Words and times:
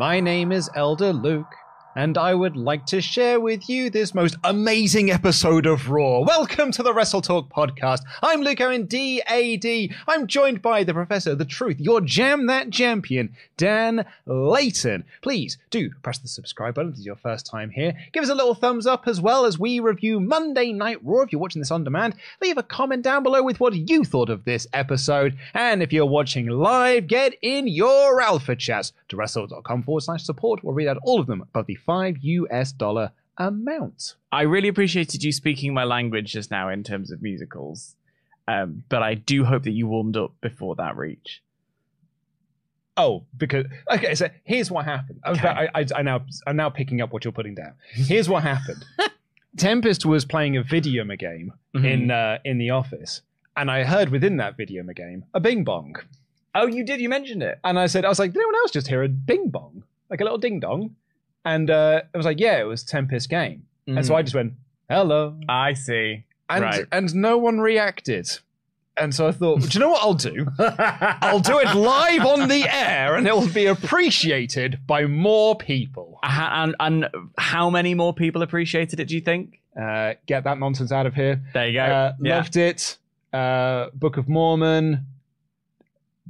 my 0.00 0.18
name 0.18 0.50
is 0.50 0.70
Elder 0.74 1.12
Luke, 1.12 1.54
and 1.96 2.16
I 2.16 2.34
would 2.34 2.56
like 2.56 2.86
to 2.86 3.00
share 3.00 3.40
with 3.40 3.68
you 3.68 3.90
this 3.90 4.14
most 4.14 4.36
amazing 4.44 5.10
episode 5.10 5.66
of 5.66 5.90
Raw. 5.90 6.20
Welcome 6.20 6.70
to 6.72 6.82
the 6.82 6.92
WrestleTalk 6.92 7.48
podcast. 7.48 8.02
I'm 8.22 8.42
Luke 8.42 8.60
Owen, 8.60 8.86
DAD. 8.86 9.96
I'm 10.06 10.26
joined 10.26 10.62
by 10.62 10.84
the 10.84 10.94
Professor 10.94 11.32
of 11.32 11.38
the 11.38 11.44
Truth, 11.44 11.80
your 11.80 12.00
Jam 12.00 12.46
That 12.46 12.70
Champion, 12.70 13.34
Dan 13.56 14.06
Layton. 14.24 15.04
Please 15.20 15.58
do 15.70 15.90
press 16.02 16.18
the 16.18 16.28
subscribe 16.28 16.74
button 16.74 16.92
if 16.92 16.98
it's 16.98 17.06
your 17.06 17.16
first 17.16 17.46
time 17.46 17.70
here. 17.70 17.96
Give 18.12 18.22
us 18.22 18.30
a 18.30 18.34
little 18.34 18.54
thumbs 18.54 18.86
up 18.86 19.08
as 19.08 19.20
well 19.20 19.44
as 19.44 19.58
we 19.58 19.80
review 19.80 20.20
Monday 20.20 20.72
Night 20.72 20.98
Raw. 21.02 21.22
If 21.22 21.32
you're 21.32 21.40
watching 21.40 21.60
this 21.60 21.72
on 21.72 21.84
demand, 21.84 22.14
leave 22.40 22.58
a 22.58 22.62
comment 22.62 23.02
down 23.02 23.22
below 23.22 23.42
with 23.42 23.58
what 23.58 23.74
you 23.74 24.04
thought 24.04 24.30
of 24.30 24.44
this 24.44 24.66
episode. 24.72 25.36
And 25.54 25.82
if 25.82 25.92
you're 25.92 26.06
watching 26.06 26.46
live, 26.46 27.08
get 27.08 27.34
in 27.42 27.66
your 27.66 28.20
alpha 28.20 28.54
chats 28.54 28.92
to 29.08 29.16
wrestle.com 29.16 29.82
forward 29.82 30.02
slash 30.02 30.22
support. 30.22 30.62
We'll 30.62 30.74
read 30.74 30.88
out 30.88 30.98
all 31.02 31.18
of 31.18 31.26
them 31.26 31.42
above 31.42 31.66
the 31.66 31.79
5 31.86 32.16
US 32.22 32.72
dollar 32.72 33.12
amount. 33.38 34.14
I 34.32 34.42
really 34.42 34.68
appreciated 34.68 35.22
you 35.24 35.32
speaking 35.32 35.72
my 35.74 35.84
language 35.84 36.32
just 36.32 36.50
now 36.50 36.68
in 36.68 36.82
terms 36.84 37.10
of 37.10 37.22
musicals, 37.22 37.96
um, 38.46 38.84
but 38.88 39.02
I 39.02 39.14
do 39.14 39.44
hope 39.44 39.64
that 39.64 39.70
you 39.72 39.86
warmed 39.86 40.16
up 40.16 40.32
before 40.40 40.76
that 40.76 40.96
reach. 40.96 41.42
Oh, 42.96 43.24
because 43.36 43.66
okay. 43.90 44.14
So 44.14 44.28
here's 44.44 44.70
what 44.70 44.84
happened. 44.84 45.20
I, 45.24 45.30
okay. 45.30 45.40
about, 45.40 45.56
I, 45.56 45.68
I, 45.74 45.86
I 45.96 46.02
now 46.02 46.20
I'm 46.46 46.56
now 46.56 46.68
picking 46.68 47.00
up 47.00 47.12
what 47.12 47.24
you're 47.24 47.32
putting 47.32 47.54
down. 47.54 47.74
Here's 47.92 48.28
what 48.28 48.42
happened. 48.42 48.84
Tempest 49.56 50.04
was 50.04 50.24
playing 50.24 50.56
a 50.56 50.62
video 50.62 51.04
game 51.16 51.52
in 51.74 52.10
uh, 52.10 52.38
in 52.44 52.58
the 52.58 52.70
office, 52.70 53.22
and 53.56 53.70
I 53.70 53.84
heard 53.84 54.10
within 54.10 54.36
that 54.36 54.56
video 54.56 54.84
game 54.84 55.24
a 55.34 55.40
bing 55.40 55.64
bong, 55.64 55.96
Oh, 56.54 56.66
you 56.66 56.84
did. 56.84 57.00
You 57.00 57.08
mentioned 57.08 57.42
it. 57.42 57.58
and 57.64 57.78
I 57.78 57.86
said, 57.86 58.04
I 58.04 58.08
was 58.08 58.18
like, 58.18 58.32
did 58.32 58.38
anyone 58.38 58.56
else 58.56 58.70
just 58.70 58.88
hear 58.88 59.02
a 59.02 59.08
bing 59.08 59.50
bong, 59.50 59.84
like 60.08 60.20
a 60.20 60.24
little 60.24 60.38
ding 60.38 60.60
dong? 60.60 60.96
And 61.44 61.70
uh, 61.70 62.02
I 62.14 62.16
was 62.16 62.26
like, 62.26 62.38
yeah, 62.40 62.60
it 62.60 62.64
was 62.64 62.84
Tempest 62.84 63.28
game, 63.30 63.64
and 63.86 64.04
so 64.04 64.14
I 64.14 64.22
just 64.22 64.34
went, 64.34 64.52
hello, 64.88 65.38
I 65.48 65.72
see. 65.74 66.24
and 66.48 66.62
right. 66.64 66.86
and 66.92 67.14
no 67.14 67.38
one 67.38 67.60
reacted. 67.60 68.28
And 68.96 69.14
so 69.14 69.26
I 69.28 69.32
thought, 69.32 69.60
do 69.62 69.68
you 69.72 69.80
know 69.80 69.88
what 69.90 70.02
I'll 70.02 70.12
do? 70.14 70.46
I'll 70.58 71.40
do 71.40 71.58
it 71.58 71.74
live 71.74 72.26
on 72.26 72.48
the 72.48 72.66
air, 72.70 73.14
and 73.16 73.26
it 73.26 73.34
will 73.34 73.48
be 73.48 73.64
appreciated 73.66 74.80
by 74.86 75.06
more 75.06 75.56
people. 75.56 76.18
Ha- 76.22 76.64
and, 76.64 76.76
and 76.80 77.08
how 77.38 77.70
many 77.70 77.94
more 77.94 78.12
people 78.12 78.42
appreciated 78.42 79.00
it? 79.00 79.06
Do 79.08 79.14
you 79.14 79.20
think? 79.22 79.60
Uh, 79.80 80.14
get 80.26 80.44
that 80.44 80.58
nonsense 80.58 80.92
out 80.92 81.06
of 81.06 81.14
here. 81.14 81.40
There 81.54 81.66
you 81.68 81.74
go. 81.74 81.82
Uh, 81.84 82.12
Yeah. 82.20 82.36
Loved 82.36 82.56
it. 82.56 82.98
Uh, 83.32 83.86
Book 83.94 84.18
of 84.18 84.28
Mormon. 84.28 85.06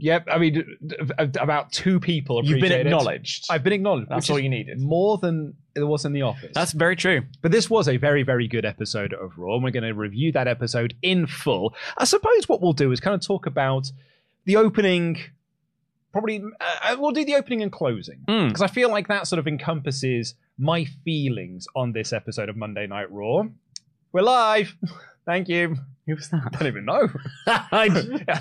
Yep. 0.02 0.28
I 0.30 0.38
mean, 0.38 0.64
about 1.18 1.72
two 1.72 2.00
people 2.00 2.36
You've 2.44 2.54
been 2.54 2.58
appreciate 2.58 2.80
it. 2.80 2.86
acknowledged. 2.86 3.46
I've 3.50 3.62
been 3.62 3.72
acknowledged. 3.74 4.08
That's 4.08 4.30
all 4.30 4.38
you 4.38 4.48
needed. 4.48 4.80
More 4.80 5.18
than 5.18 5.54
there 5.74 5.86
was 5.86 6.04
in 6.04 6.12
the 6.12 6.22
office. 6.22 6.50
That's 6.54 6.72
very 6.72 6.96
true. 6.96 7.22
But 7.42 7.52
this 7.52 7.68
was 7.70 7.86
a 7.88 7.96
very, 7.96 8.22
very 8.22 8.48
good 8.48 8.64
episode 8.64 9.12
of 9.12 9.38
Raw, 9.38 9.54
and 9.54 9.64
we're 9.64 9.70
going 9.70 9.84
to 9.84 9.94
review 9.94 10.32
that 10.32 10.48
episode 10.48 10.94
in 11.02 11.26
full. 11.26 11.74
I 11.98 12.04
suppose 12.04 12.48
what 12.48 12.60
we'll 12.60 12.72
do 12.72 12.90
is 12.92 13.00
kind 13.00 13.14
of 13.14 13.20
talk 13.24 13.46
about 13.46 13.90
the 14.46 14.56
opening. 14.56 15.18
Probably, 16.12 16.42
uh, 16.60 16.96
we'll 16.98 17.12
do 17.12 17.24
the 17.24 17.36
opening 17.36 17.62
and 17.62 17.70
closing 17.70 18.24
Mm. 18.26 18.48
because 18.48 18.62
I 18.62 18.66
feel 18.66 18.90
like 18.90 19.06
that 19.08 19.28
sort 19.28 19.38
of 19.38 19.46
encompasses 19.46 20.34
my 20.58 20.84
feelings 21.04 21.68
on 21.76 21.92
this 21.92 22.12
episode 22.12 22.48
of 22.48 22.56
Monday 22.56 22.86
Night 22.88 23.12
Raw. 23.12 23.44
We're 24.12 24.22
live. 24.22 24.74
Thank 25.24 25.48
you. 25.48 25.76
Who 26.06 26.14
was 26.16 26.28
that? 26.30 26.42
I 26.46 26.48
don't 26.50 26.66
even 26.68 26.84
know. 26.84 27.08
I 27.46 27.88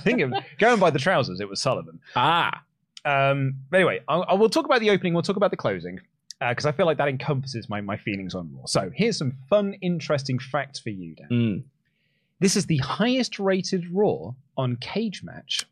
think 0.03 0.21
it, 0.21 0.31
going 0.57 0.79
by 0.79 0.89
the 0.89 0.99
trousers, 0.99 1.39
it 1.39 1.49
was 1.49 1.59
Sullivan. 1.61 1.99
ah, 2.15 2.63
Um, 3.05 3.55
but 3.69 3.77
anyway, 3.77 4.01
I, 4.07 4.15
I 4.15 4.33
will 4.33 4.49
talk 4.49 4.65
about 4.65 4.79
the 4.79 4.89
opening. 4.89 5.13
We'll 5.13 5.23
talk 5.23 5.37
about 5.37 5.51
the 5.51 5.57
closing 5.57 5.99
because 6.39 6.65
I 6.65 6.71
feel 6.71 6.85
like 6.85 6.97
that 6.97 7.09
encompasses 7.09 7.67
my, 7.69 7.81
my 7.81 7.97
feelings 7.97 8.33
on 8.33 8.49
Raw. 8.55 8.65
So 8.65 8.91
here's 8.95 9.17
some 9.17 9.33
fun, 9.49 9.73
interesting 9.81 10.39
facts 10.39 10.79
for 10.79 10.89
you, 10.89 11.15
Dan. 11.15 11.27
Mm. 11.31 11.63
This 12.41 12.55
is 12.55 12.65
the 12.67 12.77
highest 12.77 13.37
rated 13.39 13.85
Raw 13.91 14.31
on 14.55 14.75
Cage 14.77 15.23
Match 15.23 15.65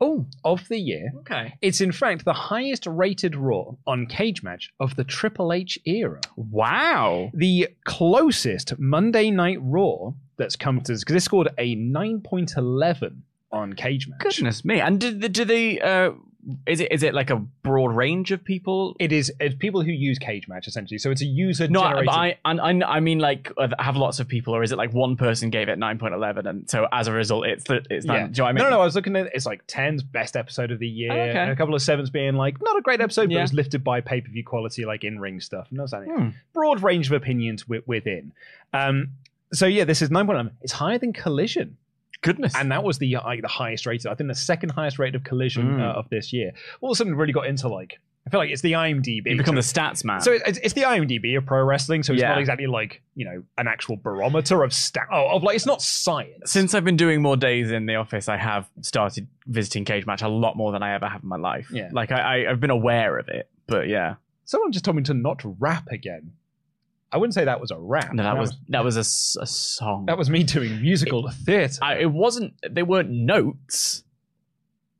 of 0.44 0.68
the 0.68 0.78
year. 0.78 1.12
okay. 1.20 1.54
It's 1.62 1.82
in 1.82 1.92
fact 1.92 2.26
the 2.26 2.34
highest 2.34 2.86
rated 2.88 3.36
Raw 3.36 3.72
on 3.86 4.06
Cage 4.06 4.44
Match 4.44 4.72
of 4.80 4.96
the 4.96 5.04
Triple 5.04 5.54
H 5.54 5.80
era. 5.86 6.20
Wow. 6.36 7.32
The 7.34 7.70
closest 7.86 8.78
Monday 8.80 9.32
Night 9.32 9.60
Raw 9.62 10.12
that's 10.38 10.56
come 10.56 10.82
to 10.82 10.92
this, 10.94 11.02
because 11.02 11.14
this 11.16 11.24
scored 11.26 11.50
a 11.58 11.76
9.11 11.76 13.22
on 13.52 13.74
Cage 13.74 14.08
Match. 14.08 14.20
Goodness 14.20 14.64
me. 14.66 14.80
And 14.82 15.00
do, 15.00 15.12
the- 15.18 15.30
do 15.30 15.46
they? 15.46 15.80
Uh, 15.80 16.12
is 16.66 16.80
it 16.80 16.92
is 16.92 17.04
it 17.04 17.14
like 17.14 17.30
a 17.30 17.36
broad 17.64 17.94
range 17.96 18.32
of 18.32 18.44
people? 18.44 18.96
It 19.00 19.12
is 19.12 19.32
it's 19.40 19.56
people 19.56 19.82
who 19.82 19.92
use 19.92 20.18
Cage 20.18 20.48
Match 20.48 20.68
essentially. 20.68 20.98
So 20.98 21.12
it's 21.12 21.22
a 21.22 21.26
user 21.26 21.68
No, 21.68 21.82
generated. 21.82 22.06
but 22.06 22.12
I, 22.14 22.38
I 22.46 22.54
I 22.72 22.96
I 22.98 23.00
mean 23.02 23.20
like 23.20 23.52
uh, 23.58 23.68
have 23.80 23.98
lots 23.98 24.20
of 24.20 24.28
people, 24.28 24.56
or 24.56 24.64
is 24.64 24.72
it 24.72 24.78
like 24.78 24.94
one 24.94 25.18
person 25.18 25.50
gave 25.50 25.68
it 25.68 25.78
nine 25.78 25.98
point 26.00 26.14
eleven, 26.14 26.48
and 26.48 26.70
so 26.70 26.88
as 26.92 27.08
a 27.08 27.12
result, 27.12 27.46
it's 27.48 27.66
the 27.66 27.86
it's 27.90 28.06
yeah. 28.06 28.14
nine, 28.14 28.32
do 28.32 28.38
you 28.40 28.44
know 28.44 28.50
I 28.50 28.52
mean? 28.54 28.64
No, 28.64 28.70
no, 28.70 28.82
I 28.82 28.86
was 28.86 28.96
looking 28.96 29.16
at 29.18 29.28
it's 29.34 29.46
like 29.46 29.62
tens 29.68 30.04
best 30.04 30.36
episode 30.38 30.72
of 30.72 30.80
the 30.80 30.88
year, 30.88 31.12
Oh, 31.12 31.16
okay. 31.30 31.38
and 31.38 31.52
a 31.52 31.56
couple 31.56 31.76
of 31.76 31.82
sevens 31.82 32.10
being 32.10 32.36
like 32.36 32.56
not 32.62 32.78
a 32.78 32.82
great 32.82 33.02
episode, 33.02 33.24
but 33.26 33.32
Yeah. 33.34 33.40
it 33.40 33.42
was 33.44 33.54
lifted 33.54 33.84
by 33.84 34.00
pay 34.02 34.22
per 34.22 34.30
view 34.32 34.44
quality, 34.44 34.86
like 34.86 35.04
in 35.04 35.20
ring 35.20 35.42
stuff. 35.42 35.68
And 35.70 35.80
that's. 35.80 35.94
Hmm. 35.94 36.30
Broad 36.54 36.82
range 36.82 37.08
of 37.08 37.14
opinions 37.14 37.64
wi- 37.64 37.84
within. 37.88 38.32
Um, 38.74 39.10
so 39.54 39.66
yeah, 39.66 39.84
this 39.84 40.02
is 40.02 40.12
nine 40.12 40.26
point 40.26 40.38
nine. 40.38 40.52
It's 40.62 40.74
higher 40.74 40.98
than 40.98 41.14
Collision, 41.14 41.78
Goodness. 42.22 42.56
and 42.56 42.72
that 42.72 42.84
was 42.84 42.98
the 42.98 43.16
like 43.26 43.42
the 43.42 43.48
highest 43.48 43.86
rated. 43.86 44.08
I 44.08 44.16
think 44.16 44.28
the 44.30 44.36
second 44.36 44.70
highest 44.72 45.00
rate 45.00 45.16
of 45.16 45.24
Collision 45.24 45.78
Mm. 45.78 45.82
uh, 45.82 46.00
of 46.00 46.10
this 46.10 46.34
year. 46.34 46.52
All 46.82 46.90
of 46.90 46.96
a 46.96 46.98
sudden, 46.98 47.16
really 47.16 47.34
got 47.34 47.46
into 47.48 47.68
like 47.68 48.00
I 48.26 48.30
feel 48.30 48.42
like 48.42 48.50
it's 48.50 48.62
the 48.62 48.74
IMDb. 48.74 49.22
you 49.26 49.38
become 49.38 49.56
the 49.56 49.62
stats 49.62 50.04
man. 50.04 50.20
so 50.20 50.34
it's, 50.34 50.60
it's 50.62 50.74
the 50.74 50.82
IMDb 50.82 51.38
of 51.38 51.46
pro 51.46 51.64
wrestling. 51.64 52.04
So 52.04 52.12
it's 52.12 52.22
Yeah. 52.22 52.30
not 52.30 52.40
exactly 52.40 52.68
like 52.68 53.02
you 53.16 53.24
know 53.24 53.44
an 53.58 53.68
actual 53.70 53.96
barometer 53.96 54.64
of 54.64 54.74
stat. 54.74 55.08
Oh, 55.12 55.30
of 55.36 55.44
like 55.44 55.56
it's 55.56 55.66
not 55.66 55.82
science. 55.82 56.52
Since 56.52 56.74
I've 56.74 56.84
been 56.84 56.98
doing 56.98 57.22
more 57.22 57.38
days 57.38 57.72
in 57.72 57.86
the 57.86 57.96
office, 57.96 58.28
I 58.28 58.36
have 58.38 58.68
started 58.82 59.28
visiting 59.46 59.86
Cage 59.86 60.06
Match 60.06 60.22
a 60.24 60.28
lot 60.28 60.58
more 60.58 60.72
than 60.74 60.84
I 60.84 60.94
ever 60.94 61.08
have 61.08 61.24
in 61.24 61.30
my 61.30 61.38
life. 61.38 61.70
Yeah. 61.72 61.90
Like 61.94 62.12
I, 62.12 62.46
I 62.46 62.52
I've 62.52 62.60
been 62.60 62.70
aware 62.70 63.18
of 63.18 63.30
it, 63.30 63.50
but 63.68 63.88
yeah. 63.88 64.16
Someone 64.44 64.72
just 64.74 64.84
told 64.86 64.96
me 64.98 65.04
to 65.04 65.14
not 65.14 65.42
rap 65.60 65.88
again. 65.92 66.32
I 67.12 67.18
wouldn't 67.18 67.34
say 67.34 67.46
that 67.46 67.62
was 67.62 67.72
a 67.72 67.78
rap. 67.78 68.14
No, 68.14 68.24
that 68.24 68.38
was 68.38 68.56
that 68.70 68.84
was 68.84 68.98
a, 68.98 69.42
a 69.42 69.48
song. 69.48 70.06
that 70.08 70.18
was 70.18 70.30
me 70.30 70.44
doing 70.44 70.82
musical 70.82 71.30
theatre. 71.32 71.80
I, 71.82 71.96
it 72.00 72.12
wasn't. 72.12 72.54
They 72.70 72.84
weren't 72.84 73.10
notes, 73.10 74.04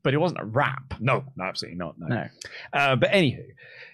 but 0.02 0.14
it 0.14 0.18
wasn't 0.18 0.40
a 0.40 0.44
rap. 0.44 0.94
No, 1.00 1.24
no, 1.36 1.44
absolutely 1.44 1.78
not. 1.78 1.98
No. 1.98 2.06
No. 2.08 2.26
Uh, 2.72 2.96
but 2.96 3.10
anywho, 3.10 3.44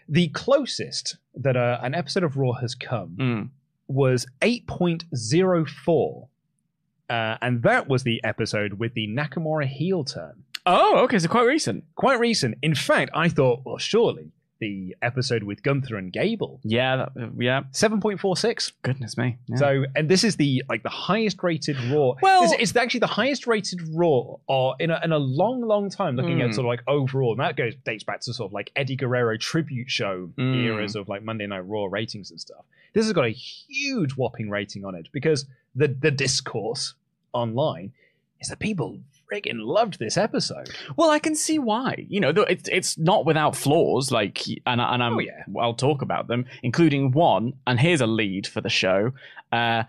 the 0.09 0.29
closest 0.29 1.17
that 1.35 1.57
uh, 1.57 1.81
an 1.83 1.95
episode 1.95 2.23
of 2.23 2.37
Raw 2.37 2.53
has 2.53 2.75
come 2.77 3.17
Mm. 3.19 3.49
was 3.89 4.27
8.04. 4.43 6.29
Uh, 7.11 7.37
and 7.43 7.63
that 7.63 7.89
was 7.89 8.03
the 8.03 8.23
episode 8.25 8.75
with 8.75 8.95
the 8.95 9.07
Nakamura 9.09 9.67
heel 9.67 10.05
turn. 10.05 10.45
Oh, 10.67 10.99
okay. 11.01 11.19
So 11.19 11.29
quite 11.29 11.47
recent. 11.47 11.85
Quite 11.97 12.19
recent. 12.19 12.57
In 12.63 12.75
fact, 12.75 13.11
I 13.15 13.29
thought, 13.29 13.61
well, 13.65 13.77
surely 13.79 14.31
the 14.65 14.97
episode 15.03 15.43
with 15.43 15.63
Gunther 15.63 15.97
and 15.97 16.13
Gable. 16.13 16.59
Yeah, 16.65 16.97
that, 16.97 17.09
uh, 17.23 17.29
yeah. 17.39 17.63
7.46. 17.73 18.73
Goodness 18.83 19.17
me. 19.19 19.37
Yeah. 19.47 19.57
So, 19.57 19.85
and 19.95 20.09
this 20.09 20.25
is 20.25 20.37
the 20.37 20.63
like 20.69 20.83
the 20.83 20.89
highest 20.89 21.43
rated 21.43 21.77
Raw. 21.93 22.15
Well- 22.23 22.45
it's, 22.45 22.55
it's 22.59 22.77
actually 22.77 23.01
the 23.01 23.07
highest 23.09 23.47
rated 23.47 23.81
Raw 23.93 24.37
or 24.49 24.75
in 24.81 24.91
a, 24.91 25.01
in 25.05 25.13
a 25.13 25.19
long, 25.19 25.61
long 25.63 25.91
time. 25.91 26.17
Looking 26.17 26.41
at 26.41 26.51
Mm. 26.51 26.55
sort 26.55 26.65
of 26.67 26.69
like 26.69 26.83
overall, 26.87 27.33
and 27.33 27.41
that 27.41 27.57
goes 27.57 27.75
dates 27.85 28.05
back 28.05 28.21
to 28.23 28.33
sort 28.33 28.49
of 28.49 28.53
like 28.53 28.71
Eddie 28.77 28.97
Guerrero 28.97 29.37
tribute 29.37 29.91
show 29.91 30.31
Mm. 30.39 30.65
eras 30.65 30.97
of 30.97 31.09
like 31.09 31.23
Monday 31.23 31.47
Night 31.47 31.67
Raw 31.67 31.85
ratings 31.87 32.31
and 32.31 32.41
stuff. 32.41 32.65
This 32.93 33.05
has 33.05 33.13
got 33.13 33.25
a 33.27 33.31
huge 33.31 34.13
whopping 34.13 34.49
rating 34.51 34.85
on 34.85 34.95
it 34.95 35.09
because 35.13 35.47
the 35.75 35.89
the 35.89 36.11
discourse 36.11 36.95
online 37.33 37.93
is 38.41 38.49
that 38.49 38.59
people 38.59 38.99
friggin' 39.35 39.65
loved 39.65 39.99
this 39.99 40.17
episode. 40.17 40.71
Well, 40.97 41.11
I 41.11 41.19
can 41.19 41.35
see 41.35 41.59
why. 41.59 42.07
You 42.09 42.21
know, 42.21 42.31
it's 42.31 42.69
it's 42.69 42.99
not 42.99 43.25
without 43.25 43.57
flaws. 43.57 44.11
Like, 44.11 44.47
and 44.67 44.81
and 44.81 45.03
I'm, 45.03 45.15
Oh, 45.15 45.19
yeah. 45.19 45.45
I'll 45.59 45.75
talk 45.75 46.03
about 46.03 46.29
them, 46.29 46.47
including 46.63 47.13
one. 47.13 47.55
And 47.67 47.79
here's 47.79 48.01
a 48.01 48.07
lead 48.07 48.47
for 48.47 48.61
the 48.61 48.69
show. 48.69 49.13
Uh, 49.53 49.85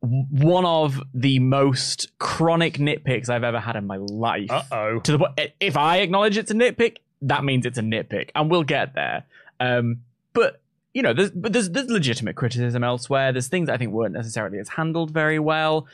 one 0.00 0.64
of 0.64 1.02
the 1.12 1.40
most 1.40 2.16
chronic 2.18 2.74
nitpicks 2.74 3.28
I've 3.28 3.42
ever 3.44 3.58
had 3.58 3.76
in 3.76 3.86
my 3.86 3.96
life. 3.96 4.50
Uh 4.50 4.62
oh. 4.70 5.00
To 5.00 5.12
the 5.12 5.18
point, 5.18 5.40
if 5.60 5.76
I 5.76 5.98
acknowledge 5.98 6.36
it's 6.38 6.50
a 6.50 6.54
nitpick, 6.54 6.98
that 7.22 7.44
means 7.44 7.66
it's 7.66 7.78
a 7.78 7.82
nitpick, 7.82 8.30
and 8.34 8.50
we'll 8.50 8.62
get 8.64 8.94
there. 8.94 9.24
Um, 9.60 10.02
but 10.32 10.60
you 10.94 11.02
know, 11.02 11.12
there's 11.12 11.30
but 11.30 11.52
there's 11.52 11.70
there's 11.70 11.90
legitimate 11.90 12.36
criticism 12.36 12.84
elsewhere. 12.84 13.32
There's 13.32 13.48
things 13.48 13.68
I 13.68 13.76
think 13.76 13.92
weren't 13.92 14.14
necessarily 14.14 14.58
as 14.58 14.68
handled 14.68 15.10
very 15.10 15.38
well. 15.38 15.86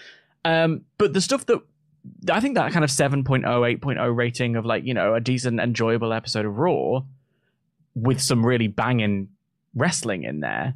Um, 0.44 0.82
but 0.98 1.14
the 1.14 1.22
stuff 1.22 1.46
that 1.46 1.62
I 2.30 2.40
think 2.40 2.54
that 2.56 2.72
kind 2.72 2.84
of 2.84 2.90
7.0, 2.90 3.24
8.0 3.24 4.16
rating 4.16 4.56
of 4.56 4.64
like, 4.64 4.84
you 4.84 4.94
know, 4.94 5.14
a 5.14 5.20
decent, 5.20 5.60
enjoyable 5.60 6.12
episode 6.12 6.44
of 6.44 6.58
Raw 6.58 7.02
with 7.94 8.20
some 8.20 8.44
really 8.44 8.68
banging 8.68 9.28
wrestling 9.74 10.24
in 10.24 10.40
there 10.40 10.74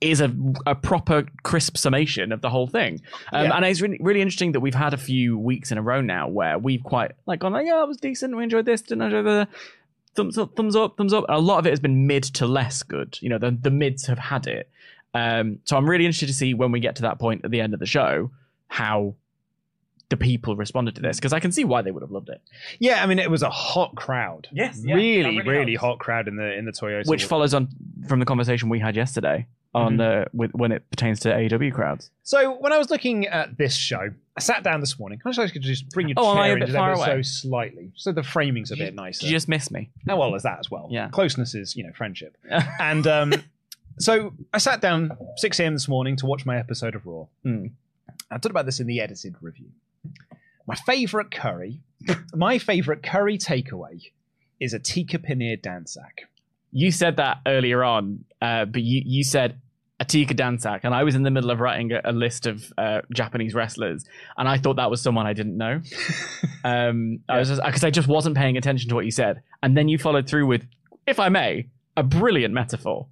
is 0.00 0.20
a, 0.20 0.34
a 0.66 0.74
proper 0.74 1.26
crisp 1.42 1.76
summation 1.76 2.30
of 2.32 2.42
the 2.42 2.50
whole 2.50 2.66
thing. 2.66 3.00
Um, 3.32 3.44
Yeah. 3.44 3.56
And 3.56 3.64
it's 3.64 3.80
really, 3.80 3.98
really 4.00 4.20
interesting 4.20 4.52
that 4.52 4.60
we've 4.60 4.74
had 4.74 4.92
a 4.92 4.98
few 4.98 5.38
weeks 5.38 5.72
in 5.72 5.78
a 5.78 5.82
row 5.82 6.00
now 6.00 6.28
where 6.28 6.58
we've 6.58 6.82
quite 6.82 7.12
like 7.26 7.40
gone, 7.40 7.52
like, 7.52 7.66
yeah, 7.66 7.82
it 7.82 7.88
was 7.88 7.96
decent. 7.96 8.36
We 8.36 8.42
enjoyed 8.42 8.66
this, 8.66 8.82
didn't 8.82 9.02
enjoy 9.02 9.22
the 9.22 9.48
thumbs 10.14 10.36
up, 10.36 10.54
thumbs 10.54 10.76
up, 10.76 10.96
thumbs 10.96 11.12
up. 11.12 11.24
And 11.28 11.36
a 11.36 11.40
lot 11.40 11.58
of 11.58 11.66
it 11.66 11.70
has 11.70 11.80
been 11.80 12.06
mid 12.06 12.24
to 12.24 12.46
less 12.46 12.82
good. 12.82 13.18
You 13.20 13.30
know, 13.30 13.38
the, 13.38 13.50
the 13.50 13.70
mids 13.70 14.06
have 14.06 14.18
had 14.18 14.46
it. 14.46 14.70
Um, 15.14 15.60
so 15.64 15.76
I'm 15.76 15.88
really 15.88 16.04
interested 16.04 16.26
to 16.26 16.34
see 16.34 16.52
when 16.52 16.72
we 16.72 16.80
get 16.80 16.96
to 16.96 17.02
that 17.02 17.18
point 17.18 17.44
at 17.44 17.50
the 17.50 17.60
end 17.60 17.72
of 17.72 17.80
the 17.80 17.86
show 17.86 18.30
how 18.68 19.14
the 20.08 20.16
people 20.16 20.54
responded 20.56 20.94
to 20.94 21.02
this 21.02 21.16
because 21.16 21.32
I 21.32 21.40
can 21.40 21.50
see 21.52 21.64
why 21.64 21.82
they 21.82 21.90
would 21.90 22.02
have 22.02 22.12
loved 22.12 22.28
it. 22.28 22.40
Yeah, 22.78 23.02
I 23.02 23.06
mean 23.06 23.18
it 23.18 23.30
was 23.30 23.42
a 23.42 23.50
hot 23.50 23.94
crowd. 23.96 24.48
Yes, 24.52 24.80
yeah, 24.84 24.94
really, 24.94 25.38
really, 25.38 25.48
really 25.48 25.74
hot 25.74 25.98
crowd 25.98 26.28
in 26.28 26.36
the 26.36 26.56
in 26.56 26.64
the 26.64 26.72
Toyota. 26.72 27.08
Which 27.08 27.24
follows 27.24 27.54
on 27.54 27.68
from 28.08 28.20
the 28.20 28.26
conversation 28.26 28.68
we 28.68 28.78
had 28.78 28.94
yesterday 28.96 29.46
on 29.74 29.94
Mhm. 29.94 29.98
the 29.98 30.26
with 30.32 30.52
when 30.54 30.72
it 30.72 30.88
pertains 30.90 31.20
to 31.20 31.28
AEW 31.34 31.72
crowds. 31.72 32.10
So 32.22 32.56
when 32.60 32.72
I 32.72 32.78
was 32.78 32.88
looking 32.88 33.26
at 33.26 33.58
this 33.58 33.74
show, 33.76 34.10
I 34.36 34.40
sat 34.40 34.62
down 34.62 34.80
this 34.80 34.98
morning. 34.98 35.20
I 35.26 35.32
just 35.32 35.52
could 35.52 35.62
just 35.62 35.90
bring 35.90 36.08
your 36.08 36.14
Oh, 36.18 36.30
am 36.32 36.38
I 36.38 36.46
chair 36.46 36.52
a 36.56 36.60
in 36.60 36.66
just 36.66 36.72
far 36.78 36.92
ever 36.92 36.98
away? 37.00 37.06
so 37.06 37.22
slightly, 37.22 37.90
so 37.96 38.12
the 38.12 38.22
framing's 38.22 38.70
a 38.70 38.76
bit 38.76 38.94
nicer. 38.94 39.26
You 39.26 39.32
just 39.32 39.48
miss 39.48 39.70
me? 39.70 39.90
Oh, 40.08 40.16
well, 40.16 40.30
there's 40.30 40.44
that 40.44 40.60
as 40.60 40.70
well. 40.70 40.88
Yeah. 40.90 41.08
closeness 41.08 41.54
is 41.54 41.74
you 41.76 41.84
know 41.84 41.92
friendship. 41.94 42.36
and 42.80 43.06
um, 43.08 43.32
so 43.98 44.32
I 44.54 44.58
sat 44.58 44.80
down 44.80 45.10
6 45.36 45.58
a.m. 45.60 45.74
this 45.74 45.88
morning 45.88 46.16
to 46.16 46.26
watch 46.26 46.46
my 46.46 46.56
episode 46.58 46.94
of 46.94 47.04
Raw. 47.06 47.26
Hmm. 47.42 47.66
I 48.30 48.34
talked 48.36 48.46
about 48.46 48.66
this 48.66 48.80
in 48.80 48.86
the 48.86 49.00
edited 49.00 49.34
review. 49.40 49.68
My 50.66 50.74
favorite 50.74 51.30
curry, 51.30 51.80
my 52.34 52.58
favorite 52.58 53.02
curry 53.02 53.38
takeaway, 53.38 54.10
is 54.60 54.72
a 54.72 54.78
tikka 54.78 55.18
paneer 55.18 55.60
dansak. 55.60 56.26
You 56.72 56.90
said 56.90 57.16
that 57.16 57.38
earlier 57.46 57.84
on, 57.84 58.24
uh, 58.42 58.64
but 58.66 58.82
you, 58.82 59.02
you 59.04 59.24
said 59.24 59.60
Atika 60.00 60.32
Dansak, 60.32 60.80
and 60.82 60.94
I 60.94 61.04
was 61.04 61.14
in 61.14 61.22
the 61.22 61.30
middle 61.30 61.50
of 61.50 61.60
writing 61.60 61.90
a, 61.92 62.00
a 62.04 62.12
list 62.12 62.46
of 62.46 62.70
uh, 62.76 63.00
Japanese 63.14 63.54
wrestlers, 63.54 64.04
and 64.36 64.46
I 64.46 64.58
thought 64.58 64.76
that 64.76 64.90
was 64.90 65.00
someone 65.00 65.26
I 65.26 65.32
didn't 65.32 65.56
know. 65.56 65.80
um, 66.64 67.20
I 67.28 67.38
was 67.38 67.50
because 67.50 67.82
I 67.82 67.90
just 67.90 68.06
wasn't 68.06 68.36
paying 68.36 68.58
attention 68.58 68.90
to 68.90 68.94
what 68.94 69.06
you 69.06 69.10
said, 69.10 69.42
and 69.62 69.76
then 69.76 69.88
you 69.88 69.96
followed 69.96 70.28
through 70.28 70.46
with, 70.46 70.66
if 71.06 71.18
I 71.18 71.30
may, 71.30 71.68
a 71.96 72.02
brilliant 72.02 72.52
metaphor. 72.52 73.06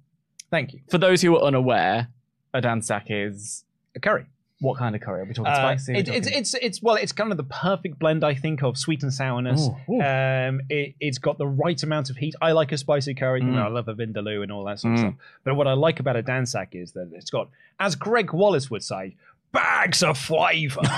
Thank 0.51 0.73
you. 0.73 0.81
For 0.91 0.99
those 0.99 1.23
who 1.23 1.35
are 1.35 1.43
unaware, 1.43 2.09
a 2.53 2.61
Dansak 2.61 3.05
is 3.09 3.65
A 3.95 3.99
curry. 3.99 4.25
What 4.65 4.77
kind 4.77 4.95
of 4.95 5.01
curry? 5.01 5.21
Are 5.21 5.25
we 5.25 5.33
talking 5.33 5.51
Uh, 5.51 5.55
spicy? 5.55 5.91
Are 5.91 5.95
we 5.95 5.99
it, 5.99 6.07
it's 6.09 6.27
talking- 6.27 6.39
it's 6.39 6.53
it's 6.55 6.81
well, 6.81 6.95
it's 6.95 7.11
kind 7.11 7.31
of 7.31 7.37
the 7.37 7.43
perfect 7.43 7.99
blend, 7.99 8.23
I 8.23 8.33
think, 8.33 8.63
of 8.63 8.77
sweet 8.77 9.03
and 9.03 9.13
sourness. 9.13 9.67
Ooh, 9.89 9.93
ooh. 9.93 10.01
Um, 10.01 10.61
it, 10.69 10.95
it's 10.99 11.17
got 11.17 11.37
the 11.37 11.47
right 11.47 11.81
amount 11.83 12.09
of 12.09 12.17
heat. 12.17 12.35
I 12.41 12.51
like 12.51 12.71
a 12.71 12.77
spicy 12.77 13.13
curry. 13.13 13.41
You 13.41 13.47
Mm. 13.47 13.53
know, 13.55 13.63
I 13.65 13.69
love 13.69 13.87
a 13.87 13.93
vindaloo 13.93 14.43
and 14.43 14.51
all 14.51 14.63
that 14.65 14.79
sort 14.79 14.93
of 14.95 14.99
Mm. 14.99 15.03
stuff. 15.03 15.13
But 15.43 15.55
what 15.55 15.67
I 15.67 15.73
like 15.73 15.99
about 15.99 16.15
a 16.17 16.23
dansak 16.23 16.69
is 16.73 16.91
that 16.93 17.09
it's 17.13 17.29
got, 17.29 17.49
as 17.79 17.95
Greg 17.95 18.33
Wallace 18.33 18.69
would 18.71 18.83
say, 18.83 19.15
bags 19.51 20.01
of 20.03 20.17
flavour. 20.17 20.81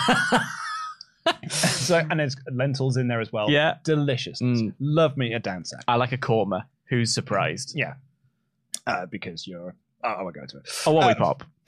so 1.50 1.98
and 2.10 2.20
there's 2.20 2.36
lentils 2.52 2.96
in 2.98 3.08
there 3.10 3.20
as 3.20 3.32
well. 3.34 3.50
Yeah. 3.50 3.76
delicious. 3.84 4.42
Mm. 4.42 4.74
Love 4.80 5.18
me 5.18 5.34
a 5.34 5.40
dansak. 5.40 5.82
I 5.88 5.96
like 5.96 6.12
a 6.14 6.18
korma. 6.18 6.64
Who's 6.86 7.14
surprised? 7.14 7.74
Yeah, 7.76 7.96
uh, 8.86 9.06
because 9.08 9.46
you're. 9.46 9.76
Oh, 10.04 10.10
I 10.10 10.22
won't 10.22 10.36
go 10.36 10.42
into 10.44 10.58
it. 10.58 10.70
A 10.86 10.92
Wally 10.94 11.14
Um, 11.14 11.18
Pop. 11.18 11.44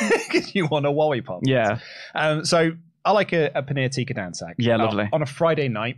Because 0.30 0.54
you 0.54 0.66
want 0.66 0.86
a 0.86 0.90
Wally 0.90 1.20
pop. 1.20 1.40
Yeah. 1.44 1.78
Um, 2.14 2.44
so 2.44 2.72
I 3.04 3.10
like 3.12 3.32
a, 3.32 3.50
a 3.54 3.62
paneer 3.62 3.90
tikka 3.90 4.14
dansak. 4.14 4.54
Yeah, 4.58 4.74
uh, 4.76 4.84
lovely. 4.84 5.08
on 5.12 5.22
a 5.22 5.26
Friday 5.26 5.68
night 5.68 5.96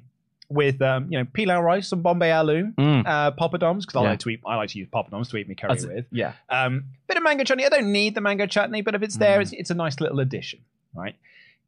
with 0.50 0.80
um, 0.80 1.06
you 1.10 1.18
know 1.18 1.26
pilau 1.32 1.60
rice, 1.60 1.88
some 1.88 2.00
Bombay 2.02 2.30
aloo, 2.30 2.74
Mm. 2.74 3.06
uh, 3.06 3.30
poppadoms 3.32 3.80
because 3.82 3.96
I 3.96 4.02
Yeah. 4.02 4.10
like 4.10 4.18
to 4.20 4.28
eat. 4.30 4.40
I 4.46 4.56
like 4.56 4.70
to 4.70 4.78
use 4.78 4.88
poppadoms 4.88 5.30
to 5.30 5.36
eat 5.36 5.48
my 5.48 5.54
curry 5.54 5.74
That's- 5.74 5.86
with. 5.86 6.06
yeah. 6.10 6.32
Um, 6.48 6.84
bit 7.06 7.16
of 7.16 7.22
mango 7.22 7.44
chutney. 7.44 7.66
I 7.66 7.68
don't 7.68 7.92
need 7.92 8.14
the 8.14 8.20
mango 8.20 8.46
chutney, 8.46 8.80
but 8.82 8.94
if 8.94 9.02
it's 9.02 9.16
there, 9.18 9.38
Mm. 9.38 9.42
it's, 9.42 9.52
it's 9.52 9.70
a 9.70 9.74
nice 9.74 10.00
little 10.00 10.20
addition, 10.20 10.60
right? 10.94 11.16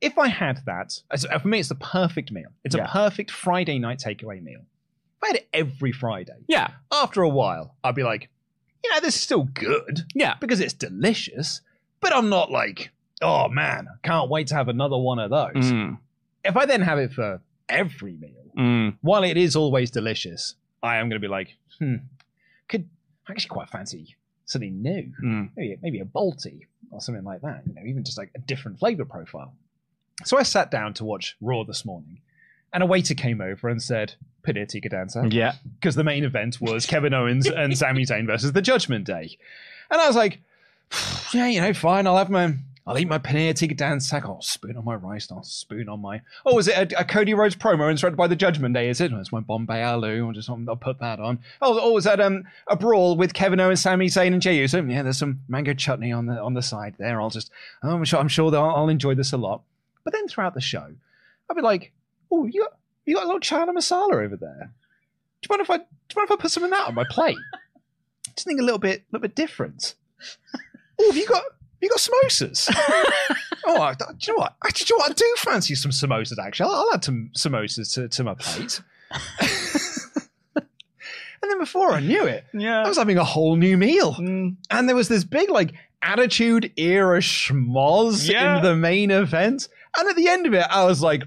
If 0.01 0.17
I 0.17 0.29
had 0.29 0.61
that, 0.65 1.03
uh, 1.11 1.39
for 1.39 1.49
me, 1.49 1.59
it's 1.61 1.69
the 1.69 1.75
perfect 1.75 2.33
meal. 2.33 2.49
It's 2.65 2.75
Yeah. 2.75 2.85
a 2.85 2.89
perfect 2.89 3.31
Friday 3.31 3.79
night 3.79 3.99
takeaway 3.99 4.43
meal. 4.43 4.61
If 5.19 5.25
I 5.25 5.27
had 5.27 5.37
it 5.37 5.49
every 5.53 5.93
Friday, 5.93 6.39
Yeah. 6.49 6.69
after 6.91 7.21
a 7.23 7.29
while, 7.29 7.75
I'd 7.85 7.95
be 7.95 8.03
like, 8.03 8.31
you 8.83 8.91
know, 8.91 9.01
this 9.01 9.15
is 9.15 9.21
still 9.21 9.45
good 9.45 10.07
Yeah. 10.15 10.37
because 10.41 10.59
it's 10.61 10.73
delicious, 10.73 11.61
but 12.01 12.15
I'm 12.15 12.29
not 12.29 12.51
like, 12.51 12.91
oh 13.23 13.49
man, 13.49 13.89
can't 14.03 14.31
wait 14.31 14.47
to 14.49 14.55
have 14.55 14.69
another 14.69 14.97
one 14.99 15.19
of 15.19 15.31
those. 15.31 15.71
Mm. 15.73 15.99
If 16.45 16.57
I 16.57 16.67
then 16.67 16.81
have 16.83 16.99
it 16.99 17.13
for 17.13 17.41
every 17.69 18.17
meal, 18.17 18.31
Mm. 18.59 18.97
while 19.01 19.23
it 19.23 19.37
is 19.37 19.55
always 19.55 19.91
delicious, 19.93 20.57
I 20.83 20.97
am 20.97 21.09
going 21.09 21.21
to 21.21 21.25
be 21.27 21.31
like, 21.31 21.57
hmm, 21.79 21.97
could 22.69 22.89
I 23.29 23.33
actually 23.33 23.51
quite 23.51 23.71
fancy 23.71 24.17
something 24.45 24.83
new, 24.83 25.13
Mm. 25.23 25.51
maybe 25.57 25.79
maybe 25.83 26.01
a 26.01 26.05
Balti 26.05 26.67
or 26.91 27.01
something 27.01 27.23
like 27.25 27.43
that. 27.43 27.63
You 27.67 27.75
know, 27.75 27.83
even 27.87 28.03
just 28.03 28.19
like 28.19 28.31
a 28.35 28.41
different 28.41 28.81
flavor 28.81 29.05
profile. 29.05 29.55
So 30.25 30.37
I 30.39 30.43
sat 30.43 30.71
down 30.73 30.93
to 30.95 31.05
watch 31.05 31.37
Raw 31.41 31.63
this 31.63 31.85
morning, 31.85 32.21
and 32.73 32.83
a 32.83 32.87
waiter 32.87 33.15
came 33.15 33.41
over 33.41 33.69
and 33.69 33.81
said, 33.81 34.15
"Paneer 34.43 34.67
tikka 34.69 34.89
dansak," 34.91 35.33
Yeah. 35.33 35.55
because 35.79 35.95
the 35.95 36.03
main 36.05 36.25
event 36.25 36.61
was 36.61 36.85
Kevin 36.87 37.15
Owens 37.15 37.47
and 37.49 37.79
Sami 37.79 38.05
Zayn 38.05 38.27
versus 38.27 38.53
the 38.53 38.63
Judgment 38.63 39.07
Day, 39.07 39.39
and 39.91 40.01
I 40.01 40.07
was 40.09 40.17
like, 40.17 40.41
"Yeah, 41.35 41.47
you 41.47 41.61
know, 41.61 41.73
fine. 41.75 42.07
I'll 42.07 42.19
have 42.19 42.31
my." 42.31 42.55
I'll 42.87 42.99
eat 42.99 43.09
my 43.09 43.19
paneer 43.19 43.55
tikka 43.55 43.77
dansak. 43.77 44.25
I'll 44.25 44.43
spoon 44.43 44.77
on 44.77 44.85
my 44.85 44.97
rice. 44.97 45.31
I'll 45.31 45.45
spoon 45.45 45.89
on 45.89 46.01
my. 46.01 46.23
Oh, 46.45 46.59
is 46.59 46.67
it 46.67 46.93
a, 46.93 47.01
a 47.01 47.05
Cody 47.05 47.35
Rhodes 47.35 47.55
promo 47.55 47.89
inspired 47.89 48.17
by 48.17 48.27
the 48.27 48.35
Judgment 48.35 48.75
Day? 48.75 48.89
Is 48.89 49.01
it? 49.01 49.13
Oh, 49.13 49.21
it's 49.21 49.31
my 49.31 49.39
Bombay 49.39 49.81
aloo. 49.81 50.27
I'll 50.27 50.33
just 50.33 50.51
I'll 50.51 50.77
put 50.77 50.99
that 50.99 51.21
on. 51.21 51.39
Oh, 51.63 51.79
oh, 51.81 51.97
is 51.99 52.05
that 52.05 52.21
um 52.21 52.45
a 52.67 52.75
brawl 52.75 53.17
with 53.17 53.35
Kevin 53.35 53.61
Owens, 53.61 53.83
Sami 53.83 54.07
Zayn, 54.07 54.33
and 54.33 54.43
Jey 54.43 54.57
Uso? 54.57 54.83
Yeah, 54.83 55.03
there's 55.03 55.19
some 55.19 55.41
mango 55.47 55.73
chutney 55.73 56.11
on 56.11 56.27
the 56.27 56.41
on 56.41 56.55
the 56.55 56.63
side 56.63 56.95
there. 56.99 57.21
I'll 57.21 57.31
just. 57.31 57.53
Oh, 57.85 57.91
I'm 57.91 58.05
sure. 58.05 58.19
I'm 58.19 58.29
sure 58.29 58.51
that 58.51 58.59
I'll, 58.59 58.75
I'll 58.75 58.89
enjoy 58.89 59.15
this 59.15 59.33
a 59.33 59.37
lot. 59.37 59.63
But 60.03 60.13
then 60.13 60.27
throughout 60.27 60.55
the 60.55 60.61
show, 60.61 60.93
I'll 61.49 61.57
be 61.57 61.63
like, 61.63 61.93
oh, 62.33 62.47
you 62.47 62.63
got 62.63 62.77
you 63.05 63.15
got 63.15 63.25
a 63.25 63.27
little 63.27 63.41
chana 63.41 63.71
masala 63.71 64.15
over 64.15 64.37
there. 64.37 64.73
Do 65.43 65.47
you 65.49 65.57
mind 65.57 65.61
if 65.61 65.71
I 65.71 65.77
do 65.77 65.85
you 65.85 66.17
mind 66.17 66.31
if 66.31 66.33
I 66.33 66.37
put 66.37 66.51
some 66.51 66.65
of 66.65 66.71
that 66.71 66.89
on 66.89 66.95
my 66.95 67.05
plate? 67.09 67.39
Just 68.35 68.47
think 68.47 68.59
a 68.59 68.65
little 68.65 68.79
bit, 68.79 69.01
a 69.01 69.05
little 69.13 69.23
bit 69.23 69.37
different. 69.37 69.95
Oh, 71.03 71.07
have 71.09 71.17
you 71.17 71.27
got 71.27 71.43
have 71.43 71.83
you 71.83 71.89
got 71.89 71.99
samosas? 71.99 72.69
oh, 73.67 73.81
I, 73.81 73.95
do 73.95 74.05
you 74.21 74.33
know 74.35 74.39
what? 74.41 74.55
Actually, 74.65 74.85
do 74.85 74.95
you 74.95 74.99
know 74.99 75.03
what? 75.05 75.11
I 75.13 75.15
do 75.15 75.35
fancy 75.39 75.75
some 75.75 75.91
samosas. 75.93 76.39
Actually, 76.39 76.71
I'll, 76.71 76.77
I'll 76.81 76.95
add 76.95 77.05
some 77.05 77.31
samosas 77.35 77.95
to, 77.95 78.07
to 78.09 78.25
my 78.25 78.35
plate. 78.35 78.81
and 80.57 81.51
then 81.51 81.59
before 81.59 81.93
I 81.93 82.01
knew 82.01 82.25
it, 82.27 82.45
Yeah. 82.53 82.83
I 82.85 82.89
was 82.89 82.99
having 82.99 83.17
a 83.19 83.25
whole 83.25 83.57
new 83.57 83.77
meal, 83.79 84.15
Mm. 84.15 84.57
and 84.71 84.89
there 84.89 84.97
was 84.97 85.09
this 85.09 85.25
big 85.25 85.49
like 85.51 85.73
attitude 86.03 86.71
era 86.77 87.21
schmoz 87.21 88.29
Yeah. 88.29 88.59
in 88.59 88.63
the 88.63 88.77
main 88.77 89.11
event. 89.11 89.69
And 89.97 90.09
at 90.09 90.17
the 90.17 90.29
end 90.29 90.47
of 90.47 90.55
it, 90.55 90.67
I 90.71 90.85
was 90.85 91.03
like, 91.03 91.25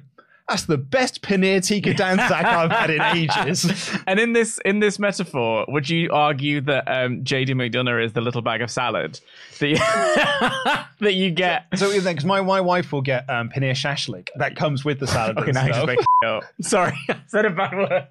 That's 0.50 0.66
the 0.66 0.78
best 0.78 1.22
paneer 1.22 1.66
tikka 1.66 1.94
dansak 1.94 2.44
I've 2.44 2.72
had 2.72 2.90
in 2.90 3.02
ages. 3.02 3.64
And 4.08 4.20
in 4.20 4.34
this 4.34 4.60
in 4.66 4.80
this 4.80 5.00
metaphor, 5.00 5.66
would 5.70 5.90
you 5.90 6.12
argue 6.12 6.60
that 6.62 6.84
um, 6.88 7.24
JD 7.24 7.50
McDonough 7.50 8.04
is 8.04 8.14
the 8.14 8.22
little 8.22 8.42
bag 8.42 8.62
of 8.62 8.70
salad 8.70 9.20
that 9.60 9.68
you, 9.70 9.78
that 11.00 11.14
you 11.14 11.32
get? 11.32 11.66
So 11.76 11.92
because 11.92 12.26
my, 12.26 12.42
my 12.42 12.60
wife 12.60 12.92
will 12.92 13.02
get 13.02 13.30
um, 13.30 13.50
paneer 13.50 13.72
shashlik 13.72 14.28
that 14.36 14.56
comes 14.58 14.84
with 14.84 15.00
the 15.00 15.08
salad. 15.08 15.38
Okay, 15.38 15.48
and 15.48 15.56
now 15.56 15.62
you 15.62 15.68
just 15.70 15.80
stuff. 15.80 15.88
make 15.88 16.00
up. 16.26 16.44
Sorry, 16.62 16.94
I 17.10 17.22
said 17.28 17.46
a 17.46 17.50
bad 17.50 17.76
word. 17.76 18.08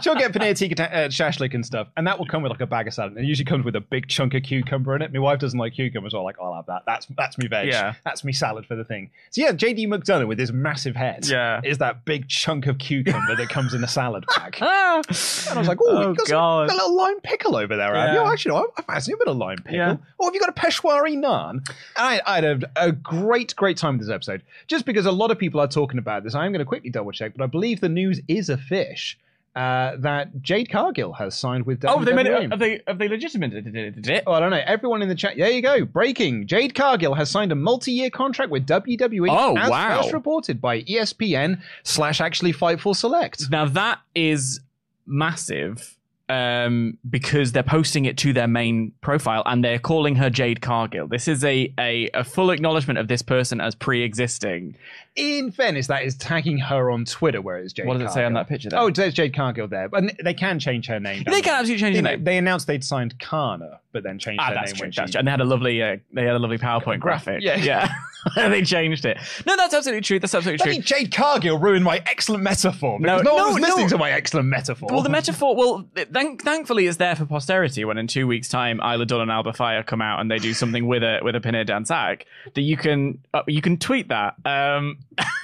She'll 0.00 0.14
get 0.14 0.32
paneer 0.32 0.56
tikka 0.56 0.76
ta- 0.76 0.84
uh, 0.84 1.08
shashlik 1.08 1.54
and 1.54 1.66
stuff, 1.66 1.88
and 1.96 2.06
that 2.06 2.18
will 2.18 2.26
come 2.26 2.42
with 2.42 2.50
like 2.50 2.60
a 2.60 2.66
bag 2.66 2.86
of 2.86 2.94
salad. 2.94 3.16
It 3.16 3.24
usually 3.24 3.46
comes 3.46 3.64
with 3.64 3.74
a 3.74 3.80
big 3.80 4.06
chunk 4.06 4.34
of 4.34 4.44
cucumber 4.44 4.94
in 4.94 5.02
it. 5.02 5.12
My 5.12 5.18
wife 5.18 5.40
doesn't 5.40 5.58
like 5.58 5.74
cucumbers, 5.74 6.12
so 6.12 6.18
I'm 6.18 6.24
like, 6.24 6.36
I'll 6.40 6.54
have 6.54 6.66
that. 6.66 6.82
That's 6.86 7.06
that's 7.16 7.36
me 7.38 7.48
veg. 7.48 7.68
Yeah. 7.68 7.94
that's 8.04 8.22
me 8.22 8.32
salad 8.32 8.66
for 8.66 8.76
the 8.76 8.84
thing. 8.84 9.10
So 9.30 9.42
yeah, 9.42 9.52
JD 9.52 9.88
McDonough 9.88 10.28
with 10.28 10.38
his 10.38 10.52
massive 10.52 10.94
head. 10.94 11.26
Yeah. 11.28 11.39
Is 11.64 11.78
that 11.78 12.04
big 12.04 12.28
chunk 12.28 12.66
of 12.66 12.78
cucumber 12.78 13.36
that 13.36 13.48
comes 13.48 13.74
in 13.74 13.82
a 13.84 13.88
salad 13.88 14.24
bag. 14.36 14.58
Ah. 14.62 15.00
And 15.48 15.56
I 15.56 15.58
was 15.58 15.68
like, 15.68 15.78
oh, 15.80 15.86
Oh, 15.88 16.08
you've 16.08 16.16
got, 16.18 16.26
God. 16.28 16.70
a 16.70 16.72
little 16.72 16.96
lime 16.96 17.20
pickle 17.20 17.56
over 17.56 17.76
there, 17.76 17.94
have 17.94 18.10
you? 18.14 18.20
Yeah. 18.20 18.26
Oh, 18.26 18.32
actually, 18.32 18.54
no, 18.56 18.66
I 18.76 18.82
fancy 18.82 19.12
a 19.12 19.16
bit 19.16 19.28
of 19.28 19.36
lime 19.36 19.58
pickle. 19.58 19.74
Yeah. 19.76 19.96
Or 20.18 20.26
have 20.26 20.34
you 20.34 20.40
got 20.40 20.48
a 20.50 20.52
Peshwari 20.52 21.16
naan? 21.16 21.50
And 21.50 21.64
I, 21.96 22.20
I 22.26 22.34
had 22.36 22.44
a, 22.44 22.70
a 22.76 22.92
great, 22.92 23.54
great 23.56 23.76
time 23.76 23.98
with 23.98 24.06
this 24.06 24.14
episode. 24.14 24.42
Just 24.66 24.84
because 24.84 25.06
a 25.06 25.12
lot 25.12 25.30
of 25.30 25.38
people 25.38 25.60
are 25.60 25.68
talking 25.68 25.98
about 25.98 26.24
this, 26.24 26.34
I'm 26.34 26.52
going 26.52 26.58
to 26.60 26.64
quickly 26.64 26.90
double 26.90 27.12
check, 27.12 27.32
but 27.36 27.42
I 27.44 27.46
believe 27.46 27.80
the 27.80 27.88
news 27.88 28.20
is 28.28 28.48
a 28.48 28.56
fish. 28.58 29.18
Uh, 29.56 29.96
that 29.98 30.40
Jade 30.42 30.70
Cargill 30.70 31.12
has 31.12 31.36
signed 31.36 31.66
with 31.66 31.80
WWE. 31.80 31.96
Oh, 31.96 32.04
they 32.04 32.12
made 32.12 32.26
it. 32.26 32.50
Have 32.50 32.58
they 32.60 32.82
have 32.86 32.98
they 32.98 33.08
legitimated 33.08 33.66
it? 34.08 34.22
Oh, 34.24 34.32
I 34.32 34.38
don't 34.38 34.50
know. 34.50 34.62
Everyone 34.64 35.02
in 35.02 35.08
the 35.08 35.14
chat. 35.16 35.34
There 35.36 35.50
you 35.50 35.60
go. 35.60 35.84
Breaking. 35.84 36.46
Jade 36.46 36.76
Cargill 36.76 37.14
has 37.14 37.30
signed 37.30 37.50
a 37.50 37.56
multi-year 37.56 38.10
contract 38.10 38.52
with 38.52 38.64
WWE. 38.66 39.26
Oh, 39.28 39.56
as 39.56 39.68
wow. 39.68 40.02
First 40.02 40.12
reported 40.12 40.60
by 40.60 40.82
ESPN 40.82 41.60
slash 41.82 42.20
actually 42.20 42.52
Fightful 42.52 42.94
Select. 42.94 43.50
Now 43.50 43.64
that 43.66 43.98
is 44.14 44.60
massive 45.04 45.96
um, 46.30 46.96
because 47.10 47.52
they're 47.52 47.62
posting 47.62 48.04
it 48.04 48.16
to 48.18 48.32
their 48.32 48.46
main 48.46 48.92
profile 49.00 49.42
and 49.46 49.64
they're 49.64 49.78
calling 49.80 50.14
her 50.16 50.30
Jade 50.30 50.60
Cargill. 50.60 51.08
This 51.08 51.26
is 51.26 51.44
a, 51.44 51.72
a, 51.78 52.08
a 52.14 52.22
full 52.24 52.50
acknowledgement 52.50 52.98
of 52.98 53.08
this 53.08 53.20
person 53.20 53.60
as 53.60 53.74
pre-existing. 53.74 54.76
In 55.16 55.50
fairness, 55.50 55.88
that 55.88 56.04
is 56.04 56.16
tagging 56.16 56.58
her 56.58 56.90
on 56.90 57.04
Twitter, 57.04 57.42
where 57.42 57.58
it's 57.58 57.72
Jade. 57.72 57.86
What 57.86 57.98
does 57.98 58.10
it 58.10 58.14
say 58.14 58.24
on 58.24 58.32
that 58.34 58.48
picture? 58.48 58.68
Oh, 58.72 58.86
it 58.86 58.96
says 58.96 59.12
Jade 59.12 59.34
Cargill 59.34 59.66
there, 59.66 59.88
but 59.88 60.04
they 60.22 60.32
can 60.34 60.60
change 60.60 60.86
her 60.86 61.00
name. 61.00 61.24
they 61.26 61.42
can 61.42 61.52
absolutely 61.54 61.80
change 61.80 61.96
the 61.96 62.02
name. 62.02 62.22
they 62.24 62.38
announced 62.38 62.68
they'd 62.68 62.84
signed 62.84 63.18
Kana, 63.18 63.80
but 63.92 64.04
then 64.04 64.18
changed 64.20 64.40
Ah, 64.40 64.50
her 64.50 64.54
name 64.54 64.64
true. 64.66 64.80
when 64.84 64.90
That's 64.96 65.08
she. 65.10 65.12
true. 65.12 65.18
And 65.18 65.26
they 65.26 65.30
had 65.32 65.40
a 65.40 65.44
lovely, 65.44 65.82
uh, 65.82 65.96
they 66.12 66.24
had 66.24 66.36
a 66.36 66.38
lovely 66.38 66.58
PowerPoint 66.58 67.00
graphic. 67.00 67.42
Yeah. 67.42 67.56
yeah. 67.56 67.88
they 68.36 68.62
changed 68.62 69.04
it. 69.04 69.18
No, 69.46 69.56
that's 69.56 69.74
absolutely 69.74 70.02
true. 70.02 70.18
That's 70.18 70.34
absolutely 70.34 70.58
Bloody 70.58 70.82
true. 70.82 70.98
Jade 70.98 71.12
Cargill 71.12 71.58
ruined 71.58 71.84
my 71.84 72.02
excellent 72.06 72.42
metaphor 72.42 72.98
because 72.98 73.22
no, 73.22 73.30
No, 73.30 73.34
one 73.34 73.42
no, 73.42 73.54
was 73.54 73.62
listening 73.62 73.86
no. 73.86 73.90
to 73.90 73.98
my 73.98 74.10
excellent 74.10 74.48
metaphor. 74.48 74.88
Well, 74.90 75.02
the 75.02 75.08
metaphor. 75.08 75.56
Well, 75.56 75.88
thank, 76.12 76.42
thankfully, 76.42 76.86
it's 76.86 76.98
there 76.98 77.16
for 77.16 77.24
posterity. 77.26 77.84
When 77.84 77.98
in 77.98 78.06
two 78.06 78.26
weeks' 78.26 78.48
time, 78.48 78.80
Isla 78.80 79.06
Dawn 79.06 79.22
and 79.22 79.30
Alba 79.30 79.52
Fyre 79.52 79.82
come 79.82 80.02
out 80.02 80.20
and 80.20 80.30
they 80.30 80.38
do 80.38 80.54
something 80.54 80.86
with 80.86 81.02
a 81.02 81.20
with 81.22 81.34
a 81.36 81.40
Pinhead 81.40 81.68
Dansak, 81.68 82.22
that 82.54 82.62
you 82.62 82.76
can 82.76 83.18
uh, 83.34 83.42
you 83.46 83.62
can 83.62 83.76
tweet 83.78 84.08
that. 84.08 84.34
Um, 84.44 84.98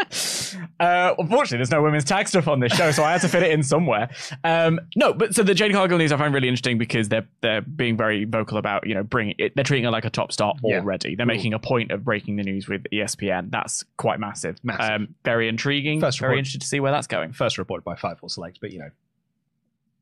Uh, 0.80 1.14
unfortunately, 1.18 1.58
there's 1.58 1.70
no 1.70 1.82
women's 1.82 2.04
tag 2.04 2.26
stuff 2.26 2.48
on 2.48 2.58
this 2.58 2.72
show, 2.72 2.90
so 2.90 3.04
I 3.04 3.12
had 3.12 3.20
to 3.20 3.28
fit 3.28 3.42
it 3.42 3.50
in 3.52 3.62
somewhere. 3.62 4.10
Um, 4.44 4.80
no, 4.96 5.12
but 5.12 5.34
so 5.34 5.42
the 5.42 5.54
Jade 5.54 5.72
Cargill 5.72 5.98
news 5.98 6.10
I 6.10 6.16
find 6.16 6.32
really 6.34 6.48
interesting 6.48 6.78
because 6.78 7.08
they're 7.08 7.28
they're 7.42 7.60
being 7.60 7.96
very 7.96 8.24
vocal 8.24 8.56
about 8.58 8.86
you 8.86 8.94
know 8.94 9.02
bringing 9.02 9.34
it. 9.38 9.52
They're 9.54 9.64
treating 9.64 9.84
her 9.84 9.90
like 9.90 10.04
a 10.06 10.10
top 10.10 10.32
star 10.32 10.54
Yeah. 10.64 10.78
already. 10.78 11.14
They're 11.14 11.26
making 11.26 11.52
a 11.54 11.58
point 11.58 11.90
of 11.92 12.02
breaking 12.02 12.36
the 12.36 12.42
news 12.42 12.66
with 12.66 12.84
ESPN. 12.92 13.50
That's 13.50 13.84
quite 13.98 14.18
massive. 14.20 14.56
Massive. 14.64 14.90
Um, 14.90 15.14
very 15.24 15.48
intriguing. 15.48 16.00
First 16.00 16.18
very 16.18 16.30
report. 16.30 16.38
interested 16.38 16.60
to 16.62 16.66
see 16.66 16.80
where 16.80 16.92
that's 16.92 17.06
going. 17.06 17.32
First 17.32 17.58
reported 17.58 17.84
by 17.84 17.94
Fightful 17.94 18.30
Select, 18.30 18.58
but 18.60 18.72
you 18.72 18.78
know, 18.80 18.90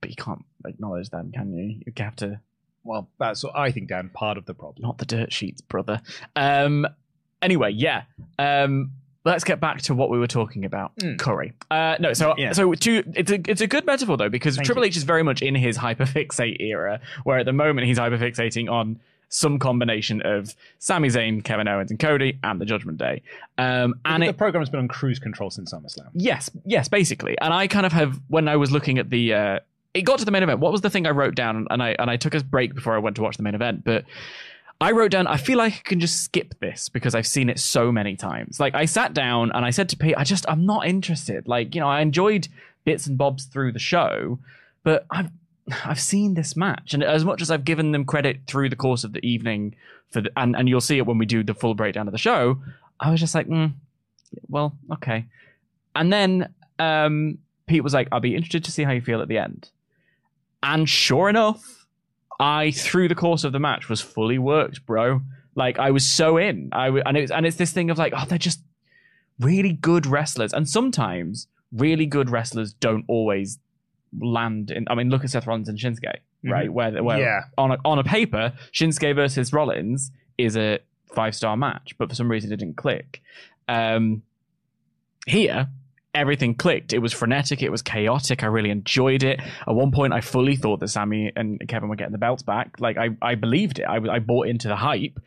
But 0.01 0.11
you 0.11 0.17
can't 0.17 0.45
acknowledge 0.65 1.11
them, 1.11 1.33
can 1.33 1.53
you? 1.53 1.81
You 1.87 1.93
have 1.99 2.17
to 2.17 2.41
well, 2.85 3.09
that's 3.19 3.43
what 3.45 3.55
I 3.57 3.71
think 3.73 3.89
Dan 3.89 4.11
part 4.15 4.39
of 4.39 4.47
the 4.47 4.55
problem. 4.55 4.83
not 4.87 4.99
the 4.99 5.07
dirt 5.07 5.33
sheets, 5.33 5.61
brother. 5.61 6.01
Um. 6.37 6.87
Anyway, 7.43 7.73
yeah. 7.73 8.05
Um. 8.39 8.93
Let's 9.29 9.45
get 9.45 9.61
back 9.61 9.83
to 9.83 9.95
what 9.95 10.11
we 10.11 10.19
were 10.19 10.27
talking 10.27 10.65
about. 10.65 10.97
Mm. 10.97 11.19
Curry. 11.19 11.53
Uh. 11.71 11.97
No. 12.01 12.13
So 12.15 12.35
Yeah. 12.39 12.53
so 12.53 12.73
to 12.73 13.03
it's 13.15 13.31
a 13.31 13.41
it's 13.51 13.61
a 13.61 13.67
good 13.67 13.85
metaphor 13.87 14.17
though 14.17 14.29
because 14.29 14.57
Thank 14.57 14.67
Triple 14.67 14.85
you. 14.85 14.89
H 14.89 14.97
is 14.97 15.03
very 15.05 15.23
much 15.23 15.43
in 15.43 15.55
his 15.55 15.77
hyperfixate 15.79 16.61
era, 16.61 17.01
where 17.25 17.39
at 17.39 17.47
the 17.47 17.53
moment 17.53 17.87
he's 17.87 17.99
hyperfixating 17.99 18.71
on 18.71 18.99
some 19.31 19.59
combination 19.59 20.23
of 20.23 20.55
Sami 20.79 21.09
Zayn, 21.09 21.45
Kevin 21.45 21.69
Owens, 21.69 21.91
and 21.91 22.01
Cody, 22.01 22.39
and 22.43 22.59
the 22.61 22.65
Judgment 22.65 22.97
Day. 22.99 23.21
Um. 23.59 23.95
And 24.05 24.23
the 24.23 24.33
program's 24.33 24.71
been 24.71 24.81
on 24.81 24.89
cruise 24.89 25.19
control 25.19 25.51
since 25.51 25.73
SummerSlam. 25.73 26.09
Yes, 26.15 26.51
yes, 26.65 26.89
basically. 26.89 27.39
And 27.39 27.53
I 27.53 27.67
kind 27.67 27.85
of 27.85 27.93
have 27.93 28.19
when 28.29 28.49
I 28.49 28.57
was 28.57 28.71
looking 28.73 28.99
at 28.99 29.11
the 29.11 29.35
uh 29.35 29.59
it 29.95 30.03
got 30.03 30.19
to 30.19 30.25
the 30.25 30.31
main 30.31 30.43
event. 30.43 30.61
What 30.61 30.71
was 30.73 30.83
the 30.83 30.91
thing 30.91 31.07
I 31.07 31.11
wrote 31.11 31.35
down 31.35 31.67
and 31.71 31.83
I 31.83 31.97
and 31.99 32.11
I 32.11 32.17
took 32.17 32.35
a 32.35 32.43
break 32.43 32.75
before 32.75 32.95
I 32.95 32.99
went 32.99 33.17
to 33.17 33.23
watch 33.23 33.37
the 33.37 33.43
main 33.43 33.55
event, 33.55 33.85
but 33.85 34.05
I 34.81 34.93
wrote 34.93 35.11
down 35.11 35.27
I 35.27 35.37
feel 35.39 35.59
like 35.59 35.73
I 35.73 35.81
can 35.83 36.01
just 36.01 36.23
skip 36.23 36.55
this 36.61 36.89
because 36.89 37.15
I've 37.15 37.27
seen 37.27 37.51
it 37.51 37.59
so 37.59 37.91
many 37.91 38.17
times. 38.17 38.61
Like 38.61 38.75
I 38.75 38.85
sat 38.85 39.13
down 39.13 39.51
and 39.53 39.65
I 39.65 39.71
said 39.71 39.89
to 39.91 39.97
Pete, 39.97 40.15
I 40.17 40.25
just 40.25 40.49
I'm 40.49 40.67
not 40.67 40.87
interested. 40.87 41.49
Like, 41.49 41.75
you 41.75 41.81
know, 41.81 41.89
I 41.89 42.01
enjoyed 42.01 42.49
bits 42.85 43.07
and 43.07 43.19
bobs 43.19 43.45
through 43.45 43.73
the 43.73 43.79
show, 43.79 44.39
but 44.85 45.05
I've 45.11 45.31
I've 45.85 46.01
seen 46.01 46.35
this 46.35 46.57
match, 46.57 46.95
and 46.95 47.03
as 47.03 47.25
much 47.25 47.43
as 47.43 47.51
I've 47.51 47.65
given 47.65 47.93
them 47.93 48.05
credit 48.05 48.41
through 48.47 48.71
the 48.71 48.77
course 48.77 49.05
of 49.05 49.13
the 49.13 49.25
evening 49.27 49.75
for 50.11 50.21
the, 50.23 50.31
and 50.37 50.57
and 50.57 50.69
you'll 50.69 50.81
see 50.81 50.99
it 50.99 51.07
when 51.07 51.19
we 51.19 51.27
do 51.27 51.43
the 51.43 51.55
full 51.55 51.75
breakdown 51.75 52.09
of 52.09 52.13
the 52.13 52.19
show, 52.19 52.59
I 53.01 53.11
was 53.11 53.21
just 53.21 53.35
like, 53.35 53.49
mm, 53.49 53.73
well, 54.49 54.77
okay. 54.95 55.27
And 55.95 56.13
then 56.13 56.55
um, 56.79 57.39
Pete 57.67 57.85
was 57.85 57.95
like, 57.95 58.09
I'll 58.13 58.21
be 58.21 58.35
interested 58.35 58.65
to 58.65 58.73
see 58.73 58.85
how 58.85 58.93
you 58.93 59.01
feel 59.01 59.21
at 59.21 59.29
the 59.29 59.39
end. 59.39 59.71
And 60.63 60.89
sure 60.89 61.29
enough, 61.29 61.78
I 62.41 62.71
through 62.71 63.09
the 63.09 63.15
course 63.15 63.45
of 63.45 63.53
the 63.53 63.59
match 63.59 63.89
was 63.89 64.01
fully 64.01 64.39
worked, 64.39 64.87
bro. 64.87 65.23
Like 65.55 65.79
I 65.79 65.91
was 65.91 66.09
so 66.09 66.37
in. 66.37 66.69
I 66.73 66.87
w- 66.87 67.03
and 67.05 67.17
it's 67.17 67.33
and 67.33 67.45
it's 67.47 67.57
this 67.57 67.73
thing 67.73 67.91
of 67.91 67.99
like, 67.99 68.13
oh, 68.17 68.25
they're 68.29 68.39
just 68.39 68.61
really 69.41 69.73
good 69.73 70.07
wrestlers, 70.07 70.53
and 70.53 70.69
sometimes 70.69 71.49
really 71.73 72.07
good 72.07 72.31
wrestlers 72.31 72.73
don't 72.75 73.05
always 73.09 73.59
land 74.21 74.71
in. 74.71 74.87
I 74.89 74.95
mean, 74.95 75.11
look 75.11 75.25
at 75.25 75.31
Seth 75.31 75.47
Rollins 75.47 75.69
and 75.69 75.79
Shinsuke, 75.79 76.19
right? 76.45 76.73
Where 76.73 77.03
where 77.03 77.19
Yeah. 77.21 77.41
on 77.59 77.73
a, 77.73 77.79
on 77.85 77.99
a 77.99 78.05
paper, 78.05 78.53
Shinsuke 78.73 79.15
versus 79.15 79.53
Rollins 79.53 80.13
is 80.39 80.57
a 80.57 80.79
five 81.15 81.35
star 81.35 81.57
match, 81.57 81.95
but 81.99 82.09
for 82.09 82.15
some 82.15 82.31
reason 82.31 82.53
it 82.53 82.57
didn't 82.57 82.77
click. 82.77 83.21
Um, 83.67 84.23
here, 85.27 85.69
everything 86.19 86.55
clicked. 86.55 86.93
It 86.93 86.99
was 86.99 87.13
frenetic. 87.13 87.63
It 87.63 87.71
was 87.71 87.83
chaotic. 87.83 88.43
I 88.43 88.47
really 88.47 88.71
enjoyed 88.71 89.23
it. 89.23 89.41
At 89.41 89.75
one 89.75 89.91
point, 89.91 90.13
I 90.13 90.21
fully 90.21 90.57
thought 90.57 90.81
that 90.81 90.89
Sami 90.89 91.33
and 91.35 91.63
Kevin 91.69 91.89
were 91.89 91.97
getting 91.97 92.13
the 92.13 92.19
belts 92.19 92.43
back. 92.43 92.81
Like 92.81 92.97
I, 92.99 93.11
I 93.23 93.35
believed 93.35 93.79
it. 93.79 93.85
I, 93.85 93.97
I 93.97 94.19
bought 94.19 94.49
into 94.49 94.69
the 94.69 94.77
hype. 94.77 95.19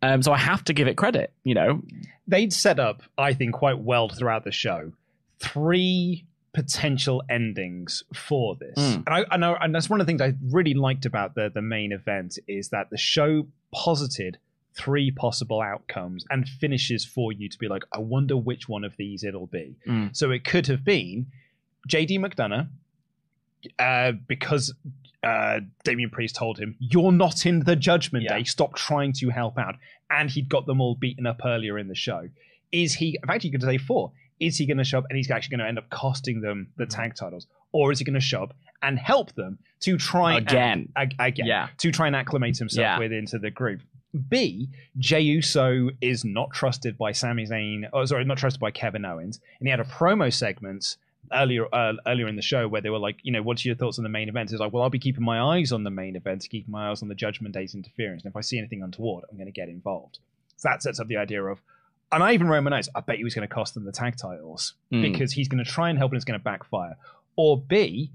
Um, 0.00 0.22
so 0.22 0.32
I 0.32 0.38
have 0.38 0.62
to 0.64 0.72
give 0.72 0.86
it 0.86 0.96
credit. 0.96 1.32
You 1.42 1.54
know, 1.54 1.82
They'd 2.28 2.52
set 2.52 2.78
up, 2.78 3.02
I 3.16 3.32
think, 3.32 3.54
quite 3.54 3.78
well 3.78 4.10
throughout 4.10 4.44
the 4.44 4.52
show, 4.52 4.92
three 5.40 6.26
potential 6.52 7.22
endings 7.30 8.02
for 8.14 8.54
this. 8.56 8.76
Mm. 8.76 9.04
And 9.06 9.08
I, 9.08 9.24
I 9.30 9.36
know, 9.38 9.56
and 9.58 9.74
that's 9.74 9.88
one 9.88 10.00
of 10.00 10.06
the 10.06 10.10
things 10.10 10.20
I 10.20 10.34
really 10.50 10.74
liked 10.74 11.06
about 11.06 11.34
the 11.34 11.50
the 11.52 11.62
main 11.62 11.90
event 11.92 12.38
is 12.46 12.68
that 12.68 12.90
the 12.90 12.98
show 12.98 13.46
posited 13.72 14.38
three 14.78 15.10
possible 15.10 15.60
outcomes 15.60 16.24
and 16.30 16.48
finishes 16.48 17.04
for 17.04 17.32
you 17.32 17.48
to 17.48 17.58
be 17.58 17.68
like, 17.68 17.82
I 17.92 17.98
wonder 17.98 18.36
which 18.36 18.68
one 18.68 18.84
of 18.84 18.94
these 18.96 19.24
it'll 19.24 19.46
be. 19.48 19.76
Mm. 19.86 20.16
So 20.16 20.30
it 20.30 20.44
could 20.44 20.66
have 20.68 20.84
been 20.84 21.26
JD 21.88 22.18
McDonough, 22.20 22.68
uh, 23.78 24.12
because 24.26 24.72
uh, 25.24 25.60
Damian 25.84 26.10
Priest 26.10 26.36
told 26.36 26.58
him, 26.58 26.76
You're 26.78 27.12
not 27.12 27.44
in 27.44 27.60
the 27.64 27.76
judgment 27.76 28.24
Yeah. 28.24 28.38
day. 28.38 28.44
Stop 28.44 28.76
trying 28.76 29.12
to 29.14 29.30
help 29.30 29.58
out. 29.58 29.74
And 30.10 30.30
he'd 30.30 30.48
got 30.48 30.64
them 30.66 30.80
all 30.80 30.94
beaten 30.94 31.26
up 31.26 31.40
earlier 31.44 31.78
in 31.78 31.88
the 31.88 31.94
show. 31.94 32.28
Is 32.72 32.94
he, 32.94 33.18
in 33.20 33.26
fact, 33.26 33.44
you 33.44 33.50
could 33.50 33.62
say 33.62 33.78
four. 33.78 34.12
Is 34.40 34.56
he 34.58 34.66
going 34.66 34.78
to 34.78 34.84
show 34.84 34.98
up 34.98 35.06
and 35.10 35.16
he's 35.16 35.30
actually 35.30 35.56
going 35.56 35.64
to 35.64 35.68
end 35.68 35.78
up 35.78 35.90
costing 35.90 36.40
them 36.40 36.68
the 36.76 36.84
Mm-hmm. 36.84 37.00
tag 37.02 37.14
titles? 37.16 37.46
Or 37.72 37.90
is 37.92 37.98
he 37.98 38.04
going 38.04 38.14
to 38.14 38.20
show 38.20 38.44
up 38.44 38.54
and 38.82 38.98
help 38.98 39.34
them 39.34 39.58
to 39.80 39.98
try 39.98 40.36
and- 40.36 40.46
Again. 40.48 40.88
ag- 40.96 41.16
again, 41.18 41.46
Yeah. 41.46 41.68
to 41.78 41.90
try 41.90 42.06
and 42.06 42.14
acclimate 42.14 42.56
himself 42.56 42.80
Yeah. 42.82 42.98
with 42.98 43.12
into 43.12 43.38
the 43.38 43.50
group. 43.50 43.80
B, 44.28 44.68
Jey 44.98 45.20
Uso 45.20 45.90
is 46.00 46.24
not 46.24 46.50
trusted 46.52 46.96
by 46.96 47.12
Sami 47.12 47.46
Zayn, 47.46 47.88
or 47.92 48.06
sorry, 48.06 48.24
not 48.24 48.38
trusted 48.38 48.60
by 48.60 48.70
Kevin 48.70 49.04
Owens, 49.04 49.40
and 49.58 49.66
he 49.66 49.70
had 49.70 49.80
a 49.80 49.84
promo 49.84 50.32
segment 50.32 50.96
earlier 51.30 51.66
uh, 51.74 51.92
earlier 52.06 52.26
in 52.26 52.36
the 52.36 52.42
show 52.42 52.66
where 52.68 52.80
they 52.80 52.88
were 52.88 52.98
like, 52.98 53.16
you 53.22 53.30
know, 53.30 53.42
what's 53.42 53.64
your 53.66 53.74
thoughts 53.74 53.98
on 53.98 54.02
the 54.02 54.08
main 54.08 54.28
event? 54.30 54.50
It's 54.50 54.60
like, 54.60 54.72
well, 54.72 54.82
I'll 54.82 54.88
be 54.90 54.98
keeping 54.98 55.24
my 55.24 55.40
eyes 55.56 55.72
on 55.72 55.84
the 55.84 55.90
main 55.90 56.16
event, 56.16 56.46
keeping 56.50 56.72
my 56.72 56.90
eyes 56.90 57.02
on 57.02 57.08
the 57.08 57.14
Judgment 57.14 57.52
Day's 57.54 57.74
interference, 57.74 58.22
and 58.24 58.30
if 58.32 58.36
I 58.36 58.40
see 58.40 58.56
anything 58.58 58.82
untoward, 58.82 59.24
I'm 59.30 59.36
going 59.36 59.46
to 59.46 59.52
get 59.52 59.68
involved. 59.68 60.20
So 60.56 60.68
that 60.70 60.82
sets 60.82 60.98
up 61.00 61.06
the 61.06 61.18
idea 61.18 61.44
of, 61.44 61.60
and 62.10 62.22
I 62.22 62.32
even 62.32 62.48
wrote 62.48 62.62
my 62.62 62.70
notes. 62.70 62.88
I 62.94 63.00
bet 63.00 63.16
he 63.18 63.24
was 63.24 63.34
going 63.34 63.46
to 63.46 63.54
cost 63.54 63.74
them 63.74 63.84
the 63.84 63.92
tag 63.92 64.16
titles 64.16 64.72
Mm. 64.90 65.02
because 65.02 65.32
he's 65.32 65.48
going 65.48 65.62
to 65.62 65.70
try 65.70 65.90
and 65.90 65.98
help 65.98 66.12
and 66.12 66.16
it's 66.16 66.24
going 66.24 66.40
to 66.40 66.42
backfire. 66.42 66.96
Or 67.36 67.58
B, 67.60 68.10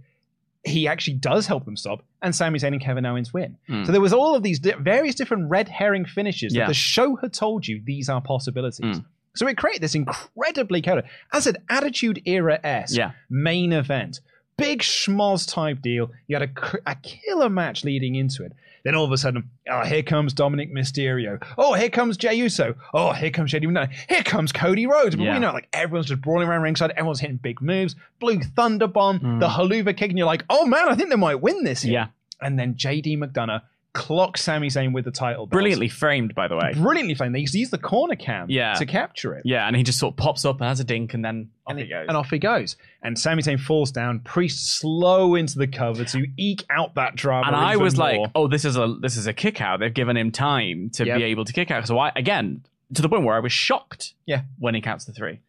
he 0.66 0.88
actually 0.88 1.16
does 1.18 1.46
help 1.48 1.66
them 1.66 1.76
stop, 1.76 2.04
and 2.22 2.34
Sami 2.36 2.58
Zayn 2.60 2.68
and 2.74 2.82
Kevin 2.82 3.06
Owens 3.06 3.34
win. 3.34 3.58
Mm. 3.70 3.86
So 3.86 3.92
there 3.92 4.00
was 4.02 4.14
all 4.14 4.36
of 4.36 4.44
these 4.44 4.60
di- 4.60 4.72
various 4.80 5.16
different 5.16 5.50
red 5.50 5.68
herring 5.68 6.06
finishes 6.06 6.54
Yeah. 6.56 6.62
that 6.64 6.68
the 6.70 6.74
show 6.74 7.16
had 7.18 7.34
told 7.34 7.68
you 7.68 7.82
these 7.84 8.08
are 8.10 8.22
possibilities. 8.22 8.80
Mm. 9.00 9.06
So 9.36 9.48
it 9.48 9.58
created 9.58 9.82
this 9.82 9.96
incredibly 9.96 10.82
chaotic, 10.82 11.06
as 11.34 11.48
an 11.48 11.58
Attitude 11.70 12.22
Era 12.26 12.60
S 12.64 12.96
Yeah. 12.96 13.12
main 13.30 13.74
event. 13.74 14.22
Big 14.58 14.80
schmoz 14.82 15.52
type 15.52 15.82
deal. 15.82 16.12
You 16.28 16.36
had 16.38 16.44
a, 16.44 16.92
a 16.92 16.96
killer 16.96 17.50
match 17.50 17.84
leading 17.84 18.16
into 18.16 18.44
it. 18.44 18.54
Then 18.84 18.96
all 18.96 19.06
of 19.06 19.12
a 19.14 19.18
sudden, 19.18 19.50
oh, 19.70 19.84
here 19.86 20.04
comes 20.04 20.34
Dominic 20.34 20.74
Mysterio. 20.74 21.42
Oh, 21.58 21.74
here 21.74 21.90
comes 21.90 22.18
Jey 22.18 22.34
Uso. 22.34 22.76
Oh, 22.94 23.14
here 23.14 23.32
comes 23.32 23.52
JD 23.54 23.64
McDonough. 23.64 23.92
Here 24.10 24.24
comes 24.24 24.52
Cody 24.52 24.86
Rhodes. 24.88 25.16
But 25.16 25.24
Yeah. 25.24 25.36
you 25.36 25.40
know, 25.40 25.54
like 25.54 25.70
everyone's 25.72 26.08
just 26.08 26.22
brawling 26.22 26.50
around 26.50 26.64
ringside. 26.64 26.92
Everyone's 26.92 27.22
hitting 27.22 27.38
big 27.38 27.62
moves. 27.62 27.96
Blue 28.20 28.42
Thunder 28.42 28.88
Bomb, 28.88 29.20
hmm. 29.20 29.40
the 29.40 29.48
Helluva 29.48 29.96
kick, 29.96 30.10
and 30.10 30.18
you're 30.18 30.28
like, 30.28 30.44
oh 30.50 30.66
man, 30.66 30.90
I 30.90 30.96
think 30.96 31.10
they 31.10 31.16
might 31.16 31.42
win 31.42 31.64
this. 31.64 31.86
Yeah. 31.86 32.08
And 32.42 32.60
then 32.60 32.76
JD 32.76 33.18
McDonough 33.20 33.62
clocks 33.94 34.42
Sami 34.42 34.68
Zayn 34.70 34.92
with 34.92 35.06
the 35.06 35.12
title. 35.12 35.46
belts. 35.46 35.52
Brilliantly 35.52 35.88
framed, 35.88 36.34
by 36.34 36.48
the 36.48 36.56
way. 36.56 36.72
Brilliantly 36.74 37.14
framed. 37.16 37.36
They 37.36 37.40
use 37.40 37.70
the 37.70 37.78
corner 37.78 38.16
cam 38.16 38.48
Yeah. 38.50 38.74
to 38.74 38.86
capture 38.88 39.36
it. 39.36 39.44
Yeah, 39.46 39.68
and 39.68 39.76
he 39.76 39.84
just 39.84 40.00
sort 40.00 40.14
of 40.14 40.18
pops 40.18 40.46
up 40.46 40.60
and 40.62 40.68
has 40.68 40.80
a 40.80 40.84
dink, 40.84 41.14
and 41.14 41.24
then 41.24 41.50
off 41.68 41.72
And, 41.72 41.80
he 41.80 41.86
it- 41.86 41.90
goes. 41.90 42.06
and 42.08 42.18
off 42.18 42.30
he 42.32 42.40
goes. 42.40 42.76
And 43.04 43.18
Sami 43.18 43.44
Zayn 43.44 43.60
falls 43.60 43.92
down. 43.92 44.20
Priest 44.22 44.78
slow 44.80 45.36
into 45.36 45.60
the 45.60 45.68
cover 45.68 46.04
to 46.06 46.26
eke 46.38 46.66
out 46.72 46.96
that 46.96 47.16
drama. 47.16 47.46
and 47.48 47.56
I 47.56 47.74
even 47.74 47.84
was 47.84 47.98
like, 47.98 48.16
more. 48.18 48.32
"Oh, 48.36 48.48
this 48.48 48.66
is 48.66 48.78
a 48.78 48.96
this 49.00 49.16
is 49.16 49.28
a 49.28 49.34
kick 49.34 49.62
out. 49.62 49.80
They've 49.80 49.94
given 49.94 50.18
him 50.18 50.32
time 50.32 50.90
to 50.94 51.06
Yep. 51.06 51.18
be 51.18 51.24
able 51.26 51.46
to 51.46 51.54
kick 51.54 51.70
out." 51.72 51.86
So 51.88 52.00
I 52.00 52.12
again 52.16 52.64
to 52.96 53.02
the 53.02 53.10
point 53.10 53.24
where 53.26 53.36
I 53.36 53.40
was 53.40 53.52
shocked. 53.52 54.14
Yeah. 54.26 54.42
when 54.60 54.74
he 54.76 54.82
counts 54.82 55.06
the 55.06 55.14
three. 55.14 55.40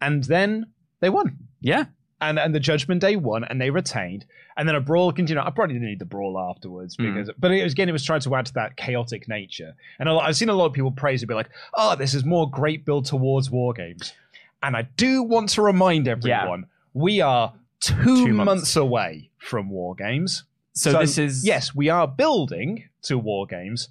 and 0.00 0.24
then 0.24 0.66
they 1.00 1.08
won. 1.08 1.38
Yeah, 1.60 1.86
And 2.20 2.38
and 2.38 2.54
the 2.54 2.60
Judgment 2.60 3.00
Day 3.02 3.16
won, 3.16 3.44
and 3.44 3.60
they 3.60 3.68
retained. 3.70 4.24
And 4.56 4.66
then 4.66 4.74
a 4.74 4.80
brawl 4.80 5.12
continued. 5.12 5.42
I 5.44 5.50
probably 5.50 5.74
didn't 5.74 5.88
need 5.88 5.98
the 5.98 6.06
brawl 6.06 6.38
afterwards 6.38 6.96
Mm. 6.96 7.12
because, 7.14 7.30
but 7.38 7.50
it 7.50 7.62
was 7.62 7.72
again, 7.74 7.88
it 7.90 7.92
was 7.92 8.04
trying 8.04 8.20
to 8.20 8.34
add 8.34 8.46
to 8.46 8.54
that 8.54 8.76
chaotic 8.76 9.28
nature. 9.28 9.74
And 9.98 10.08
a 10.08 10.14
lot, 10.14 10.26
I've 10.26 10.36
seen 10.36 10.48
a 10.48 10.54
lot 10.54 10.64
of 10.66 10.72
people 10.72 10.90
praise 10.92 11.22
it, 11.22 11.26
be 11.26 11.34
like, 11.34 11.50
"Oh, 11.74 11.94
this 11.94 12.14
is 12.14 12.24
more 12.24 12.50
great 12.50 12.86
build 12.86 13.04
towards 13.04 13.50
War 13.50 13.74
Games." 13.74 14.14
And 14.62 14.74
I 14.74 14.82
do 14.96 15.22
want 15.22 15.50
to 15.50 15.62
remind 15.62 16.08
everyone, 16.08 16.66
we 16.94 17.20
are 17.20 17.52
two, 17.80 17.94
Two 18.26 18.32
months. 18.32 18.46
months. 18.46 18.76
away 18.76 19.28
from 19.36 19.68
War 19.68 19.94
Games. 19.94 20.44
so, 20.72 20.98
this 20.98 21.18
is 21.18 21.44
yes, 21.46 21.74
we 21.74 21.90
are 21.90 22.08
building 22.08 22.84
to 23.02 23.18
War 23.18 23.46
Games, 23.46 23.90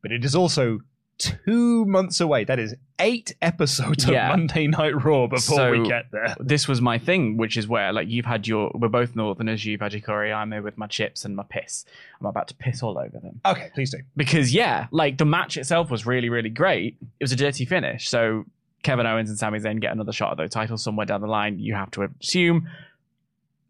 but 0.00 0.12
it 0.12 0.24
is 0.24 0.34
also 0.34 0.80
two 1.18 1.84
months 1.86 2.20
away. 2.20 2.44
That 2.44 2.58
is 2.58 2.74
eight 2.98 3.34
episodes 3.42 4.06
Yeah. 4.08 4.32
of 4.32 4.38
Monday 4.38 4.66
Night 4.66 5.04
Raw 5.04 5.26
before 5.26 5.56
So- 5.56 5.70
we 5.72 5.86
get 5.88 6.10
there. 6.12 6.34
This 6.40 6.66
was 6.68 6.80
my 6.80 6.98
thing, 6.98 7.36
which 7.36 7.56
is 7.56 7.66
where 7.68 7.92
like 7.92 8.08
you've 8.08 8.26
had 8.26 8.46
your 8.46 8.70
we're 8.74 8.88
both 8.88 9.14
Northerners. 9.16 9.64
You've 9.64 9.80
had 9.80 9.92
your 9.92 10.02
curry, 10.02 10.32
I'm 10.32 10.52
here 10.52 10.62
with 10.62 10.76
my 10.78 10.86
chips 10.86 11.24
and 11.24 11.36
my 11.36 11.44
piss. 11.48 11.84
I'm 12.20 12.26
about 12.26 12.48
to 12.48 12.54
piss 12.54 12.82
all 12.82 12.98
over 12.98 13.18
them. 13.18 13.40
Okay, 13.44 13.70
please 13.74 13.90
do. 13.90 13.98
because 14.16 14.54
yeah, 14.54 14.86
like 14.90 15.18
the 15.18 15.24
match 15.26 15.56
itself 15.56 15.90
was 15.90 16.06
really, 16.06 16.28
really 16.28 16.50
great. 16.50 16.96
It 17.20 17.24
was 17.24 17.32
a 17.32 17.36
dirty 17.36 17.64
finish. 17.64 18.08
So 18.08 18.44
Kevin 18.82 19.06
Owens 19.06 19.28
and 19.30 19.38
Sami 19.38 19.58
Zayn 19.58 19.80
get 19.80 19.92
another 19.92 20.12
shot 20.12 20.30
at 20.32 20.36
those 20.38 20.50
titles 20.50 20.82
somewhere 20.82 21.06
down 21.06 21.20
the 21.20 21.26
line. 21.26 21.58
You 21.58 21.74
have 21.74 21.90
to 21.92 22.08
assume 22.22 22.68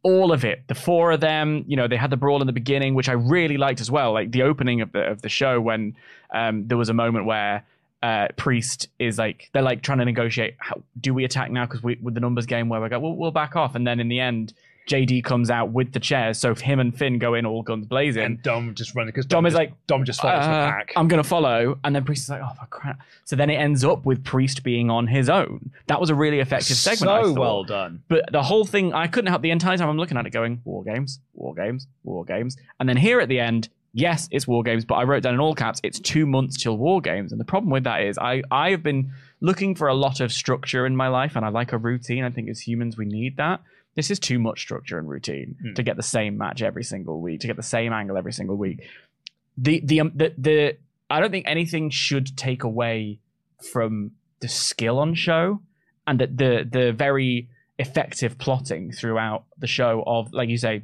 all 0.06 0.30
of 0.30 0.44
it. 0.44 0.62
The 0.68 0.74
four 0.74 1.10
of 1.10 1.20
them, 1.20 1.64
you 1.66 1.76
know, 1.76 1.88
they 1.88 1.96
had 1.96 2.10
the 2.10 2.16
brawl 2.16 2.40
in 2.40 2.46
the 2.46 2.52
beginning, 2.52 2.94
which 2.94 3.08
I 3.08 3.12
really 3.14 3.56
liked 3.56 3.80
as 3.80 3.90
well. 3.90 4.12
Like 4.12 4.30
the 4.30 4.42
opening 4.42 4.80
of 4.80 4.92
the 4.92 5.02
of 5.12 5.20
the 5.22 5.28
show 5.28 5.60
when 5.60 5.96
um, 6.30 6.68
there 6.68 6.78
was 6.78 6.88
a 6.88 6.94
moment 6.94 7.26
where. 7.26 7.64
Uh, 8.02 8.28
Priest 8.36 8.88
is 8.98 9.18
like 9.18 9.48
they're 9.52 9.62
like 9.62 9.82
trying 9.82 9.98
to 9.98 10.04
negotiate. 10.04 10.54
How, 10.58 10.80
do 11.00 11.14
we 11.14 11.24
attack 11.24 11.50
now? 11.50 11.64
Because 11.64 11.82
we 11.82 11.98
with 12.00 12.14
the 12.14 12.20
numbers 12.20 12.46
game 12.46 12.68
where 12.68 12.80
we 12.80 12.88
go, 12.90 13.00
we'll, 13.00 13.16
we'll 13.16 13.30
back 13.32 13.56
off, 13.56 13.74
and 13.74 13.86
then 13.86 13.98
in 13.98 14.08
the 14.08 14.20
end, 14.20 14.52
JD 14.86 15.24
comes 15.24 15.50
out 15.50 15.70
with 15.72 15.92
the 15.92 16.00
chairs, 16.00 16.38
so 16.38 16.54
him 16.54 16.78
and 16.78 16.96
Finn 16.96 17.18
go 17.18 17.34
in 17.34 17.44
all 17.44 17.62
guns 17.62 17.86
blazing. 17.86 18.22
And 18.22 18.42
Dom 18.42 18.74
just 18.74 18.94
running 18.94 19.08
because 19.08 19.26
Dom 19.26 19.44
is 19.46 19.52
just, 19.52 19.58
like, 19.58 19.86
Dom 19.86 20.04
just 20.04 20.20
follows 20.20 20.44
the 20.44 20.50
uh, 20.50 20.70
pack. 20.70 20.92
I'm 20.96 21.08
going 21.08 21.22
to 21.22 21.28
follow. 21.28 21.78
And 21.84 21.94
then 21.94 22.04
Priest 22.04 22.24
is 22.24 22.28
like, 22.30 22.40
oh, 22.42 22.52
for 22.58 22.66
crap. 22.66 23.00
So 23.24 23.34
then 23.36 23.50
it 23.50 23.56
ends 23.56 23.84
up 23.84 24.06
with 24.06 24.22
Priest 24.24 24.62
being 24.62 24.88
on 24.90 25.06
his 25.08 25.28
own. 25.28 25.70
That 25.88 26.00
was 26.00 26.10
a 26.10 26.14
really 26.14 26.38
effective 26.40 26.76
segment. 26.76 27.26
so 27.26 27.32
well 27.32 27.64
done. 27.64 28.02
But 28.08 28.30
the 28.30 28.42
whole 28.42 28.64
thing, 28.64 28.94
I 28.94 29.08
couldn't 29.08 29.28
help 29.28 29.42
the 29.42 29.50
entire 29.50 29.76
time 29.76 29.88
I'm 29.88 29.98
looking 29.98 30.16
at 30.16 30.26
it 30.26 30.30
going, 30.30 30.60
War 30.64 30.84
Games, 30.84 31.18
War 31.34 31.54
Games, 31.54 31.86
War 32.04 32.24
Games. 32.24 32.56
And 32.78 32.88
then 32.88 32.96
here 32.96 33.20
at 33.20 33.28
the 33.28 33.40
end, 33.40 33.68
yes, 33.92 34.28
it's 34.30 34.46
War 34.46 34.62
Games, 34.62 34.84
but 34.84 34.94
I 34.94 35.02
wrote 35.02 35.22
down 35.24 35.34
in 35.34 35.40
all 35.40 35.54
caps, 35.54 35.80
it's 35.82 35.98
two 35.98 36.26
months 36.26 36.62
till 36.62 36.76
War 36.76 37.00
Games. 37.00 37.32
And 37.32 37.40
the 37.40 37.44
problem 37.44 37.70
with 37.70 37.84
that 37.84 38.02
is 38.02 38.18
I, 38.18 38.42
I 38.52 38.70
have 38.70 38.84
been 38.84 39.10
looking 39.40 39.74
for 39.74 39.88
a 39.88 39.94
lot 39.94 40.20
of 40.20 40.32
structure 40.32 40.86
in 40.86 40.94
my 40.94 41.08
life 41.08 41.34
and 41.34 41.44
I 41.44 41.48
like 41.48 41.72
a 41.72 41.78
routine. 41.78 42.22
I 42.22 42.30
think 42.30 42.48
as 42.48 42.60
humans, 42.60 42.96
we 42.96 43.04
need 43.04 43.36
that. 43.38 43.60
This 43.96 44.10
is 44.10 44.18
too 44.20 44.38
much 44.38 44.60
structure 44.60 44.98
and 44.98 45.08
routine 45.08 45.56
Hmm. 45.60 45.74
to 45.74 45.82
get 45.82 45.96
the 45.96 46.02
same 46.02 46.36
match 46.38 46.62
every 46.62 46.84
single 46.84 47.20
week, 47.20 47.40
to 47.40 47.46
get 47.46 47.56
the 47.56 47.62
same 47.62 47.92
angle 47.92 48.16
every 48.16 48.32
single 48.32 48.56
week. 48.56 48.86
The, 49.58 49.80
the, 49.84 50.00
um, 50.00 50.12
the, 50.14 50.32
the, 50.38 50.76
I 51.10 51.20
don't 51.20 51.30
think 51.30 51.46
anything 51.48 51.90
should 51.90 52.36
take 52.36 52.62
away 52.62 53.18
from 53.72 54.12
the 54.40 54.48
skill 54.48 54.98
on 54.98 55.14
show 55.14 55.60
and 56.06 56.20
the, 56.20 56.26
the, 56.26 56.68
the 56.70 56.92
very 56.92 57.48
effective 57.78 58.38
plotting 58.38 58.92
throughout 58.92 59.44
the 59.58 59.66
show 59.66 60.02
of, 60.06 60.32
like 60.32 60.48
you 60.48 60.58
say, 60.58 60.82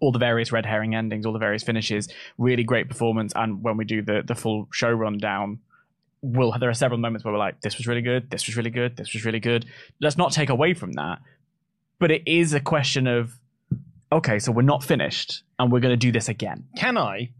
all 0.00 0.12
the 0.12 0.18
various 0.18 0.52
red 0.52 0.64
herring 0.64 0.94
endings, 0.94 1.26
all 1.26 1.32
the 1.32 1.38
various 1.38 1.62
finishes, 1.62 2.08
really 2.38 2.62
great 2.62 2.88
performance. 2.88 3.32
And 3.34 3.62
when 3.62 3.76
we 3.76 3.84
do 3.84 4.02
the 4.02 4.22
the 4.24 4.36
full 4.36 4.68
show 4.72 4.90
rundown, 4.90 5.58
we'll 6.22 6.52
there 6.60 6.70
are 6.70 6.74
several 6.74 7.00
moments 7.00 7.24
where 7.24 7.32
we're 7.32 7.38
like, 7.40 7.60
this 7.60 7.76
was 7.76 7.86
really 7.88 8.00
good, 8.02 8.30
this 8.30 8.46
was 8.46 8.56
really 8.56 8.70
good, 8.70 8.96
this 8.96 9.12
was 9.12 9.24
really 9.24 9.40
good. 9.40 9.66
Let's 10.00 10.16
not 10.16 10.32
take 10.32 10.48
away 10.48 10.74
from 10.74 10.92
that. 10.92 11.18
But 12.00 12.10
it 12.10 12.22
is 12.26 12.52
a 12.54 12.60
question 12.60 13.06
of, 13.06 13.38
okay, 14.10 14.40
so 14.40 14.50
we're 14.50 14.62
not 14.62 14.82
finished 14.82 15.44
and 15.58 15.70
we're 15.70 15.78
going 15.80 15.92
to 15.92 15.96
do 16.06 16.10
this 16.10 16.28
again. 16.28 16.64
Can 16.76 16.98
I 16.98 17.30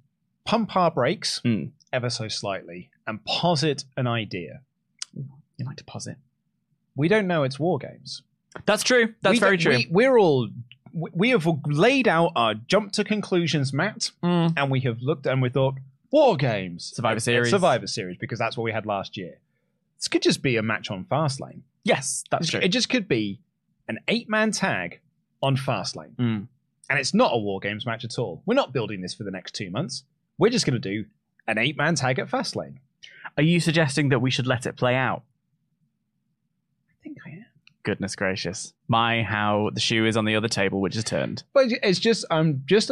pump 0.44 0.76
our 0.76 0.90
brakes 0.92 1.40
Hmm. 1.44 1.64
ever 1.92 2.08
so 2.10 2.28
slightly 2.28 2.90
and 3.08 3.24
posit 3.24 3.84
an 3.96 4.06
idea? 4.06 4.60
You 5.14 5.66
like 5.66 5.76
to 5.78 5.84
posit. 5.84 6.16
We 6.94 7.08
don't 7.08 7.26
know 7.26 7.42
it's 7.42 7.58
War 7.58 7.78
Games. 7.78 8.22
That's 8.66 8.82
true. 8.82 9.14
That's 9.22 9.34
We 9.34 9.38
very 9.40 9.58
true. 9.58 9.72
We, 9.76 9.88
we're 9.90 10.18
all. 10.18 10.48
we- 10.92 11.30
have 11.30 11.46
laid 11.66 12.08
out 12.08 12.32
our 12.36 12.54
jump 12.54 12.92
to 12.92 13.04
conclusions, 13.04 13.72
mat, 13.72 14.10
Mm. 14.22 14.54
and 14.56 14.70
we 14.70 14.80
have 14.80 15.00
looked 15.00 15.26
and 15.26 15.40
we 15.40 15.48
thought 15.48 15.74
War 16.10 16.36
Games, 16.36 16.92
Survivor 16.96 17.20
Series. 17.20 17.50
Survivor 17.50 17.86
Series, 17.86 18.16
because 18.18 18.38
that's 18.38 18.56
what 18.56 18.64
we 18.64 18.72
had 18.72 18.86
last 18.86 19.16
year. 19.16 19.38
This 19.98 20.08
could 20.08 20.22
just 20.22 20.42
be 20.42 20.56
a 20.56 20.62
match 20.62 20.90
on 20.90 21.04
Fastlane. 21.04 21.60
Yes, 21.84 22.24
that's 22.30 22.48
It- 22.48 22.50
true. 22.50 22.60
It 22.60 22.68
just 22.68 22.88
could 22.88 23.06
be 23.06 23.40
an 23.90 23.98
eight-man 24.09 24.53
tag 24.53 25.00
on 25.42 25.57
Fastlane. 25.57 26.14
Mm. 26.16 26.46
and 26.88 26.98
it's 26.98 27.12
not 27.12 27.33
a 27.35 27.38
war 27.38 27.59
games 27.61 27.85
match 27.85 28.05
at 28.05 28.18
all. 28.18 28.42
We're 28.46 28.55
not 28.55 28.72
building 28.72 29.00
this 29.00 29.14
for 29.14 29.24
the 29.24 29.31
next 29.31 29.53
two 29.55 29.70
months. 29.70 30.05
We're 30.38 30.50
just 30.50 30.64
going 30.64 30.81
to 30.81 30.88
do 30.94 31.05
an 31.48 31.59
eight 31.59 31.76
man 31.76 31.96
tag 31.96 32.18
at 32.18 32.29
Fastlane. 32.29 32.76
Are 33.37 33.42
you 33.42 33.59
suggesting 33.61 34.09
that 34.11 34.20
we 34.20 34.31
should 34.31 34.46
let 34.46 34.64
it 34.66 34.76
play 34.76 34.94
out? 34.94 35.22
I 36.88 36.94
think 37.03 37.18
I 37.26 37.31
am. 37.31 37.46
Goodness 37.83 38.14
gracious. 38.14 38.72
My, 38.88 39.22
how 39.22 39.70
the 39.72 39.81
shoe 39.81 40.07
is 40.07 40.16
on 40.16 40.24
the 40.24 40.37
other 40.37 40.48
table, 40.48 40.81
which 40.81 40.96
is 40.96 41.05
turned. 41.05 41.42
But 41.53 41.66
it's 41.83 41.98
just 41.98 42.24
I'm 42.31 42.62
just 42.66 42.90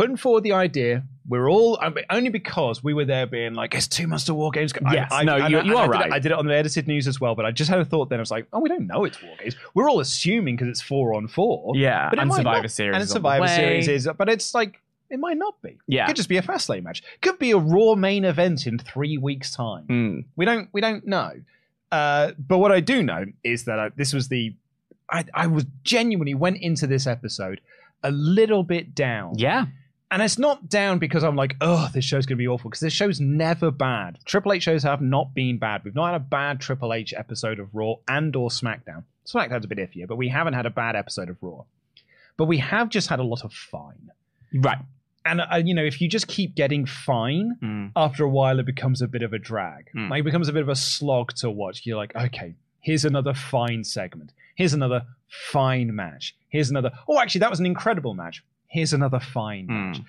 putting 0.00 0.16
forward 0.16 0.42
the 0.42 0.52
idea. 0.52 1.02
We're 1.28 1.48
all 1.50 1.78
I 1.80 1.90
mean, 1.90 2.04
only 2.10 2.30
because 2.30 2.82
we 2.82 2.92
were 2.94 3.04
there 3.04 3.26
being 3.26 3.52
like 3.54 3.74
it's 3.74 3.86
two 3.86 4.06
months 4.06 4.24
to 4.24 4.34
war 4.34 4.50
games. 4.50 4.72
Yes, 4.90 5.12
I, 5.12 5.22
no, 5.24 5.34
I- 5.36 5.48
you- 5.48 5.58
I- 5.58 5.62
you 5.62 5.76
are 5.76 5.86
did 5.86 5.94
it- 5.94 5.98
right. 5.98 6.12
I 6.12 6.18
did 6.18 6.32
it 6.32 6.38
on 6.38 6.46
the 6.46 6.54
edited 6.54 6.88
news 6.88 7.06
as 7.06 7.20
well, 7.20 7.34
but 7.34 7.44
I 7.44 7.50
just 7.50 7.68
had 7.70 7.78
a 7.78 7.84
thought. 7.84 8.08
Then 8.08 8.18
I 8.18 8.22
was 8.22 8.30
like, 8.30 8.46
oh, 8.52 8.60
we 8.60 8.68
don't 8.68 8.86
know 8.86 9.04
it's 9.04 9.22
war 9.22 9.36
games. 9.38 9.56
We're 9.74 9.88
all 9.90 10.00
assuming 10.00 10.56
because 10.56 10.68
it's 10.68 10.80
four 10.80 11.12
on 11.14 11.28
four. 11.28 11.72
Yeah, 11.76 12.08
but 12.10 12.18
and 12.18 12.32
Survivor 12.32 12.62
not. 12.62 12.70
Series 12.70 12.96
and 12.96 13.08
Survivor. 13.08 13.46
Series 13.46 13.88
is, 13.88 14.08
but 14.18 14.28
it's 14.30 14.54
like 14.54 14.80
it 15.10 15.18
might 15.20 15.36
not 15.36 15.60
be. 15.62 15.76
Yeah. 15.86 16.04
it 16.04 16.06
could 16.08 16.16
just 16.16 16.28
be 16.28 16.38
a 16.38 16.42
Fastlane 16.42 16.82
match. 16.82 17.02
Could 17.20 17.38
be 17.38 17.50
a 17.50 17.58
Raw 17.58 17.94
main 17.94 18.24
event 18.24 18.66
in 18.66 18.78
three 18.78 19.18
weeks' 19.18 19.52
time. 19.54 19.84
Mm. 19.88 20.24
We 20.36 20.44
don't 20.46 20.68
we 20.72 20.80
don't 20.80 21.06
know. 21.06 21.32
Uh, 21.92 22.32
but 22.38 22.58
what 22.58 22.72
I 22.72 22.80
do 22.80 23.02
know 23.02 23.26
is 23.44 23.64
that 23.66 23.78
I, 23.78 23.88
this 23.96 24.12
was 24.12 24.28
the 24.28 24.54
I, 25.10 25.24
I 25.34 25.46
was 25.48 25.64
genuinely 25.84 26.34
went 26.34 26.56
into 26.58 26.86
this 26.86 27.06
episode 27.06 27.60
a 28.02 28.10
little 28.10 28.62
bit 28.64 28.94
down. 28.94 29.34
Yeah. 29.36 29.66
And 30.10 30.22
it's 30.22 30.38
not 30.38 30.68
down 30.68 30.98
because 30.98 31.22
I'm 31.22 31.36
like, 31.36 31.54
oh, 31.60 31.88
this 31.94 32.04
show's 32.04 32.26
going 32.26 32.36
to 32.36 32.42
be 32.42 32.48
awful. 32.48 32.68
Because 32.68 32.80
this 32.80 32.92
show's 32.92 33.20
never 33.20 33.70
bad. 33.70 34.18
Triple 34.24 34.52
H 34.52 34.64
shows 34.64 34.82
have 34.82 35.00
not 35.00 35.34
been 35.34 35.58
bad. 35.58 35.84
We've 35.84 35.94
not 35.94 36.06
had 36.12 36.16
a 36.16 36.24
bad 36.24 36.60
Triple 36.60 36.92
H 36.92 37.14
episode 37.16 37.60
of 37.60 37.68
Raw 37.72 37.94
and 38.08 38.34
or 38.34 38.48
SmackDown. 38.48 39.04
SmackDown's 39.26 39.64
a 39.64 39.68
bit 39.68 39.78
iffier, 39.78 40.08
but 40.08 40.16
we 40.16 40.28
haven't 40.28 40.54
had 40.54 40.66
a 40.66 40.70
bad 40.70 40.96
episode 40.96 41.28
of 41.28 41.36
Raw. 41.40 41.62
But 42.36 42.46
we 42.46 42.58
have 42.58 42.88
just 42.88 43.08
had 43.08 43.20
a 43.20 43.22
lot 43.22 43.44
of 43.44 43.52
fine. 43.52 44.10
Right. 44.52 44.78
And 45.24 45.42
uh, 45.42 45.62
you 45.64 45.74
know, 45.74 45.84
if 45.84 46.00
you 46.00 46.08
just 46.08 46.26
keep 46.26 46.54
getting 46.56 46.86
fine, 46.86 47.56
Mm. 47.62 47.92
after 47.94 48.24
a 48.24 48.28
while 48.28 48.58
it 48.58 48.66
becomes 48.66 49.02
a 49.02 49.06
bit 49.06 49.22
of 49.22 49.32
a 49.32 49.38
drag. 49.38 49.90
Mm. 49.94 50.10
Like 50.10 50.20
it 50.20 50.24
becomes 50.24 50.48
a 50.48 50.52
bit 50.52 50.62
of 50.62 50.68
a 50.70 50.74
slog 50.74 51.34
to 51.36 51.50
watch. 51.50 51.84
You're 51.84 51.98
like, 51.98 52.16
okay, 52.16 52.54
here's 52.80 53.04
another 53.04 53.34
fine 53.34 53.84
segment. 53.84 54.32
Here's 54.56 54.72
another 54.72 55.04
fine 55.28 55.94
match. 55.94 56.34
Here's 56.48 56.70
another. 56.70 56.90
Oh, 57.08 57.20
actually, 57.20 57.40
that 57.40 57.50
was 57.50 57.60
an 57.60 57.66
incredible 57.66 58.14
match. 58.14 58.42
Here's 58.70 58.92
another 58.92 59.20
fine 59.20 59.66
Mm. 59.66 59.68
match. 59.88 60.00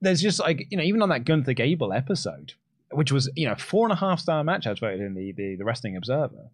There's 0.00 0.20
just 0.22 0.38
like 0.40 0.66
you 0.70 0.76
know, 0.78 0.82
even 0.84 1.02
on 1.02 1.08
that 1.10 1.24
Gunther 1.24 1.52
Gable 1.54 1.92
episode, 1.92 2.54
which 2.90 3.12
was 3.12 3.28
you 3.36 3.46
know 3.48 3.54
four 3.56 3.84
and 3.86 3.92
a 3.92 3.96
half 3.96 4.20
star 4.20 4.42
match 4.44 4.66
I 4.66 4.70
was 4.70 4.78
voted 4.78 5.00
in 5.00 5.14
the, 5.14 5.32
the 5.32 5.56
the 5.56 5.64
Wrestling 5.64 5.96
Observer. 5.96 6.50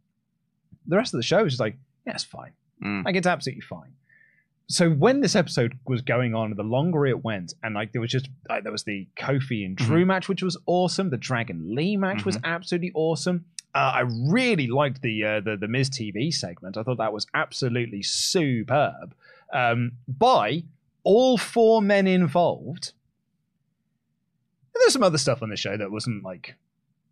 The 0.86 0.96
rest 0.96 1.14
of 1.14 1.18
the 1.18 1.22
show 1.24 1.44
is 1.44 1.52
just 1.52 1.60
like, 1.60 1.76
yeah, 2.06 2.14
it's 2.14 2.24
fine. 2.24 2.52
Mm. 2.82 3.04
Like 3.04 3.14
it's 3.16 3.26
absolutely 3.26 3.60
fine. 3.62 3.92
So 4.68 4.90
when 4.90 5.20
this 5.20 5.36
episode 5.36 5.76
was 5.86 6.00
going 6.02 6.34
on, 6.34 6.54
the 6.54 6.62
longer 6.62 7.04
it 7.06 7.22
went, 7.22 7.52
and 7.62 7.74
like 7.74 7.92
there 7.92 8.00
was 8.00 8.10
just 8.10 8.28
like 8.48 8.62
there 8.62 8.72
was 8.72 8.84
the 8.84 9.06
Kofi 9.16 9.66
and 9.66 9.76
Drew 9.76 10.06
match, 10.06 10.28
which 10.28 10.42
was 10.42 10.56
awesome. 10.66 11.10
The 11.10 11.16
Dragon 11.18 11.74
Lee 11.74 11.96
match 11.96 12.24
was 12.24 12.38
absolutely 12.44 12.92
awesome. 12.94 13.44
Uh, 13.74 13.92
I 13.96 14.00
really 14.28 14.66
liked 14.68 15.02
the, 15.02 15.24
uh, 15.24 15.40
the 15.40 15.56
the 15.56 15.68
Miz 15.68 15.90
TV 15.90 16.32
segment. 16.32 16.76
I 16.76 16.82
thought 16.84 16.98
that 16.98 17.12
was 17.12 17.26
absolutely 17.34 18.02
superb. 18.02 19.14
Um, 19.52 19.92
by 20.08 20.62
all 21.04 21.36
four 21.38 21.82
men 21.82 22.06
involved. 22.06 22.92
And 24.74 24.80
there's 24.82 24.92
some 24.92 25.02
other 25.02 25.18
stuff 25.18 25.42
on 25.42 25.50
the 25.50 25.56
show 25.56 25.76
that 25.76 25.90
wasn't 25.90 26.24
like 26.24 26.54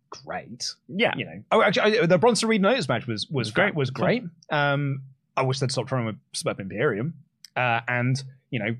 great. 0.09 0.73
Yeah. 0.87 1.13
You 1.15 1.25
know, 1.25 1.43
oh, 1.51 1.61
actually, 1.61 1.99
I, 1.99 2.05
the 2.05 2.17
Bronson 2.17 2.49
Reed 2.49 2.61
Notice 2.61 2.87
match 2.89 3.07
was 3.07 3.27
was 3.29 3.47
Was 3.47 3.51
great. 3.51 3.75
Was 3.75 3.89
great. 3.91 4.23
Um, 4.49 5.03
I 5.37 5.43
wish 5.43 5.59
they'd 5.59 5.71
stopped 5.71 5.89
trying 5.89 6.05
with 6.05 6.17
Smurf 6.33 6.59
Imperium. 6.59 7.13
Uh, 7.55 7.81
and 7.87 8.21
you 8.49 8.59
know, 8.59 8.75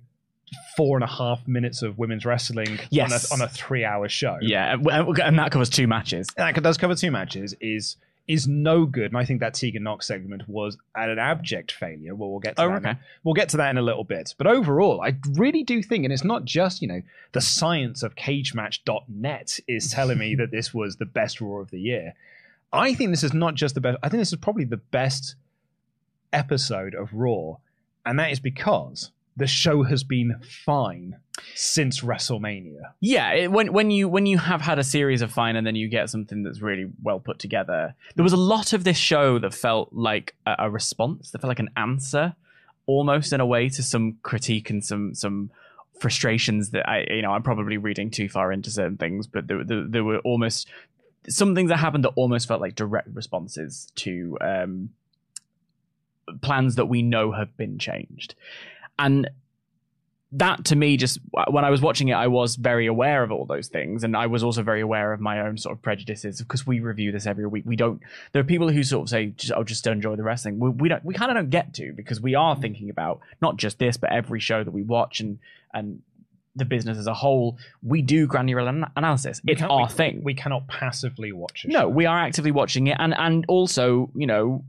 four 0.76 0.98
and 0.98 1.04
a 1.04 1.08
half 1.08 1.48
minutes 1.48 1.82
of 1.82 1.98
women's 1.98 2.26
wrestling 2.26 2.80
Yes. 2.90 3.32
on 3.32 3.40
a, 3.40 3.44
on 3.44 3.48
a 3.48 3.50
three-hour 3.52 4.10
show. 4.10 4.38
Yeah, 4.42 4.74
and 4.74 5.20
and 5.20 5.40
that 5.40 5.52
covers 5.52 5.70
two 5.70 5.88
matches. 5.88 6.28
and 6.38 6.56
that 6.56 6.62
does 6.62 6.78
cover 6.78 6.96
two 6.96 7.12
matches. 7.12 7.56
Is 7.62 7.98
is 8.28 8.48
no 8.48 8.86
good, 8.86 9.06
and 9.12 9.18
I 9.18 9.26
think 9.26 9.40
that 9.42 9.54
Tegan 9.56 9.84
Nox 9.84 10.08
segment 10.08 10.48
was 10.48 10.78
an 10.96 11.20
abject 11.20 11.72
failure. 11.72 12.16
Well, 12.16 12.30
we'll 12.30 12.40
get 12.40 12.56
to 12.56 12.64
Oh, 12.64 12.70
that. 12.70 12.76
okay. 12.86 13.00
We'll 13.24 13.34
get 13.34 13.50
to 13.50 13.58
that 13.58 13.70
in 13.72 13.78
a 13.78 13.82
little 13.82 14.04
bit. 14.04 14.36
But 14.38 14.48
overall, 14.48 15.02
I 15.02 15.16
really 15.32 15.64
do 15.64 15.82
think, 15.84 16.04
and 16.06 16.14
it's 16.14 16.24
not 16.24 16.46
just 16.46 16.82
you 16.82 16.88
know 16.88 17.02
the 17.34 17.42
science 17.42 18.04
of 18.04 18.16
CageMatch.net 18.16 19.60
is 19.68 19.92
telling 19.92 20.18
me 20.20 20.36
that 20.40 20.52
this 20.52 20.74
was 20.74 20.96
the 20.98 21.06
best 21.06 21.42
Raw 21.42 21.58
of 21.60 21.72
the 21.72 21.80
year. 21.80 22.14
I 22.74 22.94
think 22.94 23.10
this 23.10 23.24
is 23.24 23.34
not 23.34 23.56
just 23.56 23.76
the 23.76 23.82
best. 23.82 23.98
I 24.04 24.10
think 24.10 24.22
this 24.22 24.32
is 24.32 24.40
probably 24.40 24.66
the 24.66 24.78
best 24.78 25.36
episode 26.32 26.96
of 26.96 27.14
Raw, 27.14 27.58
and 28.06 28.18
that 28.20 28.32
is 28.32 28.40
because 28.40 29.12
the 29.38 29.48
show 29.48 29.84
has 29.84 30.04
been 30.04 30.36
fine 30.42 31.18
since 31.56 32.02
WrestleMania. 32.02 32.82
Yeah, 33.00 33.32
it, 33.32 33.52
when 33.52 33.74
when 33.74 33.92
you 33.92 34.08
when 34.08 34.26
you 34.26 34.38
have 34.38 34.62
had 34.62 34.80
a 34.80 34.84
series 34.84 35.22
of 35.22 35.32
fine 35.32 35.56
and 35.56 35.66
then 35.66 35.76
you 35.76 35.88
get 35.88 36.10
something 36.10 36.44
that's 36.44 36.62
really 36.62 36.88
well 37.02 37.20
put 37.20 37.40
together, 37.40 37.96
there 38.16 38.24
was 38.24 38.34
a 38.34 38.38
lot 38.38 38.74
of 38.74 38.84
this 38.84 38.98
show 38.98 39.40
that 39.40 39.54
felt 39.54 39.90
like 39.92 40.36
a, 40.46 40.56
a 40.60 40.70
response, 40.70 41.32
that 41.32 41.42
felt 41.42 41.50
like 41.50 41.60
an 41.60 41.72
answer, 41.78 42.36
almost 42.86 43.34
in 43.34 43.40
a 43.40 43.46
way 43.46 43.70
to 43.70 43.84
some 43.84 44.18
critique 44.24 44.70
and 44.70 44.84
some 44.84 45.16
some 45.16 45.52
frustrations 46.00 46.72
that 46.72 46.88
I 46.90 47.06
you 47.10 47.22
know 47.22 47.32
I'm 47.32 47.44
probably 47.44 47.78
reading 47.78 48.12
too 48.12 48.28
far 48.28 48.52
into 48.52 48.70
certain 48.70 48.98
things, 48.98 49.28
but 49.28 49.48
there, 49.48 49.64
there, 49.64 49.86
there 49.88 50.04
were 50.04 50.20
almost 50.20 50.68
some 51.30 51.56
things 51.56 51.70
that 51.70 51.78
happened 51.78 52.04
that 52.04 52.14
almost 52.16 52.48
felt 52.48 52.62
like 52.62 52.76
direct 52.76 53.10
responses 53.14 53.92
to 53.96 54.38
um, 54.42 54.90
plans 56.42 56.76
that 56.76 56.88
we 56.88 57.02
know 57.02 57.32
have 57.32 57.56
been 57.58 57.78
changed, 57.78 58.36
and 59.02 59.30
that 60.34 60.64
to 60.64 60.76
me 60.76 60.96
just 60.96 61.20
when 61.50 61.66
I 61.66 61.70
was 61.70 61.82
watching 61.82 62.08
it, 62.08 62.14
I 62.14 62.28
was 62.28 62.56
very 62.56 62.88
aware 62.88 63.22
of 63.24 63.32
all 63.32 63.46
those 63.46 63.68
things, 63.68 64.04
and 64.04 64.16
I 64.16 64.28
was 64.28 64.44
also 64.44 64.64
very 64.64 64.80
aware 64.80 65.12
of 65.12 65.20
my 65.20 65.42
own 65.42 65.58
sort 65.58 65.76
of 65.76 65.82
prejudices 65.82 66.40
because 66.42 66.66
we 66.66 66.80
review 66.80 67.12
this 67.12 67.26
every 67.26 67.46
week. 67.46 67.64
We 67.66 67.76
don't. 67.76 68.02
There 68.32 68.40
are 68.40 68.46
people 68.46 68.70
who 68.70 68.84
sort 68.84 69.04
of 69.04 69.10
say, 69.10 69.28
just, 69.28 69.52
"Oh, 69.54 69.64
just 69.64 69.86
enjoy 69.88 70.16
the 70.16 70.24
wrestling." 70.24 70.60
We, 70.60 70.70
we 70.70 70.90
don't. 70.90 71.04
We 71.04 71.14
kind 71.14 71.32
of 71.32 71.36
don't 71.36 71.50
get 71.50 71.74
to 71.76 71.92
because 71.94 72.22
we 72.22 72.36
are 72.36 72.56
mm. 72.56 72.62
thinking 72.62 72.90
about 72.90 73.20
not 73.42 73.58
just 73.58 73.78
this, 73.78 73.98
but 73.98 74.12
every 74.14 74.40
show 74.40 74.64
that 74.64 74.72
we 74.72 74.84
watch 74.84 75.20
and 75.20 75.40
and 75.74 76.02
the 76.56 76.66
business 76.66 76.98
as 76.98 77.08
a 77.08 77.14
whole. 77.14 77.58
We 77.84 78.02
do 78.02 78.26
granular 78.26 78.68
an- 78.68 78.86
analysis. 78.96 79.42
It's 79.46 79.62
our 79.62 79.88
we- 79.88 79.92
thing. 79.92 80.22
We 80.24 80.34
cannot 80.34 80.68
passively 80.68 81.34
watch 81.34 81.66
it. 81.66 81.72
No, 81.72 81.90
we 81.90 82.06
are 82.06 82.18
actively 82.18 82.52
watching 82.52 82.88
it, 82.88 82.96
and 83.00 83.14
and 83.18 83.44
also, 83.50 84.10
you 84.16 84.28
know, 84.28 84.64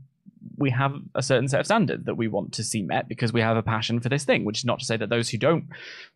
we 0.57 0.69
have 0.71 0.95
a 1.15 1.21
certain 1.21 1.47
set 1.47 1.59
of 1.59 1.65
standards 1.65 2.05
that 2.05 2.15
we 2.15 2.27
want 2.27 2.53
to 2.53 2.63
see 2.63 2.81
met 2.81 3.07
because 3.07 3.33
we 3.33 3.41
have 3.41 3.57
a 3.57 3.63
passion 3.63 3.99
for 3.99 4.09
this 4.09 4.25
thing. 4.25 4.45
Which 4.45 4.59
is 4.59 4.65
not 4.65 4.79
to 4.79 4.85
say 4.85 4.97
that 4.97 5.09
those 5.09 5.29
who 5.29 5.37
don't 5.37 5.65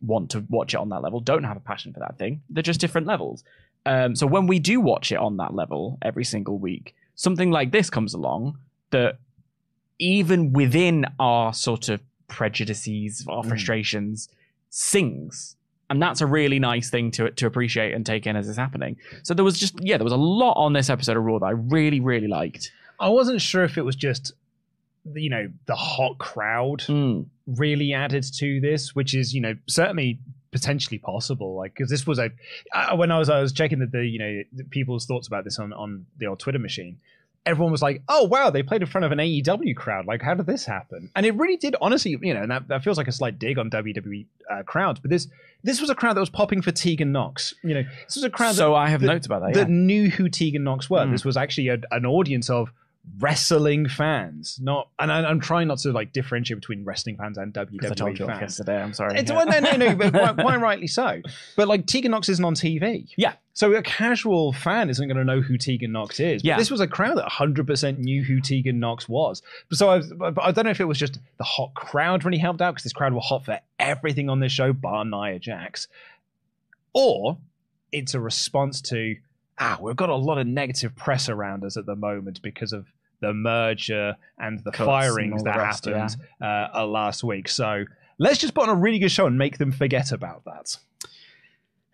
want 0.00 0.30
to 0.30 0.44
watch 0.48 0.74
it 0.74 0.78
on 0.78 0.88
that 0.90 1.02
level 1.02 1.20
don't 1.20 1.44
have 1.44 1.56
a 1.56 1.60
passion 1.60 1.92
for 1.92 2.00
that 2.00 2.18
thing. 2.18 2.42
They're 2.50 2.62
just 2.62 2.80
different 2.80 3.06
levels. 3.06 3.44
Um, 3.86 4.14
so 4.14 4.26
when 4.26 4.46
we 4.46 4.58
do 4.58 4.80
watch 4.80 5.12
it 5.12 5.18
on 5.18 5.36
that 5.38 5.54
level 5.54 5.98
every 6.02 6.24
single 6.24 6.58
week, 6.58 6.94
something 7.14 7.50
like 7.50 7.72
this 7.72 7.90
comes 7.90 8.14
along 8.14 8.58
that 8.90 9.18
even 9.98 10.52
within 10.52 11.06
our 11.18 11.52
sort 11.52 11.88
of 11.88 12.00
prejudices, 12.28 13.24
our 13.28 13.42
frustrations, 13.42 14.28
sings. 14.70 15.56
And 15.90 16.02
that's 16.02 16.20
a 16.20 16.26
really 16.26 16.58
nice 16.58 16.90
thing 16.90 17.10
to 17.12 17.30
to 17.30 17.46
appreciate 17.46 17.94
and 17.94 18.04
take 18.04 18.26
in 18.26 18.36
as 18.36 18.48
it's 18.48 18.58
happening. 18.58 18.96
So 19.22 19.32
there 19.32 19.44
was 19.44 19.58
just 19.58 19.74
yeah, 19.80 19.96
there 19.96 20.04
was 20.04 20.12
a 20.12 20.16
lot 20.16 20.52
on 20.52 20.74
this 20.74 20.90
episode 20.90 21.16
of 21.16 21.24
Raw 21.24 21.38
that 21.38 21.46
I 21.46 21.52
really 21.52 22.00
really 22.00 22.28
liked. 22.28 22.70
I 23.00 23.08
wasn't 23.08 23.40
sure 23.40 23.64
if 23.64 23.78
it 23.78 23.82
was 23.82 23.96
just, 23.96 24.32
you 25.14 25.30
know, 25.30 25.48
the 25.66 25.74
hot 25.76 26.18
crowd 26.18 26.80
Mm. 26.80 27.26
really 27.46 27.92
added 27.92 28.24
to 28.38 28.60
this, 28.60 28.94
which 28.94 29.14
is, 29.14 29.34
you 29.34 29.40
know, 29.40 29.54
certainly 29.66 30.18
potentially 30.50 30.98
possible. 30.98 31.54
Like, 31.56 31.74
because 31.74 31.90
this 31.90 32.06
was 32.06 32.18
a 32.18 32.30
uh, 32.74 32.96
when 32.96 33.10
I 33.10 33.18
was 33.18 33.28
I 33.28 33.40
was 33.40 33.52
checking 33.52 33.78
that 33.80 33.92
the 33.92 34.04
you 34.04 34.18
know 34.18 34.42
the 34.52 34.64
people's 34.64 35.06
thoughts 35.06 35.26
about 35.28 35.44
this 35.44 35.58
on 35.58 35.72
on 35.72 36.06
the 36.18 36.26
old 36.26 36.40
Twitter 36.40 36.58
machine. 36.58 36.98
Everyone 37.46 37.72
was 37.72 37.80
like, 37.80 38.02
"Oh 38.10 38.24
wow, 38.24 38.50
they 38.50 38.62
played 38.62 38.82
in 38.82 38.88
front 38.88 39.06
of 39.06 39.12
an 39.12 39.18
AEW 39.20 39.74
crowd. 39.74 40.04
Like, 40.04 40.20
how 40.20 40.34
did 40.34 40.44
this 40.46 40.66
happen?" 40.66 41.10
And 41.16 41.24
it 41.24 41.34
really 41.36 41.56
did, 41.56 41.76
honestly, 41.80 42.18
you 42.20 42.34
know, 42.34 42.42
and 42.42 42.50
that, 42.50 42.68
that 42.68 42.84
feels 42.84 42.98
like 42.98 43.08
a 43.08 43.12
slight 43.12 43.38
dig 43.38 43.58
on 43.58 43.70
WWE 43.70 44.26
uh, 44.50 44.62
crowds. 44.64 45.00
But 45.00 45.10
this 45.10 45.28
this 45.62 45.80
was 45.80 45.88
a 45.88 45.94
crowd 45.94 46.14
that 46.16 46.20
was 46.20 46.28
popping 46.28 46.60
for 46.60 46.72
Tegan 46.72 47.10
Nox. 47.12 47.54
You 47.62 47.74
know, 47.74 47.82
this 48.04 48.16
was 48.16 48.24
a 48.24 48.28
crowd. 48.30 48.54
So 48.56 48.70
that, 48.70 48.74
I 48.76 48.88
have 48.90 49.00
that- 49.00 49.06
notes 49.06 49.24
about 49.26 49.42
that. 49.42 49.54
that 49.54 49.70
knew 49.70 50.10
who 50.10 50.28
Tegan 50.28 50.62
Nox 50.64 50.90
were. 50.90 50.98
Mm. 51.06 51.12
This 51.12 51.24
was 51.24 51.38
actually 51.38 51.68
a, 51.68 51.78
an 51.90 52.04
audience 52.04 52.50
of 52.50 52.70
wrestling 53.18 53.88
fans, 53.88 54.58
not. 54.62 54.88
And 54.98 55.10
I, 55.10 55.24
I'm 55.24 55.40
trying 55.40 55.68
not 55.68 55.78
to 55.78 55.92
like 55.92 56.12
differentiate 56.12 56.60
between 56.60 56.84
wrestling 56.84 57.16
fans 57.16 57.38
and 57.38 57.52
WWE 57.52 57.90
I 57.90 57.94
told 57.94 58.18
you 58.18 58.26
fans. 58.26 58.40
yesterday. 58.40 58.80
I'm 58.80 58.92
sorry. 58.92 59.18
It's, 59.18 59.30
Yeah. 59.30 59.36
well, 59.36 59.46
no, 59.46 59.58
no, 59.58 59.76
no, 59.76 59.94
but 59.96 60.12
quite, 60.12 60.36
quite 60.36 60.60
rightly 60.60 60.86
so. 60.86 61.22
But 61.56 61.68
like 61.68 61.86
Tegan 61.86 62.10
Nox 62.10 62.28
isn't 62.28 62.44
on 62.44 62.54
TV. 62.54 63.08
Yeah. 63.16 63.34
So 63.54 63.74
a 63.74 63.82
casual 63.82 64.52
fan 64.52 64.88
isn't 64.88 65.08
going 65.08 65.16
to 65.16 65.24
know 65.24 65.40
who 65.40 65.58
Tegan 65.58 65.92
Nox 65.92 66.20
is. 66.20 66.42
But 66.42 66.48
Yeah. 66.48 66.56
This 66.58 66.70
was 66.70 66.80
a 66.80 66.86
crowd 66.86 67.16
that 67.18 67.28
100% 67.28 67.98
knew 67.98 68.22
who 68.22 68.40
Tegan 68.40 68.78
Nox 68.78 69.08
was. 69.08 69.42
So 69.72 69.88
I, 69.88 69.96
was, 69.96 70.12
but 70.12 70.38
I 70.40 70.52
don't 70.52 70.64
know 70.64 70.70
if 70.70 70.80
it 70.80 70.84
was 70.84 70.98
just 70.98 71.18
the 71.38 71.44
hot 71.44 71.74
crowd 71.74 72.24
really 72.24 72.38
helped 72.38 72.60
out 72.62 72.74
because 72.74 72.84
this 72.84 72.92
crowd 72.92 73.12
were 73.14 73.20
hot 73.20 73.44
for 73.44 73.58
everything 73.78 74.28
on 74.30 74.40
this 74.40 74.52
show, 74.52 74.72
bar 74.72 75.04
Nia 75.04 75.38
Jax, 75.38 75.88
or 76.92 77.38
it's 77.90 78.14
a 78.14 78.20
response 78.20 78.80
to 78.82 79.16
ah, 79.60 79.78
we've 79.80 79.96
got 79.96 80.08
a 80.08 80.14
lot 80.14 80.38
of 80.38 80.46
negative 80.46 80.94
press 80.94 81.28
around 81.28 81.64
us 81.64 81.76
at 81.76 81.86
the 81.86 81.96
moment 81.96 82.40
because 82.42 82.72
of 82.72 82.86
the 83.20 83.32
merger 83.34 84.16
and 84.38 84.58
the 84.64 84.70
Cuts 84.70 84.80
and 84.80 84.86
firings 84.86 85.42
the 85.42 85.50
that 85.50 85.56
rest, 85.58 85.84
happened 85.84 86.16
uh, 86.40 86.68
uh, 86.74 86.86
last 86.86 87.24
week. 87.24 87.48
So 87.48 87.84
let's 88.18 88.38
just 88.38 88.54
put 88.54 88.68
on 88.68 88.70
a 88.70 88.78
really 88.78 88.98
good 88.98 89.10
show 89.12 89.26
and 89.26 89.38
make 89.38 89.58
them 89.58 89.72
forget 89.72 90.12
about 90.12 90.44
that. 90.44 90.76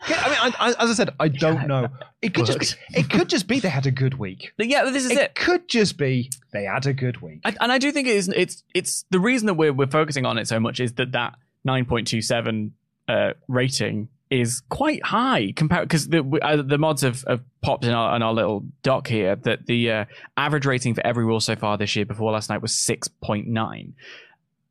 I 0.07 0.29
mean, 0.29 0.39
I, 0.59 0.67
I, 0.69 0.69
as 0.85 0.91
I 0.91 0.93
said, 0.93 1.11
I 1.19 1.29
don't 1.29 1.67
know. 1.67 1.89
It 2.21 2.35
could 2.35 2.45
just 2.45 2.59
be, 2.59 2.67
it 3.01 3.09
could 3.09 3.29
just 3.31 3.47
be 3.47 3.61
they 3.61 3.71
had 3.71 3.87
a 3.87 3.91
good 3.91 4.15
week. 4.15 4.53
But 4.59 4.67
yeah, 4.67 4.85
this 4.85 5.07
is 5.07 5.13
It, 5.13 5.19
it. 5.19 5.35
could 5.35 5.67
just 5.67 5.97
be 5.97 6.31
they 6.53 6.65
had 6.65 6.87
a 6.87 6.93
good 6.93 7.23
week. 7.23 7.41
I, 7.45 7.57
and 7.61 7.73
I 7.73 7.79
do 7.79 7.91
think 7.91 8.07
it 8.09 8.17
is. 8.17 8.29
It's 8.29 8.65
it's 8.75 9.07
the 9.11 9.19
reason 9.21 9.47
that 9.47 9.55
we're 9.55 9.73
we're 9.73 9.87
focusing 9.87 10.27
on 10.27 10.37
it 10.37 10.47
so 10.47 10.61
much 10.61 10.79
is 10.79 10.93
that 10.95 11.13
that 11.13 11.37
nine 11.65 11.87
point 11.87 12.07
two 12.07 12.21
seven 12.21 12.75
uh, 13.09 13.33
rating 13.49 14.09
is 14.31 14.63
quite 14.69 15.05
high 15.05 15.53
compared 15.55 15.89
because 15.89 16.09
the 16.09 16.25
uh, 16.43 16.63
the 16.63 16.79
mods 16.79 17.03
have, 17.03 17.25
have 17.29 17.41
popped 17.61 17.85
in 17.85 17.93
our, 17.93 18.17
in 18.17 18.23
our 18.23 18.33
little 18.33 18.65
doc 18.83 19.07
here 19.07 19.37
that 19.37 19.67
the 19.67 19.91
uh, 19.91 20.05
average 20.37 20.67
rating 20.67 20.95
for 20.95 21.07
every 21.07 21.25
rule 21.25 21.41
so 21.41 21.55
far 21.55 21.77
this 21.77 21.95
year 21.95 22.05
before 22.05 22.33
last 22.33 22.49
night 22.51 22.63
was 22.63 22.75
six 22.75 23.09
point 23.09 23.47
nine. 23.47 23.95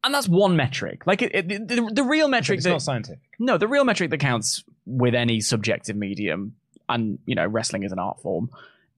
And 0.04 0.14
that's 0.14 0.28
one 0.28 0.58
metric. 0.58 1.08
Like 1.08 1.22
it, 1.22 1.34
it, 1.34 1.68
the, 1.68 1.90
the 1.94 2.04
real 2.04 2.28
metric 2.28 2.58
it's 2.58 2.66
that 2.66 2.72
not 2.72 2.82
scientific. 2.82 3.22
no, 3.40 3.58
the 3.58 3.70
real 3.70 3.86
metric 3.86 4.10
that 4.10 4.20
counts 4.20 4.64
with 4.86 5.16
any 5.16 5.40
subjective 5.40 5.96
medium, 5.96 6.56
and 6.90 7.20
you 7.26 7.36
know, 7.36 7.48
wrestling 7.48 7.84
is 7.84 7.94
an 7.94 8.00
art 8.00 8.22
form, 8.22 8.50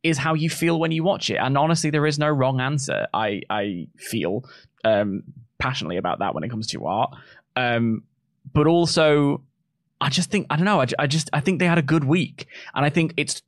is 0.01 0.17
how 0.17 0.33
you 0.33 0.49
feel 0.49 0.79
when 0.79 0.91
you 0.91 1.03
watch 1.03 1.29
it. 1.29 1.35
And 1.35 1.57
honestly, 1.57 1.91
there 1.91 2.07
is 2.07 2.17
no 2.17 2.29
wrong 2.29 2.59
answer. 2.59 3.07
I 3.13 3.41
I 3.49 3.87
feel 3.97 4.45
um, 4.83 5.23
passionately 5.59 5.97
about 5.97 6.19
that 6.19 6.33
when 6.33 6.43
it 6.43 6.49
comes 6.49 6.67
to 6.67 6.85
art, 6.85 7.11
um, 7.55 8.03
but 8.51 8.65
also 8.65 9.41
I 10.05 10.09
just 10.09 10.29
think 10.29 10.45
I 10.51 10.55
don't 10.55 10.65
know. 10.65 10.81
I, 10.81 10.85
I 10.99 11.07
just 11.07 11.31
I 11.33 11.39
think 11.39 11.57
they 11.57 11.65
had 11.65 11.79
a 11.79 11.81
good 11.81 12.03
week, 12.03 12.47
and 12.75 12.85
I 12.85 12.89
think 12.91 13.15
it's 13.17 13.41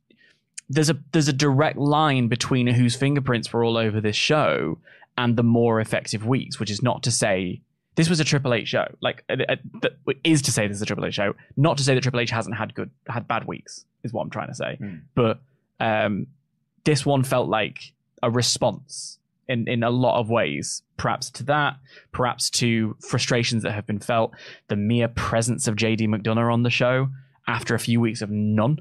there's 0.68 0.90
a 0.90 0.98
there's 1.12 1.28
a 1.28 1.32
direct 1.32 1.78
line 1.78 2.26
between 2.26 2.66
whose 2.66 2.96
fingerprints 2.96 3.52
were 3.52 3.62
all 3.62 3.76
over 3.76 4.00
this 4.00 4.16
show 4.16 4.76
and 5.16 5.36
the 5.36 5.44
more 5.44 5.80
effective 5.80 6.26
weeks, 6.26 6.58
which 6.58 6.68
is 6.68 6.82
not 6.82 7.04
to 7.04 7.12
say 7.12 7.60
this 7.94 8.10
was 8.10 8.18
a 8.18 8.24
Triple 8.24 8.54
H 8.54 8.66
show. 8.66 8.86
Like, 9.00 9.22
uh, 9.30 9.36
uh, 9.48 9.56
that 9.82 9.92
is 10.24 10.42
to 10.42 10.52
say 10.52 10.66
this 10.66 10.78
is 10.78 10.82
a 10.82 10.86
Triple 10.86 11.06
H 11.06 11.14
show, 11.14 11.34
not 11.56 11.78
to 11.78 11.84
say 11.84 11.94
that 11.94 12.00
Triple 12.00 12.18
H 12.18 12.30
hasn't 12.30 12.56
had 12.56 12.74
good 12.74 12.90
had 13.06 13.28
bad 13.28 13.46
weeks. 13.46 13.84
Is 14.02 14.12
what 14.12 14.22
I'm 14.22 14.30
trying 14.30 14.48
to 14.48 14.54
say. 14.54 14.78
Mm. 14.80 15.02
But 15.14 15.40
um, 15.78 16.26
this 16.82 17.06
one 17.06 17.22
felt 17.22 17.48
like 17.48 17.92
a 18.20 18.30
response 18.30 19.17
in 19.48 19.68
in 19.68 19.82
a 19.82 19.90
lot 19.90 20.20
of 20.20 20.28
ways, 20.30 20.82
perhaps 20.96 21.30
to 21.30 21.44
that, 21.44 21.76
perhaps 22.12 22.50
to 22.50 22.96
frustrations 23.00 23.62
that 23.62 23.72
have 23.72 23.86
been 23.86 24.00
felt, 24.00 24.32
the 24.68 24.76
mere 24.76 25.08
presence 25.08 25.66
of 25.66 25.76
JD 25.76 26.08
McDonough 26.08 26.52
on 26.52 26.62
the 26.62 26.70
show 26.70 27.08
after 27.46 27.74
a 27.74 27.78
few 27.78 28.00
weeks 28.00 28.20
of 28.22 28.30
none. 28.30 28.78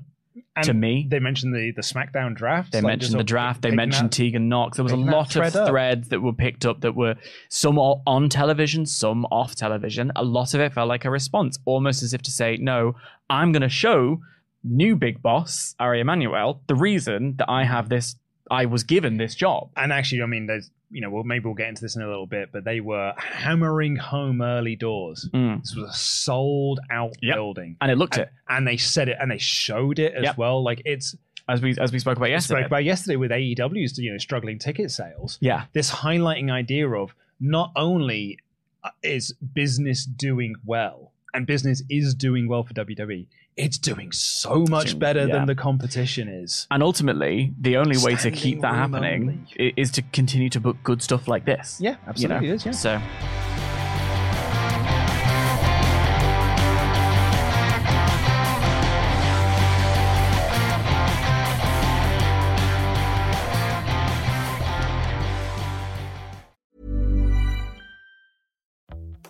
And 0.56 0.66
to 0.66 0.74
me, 0.74 1.08
they 1.10 1.20
mentioned 1.20 1.54
the 1.54 1.72
the 1.76 1.82
SmackDown 1.82 2.36
draft. 2.36 2.72
they 2.72 2.82
like, 2.82 2.92
mentioned 3.00 3.20
the 3.20 3.24
draft. 3.24 3.62
They 3.62 3.72
mentioned 3.72 4.12
that- 4.12 4.16
Tegan 4.18 4.50
Nox. 4.50 4.78
There 4.78 4.84
was 4.84 4.92
a 4.92 4.98
lot 4.98 5.28
of 5.28 5.32
thread 5.32 5.56
up. 5.56 5.70
threads 5.70 6.10
that 6.10 6.22
were 6.22 6.34
picked 6.34 6.66
up 6.66 6.82
that 6.82 6.96
were 6.96 7.16
some 7.50 7.78
on 7.78 8.30
television, 8.30 8.86
some 8.86 9.26
off 9.26 9.56
television. 9.56 10.12
A 10.16 10.24
lot 10.24 10.54
of 10.54 10.60
it 10.60 10.74
felt 10.74 10.90
like 10.90 11.06
a 11.06 11.12
response, 11.12 11.60
almost 11.66 12.04
as 12.04 12.14
if 12.14 12.22
to 12.24 12.32
say, 12.32 12.58
"No, 12.58 12.96
I'm 13.30 13.52
going 13.52 13.62
to 13.62 13.70
show 13.70 14.22
new 14.64 14.96
big 14.96 15.22
boss 15.22 15.76
Ari 15.80 16.02
Emanuel 16.02 16.62
the 16.68 16.76
reason 16.76 17.36
that 17.38 17.50
I 17.50 17.64
have 17.64 17.90
this 17.90 18.16
I 18.50 18.66
was 18.66 18.84
given 18.84 19.18
this 19.18 19.36
job. 19.36 19.70
And 19.76 19.92
actually, 19.92 20.22
I 20.22 20.26
mean, 20.26 20.48
there's 20.48 20.70
you 20.90 21.02
know, 21.02 21.10
well, 21.10 21.24
maybe 21.26 21.44
we'll 21.46 21.54
get 21.54 21.68
into 21.68 21.82
this 21.82 21.98
in 21.98 22.02
a 22.02 22.08
little 22.08 22.28
bit, 22.28 22.50
but 22.54 22.64
they 22.64 22.80
were 22.80 23.14
hammering 23.18 23.98
home 23.98 24.42
early 24.42 24.78
doors. 24.78 25.28
Mm. 25.34 25.60
This 25.62 25.76
was 25.76 25.90
a 25.90 25.94
sold 25.94 26.80
out 26.90 27.14
Yep. 27.22 27.36
building. 27.36 27.76
And 27.82 27.92
it 27.92 27.98
looked 27.98 28.16
and, 28.16 28.24
it, 28.28 28.32
and 28.48 28.66
they 28.66 28.78
said 28.78 29.10
it 29.10 29.18
and 29.20 29.30
they 29.30 29.38
showed 29.38 30.00
it 30.00 30.14
as 30.14 30.24
Yep. 30.24 30.38
well. 30.38 30.64
Like 30.64 30.82
it's 30.86 31.14
as 31.50 31.62
we 31.62 31.76
as 31.78 31.92
we 31.92 32.00
spoke 32.00 32.16
about 32.18 32.30
yesterday. 32.30 32.62
spoke 32.62 32.68
about 32.68 32.84
yesterday 32.86 33.18
with 33.18 33.32
AEW's 33.32 33.98
you 33.98 34.12
know 34.12 34.18
struggling 34.18 34.60
ticket 34.60 34.92
sales. 34.92 35.38
yeah. 35.42 35.66
This 35.74 35.92
highlighting 35.92 36.52
idea 36.52 36.90
of 36.90 37.14
not 37.40 37.72
only 37.76 38.40
uh, 38.84 38.90
is 39.04 39.34
business 39.54 40.06
doing 40.06 40.56
well 40.66 41.12
and 41.38 41.46
business 41.46 41.84
is 41.88 42.16
doing 42.16 42.48
well 42.50 42.64
for 42.64 42.74
WWE, 42.74 43.28
it's 43.56 43.78
doing 43.78 44.12
so 44.12 44.66
much 44.70 44.98
better 44.98 45.28
yeah. 45.28 45.34
than 45.34 45.46
the 45.46 45.56
competition 45.56 46.28
is. 46.28 46.68
And 46.72 46.82
ultimately, 46.82 47.54
the 47.62 47.78
only 47.78 47.98
way 47.98 48.16
to 48.16 48.32
keep 48.32 48.62
that 48.62 48.74
happening 48.74 49.48
is 49.56 49.92
to 49.92 50.02
continue 50.02 50.50
to 50.50 50.60
book 50.60 50.78
good 50.84 51.02
stuff 51.02 51.28
like 51.28 51.46
this. 51.46 51.78
Yeah, 51.80 51.92
you 52.16 52.28
know? 52.28 52.36
absolutely 52.36 52.50
is, 52.50 52.66
yeah. 52.66 52.72
So 52.72 53.02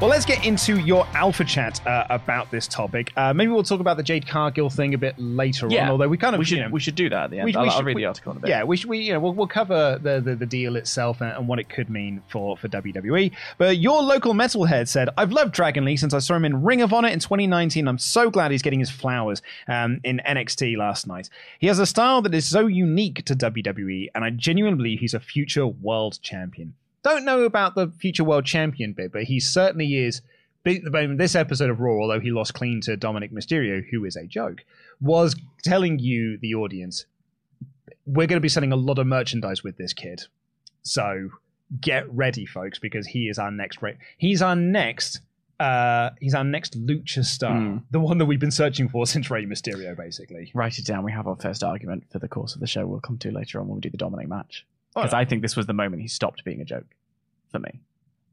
Well, 0.00 0.10
let's 0.10 0.24
get 0.24 0.46
into 0.46 0.78
your 0.78 1.08
alpha 1.08 1.44
chat 1.44 1.84
uh, 1.84 2.06
about 2.08 2.52
this 2.52 2.68
topic. 2.68 3.12
Uh, 3.16 3.34
maybe 3.34 3.50
we'll 3.50 3.64
talk 3.64 3.80
about 3.80 3.96
the 3.96 4.04
Jade 4.04 4.28
Cargill 4.28 4.70
thing 4.70 4.94
a 4.94 4.98
bit 4.98 5.18
later 5.18 5.66
yeah, 5.68 5.86
on. 5.86 5.90
Although 5.90 6.06
we 6.06 6.16
kind 6.16 6.36
of 6.36 6.38
we 6.38 6.44
should 6.44 6.58
you 6.58 6.64
know, 6.64 6.70
we 6.70 6.78
should 6.78 6.94
do 6.94 7.08
that 7.08 7.24
at 7.24 7.30
the 7.32 7.38
end. 7.40 7.46
we- 7.46 7.50
we 7.50 7.56
I'll, 7.56 7.64
I'll 7.64 7.76
should- 7.78 7.84
read 7.84 7.96
we- 7.96 8.02
the 8.02 8.06
article 8.06 8.30
in 8.30 8.38
a 8.38 8.40
bit. 8.42 8.48
Yeah, 8.48 8.62
we 8.62 8.76
should, 8.76 8.88
we 8.88 8.98
you 8.98 9.12
know 9.12 9.18
we'll, 9.18 9.34
we'll 9.34 9.48
cover 9.48 9.98
the, 10.00 10.20
the, 10.20 10.36
the 10.36 10.46
deal 10.46 10.76
itself 10.76 11.20
and, 11.20 11.32
and 11.32 11.48
what 11.48 11.58
it 11.58 11.68
could 11.68 11.90
mean 11.90 12.22
for 12.28 12.56
for 12.56 12.68
WWE. 12.68 13.32
But 13.58 13.78
your 13.78 14.00
local 14.04 14.34
metalhead 14.34 14.86
said, 14.86 15.08
"I've 15.18 15.32
loved 15.32 15.52
Dragon 15.52 15.84
Lee 15.84 15.96
since 15.96 16.14
I 16.14 16.20
saw 16.20 16.36
him 16.36 16.44
in 16.44 16.62
Ring 16.62 16.80
of 16.80 16.92
Honor 16.92 17.08
in 17.08 17.18
2019. 17.18 17.88
I'm 17.88 17.98
so 17.98 18.30
glad 18.30 18.52
he's 18.52 18.62
getting 18.62 18.78
his 18.78 18.90
flowers 18.90 19.42
um, 19.66 20.00
in 20.04 20.20
NXT 20.24 20.76
last 20.76 21.08
night. 21.08 21.28
He 21.58 21.66
has 21.66 21.80
a 21.80 21.86
style 21.86 22.22
that 22.22 22.32
is 22.34 22.48
so 22.48 22.68
unique 22.68 23.24
to 23.24 23.34
WWE, 23.34 24.10
and 24.14 24.24
I 24.24 24.30
genuinely 24.30 24.76
believe 24.76 25.00
he's 25.00 25.14
a 25.14 25.18
future 25.20 25.66
world 25.66 26.20
champion. 26.22 26.74
Don't 27.08 27.24
know 27.24 27.42
about 27.44 27.74
the 27.74 27.88
future 27.98 28.24
world 28.24 28.44
champion 28.44 28.92
bit, 28.92 29.12
but 29.12 29.24
he 29.24 29.40
certainly 29.40 29.96
is." 29.96 30.22
This 30.64 31.34
episode 31.34 31.70
of 31.70 31.80
Raw, 31.80 31.92
although 32.02 32.20
he 32.20 32.30
lost 32.30 32.52
clean 32.52 32.80
to 32.82 32.96
Dominic 32.96 33.32
Mysterio, 33.32 33.82
who 33.90 34.04
is 34.04 34.16
a 34.16 34.26
joke, 34.26 34.64
was 35.00 35.34
telling 35.62 35.98
you, 35.98 36.36
the 36.36 36.54
audience, 36.54 37.06
we're 38.04 38.26
going 38.26 38.36
to 38.36 38.40
be 38.40 38.48
selling 38.50 38.72
a 38.72 38.76
lot 38.76 38.98
of 38.98 39.06
merchandise 39.06 39.62
with 39.64 39.78
this 39.78 39.92
kid. 39.94 40.22
So 40.82 41.30
get 41.80 42.12
ready, 42.12 42.44
folks, 42.44 42.78
because 42.78 43.06
he 43.06 43.28
is 43.28 43.38
our 43.38 43.50
next. 43.50 43.80
Ra- 43.80 43.92
he's 44.18 44.42
our 44.42 44.56
next. 44.56 45.20
Uh, 45.58 46.10
he's 46.20 46.34
our 46.34 46.44
next 46.44 46.78
lucha 46.86 47.24
star, 47.24 47.52
Mm. 47.56 47.82
the 47.90 47.98
one 47.98 48.18
that 48.18 48.26
we've 48.26 48.38
been 48.38 48.50
searching 48.50 48.88
for 48.88 49.06
since 49.14 49.30
Rey 49.30 49.44
Mysterio, 49.46 49.96
basically. 49.96 50.50
Write 50.54 50.78
it 50.78 50.84
down. 50.84 51.02
We 51.02 51.12
have 51.12 51.26
our 51.26 51.36
first 51.36 51.64
argument 51.64 52.04
for 52.12 52.18
the 52.18 52.28
course 52.28 52.54
of 52.54 52.60
the 52.60 52.66
show. 52.66 52.86
We'll 52.86 53.00
come 53.00 53.18
to 53.18 53.30
later 53.32 53.60
on 53.60 53.66
when 53.68 53.76
we 53.76 53.80
do 53.80 53.90
the 53.90 53.96
Dominic 53.96 54.28
match. 54.28 54.66
Because 54.94 55.12
right. 55.12 55.20
I 55.20 55.24
think 55.28 55.42
this 55.42 55.56
was 55.56 55.66
the 55.66 55.72
moment 55.72 56.02
he 56.02 56.08
stopped 56.08 56.44
being 56.44 56.60
a 56.60 56.64
joke 56.64 56.86
for 57.50 57.58
me. 57.58 57.80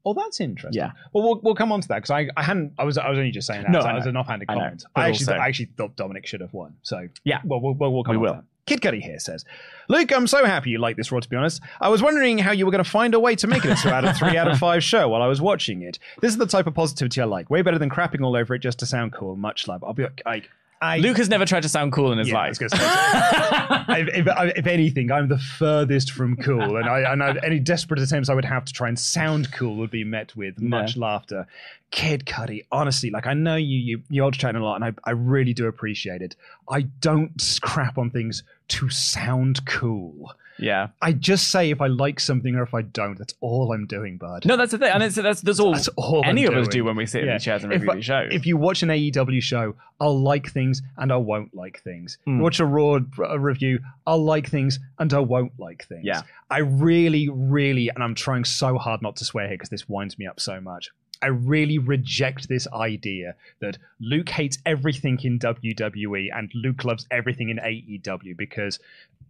Oh, 0.07 0.13
that's 0.13 0.39
interesting. 0.39 0.79
Yeah. 0.79 0.91
Well, 1.13 1.23
we'll 1.23 1.39
we'll 1.41 1.55
come 1.55 1.71
on 1.71 1.81
to 1.81 1.87
that 1.87 1.95
because 1.95 2.11
I, 2.11 2.29
I 2.37 2.43
hadn't 2.43 2.73
I 2.77 2.83
was 2.83 2.97
I 2.97 3.09
was 3.09 3.17
only 3.17 3.31
just 3.31 3.47
saying 3.47 3.63
that 3.63 3.71
No, 3.71 3.79
as, 3.79 3.85
I 3.85 3.97
as 3.97 4.03
know. 4.05 4.09
an 4.11 4.17
offhanded 4.17 4.49
I 4.49 4.53
comment. 4.53 4.85
I 4.95 5.09
actually 5.09 5.25
also- 5.33 5.41
I 5.41 5.47
actually 5.47 5.69
thought 5.77 5.95
Dominic 5.95 6.27
should 6.27 6.41
have 6.41 6.53
won. 6.53 6.75
So 6.83 7.07
Yeah. 7.23 7.39
well 7.43 7.59
we'll 7.59 7.73
we'll, 7.73 7.91
we'll 7.91 8.03
come 8.03 8.11
We 8.11 8.17
on 8.17 8.21
will. 8.21 8.29
To 8.33 8.35
that. 8.41 8.45
Kid 8.67 8.81
Cuddy 8.81 8.99
here 8.99 9.19
says, 9.19 9.45
Luke, 9.89 10.11
I'm 10.11 10.25
so 10.25 10.43
happy 10.43 10.71
you 10.71 10.79
like 10.79 10.97
this 10.97 11.11
Raw, 11.11 11.19
to 11.19 11.29
be 11.29 11.35
honest. 11.35 11.61
I 11.79 11.89
was 11.89 12.01
wondering 12.01 12.39
how 12.39 12.51
you 12.51 12.65
were 12.65 12.71
going 12.71 12.83
to 12.83 12.89
find 12.89 13.13
a 13.13 13.19
way 13.19 13.35
to 13.35 13.45
make 13.45 13.63
it 13.63 13.69
a 13.69 13.75
2 13.79 13.89
out 13.89 14.05
of 14.05 14.17
3 14.17 14.35
out 14.37 14.47
of 14.47 14.57
5 14.57 14.83
show 14.91 15.07
while 15.07 15.21
I 15.21 15.27
was 15.27 15.39
watching 15.39 15.83
it. 15.83 15.99
This 16.19 16.31
is 16.31 16.39
the 16.39 16.47
type 16.47 16.65
of 16.65 16.73
positivity 16.73 17.21
I 17.21 17.25
like. 17.25 17.51
Way 17.51 17.61
better 17.61 17.77
than 17.77 17.91
crapping 17.91 18.23
all 18.23 18.35
over 18.35 18.55
it 18.55 18.59
just 18.59 18.79
to 18.79 18.87
sound 18.87 19.13
cool. 19.13 19.35
Much 19.35 19.67
love. 19.67 19.83
I'll 19.83 19.93
be 19.93 20.01
like, 20.01 20.19
I, 20.25 20.41
I, 20.85 20.97
Luke 20.97 21.17
has 21.17 21.29
never 21.29 21.45
tried 21.45 21.63
to 21.63 21.69
sound 21.69 21.91
cool 21.91 22.11
in 22.11 22.19
his 22.19 22.29
yeah, 22.29 22.35
life. 22.35 22.55
say, 22.55 22.67
if, 22.69 24.27
if, 24.27 24.57
if 24.57 24.67
anything, 24.67 25.11
I'm 25.11 25.27
the 25.27 25.37
furthest 25.37 26.11
from 26.11 26.35
cool, 26.37 26.77
and 26.77 26.87
I, 26.87 27.01
I 27.01 27.45
any 27.45 27.59
desperate 27.59 27.99
attempts 27.99 28.29
I 28.29 28.33
would 28.33 28.45
have 28.45 28.65
to 28.65 28.73
try 28.73 28.87
and 28.87 28.97
sound 28.97 29.51
cool 29.51 29.75
would 29.77 29.91
be 29.91 30.03
met 30.03 30.35
with 30.35 30.61
much 30.61 30.95
laughter. 30.95 31.47
Kid 31.91 32.25
Cuddy, 32.25 32.65
honestly, 32.71 33.09
like 33.09 33.25
I 33.25 33.33
know 33.33 33.55
you 33.55 33.79
you 33.79 34.03
you 34.09 34.23
old 34.23 34.35
chatting 34.35 34.61
a 34.61 34.63
lot, 34.63 34.75
and 34.75 34.85
I, 34.85 34.93
I 35.03 35.11
really 35.11 35.53
do 35.53 35.65
appreciate 35.67 36.21
it. 36.21 36.35
I 36.69 36.81
don't 37.01 37.39
scrap 37.41 37.97
on 37.97 38.11
things 38.11 38.43
to 38.69 38.89
sound 38.89 39.65
cool. 39.65 40.33
Yeah. 40.57 40.87
I 41.01 41.11
just 41.11 41.49
say 41.49 41.69
if 41.71 41.81
I 41.81 41.87
like 41.87 42.19
something 42.19 42.55
or 42.55 42.63
if 42.63 42.73
I 42.73 42.81
don't. 42.81 43.17
That's 43.17 43.33
all 43.41 43.73
I'm 43.73 43.85
doing, 43.85 44.17
bud. 44.17 44.45
No, 44.45 44.55
that's 44.57 44.71
the 44.71 44.77
thing, 44.77 44.91
and 44.91 45.03
it's, 45.03 45.15
that's 45.15 45.41
that's 45.41 45.59
all, 45.59 45.73
That's 45.73 45.87
all 45.89 46.21
any 46.25 46.47
I'm 46.47 46.53
of 46.53 46.59
us 46.59 46.67
do 46.67 46.83
when 46.83 46.95
we 46.95 47.05
sit 47.05 47.21
in 47.21 47.27
Yeah. 47.27 47.33
these 47.35 47.43
chairs 47.43 47.63
and 47.63 47.71
review 47.71 47.93
these 47.93 48.05
shows. 48.05 48.29
If 48.31 48.45
you 48.45 48.57
watch 48.57 48.83
an 48.83 48.89
AEW 48.89 49.41
show, 49.41 49.75
I'll 49.99 50.19
like 50.19 50.51
things 50.51 50.81
and 50.97 51.11
I 51.11 51.17
won't 51.17 51.53
like 51.53 51.81
things. 51.83 52.17
Mm. 52.27 52.39
Watch 52.39 52.59
a 52.59 52.65
Raw 52.65 52.99
a 53.27 53.39
review, 53.39 53.79
I'll 54.07 54.23
like 54.23 54.49
things 54.49 54.79
and 54.99 55.13
I 55.13 55.19
won't 55.19 55.53
like 55.59 55.85
things. 55.87 56.05
Yeah. 56.05 56.21
I 56.49 56.59
really, 56.59 57.29
really, 57.29 57.89
and 57.89 58.03
I'm 58.03 58.15
trying 58.15 58.45
so 58.45 58.77
hard 58.77 59.01
not 59.01 59.15
to 59.17 59.25
swear 59.25 59.47
here 59.47 59.55
because 59.57 59.69
this 59.69 59.89
winds 59.89 60.17
me 60.17 60.27
up 60.27 60.39
so 60.39 60.61
much. 60.61 60.89
I 61.21 61.27
really 61.27 61.79
reject 61.79 62.49
this 62.49 62.67
idea 62.73 63.35
that 63.61 63.77
Luke 63.99 64.29
hates 64.29 64.57
everything 64.65 65.17
in 65.23 65.39
WWE 65.39 66.27
and 66.35 66.51
Luke 66.53 66.83
loves 66.83 67.07
everything 67.09 67.49
in 67.49 67.57
AEW 67.57 68.35
because 68.37 68.79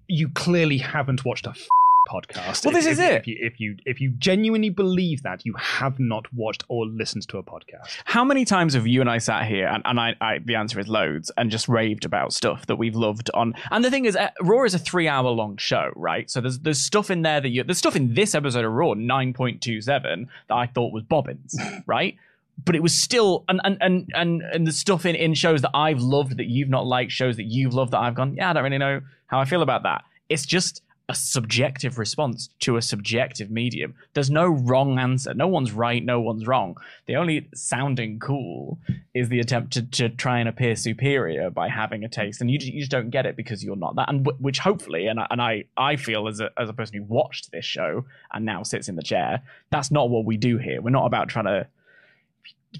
you 0.07 0.29
clearly 0.29 0.77
haven't 0.77 1.25
watched 1.25 1.45
a 1.47 1.51
f- 1.51 1.67
podcast. 2.07 2.63
Well, 2.63 2.73
this 2.73 2.85
If- 2.85 2.91
is 2.93 2.99
if- 2.99 3.11
it. 3.11 3.15
If 3.21 3.27
you, 3.27 3.37
if 3.41 3.59
you 3.59 3.77
if 3.85 4.01
you 4.01 4.09
genuinely 4.11 4.69
believe 4.69 5.23
that, 5.23 5.43
you 5.45 5.53
have 5.53 5.99
not 5.99 6.31
watched 6.33 6.63
or 6.67 6.85
listened 6.85 7.27
to 7.29 7.39
a 7.39 7.43
podcast. 7.43 7.97
How 8.05 8.23
many 8.23 8.45
times 8.45 8.75
have 8.75 8.85
you 8.85 9.01
and 9.01 9.09
I 9.09 9.17
sat 9.17 9.47
here, 9.47 9.65
and, 9.67 9.81
and 9.85 9.99
I, 9.99 10.15
I, 10.21 10.37
the 10.37 10.53
answer 10.55 10.79
is 10.79 10.87
loads, 10.87 11.31
and 11.35 11.49
just 11.49 11.67
raved 11.67 12.05
about 12.05 12.31
stuff 12.31 12.67
that 12.67 12.75
we've 12.75 12.95
loved 12.95 13.31
on. 13.33 13.55
And 13.71 13.83
the 13.83 13.89
thing 13.89 14.05
is, 14.05 14.15
uh, 14.15 14.29
Raw 14.41 14.63
is 14.65 14.75
a 14.75 14.79
three-hour-long 14.79 15.57
show, 15.57 15.91
right? 15.95 16.29
So 16.29 16.41
there's 16.41 16.59
there's 16.59 16.79
stuff 16.79 17.09
in 17.09 17.23
there 17.23 17.41
that 17.41 17.49
you 17.49 17.63
there's 17.63 17.79
stuff 17.79 17.95
in 17.95 18.13
this 18.13 18.35
episode 18.35 18.65
of 18.65 18.71
Raw, 18.71 18.93
nine 18.93 19.33
point 19.33 19.61
two 19.61 19.81
seven, 19.81 20.29
that 20.47 20.55
I 20.55 20.67
thought 20.67 20.93
was 20.93 21.01
bobbins, 21.03 21.57
right? 21.87 22.15
But 22.63 22.75
it 22.75 22.81
was 22.81 22.97
still, 22.97 23.43
and 23.49 23.59
and 23.63 23.77
and 23.81 24.09
and, 24.13 24.41
and 24.41 24.67
the 24.67 24.71
stuff 24.71 25.05
in, 25.05 25.15
in 25.15 25.33
shows 25.33 25.61
that 25.61 25.71
I've 25.73 25.99
loved 25.99 26.37
that 26.37 26.47
you've 26.47 26.69
not 26.69 26.85
liked, 26.85 27.11
shows 27.11 27.35
that 27.37 27.43
you've 27.43 27.73
loved 27.73 27.91
that 27.91 27.99
I've 27.99 28.15
gone, 28.15 28.35
yeah, 28.35 28.49
I 28.49 28.53
don't 28.53 28.63
really 28.63 28.77
know 28.77 29.01
how 29.27 29.39
I 29.39 29.45
feel 29.45 29.61
about 29.61 29.83
that. 29.83 30.03
It's 30.29 30.45
just 30.45 30.81
a 31.07 31.13
subjective 31.13 31.99
response 31.99 32.49
to 32.59 32.77
a 32.77 32.81
subjective 32.81 33.51
medium. 33.51 33.93
There's 34.13 34.31
no 34.31 34.47
wrong 34.47 34.97
answer. 34.97 35.33
No 35.33 35.47
one's 35.47 35.71
right, 35.71 36.03
no 36.03 36.19
one's 36.19 36.47
wrong. 36.47 36.77
The 37.05 37.15
only 37.15 37.47
sounding 37.53 38.19
cool 38.19 38.79
is 39.13 39.29
the 39.29 39.39
attempt 39.39 39.73
to, 39.73 39.83
to 39.83 40.09
try 40.09 40.39
and 40.39 40.49
appear 40.49 40.75
superior 40.75 41.51
by 41.51 41.69
having 41.69 42.03
a 42.03 42.09
taste. 42.09 42.41
And 42.41 42.49
you, 42.49 42.57
you 42.59 42.79
just 42.79 42.91
don't 42.91 43.11
get 43.11 43.27
it 43.27 43.35
because 43.35 43.63
you're 43.63 43.75
not 43.75 43.95
that. 43.97 44.09
And 44.09 44.27
which 44.39 44.59
hopefully, 44.59 45.05
and, 45.05 45.19
I, 45.19 45.27
and 45.29 45.41
I, 45.41 45.65
I 45.77 45.95
feel 45.95 46.27
as 46.27 46.39
a, 46.39 46.49
as 46.57 46.69
a 46.69 46.73
person 46.73 46.97
who 46.97 47.03
watched 47.03 47.51
this 47.51 47.65
show 47.65 48.05
and 48.33 48.43
now 48.43 48.63
sits 48.63 48.89
in 48.89 48.95
the 48.95 49.03
chair, 49.03 49.43
that's 49.69 49.91
not 49.91 50.09
what 50.09 50.25
we 50.25 50.37
do 50.37 50.57
here. 50.57 50.81
We're 50.81 50.89
not 50.89 51.05
about 51.05 51.29
trying 51.29 51.45
to 51.45 51.67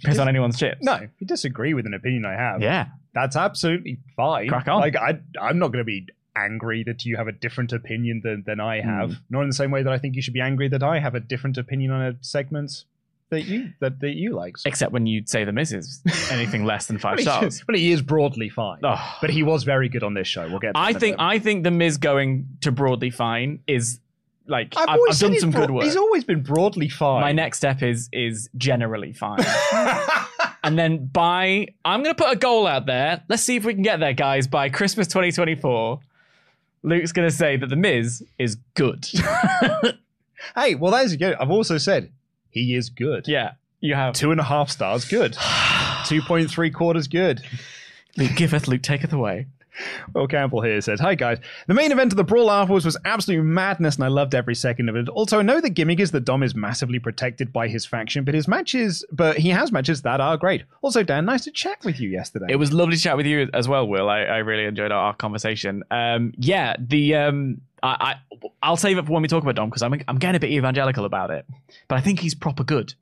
piss 0.04 0.20
on 0.20 0.28
anyone's 0.30 0.58
chips. 0.58 0.78
No, 0.82 0.96
if 0.96 1.10
you 1.20 1.28
disagree 1.28 1.74
with 1.74 1.86
an 1.86 1.94
opinion 1.94 2.26
I 2.26 2.34
have, 2.34 2.62
Yeah. 2.62 2.88
that's 3.14 3.36
absolutely 3.36 3.98
fine. 4.16 4.48
Crack 4.50 4.68
on. 4.68 4.82
Like 4.82 4.96
I, 4.96 5.20
I'm 5.42 5.60
not 5.60 5.68
going 5.68 5.80
to 5.80 5.84
be 5.86 6.08
angry 6.38 6.84
that 6.84 7.06
you 7.06 7.16
have 7.16 7.28
a 7.28 7.32
different 7.32 7.72
opinion 7.72 8.22
than 8.24 8.44
than 8.46 8.60
I 8.60 8.82
have. 8.82 9.12
Mm. 9.12 9.18
Nor 9.30 9.42
in 9.44 9.50
the 9.50 9.56
same 9.56 9.72
way 9.72 9.84
that 9.84 9.92
I 9.94 9.98
think 9.98 10.16
you 10.16 10.22
should 10.22 10.34
be 10.34 10.42
angry 10.42 10.68
that 10.70 10.84
I 10.84 11.00
have 11.00 11.16
a 11.16 11.20
different 11.20 11.58
opinion 11.58 11.92
on 11.92 12.02
a 12.02 12.16
segment 12.22 12.84
that 13.30 13.44
you 13.46 13.72
that, 13.80 14.02
that 14.02 14.16
you 14.16 14.34
like. 14.36 14.56
Except 14.66 14.92
when 14.92 15.06
you 15.08 15.24
say 15.26 15.46
the 15.46 15.52
misses 15.54 16.02
anything 16.32 16.66
less 16.66 16.88
than 16.88 17.00
five 17.00 17.14
But 17.16 17.20
he- 17.20 17.24
stars. 17.26 17.64
But 17.66 17.76
he 17.78 17.92
is 17.92 18.02
broadly 18.02 18.50
fine. 18.50 18.80
Oh. 18.84 19.18
But 19.22 19.30
he 19.30 19.44
was 19.44 19.64
very 19.64 19.88
good 19.90 20.04
on 20.04 20.14
this 20.14 20.28
show. 20.28 20.48
We'll 20.50 20.60
get. 20.60 20.74
To 20.74 20.80
I 20.80 20.88
that 20.88 20.90
in 20.92 20.96
a 20.98 21.00
think. 21.00 21.16
I 21.20 21.40
think 21.40 21.64
the 21.64 21.72
Miz 21.72 21.98
going 21.98 22.48
to 22.62 22.72
broadly 22.72 23.10
fine 23.12 23.60
is 23.66 24.00
like 24.48 24.74
I've, 24.78 24.90
always 24.90 25.22
I've 25.22 25.32
done 25.32 25.40
some 25.40 25.52
broad- 25.52 25.68
good 25.68 25.72
work. 25.72 25.84
He's 25.86 25.96
always 25.96 26.24
been 26.24 26.42
broadly 26.42 26.90
fine. 26.90 27.22
My 27.22 27.32
next 27.32 27.58
step 27.58 27.82
is 27.82 28.10
is 28.12 28.50
generally 28.58 29.14
fine. 29.14 29.40
and 30.64 30.78
then 30.78 31.08
by 31.08 31.68
I'm 31.84 32.04
going 32.04 32.16
to 32.16 32.24
put 32.24 32.32
a 32.32 32.36
goal 32.36 32.68
out 32.68 32.86
there. 32.86 33.24
Let's 33.28 33.44
see 33.44 33.56
if 33.56 33.66
we 33.66 33.74
can 33.74 33.84
get 33.84 34.00
there, 34.00 34.14
guys. 34.14 34.48
By 34.48 34.70
Christmas 34.70 35.08
2024, 35.08 36.00
Luke's 36.84 37.12
going 37.12 37.28
to 37.28 37.36
say 37.36 37.58
that 37.58 37.68
the 37.68 37.76
Miz 37.76 38.24
is 38.38 38.58
good. 38.76 39.06
hey, 40.56 40.76
well, 40.76 40.92
that 40.92 41.06
is 41.06 41.16
good. 41.16 41.36
I've 41.36 41.52
also 41.52 41.78
said 41.78 42.12
he 42.50 42.76
is 42.76 42.90
good. 42.90 43.28
yeah, 43.28 43.54
you 43.80 43.96
have. 43.96 44.14
Two 44.14 44.32
and 44.32 44.40
a 44.40 44.44
half 44.44 44.70
stars, 44.70 45.06
good. 45.06 45.38
Two 46.06 46.22
point 46.22 46.52
three 46.52 46.70
quarters, 46.70 47.08
good. 47.08 47.42
Luke 48.18 48.36
giveth, 48.36 48.68
Luke 48.68 48.84
taketh 48.84 49.12
away. 49.12 49.48
Will 50.14 50.28
Campbell 50.28 50.62
here 50.62 50.80
says, 50.82 51.00
Hi 51.00 51.16
guys. 51.16 51.40
The 51.68 51.74
main 51.74 51.92
event 51.92 52.14
of 52.14 52.18
the 52.18 52.24
brawl 52.24 52.52
afterwards 52.52 52.86
was 52.86 52.98
absolute 53.06 53.44
madness 53.44 53.96
and 53.96 54.04
I 54.04 54.08
loved 54.08 54.36
every 54.36 54.56
second 54.56 54.90
of 54.90 54.96
it. 54.96 55.10
Also, 55.10 55.40
I 55.40 55.42
know 55.42 55.62
the 55.62 55.70
gimmick 55.70 56.00
is 56.00 56.12
that 56.12 56.26
Dom 56.26 56.44
is 56.44 56.56
massively 56.56 57.00
protected 57.00 57.52
by 57.52 57.68
his 57.68 57.86
faction, 57.86 58.24
but 58.24 58.34
his 58.34 58.48
matches 58.48 59.06
but 59.12 59.38
he 59.38 59.50
has 59.50 59.72
matches 59.72 60.02
that 60.04 60.20
are 60.20 60.38
great. 60.38 60.64
Also, 60.82 61.04
Dan, 61.04 61.26
nice 61.26 61.44
to 61.46 61.52
chat 61.52 61.84
with 61.84 62.00
you 62.00 62.10
yesterday. 62.10 62.48
It 62.50 62.58
was 62.58 62.74
lovely 62.74 62.96
to 62.96 63.02
chat 63.02 63.18
with 63.18 63.26
you 63.26 63.50
as 63.54 63.68
well, 63.68 63.88
Will. 63.88 64.10
I, 64.10 64.22
I 64.22 64.38
really 64.38 64.66
enjoyed 64.66 64.92
our, 64.92 65.06
our 65.06 65.14
conversation. 65.14 65.84
Um, 65.92 66.34
yeah, 66.38 66.76
the 66.80 67.16
um, 67.16 67.62
I, 67.84 68.16
I 68.34 68.40
I'll 68.62 68.78
save 68.78 68.98
it 68.98 69.06
for 69.06 69.12
when 69.12 69.22
we 69.22 69.28
talk 69.28 69.44
about 69.44 69.56
Dom 69.56 69.70
because 69.70 69.82
I'm 69.82 69.94
I'm 70.08 70.18
getting 70.18 70.36
a 70.36 70.40
bit 70.40 70.52
evangelical 70.52 71.06
about 71.06 71.32
it, 71.32 71.46
but 71.88 71.98
I 71.98 72.02
think 72.02 72.20
he's 72.20 72.36
proper 72.36 72.64
good. 72.64 72.94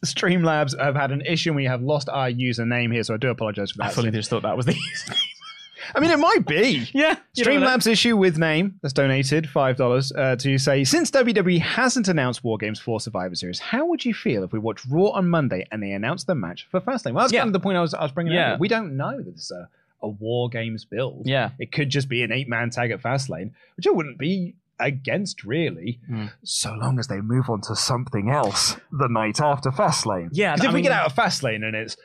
Streamlabs 0.04 0.78
have 0.78 0.94
had 0.96 1.10
an 1.12 1.20
issue 1.22 1.50
and 1.50 1.56
we 1.56 1.64
have 1.66 1.82
lost 1.82 2.08
our 2.08 2.30
username 2.30 2.92
here, 2.92 3.02
so 3.02 3.14
I 3.14 3.16
do 3.16 3.28
apologize 3.28 3.70
for 3.72 3.78
that. 3.78 3.86
I 3.88 3.90
fully 3.90 4.10
just 4.10 4.30
thought 4.30 4.42
that 4.42 4.56
was 4.56 4.66
the 4.66 4.76
I 5.94 5.98
mean, 5.98 6.10
it 6.12 6.18
might 6.18 6.46
be. 6.46 6.88
yeah. 6.92 7.16
Streamlabs 7.36 7.86
issue 7.88 8.16
with 8.16 8.38
name 8.38 8.78
that's 8.80 8.92
donated 8.92 9.48
five 9.48 9.76
dollars 9.76 10.12
uh, 10.12 10.36
to 10.36 10.56
say 10.58 10.84
since 10.84 11.10
WWE 11.10 11.58
hasn't 11.60 12.06
announced 12.06 12.44
War 12.44 12.58
Games 12.58 12.78
for 12.78 13.00
Survivor 13.00 13.34
Series, 13.34 13.58
how 13.58 13.86
would 13.86 14.04
you 14.04 14.14
feel 14.14 14.44
if 14.44 14.52
we 14.52 14.58
watched 14.58 14.84
Raw 14.88 15.08
on 15.08 15.28
Monday 15.28 15.66
and 15.72 15.82
they 15.82 15.90
announced 15.90 16.26
the 16.28 16.34
match 16.36 16.68
for 16.70 16.80
Fastlane? 16.80 17.14
Well, 17.14 17.24
that's 17.24 17.32
Yeah. 17.32 17.40
kind 17.40 17.48
of 17.48 17.54
the 17.54 17.60
point 17.60 17.76
I 17.76 17.80
was, 17.80 17.92
I 17.94 18.02
was 18.02 18.12
bringing 18.12 18.34
Yeah. 18.34 18.52
up. 18.54 18.60
We 18.60 18.68
don't 18.68 18.96
know 18.96 19.16
that 19.20 19.26
it's 19.26 19.50
a, 19.50 19.68
a 20.02 20.08
War 20.08 20.48
Games 20.48 20.84
build. 20.84 21.22
Yeah. 21.26 21.50
it 21.58 21.72
could 21.72 21.88
just 21.90 22.08
be 22.08 22.22
an 22.22 22.30
eight 22.30 22.48
man 22.48 22.70
tag 22.70 22.90
at 22.92 23.02
Fastlane, 23.02 23.50
which 23.76 23.86
I 23.86 23.90
wouldn't 23.90 24.18
be 24.18 24.54
against 24.80 25.44
really, 25.44 26.00
Mm. 26.10 26.30
so 26.42 26.72
long 26.74 26.98
as 26.98 27.06
they 27.08 27.20
move 27.20 27.48
on 27.50 27.60
to 27.62 27.76
something 27.76 28.30
else 28.30 28.76
the 28.90 29.08
night 29.08 29.40
after 29.40 29.70
Fastlane. 29.70 30.30
Yeah, 30.32 30.56
'Cause 30.56 30.64
if 30.66 30.72
we 30.72 30.82
get 30.82 30.92
out 30.92 31.06
of 31.06 31.14
Fastlane 31.14 31.64
and 31.64 31.76
it's 31.76 31.96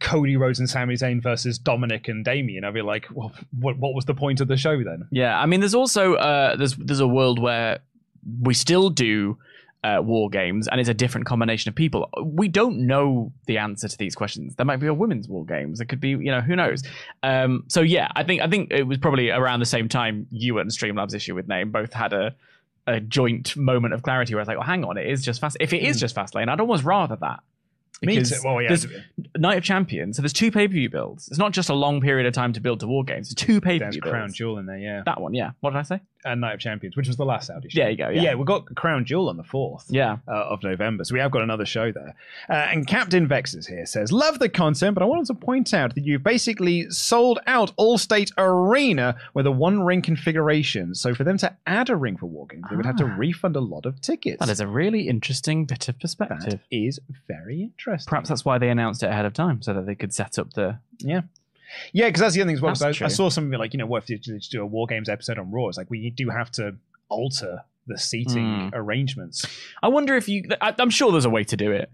Cody 0.00 0.36
Rhodes 0.36 0.58
and 0.60 0.68
Sami 0.70 0.94
Zayn 0.94 1.22
versus 1.22 1.58
Dominic 1.58 2.08
and 2.08 2.24
Damien, 2.24 2.62
I'd 2.64 2.74
be 2.74 2.82
like, 2.82 3.06
well, 3.12 3.32
what, 3.58 3.78
what 3.78 3.94
was 3.94 4.04
the 4.04 4.14
point 4.14 4.40
of 4.40 4.46
the 4.48 4.56
show 4.56 4.82
then? 4.84 5.08
Yeah, 5.10 5.40
I 5.40 5.46
mean, 5.46 5.60
there's 5.60 5.74
also 5.74 6.14
uh, 6.14 6.56
there's 6.56 6.76
there's 6.76 7.00
a 7.00 7.08
world 7.08 7.38
where 7.40 7.80
we 8.42 8.52
still 8.54 8.90
do 8.90 9.38
uh, 9.84 10.00
war 10.02 10.28
games, 10.28 10.68
and 10.68 10.80
it's 10.80 10.88
a 10.88 10.94
different 10.94 11.26
combination 11.26 11.68
of 11.68 11.74
people. 11.74 12.08
We 12.22 12.48
don't 12.48 12.86
know 12.86 13.32
the 13.46 13.58
answer 13.58 13.88
to 13.88 13.98
these 13.98 14.14
questions. 14.14 14.56
There 14.56 14.66
might 14.66 14.78
be 14.78 14.86
a 14.86 14.94
women's 14.94 15.28
war 15.28 15.44
games. 15.44 15.78
There 15.78 15.86
could 15.86 16.00
be, 16.00 16.10
you 16.10 16.30
know, 16.30 16.40
who 16.40 16.56
knows. 16.56 16.82
Um, 17.22 17.64
so 17.68 17.80
yeah, 17.80 18.08
I 18.16 18.24
think 18.24 18.42
I 18.42 18.48
think 18.48 18.72
it 18.72 18.84
was 18.84 18.98
probably 18.98 19.30
around 19.30 19.60
the 19.60 19.66
same 19.66 19.88
time 19.88 20.26
you 20.30 20.58
and 20.58 20.70
Streamlabs 20.70 21.14
issue 21.14 21.34
with 21.34 21.48
name 21.48 21.70
both 21.70 21.92
had 21.92 22.12
a 22.12 22.34
a 22.86 23.00
joint 23.00 23.54
moment 23.54 23.92
of 23.92 24.02
clarity 24.02 24.34
where 24.34 24.40
I 24.40 24.42
was 24.42 24.48
like, 24.48 24.56
well, 24.56 24.66
hang 24.66 24.84
on, 24.84 24.96
it 24.96 25.06
is 25.06 25.22
just 25.22 25.40
fast. 25.40 25.58
If 25.60 25.72
it 25.72 25.82
is 25.82 26.00
just 26.00 26.16
Fastlane, 26.16 26.48
I'd 26.48 26.60
almost 26.60 26.84
rather 26.84 27.16
that. 27.16 27.40
Because. 28.00 28.40
Well, 28.44 28.60
yeah, 28.62 28.68
there's 28.68 28.86
Night 29.36 29.58
of 29.58 29.64
Champions, 29.64 30.16
so 30.16 30.22
there's 30.22 30.32
two 30.32 30.50
pay 30.50 30.66
per 30.68 30.72
view 30.72 30.88
builds. 30.90 31.28
It's 31.28 31.38
not 31.38 31.52
just 31.52 31.68
a 31.68 31.74
long 31.74 32.00
period 32.00 32.26
of 32.26 32.32
time 32.34 32.52
to 32.52 32.60
build 32.60 32.80
to 32.80 32.86
war 32.86 33.04
games. 33.04 33.32
It's 33.32 33.42
two 33.42 33.60
pay 33.60 33.78
per 33.78 33.84
There's 33.86 33.94
view 33.96 34.02
Crown 34.02 34.26
builds. 34.26 34.34
Jewel 34.36 34.58
in 34.58 34.66
there, 34.66 34.78
yeah. 34.78 35.02
That 35.04 35.20
one, 35.20 35.34
yeah. 35.34 35.50
What 35.60 35.70
did 35.70 35.78
I 35.78 35.82
say? 35.82 36.00
And 36.24 36.40
Night 36.40 36.54
of 36.54 36.60
Champions, 36.60 36.96
which 36.96 37.06
was 37.06 37.16
the 37.16 37.24
last 37.24 37.46
Saudi 37.46 37.68
show. 37.68 37.80
There 37.80 37.90
you 37.90 37.96
go, 37.96 38.08
yeah. 38.08 38.22
Yeah, 38.22 38.34
we've 38.34 38.44
got 38.46 38.74
Crown 38.74 39.04
Jewel 39.04 39.28
on 39.28 39.36
the 39.36 39.44
4th 39.44 39.84
Yeah. 39.88 40.16
uh, 40.26 40.32
of 40.50 40.62
November, 40.64 41.04
so 41.04 41.14
we 41.14 41.20
have 41.20 41.30
got 41.30 41.42
another 41.42 41.64
show 41.64 41.92
there. 41.92 42.14
Uh, 42.50 42.54
and 42.54 42.86
Captain 42.88 43.26
Vex 43.28 43.54
is 43.54 43.68
here, 43.68 43.86
says, 43.86 44.10
Love 44.10 44.40
the 44.40 44.48
content, 44.48 44.94
but 44.94 45.02
I 45.02 45.06
wanted 45.06 45.26
to 45.26 45.34
point 45.34 45.72
out 45.72 45.94
that 45.94 46.04
you've 46.04 46.24
basically 46.24 46.90
sold 46.90 47.38
out 47.46 47.72
Allstate 47.78 48.32
Arena 48.36 49.14
with 49.34 49.46
a 49.46 49.52
one 49.52 49.82
ring 49.84 50.02
configuration. 50.02 50.94
So 50.94 51.14
for 51.14 51.22
them 51.22 51.38
to 51.38 51.54
add 51.68 51.88
a 51.88 51.96
ring 51.96 52.16
for 52.16 52.26
War 52.26 52.46
Games, 52.48 52.64
they 52.68 52.76
would 52.76 52.86
have 52.86 52.96
to 52.96 53.04
Ah. 53.04 53.14
refund 53.16 53.54
a 53.54 53.60
lot 53.60 53.86
of 53.86 54.00
tickets. 54.00 54.40
That 54.40 54.48
is 54.50 54.60
a 54.60 54.66
really 54.66 55.08
interesting 55.08 55.66
bit 55.66 55.88
of 55.88 55.98
perspective. 56.00 56.50
that 56.50 56.60
is 56.70 56.98
very 57.28 57.62
interesting. 57.62 57.87
Perhaps 58.06 58.28
that's 58.28 58.44
why 58.44 58.58
they 58.58 58.68
announced 58.70 59.02
it 59.02 59.06
ahead 59.10 59.24
of 59.24 59.32
time, 59.34 59.62
so 59.62 59.72
that 59.74 59.86
they 59.86 59.94
could 59.94 60.12
set 60.14 60.38
up 60.38 60.52
the. 60.54 60.78
Yeah. 60.98 61.22
Yeah, 61.92 62.06
because 62.06 62.20
that's 62.20 62.34
the 62.34 62.40
other 62.40 62.48
thing 62.48 62.56
as 62.56 62.62
well. 62.62 62.74
That's 62.74 63.02
I, 63.02 63.06
I 63.06 63.08
saw 63.08 63.28
something 63.28 63.58
like, 63.58 63.74
you 63.74 63.78
know, 63.78 63.86
what 63.86 64.02
if 64.02 64.06
they 64.08 64.16
just 64.16 64.50
do 64.50 64.62
a 64.62 64.66
War 64.66 64.86
Games 64.86 65.08
episode 65.08 65.38
on 65.38 65.50
Raw? 65.50 65.68
It's 65.68 65.76
like, 65.76 65.90
we 65.90 66.08
do 66.10 66.30
have 66.30 66.50
to 66.52 66.76
alter 67.10 67.62
the 67.86 67.98
seating 67.98 68.68
Hmm. 68.70 68.74
arrangements. 68.74 69.44
I 69.82 69.88
wonder 69.88 70.16
if 70.16 70.28
you. 70.28 70.44
I, 70.60 70.74
I'm 70.78 70.90
sure 70.90 71.12
there's 71.12 71.24
a 71.26 71.30
way 71.30 71.44
to 71.44 71.56
do 71.56 71.72
it. 71.72 71.90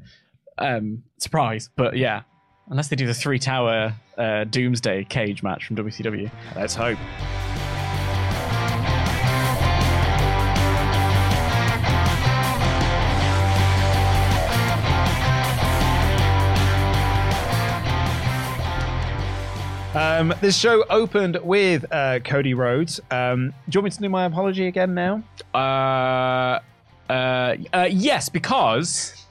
Um, 0.58 1.02
surprise, 1.18 1.70
but 1.74 1.96
yeah, 1.96 2.22
unless 2.68 2.88
they 2.88 2.96
do 2.96 3.06
the 3.06 3.14
three 3.14 3.38
tower 3.40 3.94
uh, 4.16 4.44
Doomsday 4.44 5.04
cage 5.04 5.42
match 5.42 5.66
from 5.66 5.76
WCW. 5.76 6.30
Let's 6.54 6.74
hope. 6.76 6.98
Um, 20.24 20.32
this 20.40 20.56
show 20.56 20.86
opened 20.88 21.38
with 21.42 21.84
uh, 21.92 22.18
Cody 22.20 22.54
Rhodes. 22.54 22.98
Um, 23.10 23.52
do 23.68 23.76
you 23.76 23.80
want 23.80 23.84
me 23.84 23.90
to 23.90 24.00
do 24.00 24.08
my 24.08 24.24
apology 24.24 24.66
again 24.68 24.94
now? 24.94 25.22
Uh, 25.52 26.60
uh, 27.10 27.56
uh, 27.74 27.88
yes, 27.90 28.30
because 28.30 29.26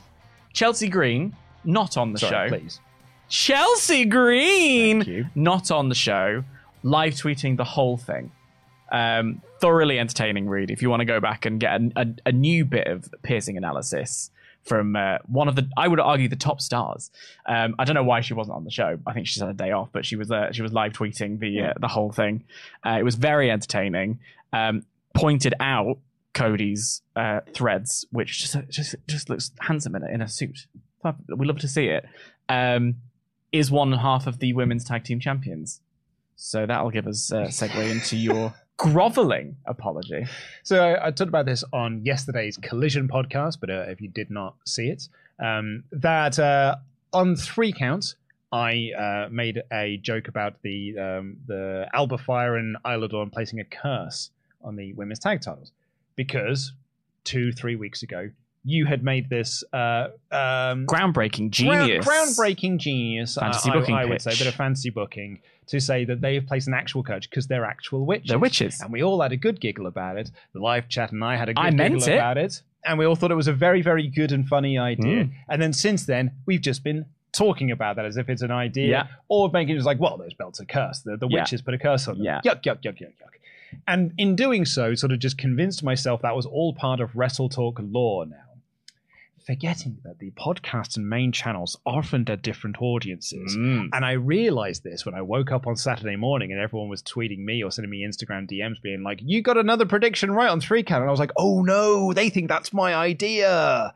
Chelsea 0.54 0.88
Green 0.88 1.36
not 1.64 1.98
on 1.98 2.14
the 2.14 2.20
Sorry, 2.20 2.48
show. 2.48 2.58
please. 2.60 2.80
Chelsea 3.28 4.06
Green 4.06 5.32
not 5.34 5.72
on 5.72 5.90
the 5.90 5.96
show, 5.96 6.44
live 6.84 7.14
tweeting 7.14 7.58
the 7.58 7.64
whole 7.64 7.98
thing. 7.98 8.32
Um, 8.92 9.42
thoroughly 9.62 9.98
entertaining 9.98 10.48
read 10.48 10.70
if 10.70 10.84
you 10.84 10.92
want 10.92 11.00
to 11.00 11.06
go 11.06 11.20
back 11.20 11.48
and 11.48 11.60
get 11.60 11.82
a, 11.82 11.92
a, 11.96 12.08
a 12.28 12.32
new 12.32 12.66
bit 12.66 12.86
of 12.86 13.12
piercing 13.24 13.58
analysis 13.58 14.30
from 14.64 14.96
uh, 14.96 15.18
one 15.26 15.48
of 15.48 15.56
the, 15.56 15.70
I 15.78 15.88
would 15.88 16.00
argue, 16.00 16.30
the 16.30 16.36
top 16.36 16.62
stars. 16.62 17.12
Um, 17.46 17.76
I 17.78 17.86
don't 17.86 17.96
know 17.96 18.04
why 18.04 18.22
she 18.22 18.34
wasn't 18.34 18.56
on 18.56 18.64
the 18.64 18.72
show. 18.72 18.98
I 19.06 19.14
think 19.14 19.28
she's 19.28 19.42
had 19.42 19.50
a 19.50 19.54
day 19.54 19.72
off, 19.72 19.90
but 19.92 20.06
she 20.06 20.16
was 20.16 20.32
uh, 20.32 20.52
she 20.52 20.62
was 20.62 20.74
live 20.74 20.94
tweeting 20.94 21.40
the 21.40 21.62
uh, 21.62 21.74
the 21.80 21.88
whole 21.88 22.12
thing. 22.12 22.46
Uh, 22.86 22.98
it 23.00 23.04
was 23.04 23.16
very 23.16 23.52
entertaining. 23.52 24.20
Um, 24.52 24.86
pointed 25.14 25.54
out 25.60 25.98
Cody's 26.34 27.02
uh, 27.16 27.42
threads, 27.54 28.06
which 28.12 28.40
just 28.40 28.58
just 28.70 28.96
just 29.08 29.30
looks 29.30 29.52
handsome 29.60 29.96
in 29.96 30.04
a, 30.04 30.08
in 30.08 30.22
a 30.22 30.28
suit. 30.28 30.68
We 31.28 31.46
love 31.46 31.60
to 31.60 31.68
see 31.68 31.88
it. 31.88 32.06
Um, 32.48 32.96
is 33.52 33.70
one 33.70 33.92
half 33.92 34.26
of 34.26 34.40
the 34.40 34.54
women's 34.54 34.84
tag 34.84 35.04
team 35.04 35.20
champions. 35.20 35.82
So 36.36 36.66
that'll 36.66 36.90
give 36.90 37.08
us 37.08 37.32
a 37.32 37.46
segue 37.46 37.92
into 37.92 38.18
your 38.18 38.54
groveling 38.78 39.56
apology. 39.66 40.26
So 40.64 40.84
I, 40.84 41.08
I, 41.08 41.12
talked 41.12 41.30
about 41.30 41.46
this 41.46 41.64
on 41.72 42.04
yesterday's 42.04 42.58
Collision 42.58 43.08
podcast, 43.08 43.60
but 43.60 43.70
uh, 43.70 43.86
if 43.88 44.02
you 44.02 44.08
did 44.08 44.30
not 44.30 44.56
see 44.66 44.90
it, 44.90 45.08
um, 45.40 45.84
that 45.92 46.40
uh, 46.40 46.76
on 47.14 47.36
three 47.36 47.72
counts, 47.72 48.16
I 48.52 48.92
uh, 48.98 49.30
made 49.32 49.64
a 49.72 49.98
joke 49.98 50.28
about 50.28 50.62
the 50.62 50.98
um, 50.98 51.38
the 51.48 51.88
Alba 51.94 52.18
Fyre 52.18 52.58
and 52.58 52.78
Isla 52.86 53.08
Dawn 53.08 53.30
placing 53.32 53.60
a 53.60 53.64
curse 53.64 54.30
on 54.64 54.76
the 54.76 54.94
women's 54.94 55.20
tag 55.20 55.42
titles 55.42 55.72
because 56.16 56.74
two, 57.24 57.52
three 57.52 57.76
weeks 57.76 58.04
ago, 58.04 58.30
you 58.66 58.86
had 58.86 59.04
made 59.04 59.30
this 59.30 59.64
uh, 59.74 60.08
um, 60.32 60.86
groundbreaking 60.86 61.50
genius, 61.52 62.06
ground, 62.06 62.30
groundbreaking 62.30 62.78
genius, 62.78 63.36
fantasy 63.36 63.70
uh, 63.70 63.74
booking 63.74 63.96
I, 63.96 64.04
I 64.04 64.06
would 64.06 64.22
say, 64.22 64.32
a 64.34 64.38
bit 64.38 64.48
of 64.48 64.56
fancy 64.56 64.90
booking 64.90 65.40
to 65.68 65.80
say 65.80 66.06
that 66.06 66.22
they've 66.22 66.46
placed 66.46 66.68
an 66.68 66.74
actual 66.74 67.04
coach 67.04 67.30
because 67.30 67.48
they're 67.48 67.66
actual 67.66 68.06
witches. 68.06 68.30
They're 68.30 68.40
witches. 68.40 68.80
and 68.82 68.92
we 68.92 69.04
all 69.04 69.22
had 69.22 69.32
a 69.32 69.38
good 69.38 69.60
giggle 69.60 69.88
about 69.88 70.18
it. 70.18 70.30
The 70.54 70.60
live 70.60 70.88
chat 70.90 71.12
and 71.12 71.24
I 71.24 71.36
had 71.38 71.50
a 71.50 71.54
good 71.54 71.62
I 71.62 71.70
giggle 71.72 71.78
meant 71.90 72.08
it. 72.08 72.14
about 72.14 72.38
it, 72.38 72.62
and 72.86 72.98
we 73.00 73.06
all 73.06 73.16
thought 73.16 73.32
it 73.32 73.36
was 73.36 73.48
a 73.48 73.54
very, 73.54 73.82
very 73.82 74.08
good 74.08 74.32
and 74.32 74.48
funny 74.48 74.78
idea. 74.78 75.26
Mm. 75.26 75.32
And 75.50 75.62
then 75.62 75.74
since 75.74 76.06
then, 76.06 76.32
we've 76.46 76.62
just 76.62 76.84
been 76.84 77.06
talking 77.34 77.72
about 77.72 77.96
that 77.96 78.06
as 78.06 78.16
if 78.16 78.30
it's 78.30 78.44
an 78.44 78.52
idea, 78.52 78.88
Yeah. 78.90 79.08
or 79.28 79.50
making 79.52 79.74
it 79.74 79.78
just 79.78 79.88
like, 79.88 80.00
well, 80.00 80.18
those 80.18 80.34
belts 80.36 80.62
are 80.62 80.66
cursed. 80.66 81.04
The, 81.04 81.18
the 81.18 81.28
Yeah. 81.28 81.42
witches 81.42 81.62
put 81.62 81.74
a 81.74 81.78
curse 81.80 82.08
on 82.08 82.18
them. 82.18 82.26
Yeah. 82.26 82.42
Yuck, 82.46 82.62
yuck, 82.64 82.82
yuck, 82.84 83.00
yuck, 83.02 83.08
yuck. 83.08 83.30
And 83.88 84.14
in 84.20 84.36
doing 84.36 84.66
so, 84.66 84.94
sort 84.94 85.12
of 85.12 85.18
just 85.20 85.38
convinced 85.38 85.84
myself 85.84 86.22
that 86.22 86.36
was 86.36 86.46
all 86.46 86.74
part 86.74 87.00
of 87.00 87.12
WrestleTalk 87.14 87.78
lore 87.92 88.28
now. 88.28 88.36
Forgetting 89.46 89.98
that 90.04 90.20
the 90.20 90.32
podcast 90.32 90.96
and 90.96 91.10
main 91.10 91.34
channels 91.34 91.78
often 91.86 92.26
are 92.30 92.38
different 92.38 92.78
audiences. 92.80 93.58
Mm. 93.58 93.90
And 93.92 94.06
I 94.06 94.14
realized 94.14 94.84
this 94.84 95.06
when 95.06 95.16
I 95.16 95.22
woke 95.22 95.52
up 95.52 95.68
on 95.68 95.76
Saturday 95.76 96.16
morning 96.16 96.52
and 96.52 96.62
everyone 96.62 96.88
was 96.88 97.04
tweeting 97.04 97.40
me 97.40 97.62
or 97.62 97.70
sending 97.70 97.90
me 97.90 98.08
Instagram 98.08 98.50
DMs 98.50 98.82
being 98.82 99.04
like, 99.04 99.20
You 99.22 99.42
got 99.42 99.58
another 99.58 99.86
prediction 99.86 100.32
right 100.32 100.50
on 100.50 100.62
three 100.62 100.82
count. 100.82 101.02
And 101.02 101.10
I 101.10 101.12
was 101.12 101.20
like, 101.20 101.34
Oh 101.36 101.62
no, 101.62 102.14
they 102.14 102.30
think 102.30 102.48
that's 102.48 102.72
my 102.72 102.96
idea. 102.96 103.94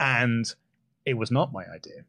And 0.00 0.46
it 1.04 1.14
was 1.14 1.30
not 1.30 1.52
my 1.52 1.64
idea. 1.64 2.04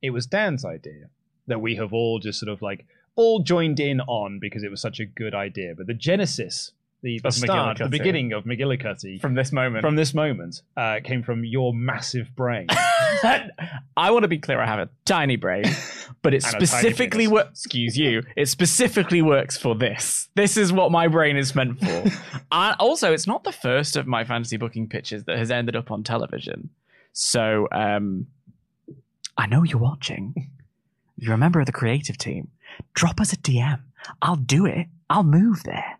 It 0.00 0.10
was 0.10 0.26
Dan's 0.26 0.64
idea 0.64 1.10
that 1.46 1.60
we 1.60 1.76
have 1.76 1.92
all 1.92 2.18
just 2.18 2.38
sort 2.38 2.52
of 2.52 2.62
like 2.62 2.86
all 3.16 3.40
joined 3.40 3.80
in 3.80 4.00
on 4.02 4.38
because 4.38 4.62
it 4.62 4.70
was 4.70 4.80
such 4.80 5.00
a 5.00 5.06
good 5.06 5.34
idea. 5.34 5.74
But 5.76 5.86
the 5.86 5.94
genesis, 5.94 6.72
the, 7.02 7.20
the 7.22 7.30
start, 7.30 7.78
the 7.78 7.88
beginning 7.88 8.32
of 8.32 8.44
McGillicuddy 8.44 9.20
From 9.20 9.34
this 9.34 9.52
moment, 9.52 9.82
from 9.82 9.96
this 9.96 10.14
moment 10.14 10.62
uh, 10.76 11.00
came 11.04 11.22
from 11.22 11.44
your 11.44 11.74
massive 11.74 12.34
brain. 12.34 12.66
I 13.96 14.10
want 14.10 14.22
to 14.22 14.28
be 14.28 14.38
clear. 14.38 14.60
I 14.60 14.66
have 14.66 14.78
a 14.78 14.88
tiny 15.04 15.36
brain, 15.36 15.64
but 16.22 16.34
it 16.34 16.44
And 16.44 16.54
a 16.54 16.58
tiny 16.58 16.66
specifically 16.66 17.26
works. 17.26 17.64
Excuse 17.64 17.96
you. 17.96 18.22
It 18.36 18.46
specifically 18.46 19.22
works 19.22 19.56
for 19.56 19.74
this. 19.74 20.28
This 20.34 20.56
is 20.56 20.72
what 20.72 20.90
my 20.90 21.08
brain 21.08 21.36
is 21.36 21.54
meant 21.54 21.78
for. 21.80 21.86
and 22.52 22.76
also, 22.78 23.12
it's 23.12 23.26
not 23.26 23.44
the 23.44 23.52
first 23.52 23.96
of 23.96 24.06
my 24.06 24.24
fantasy 24.24 24.56
booking 24.56 24.88
pitches 24.88 25.24
that 25.24 25.38
has 25.38 25.50
ended 25.50 25.76
up 25.76 25.90
on 25.90 26.02
television. 26.02 26.70
So, 27.12 27.68
um, 27.72 28.26
I 29.36 29.46
know 29.46 29.62
you're 29.62 29.78
watching. 29.78 30.50
You're 31.18 31.34
a 31.34 31.38
member 31.38 31.60
of 31.60 31.66
the 31.66 31.72
creative 31.72 32.18
team, 32.18 32.48
drop 32.94 33.20
us 33.20 33.32
a 33.32 33.36
DM. 33.36 33.80
I'll 34.22 34.36
do 34.36 34.66
it. 34.66 34.86
I'll 35.08 35.24
move 35.24 35.62
there. 35.64 35.95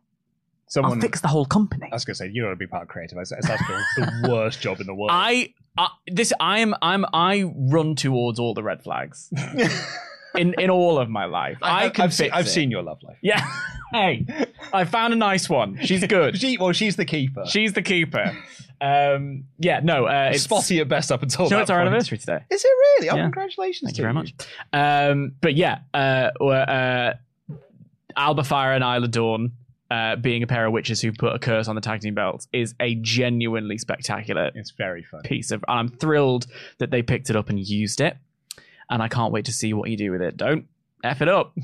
Someone, 0.68 0.94
I'll 0.94 1.00
fix 1.00 1.20
the 1.20 1.28
whole 1.28 1.46
company. 1.46 1.88
I 1.90 1.94
was 1.94 2.04
going 2.04 2.14
to 2.14 2.18
say, 2.18 2.26
you 2.28 2.42
don't 2.42 2.50
want 2.50 2.58
to 2.58 2.64
be 2.64 2.68
part 2.68 2.82
of 2.82 2.88
creative. 2.88 3.18
It's 3.18 3.30
it's 3.32 3.48
actually 3.48 3.76
the 3.96 4.28
worst 4.32 4.60
job 4.60 4.80
in 4.80 4.86
the 4.86 4.94
world. 4.94 5.10
I, 5.12 5.54
I 5.78 5.88
this 6.08 6.32
I 6.40 6.58
am 6.58 6.74
I'm 6.82 7.04
I 7.12 7.44
run 7.54 7.94
towards 7.94 8.38
all 8.40 8.52
the 8.52 8.62
red 8.64 8.82
flags 8.82 9.30
in 10.34 10.54
in 10.58 10.70
all 10.70 10.98
of 10.98 11.08
my 11.08 11.26
life. 11.26 11.58
I, 11.62 11.84
I've, 11.86 11.92
can 11.92 12.04
I've, 12.04 12.14
seen, 12.14 12.26
fix 12.26 12.36
I've 12.36 12.48
seen 12.48 12.70
your 12.70 12.82
love 12.82 13.02
life. 13.04 13.18
Yeah. 13.22 13.46
hey, 13.92 14.26
I 14.72 14.84
found 14.84 15.12
a 15.12 15.16
nice 15.16 15.48
one. 15.48 15.78
She's 15.82 16.04
good. 16.06 16.36
She, 16.36 16.58
well, 16.58 16.72
she's 16.72 16.96
the 16.96 17.04
keeper. 17.04 17.44
She's 17.46 17.72
the 17.72 17.82
keeper. 17.82 18.36
Um, 18.80 19.44
yeah, 19.58 19.80
no, 19.82 20.06
uh, 20.06 20.30
it's 20.34 20.42
spotty 20.42 20.80
at 20.80 20.88
best 20.88 21.10
up 21.12 21.22
until 21.22 21.44
You 21.44 21.50
that 21.50 21.62
it's 21.62 21.70
our 21.70 21.78
point. 21.78 21.88
anniversary 21.88 22.18
today. 22.18 22.40
Is 22.50 22.62
it 22.64 22.68
really? 22.68 23.08
Oh, 23.10 23.16
Yeah. 23.16 23.22
congratulations 23.22 23.88
Thank 23.88 23.96
to 23.96 24.02
you 24.02 24.04
very 24.04 24.12
much. 24.14 24.34
Um, 24.72 25.32
but 25.40 25.54
yeah, 25.54 25.78
uh, 25.94 26.30
uh, 26.44 27.14
Alba 28.16 28.44
Fyre 28.44 28.74
and 28.74 28.82
Isla 28.84 29.08
Dawn 29.08 29.52
uh, 29.90 30.16
being 30.16 30.42
a 30.42 30.46
pair 30.46 30.66
of 30.66 30.72
witches 30.72 31.00
who 31.00 31.12
put 31.12 31.34
a 31.34 31.38
curse 31.38 31.68
on 31.68 31.74
the 31.74 31.80
tag 31.80 32.00
team 32.00 32.14
belts 32.14 32.48
is 32.52 32.74
a 32.80 32.96
genuinely 32.96 33.78
spectacular 33.78 34.50
It's 34.54 34.70
very 34.72 35.02
fun. 35.04 35.22
piece 35.22 35.50
of. 35.50 35.64
And 35.68 35.78
I'm 35.78 35.88
thrilled 35.88 36.46
that 36.78 36.90
they 36.90 37.02
picked 37.02 37.30
it 37.30 37.36
up 37.36 37.48
and 37.48 37.58
used 37.58 38.00
it. 38.00 38.16
And 38.90 39.02
I 39.02 39.08
can't 39.08 39.32
wait 39.32 39.44
to 39.46 39.52
see 39.52 39.72
what 39.72 39.88
you 39.90 39.96
do 39.96 40.10
with 40.12 40.22
it. 40.22 40.36
Don't 40.36 40.66
f 41.04 41.20
it 41.22 41.28
up, 41.28 41.54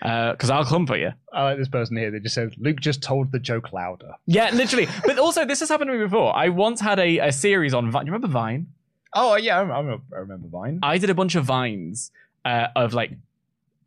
because 0.00 0.50
I'll 0.50 0.64
come 0.64 0.86
for 0.86 0.96
you. 0.96 1.12
I 1.32 1.44
like 1.44 1.58
this 1.58 1.68
person 1.68 1.96
here. 1.96 2.10
They 2.10 2.18
just 2.20 2.34
said 2.34 2.54
Luke 2.58 2.80
just 2.80 3.02
told 3.02 3.32
the 3.32 3.38
joke 3.38 3.72
louder. 3.72 4.12
Yeah, 4.26 4.50
literally. 4.52 4.88
but 5.04 5.18
also, 5.18 5.44
this 5.44 5.60
has 5.60 5.68
happened 5.68 5.88
to 5.88 5.96
me 5.96 6.04
before. 6.04 6.34
I 6.36 6.48
once 6.50 6.80
had 6.80 6.98
a, 6.98 7.18
a 7.18 7.32
series 7.32 7.74
on 7.74 7.90
Vine. 7.90 8.04
Do 8.04 8.10
you 8.10 8.12
remember 8.12 8.28
Vine? 8.32 8.66
Oh 9.14 9.36
yeah, 9.36 9.56
I 9.58 9.60
remember, 9.60 10.02
I 10.14 10.18
remember 10.18 10.48
Vine. 10.48 10.80
I 10.82 10.98
did 10.98 11.08
a 11.10 11.14
bunch 11.14 11.34
of 11.36 11.44
vines 11.44 12.10
uh, 12.44 12.68
of 12.76 12.92
like 12.92 13.12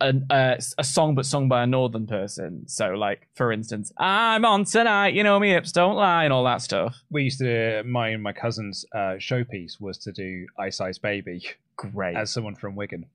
a, 0.01 0.13
a, 0.29 0.57
a 0.77 0.83
song, 0.83 1.15
but 1.15 1.25
sung 1.25 1.49
by 1.49 1.63
a 1.63 1.67
northern 1.67 2.07
person. 2.07 2.67
So, 2.67 2.89
like 2.89 3.27
for 3.35 3.51
instance, 3.51 3.91
"I'm 3.97 4.45
on 4.45 4.65
tonight," 4.65 5.13
you 5.13 5.23
know 5.23 5.39
me 5.39 5.49
hips 5.49 5.71
don't 5.71 5.95
lie, 5.95 6.23
and 6.23 6.33
all 6.33 6.43
that 6.45 6.61
stuff. 6.61 6.95
we 7.09 7.23
used 7.23 7.39
to 7.39 7.83
my 7.85 8.09
and 8.09 8.23
my 8.23 8.33
cousin's 8.33 8.85
uh, 8.93 9.15
showpiece 9.17 9.79
was 9.79 9.97
to 9.99 10.11
do 10.11 10.47
Ice 10.57 10.79
Ice 10.81 10.97
Baby 10.97 11.43
Great. 11.75 12.15
as 12.15 12.31
someone 12.31 12.55
from 12.55 12.75
Wigan. 12.75 13.05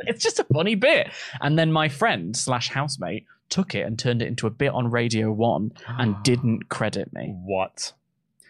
it's 0.00 0.22
just 0.22 0.38
a 0.38 0.44
funny 0.52 0.74
bit. 0.74 1.08
And 1.40 1.58
then 1.58 1.72
my 1.72 1.88
friend 1.88 2.36
slash 2.36 2.68
housemate 2.68 3.26
took 3.48 3.74
it 3.74 3.86
and 3.86 3.98
turned 3.98 4.22
it 4.22 4.28
into 4.28 4.46
a 4.46 4.50
bit 4.50 4.72
on 4.72 4.90
Radio 4.90 5.32
One 5.32 5.72
and 5.86 6.16
didn't 6.22 6.68
credit 6.68 7.12
me. 7.12 7.34
What? 7.44 7.92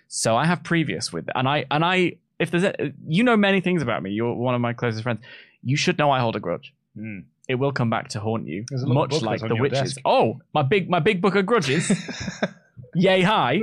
So 0.09 0.37
I 0.37 0.47
have 0.47 0.63
previous 0.63 1.13
with 1.13 1.29
it, 1.29 1.33
and 1.35 1.49
I 1.49 1.67
and 1.71 1.85
I 1.85 2.17
if 2.39 2.51
there's 2.51 2.65
a, 2.65 2.93
you 3.07 3.23
know 3.23 3.37
many 3.37 3.61
things 3.61 3.83
about 3.83 4.03
me. 4.03 4.11
You're 4.11 4.35
one 4.35 4.55
of 4.55 4.61
my 4.61 4.73
closest 4.73 5.03
friends. 5.03 5.21
You 5.63 5.77
should 5.77 5.99
know 5.99 6.11
I 6.11 6.21
hold 6.21 6.37
a 6.37 6.41
grudge. 6.41 6.73
Mm. 6.97 7.25
It 7.49 7.57
will 7.57 7.73
come 7.73 7.91
back 7.91 8.09
to 8.09 8.21
haunt 8.21 8.47
you, 8.49 8.65
There's 8.69 8.83
a 8.83 8.87
little 8.87 9.03
much 9.03 9.23
like 9.23 9.41
the 9.41 9.55
witches. 9.55 9.95
desk. 9.95 10.01
Oh, 10.05 10.41
my 10.53 10.63
big 10.63 10.89
my 10.91 10.99
big 10.99 11.21
book 11.23 11.37
of 11.37 11.47
grudges. 11.47 11.91
Yay 12.95 13.23
hi. 13.23 13.61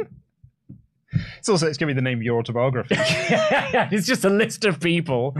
It's 1.37 1.49
also 1.49 1.67
it's 1.67 1.77
giving 1.77 1.95
me 1.95 1.99
the 1.99 2.01
name 2.03 2.19
of 2.19 2.23
your 2.23 2.39
autobiography. 2.39 2.95
it's 2.97 4.07
just 4.07 4.23
a 4.25 4.29
list 4.29 4.65
of 4.65 4.79
people. 4.79 5.35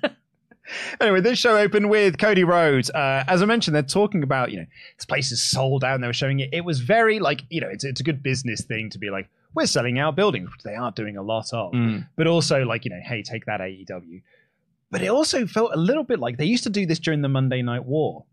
anyway, 1.00 1.20
this 1.20 1.38
show 1.38 1.56
opened 1.56 1.90
with 1.90 2.18
Cody 2.18 2.44
Rhodes. 2.44 2.90
Uh, 2.90 3.24
as 3.26 3.42
I 3.42 3.46
mentioned, 3.46 3.74
they're 3.74 3.82
talking 3.82 4.22
about 4.22 4.50
you 4.50 4.58
know 4.60 4.66
this 4.96 5.04
place 5.04 5.32
is 5.32 5.42
sold 5.42 5.84
out. 5.84 5.94
and 5.94 6.02
They 6.02 6.08
were 6.08 6.12
showing 6.12 6.40
it. 6.40 6.50
It 6.52 6.64
was 6.64 6.80
very 6.80 7.18
like 7.20 7.42
you 7.50 7.60
know 7.60 7.68
it's 7.68 7.84
it's 7.84 8.00
a 8.00 8.04
good 8.04 8.22
business 8.22 8.62
thing 8.62 8.90
to 8.90 8.98
be 8.98 9.10
like 9.10 9.28
we're 9.54 9.66
selling 9.66 9.98
out 9.98 10.16
buildings, 10.16 10.50
which 10.50 10.62
they 10.62 10.74
are 10.74 10.90
doing 10.92 11.16
a 11.16 11.22
lot 11.22 11.52
of. 11.52 11.72
Mm. 11.72 12.06
But 12.16 12.26
also 12.26 12.64
like 12.64 12.84
you 12.84 12.90
know 12.90 13.00
hey 13.02 13.22
take 13.22 13.46
that 13.46 13.60
AEW. 13.60 14.22
But 14.92 15.02
it 15.02 15.08
also 15.08 15.46
felt 15.46 15.72
a 15.74 15.76
little 15.78 16.04
bit 16.04 16.20
like 16.20 16.36
they 16.36 16.44
used 16.44 16.62
to 16.64 16.70
do 16.70 16.86
this 16.86 17.00
during 17.00 17.22
the 17.22 17.28
Monday 17.28 17.62
Night 17.62 17.84
War. 17.84 18.24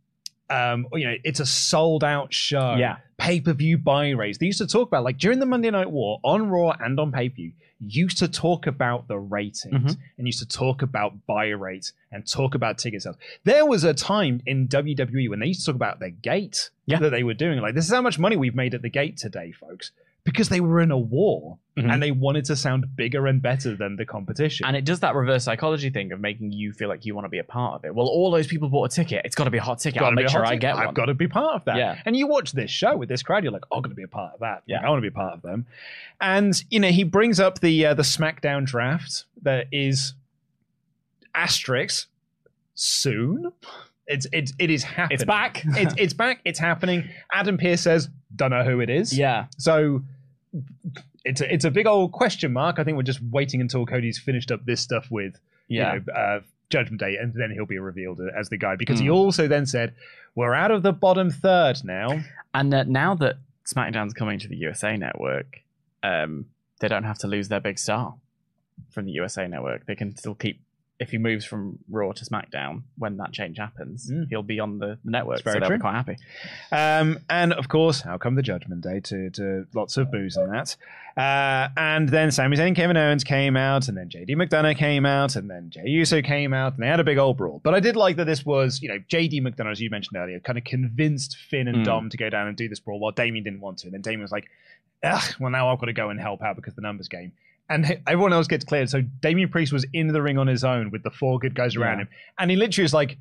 Um, 0.51 0.87
you 0.93 1.05
know, 1.05 1.15
it's 1.23 1.39
a 1.39 1.45
sold 1.45 2.03
out 2.03 2.33
show. 2.33 2.75
Yeah. 2.77 2.97
Pay 3.17 3.39
per 3.41 3.53
view 3.53 3.77
buy 3.77 4.09
rates. 4.09 4.37
They 4.39 4.47
used 4.47 4.57
to 4.59 4.67
talk 4.67 4.87
about 4.87 5.03
like 5.03 5.17
during 5.17 5.39
the 5.39 5.45
Monday 5.47 5.69
Night 5.71 5.89
War 5.89 6.19
on 6.23 6.49
Raw 6.49 6.71
and 6.79 6.99
on 6.99 7.11
pay 7.11 7.29
per 7.29 7.35
view. 7.35 7.51
Used 7.81 8.17
to 8.17 8.27
talk 8.27 8.67
about 8.67 9.07
the 9.07 9.17
ratings 9.17 9.95
Mhm. 9.95 9.97
and 10.17 10.27
used 10.27 10.39
to 10.39 10.47
talk 10.47 10.81
about 10.81 11.25
buy 11.27 11.45
rates 11.47 11.93
and 12.11 12.27
talk 12.29 12.53
about 12.55 12.77
ticket 12.77 13.03
sales. 13.03 13.15
There 13.45 13.65
was 13.65 13.83
a 13.85 13.93
time 13.93 14.41
in 14.45 14.67
WWE 14.67 15.29
when 15.29 15.39
they 15.39 15.45
used 15.47 15.61
to 15.61 15.67
talk 15.67 15.75
about 15.75 15.99
the 16.01 16.09
gate 16.09 16.71
Yeah. 16.87 16.99
that 16.99 17.11
they 17.11 17.23
were 17.23 17.35
doing. 17.35 17.59
Like, 17.61 17.75
this 17.75 17.85
is 17.85 17.91
how 17.93 18.01
much 18.01 18.19
money 18.19 18.35
we've 18.35 18.55
made 18.55 18.73
at 18.73 18.81
the 18.81 18.89
gate 18.89 19.15
today, 19.15 19.51
folks, 19.53 19.91
because 20.23 20.49
they 20.49 20.59
were 20.59 20.79
in 20.81 20.91
a 20.91 20.97
war 20.97 21.57
Mhm. 21.77 21.93
and 21.93 22.03
they 22.03 22.11
wanted 22.11 22.43
to 22.45 22.55
sound 22.57 22.95
bigger 22.97 23.25
and 23.25 23.41
better 23.41 23.73
than 23.75 23.95
the 23.95 24.05
competition. 24.05 24.65
And 24.65 24.75
it 24.75 24.83
does 24.83 24.99
that 24.99 25.15
reverse 25.15 25.45
psychology 25.45 25.89
thing 25.89 26.11
of 26.11 26.19
making 26.19 26.51
you 26.51 26.73
feel 26.73 26.89
like 26.89 27.05
you 27.05 27.15
want 27.15 27.23
to 27.25 27.29
be 27.29 27.39
a 27.39 27.43
part 27.43 27.75
of 27.75 27.85
it. 27.85 27.95
Well, 27.95 28.05
all 28.07 28.29
those 28.31 28.45
people 28.47 28.67
bought 28.67 28.91
a 28.91 28.95
ticket. 28.95 29.21
It's 29.23 29.35
got 29.35 29.45
to 29.45 29.49
be 29.49 29.59
a 29.59 29.61
hot 29.61 29.79
ticket. 29.79 30.01
I'll 30.01 30.11
make 30.11 30.27
sure 30.27 30.45
I 30.45 30.55
get 30.57 30.75
one. 30.75 30.87
I've 30.87 30.93
got 30.93 31.05
to 31.05 31.13
be 31.13 31.27
part 31.29 31.55
of 31.55 31.65
that. 31.65 31.77
Yeah. 31.77 31.97
And 32.05 32.17
you 32.17 32.27
watch 32.27 32.51
this 32.51 32.69
show 32.69 32.97
with 32.97 33.07
this 33.07 33.23
crowd, 33.23 33.43
you're 33.43 33.53
like, 33.53 33.63
oh, 33.71 33.77
I'm 33.77 33.81
going 33.81 33.91
to 33.91 33.95
be 33.95 34.03
a 34.03 34.07
part 34.09 34.33
of 34.33 34.39
that. 34.41 34.55
Like, 34.55 34.63
Yeah. 34.67 34.85
I 34.85 34.89
want 34.89 34.97
to 34.97 35.01
be 35.01 35.07
a 35.07 35.11
part 35.11 35.33
of 35.33 35.41
them. 35.41 35.65
And 36.19 36.61
you 36.69 36.79
know, 36.81 36.89
he 36.89 37.03
brings 37.05 37.39
up 37.39 37.59
the 37.61 37.85
uh, 37.85 37.93
the 37.93 38.03
SmackDown 38.03 38.65
draft 38.65 39.23
that 39.41 39.67
is 39.71 40.15
asterisk 41.33 42.07
soon. 42.75 43.51
It's 44.09 44.27
it's 44.33 44.51
it 44.59 44.69
is 44.69 44.83
happening. 44.83 45.15
It's 45.15 45.23
back. 45.23 45.61
it's 45.65 45.93
it's 45.97 46.13
back. 46.13 46.41
It's 46.43 46.59
happening. 46.59 47.07
Adam 47.31 47.57
Pearce 47.57 47.81
says, 47.81 48.09
"Don't 48.35 48.49
know 48.51 48.63
who 48.63 48.81
it 48.81 48.89
is." 48.89 49.17
Yeah. 49.17 49.45
So 49.57 50.01
it's 51.23 51.41
a, 51.41 51.53
it's 51.53 51.63
a 51.65 51.71
big 51.71 51.85
old 51.87 52.11
question 52.11 52.51
mark. 52.51 52.79
I 52.79 52.83
think 52.83 52.97
we're 52.97 53.03
just 53.03 53.21
waiting 53.31 53.61
until 53.61 53.85
Cody's 53.85 54.17
finished 54.17 54.51
up 54.51 54.65
this 54.65 54.81
stuff 54.81 55.07
with 55.11 55.39
Yeah. 55.67 55.93
you 55.93 55.99
know, 56.07 56.13
uh, 56.13 56.39
Judgment 56.69 56.99
Day, 56.99 57.17
and 57.21 57.33
then 57.33 57.51
he'll 57.51 57.65
be 57.65 57.79
revealed 57.79 58.19
as 58.37 58.49
the 58.49 58.57
guy. 58.57 58.75
Because 58.75 58.99
he 58.99 59.07
Mm. 59.07 59.13
also 59.15 59.47
then 59.47 59.65
said, 59.65 59.93
"We're 60.35 60.53
out 60.53 60.71
of 60.71 60.81
the 60.83 60.91
bottom 60.93 61.29
third 61.29 61.83
now." 61.83 62.21
And 62.53 62.73
that 62.73 62.87
now 62.87 63.15
that 63.15 63.37
SmackDown's 63.65 64.13
coming 64.13 64.39
to 64.39 64.47
the 64.47 64.55
USA 64.57 64.97
Network, 64.97 65.61
um, 66.01 66.45
they 66.79 66.87
don't 66.87 67.03
have 67.03 67.19
to 67.19 67.27
lose 67.27 67.47
their 67.49 67.59
big 67.59 67.77
star 67.77 68.15
from 68.89 69.05
the 69.05 69.11
USA 69.11 69.47
Network. 69.47 69.85
They 69.85 69.95
can 69.95 70.15
still 70.15 70.33
keep. 70.35 70.61
If 70.99 71.11
he 71.11 71.17
moves 71.17 71.45
from 71.45 71.79
Raw 71.89 72.11
to 72.11 72.25
SmackDown 72.25 72.81
when 72.97 73.15
that 73.17 73.31
change 73.31 73.57
happens, 73.57 74.11
he'll 74.29 74.43
be 74.43 74.59
on 74.59 74.79
the 74.79 74.97
network, 75.05 75.43
very 75.43 75.53
so 75.55 75.59
they'll 75.61 75.69
true. 75.69 75.77
be 75.77 75.81
quite 75.81 75.93
happy. 75.93 76.17
Um, 76.73 77.19
and 77.29 77.53
of 77.53 77.69
course, 77.69 78.01
how 78.01 78.17
come 78.17 78.35
the 78.35 78.41
Judgment 78.41 78.81
Day 78.81 78.99
to, 78.99 79.29
to 79.29 79.65
lots 79.73 79.95
of 79.95 80.11
booze 80.11 80.35
and 80.35 80.53
that. 80.53 80.75
Uh, 81.15 81.69
and 81.77 82.09
then 82.09 82.31
Sami 82.31 82.57
Zayn, 82.57 82.75
Kevin 82.75 82.97
Owens 82.97 83.23
came 83.23 83.55
out, 83.57 83.87
and 83.87 83.97
then 83.97 84.09
JD 84.09 84.31
McDonough 84.31 84.75
came 84.77 85.05
out, 85.05 85.35
and 85.37 85.49
then 85.49 85.69
Jey 85.69 85.87
Uso 85.87 86.21
came 86.21 86.53
out, 86.53 86.73
and 86.73 86.83
they 86.83 86.87
had 86.87 86.99
a 86.99 87.03
big 87.05 87.17
old 87.17 87.37
brawl. 87.37 87.61
But 87.63 87.73
I 87.73 87.79
did 87.79 87.95
like 87.95 88.17
that 88.17 88.25
this 88.25 88.45
was, 88.45 88.81
you 88.81 88.89
know, 88.89 88.99
JD 89.09 89.41
McDonough, 89.41 89.71
as 89.71 89.79
you 89.81 89.89
mentioned 89.89 90.17
earlier, 90.17 90.39
kind 90.41 90.57
of 90.57 90.63
convinced 90.65 91.37
Finn 91.49 91.67
and 91.67 91.77
Mm. 91.77 91.85
Dom 91.85 92.09
to 92.09 92.17
go 92.17 92.29
down 92.29 92.47
and 92.47 92.57
do 92.57 92.67
this 92.67 92.79
brawl 92.81 92.99
while 92.99 93.11
Damien 93.11 93.43
didn't 93.43 93.61
want 93.61 93.77
to. 93.79 93.87
And 93.87 93.93
then 93.93 94.01
Damien 94.01 94.21
was 94.21 94.31
like, 94.33 94.49
ugh, 95.03 95.23
well, 95.39 95.49
now 95.49 95.69
I've 95.71 95.79
got 95.79 95.85
to 95.85 95.93
go 95.93 96.09
and 96.09 96.19
help 96.19 96.41
out 96.41 96.57
because 96.57 96.73
the 96.73 96.81
numbers 96.81 97.07
game. 97.07 97.31
And 97.69 98.01
everyone 98.07 98.33
else 98.33 98.47
gets 98.47 98.65
cleared. 98.65 98.89
So 98.89 99.01
Damien 99.01 99.49
Priest 99.49 99.71
was 99.71 99.85
in 99.93 100.07
the 100.07 100.21
ring 100.21 100.37
on 100.39 100.47
his 100.47 100.63
own 100.63 100.89
with 100.89 101.03
the 101.03 101.11
four 101.11 101.37
good 101.37 101.53
guys 101.53 101.75
around 101.75 101.99
Yeah. 101.99 102.03
him. 102.05 102.09
And 102.39 102.51
he 102.51 102.57
literally 102.57 102.83
was 102.83 102.93
like, 102.95 103.17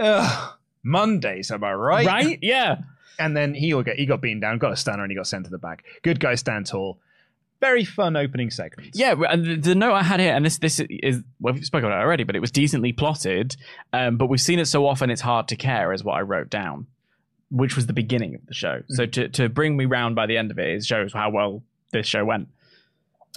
ugh, 0.00 0.54
Mondays, 0.82 1.50
am 1.50 1.62
I 1.64 1.72
right? 1.72 2.06
Right? 2.06 2.38
Yeah. 2.42 2.78
And 3.18 3.36
then 3.36 3.54
he 3.54 3.70
got 3.70 3.86
he 3.96 4.06
got 4.06 4.20
beaten 4.20 4.40
down, 4.40 4.58
got 4.58 4.72
a 4.72 4.76
stunner, 4.76 5.02
and 5.04 5.10
he 5.12 5.16
got 5.16 5.28
sent 5.28 5.44
to 5.44 5.50
the 5.50 5.58
back. 5.58 5.84
Good 6.02 6.18
guy, 6.18 6.34
stand 6.34 6.66
tall. 6.66 6.98
Very 7.60 7.84
fun 7.84 8.16
opening 8.16 8.50
segment. 8.50 8.90
Yeah, 8.94 9.14
and 9.30 9.44
the, 9.44 9.54
the 9.56 9.74
note 9.76 9.92
I 9.92 10.02
had 10.02 10.18
here, 10.18 10.34
and 10.34 10.44
this 10.44 10.58
this 10.58 10.80
is 10.90 11.22
well, 11.40 11.54
we've 11.54 11.64
spoken 11.64 11.86
about 11.86 12.00
it 12.00 12.04
already, 12.04 12.24
but 12.24 12.34
it 12.34 12.40
was 12.40 12.50
decently 12.50 12.92
plotted. 12.92 13.56
Um, 13.92 14.16
but 14.16 14.26
we've 14.26 14.40
seen 14.40 14.58
it 14.58 14.66
so 14.66 14.86
often, 14.86 15.08
it's 15.10 15.20
hard 15.20 15.46
to 15.48 15.56
care, 15.56 15.92
is 15.92 16.02
what 16.02 16.14
I 16.14 16.22
wrote 16.22 16.50
down, 16.50 16.88
which 17.52 17.76
was 17.76 17.86
the 17.86 17.92
beginning 17.92 18.34
of 18.34 18.44
the 18.46 18.54
show. 18.54 18.82
So 18.88 19.06
to 19.06 19.28
to 19.28 19.48
bring 19.48 19.76
me 19.76 19.84
round 19.84 20.16
by 20.16 20.26
the 20.26 20.36
end 20.36 20.50
of 20.50 20.58
it, 20.58 20.66
it 20.68 20.84
shows 20.84 21.12
how 21.12 21.30
well 21.30 21.62
this 21.92 22.06
show 22.08 22.24
went. 22.24 22.48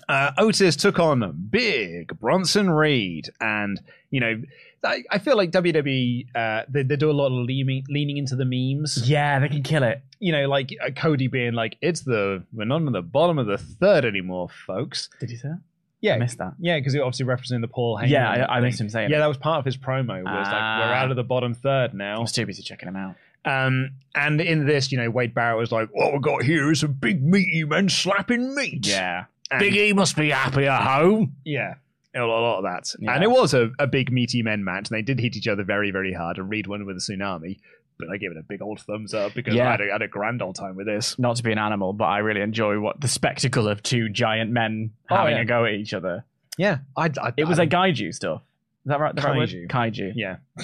Uh, 0.07 0.31
Otis 0.37 0.75
took 0.75 0.99
on 0.99 1.47
big 1.49 2.17
Bronson 2.19 2.69
Reed, 2.69 3.29
and 3.41 3.79
you 4.09 4.19
know, 4.19 4.41
I, 4.83 5.03
I 5.11 5.17
feel 5.17 5.35
like 5.35 5.51
WWE 5.51 6.27
uh, 6.35 6.63
they, 6.69 6.83
they 6.83 6.95
do 6.95 7.09
a 7.09 7.13
lot 7.13 7.27
of 7.27 7.45
leaning 7.45 7.83
leaning 7.89 8.17
into 8.17 8.35
the 8.35 8.45
memes. 8.45 9.09
Yeah, 9.09 9.39
they 9.39 9.49
can 9.49 9.63
kill 9.63 9.83
it. 9.83 10.01
You 10.19 10.31
know, 10.31 10.47
like 10.47 10.73
uh, 10.85 10.91
Cody 10.91 11.27
being 11.27 11.53
like, 11.53 11.77
"It's 11.81 12.01
the 12.01 12.43
we're 12.53 12.65
not 12.65 12.77
on 12.83 12.91
the 12.91 13.01
bottom 13.01 13.37
of 13.37 13.47
the 13.47 13.57
third 13.57 14.05
anymore, 14.05 14.47
folks." 14.65 15.09
Did 15.19 15.29
you 15.31 15.37
say 15.37 15.49
that? 15.49 15.61
Yeah, 15.99 16.13
I 16.13 16.17
missed 16.19 16.37
that. 16.37 16.53
Yeah, 16.59 16.77
because 16.77 16.93
he 16.93 16.99
obviously 16.99 17.25
referencing 17.25 17.61
the 17.61 17.67
Paul 17.67 17.97
Heyman. 17.97 18.09
Yeah, 18.09 18.29
I- 18.47 18.57
I 18.57 18.61
missed 18.61 18.79
him 18.79 18.87
saying 18.87 19.09
Yeah, 19.09 19.17
it. 19.17 19.19
that 19.21 19.27
was 19.27 19.37
part 19.37 19.57
of 19.59 19.65
his 19.65 19.77
promo. 19.77 20.23
Was 20.23 20.25
like, 20.25 20.45
Ah. 20.53 20.79
"We're 20.87 20.93
out 20.93 21.09
of 21.09 21.17
the 21.17 21.23
bottom 21.23 21.53
third 21.55 21.93
now." 21.95 22.19
I'm 22.21 22.27
too 22.27 22.45
busy 22.45 22.61
checking 22.61 22.87
him 22.87 22.95
out. 22.95 23.15
Um, 23.45 23.91
and 24.13 24.39
in 24.41 24.65
this, 24.67 24.91
you 24.91 24.97
know, 24.97 25.09
Wade 25.09 25.33
Barrett 25.33 25.57
was 25.57 25.71
like, 25.71 25.89
"What 25.91 26.13
we 26.13 26.19
got 26.19 26.43
here 26.43 26.71
is 26.71 26.83
a 26.83 26.87
big 26.87 27.23
meaty 27.23 27.63
man 27.63 27.89
slapping 27.89 28.53
meat." 28.55 28.85
Yeah, 28.87 29.25
And- 29.51 29.59
Big 29.59 29.75
E 29.75 29.93
must 29.93 30.15
be 30.15 30.29
happy 30.29 30.65
at 30.67 30.81
home. 30.81 31.35
Yeah, 31.45 31.75
a 32.15 32.19
lot, 32.21 32.57
of 32.59 32.63
that. 32.63 32.93
Yeah. 32.99 33.13
And 33.13 33.23
it 33.23 33.29
was 33.31 33.53
a, 33.53 33.71
a 33.79 33.87
big 33.87 34.11
meaty 34.11 34.41
men 34.43 34.63
match, 34.63 34.89
and 34.89 34.97
they 34.97 35.01
did 35.01 35.19
hit 35.19 35.35
each 35.37 35.47
other 35.47 35.63
very, 35.63 35.91
very 35.91 36.13
hard. 36.13 36.37
And 36.37 36.49
Reed 36.49 36.67
won 36.67 36.85
with 36.85 36.97
a 36.97 36.99
tsunami, 36.99 37.59
but 37.99 38.09
I 38.09 38.17
gave 38.17 38.31
it 38.31 38.37
a 38.37 38.43
big 38.43 38.61
old 38.61 38.79
thumbs 38.81 39.13
up 39.13 39.33
because 39.33 39.53
Yeah. 39.55 39.67
I, 39.67 39.71
had 39.71 39.81
a, 39.81 39.83
I 39.85 39.91
had 39.93 40.01
a 40.01 40.07
grand 40.07 40.41
old 40.41 40.55
time 40.55 40.75
with 40.75 40.85
this. 40.87 41.17
Not 41.17 41.37
to 41.37 41.43
be 41.43 41.51
an 41.51 41.57
animal, 41.59 41.93
but 41.93 42.05
I 42.05 42.19
really 42.19 42.41
enjoy 42.41 42.79
what 42.79 42.99
the 42.99 43.07
spectacle 43.07 43.67
of 43.67 43.81
two 43.83 44.09
giant 44.09 44.51
men 44.51 44.91
Oh, 45.09 45.15
having 45.15 45.35
yeah. 45.35 45.41
a 45.41 45.45
go 45.45 45.65
at 45.65 45.73
each 45.73 45.93
other. 45.93 46.25
Yeah, 46.57 46.79
I, 46.95 47.05
I, 47.21 47.33
It 47.37 47.45
was 47.45 47.59
I, 47.59 47.63
like 47.63 47.69
kaiju 47.69 48.13
stuff. 48.13 48.41
Is 48.87 48.89
that 48.89 49.01
right? 49.01 49.13
The 49.13 49.21
right 49.21 49.37
word? 49.37 49.49
Kaiju. 49.49 49.67
Kaiju. 49.67 50.13
yeah. 50.15 50.37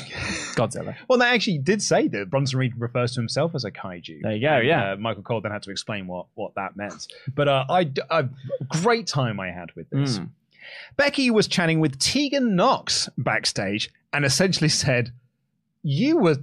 Godzilla. 0.56 0.96
Well, 1.10 1.20
they 1.20 1.26
actually 1.26 1.58
did 1.58 1.82
say 1.82 2.08
that 2.08 2.30
Bronson 2.30 2.58
Reed 2.58 2.72
refers 2.78 3.12
to 3.16 3.20
himself 3.20 3.54
as 3.54 3.66
a 3.66 3.72
kaiju. 3.72 4.22
There 4.22 4.32
you 4.32 4.40
go, 4.40 4.60
yeah. 4.60 4.94
Uh, 4.94 4.96
Michael 4.96 5.24
Cole 5.24 5.42
then 5.42 5.52
had 5.52 5.64
to 5.64 5.72
explain 5.72 6.08
what, 6.08 6.28
what 6.36 6.56
that 6.56 6.78
meant. 6.78 7.12
But 7.36 7.50
uh, 7.50 7.66
I, 7.70 7.92
a 8.10 8.30
great 8.70 9.08
time 9.08 9.42
I 9.42 9.52
had 9.52 9.76
with 9.76 9.90
this. 9.90 10.20
Mm. 10.20 10.30
Becky 10.96 11.32
was 11.32 11.50
chatting 11.50 11.82
with 11.82 12.00
Tegan 12.00 12.56
Nox 12.56 13.10
backstage 13.18 13.92
and 14.14 14.24
essentially 14.24 14.70
said, 14.70 15.12
"You 15.82 16.18
were. 16.18 16.38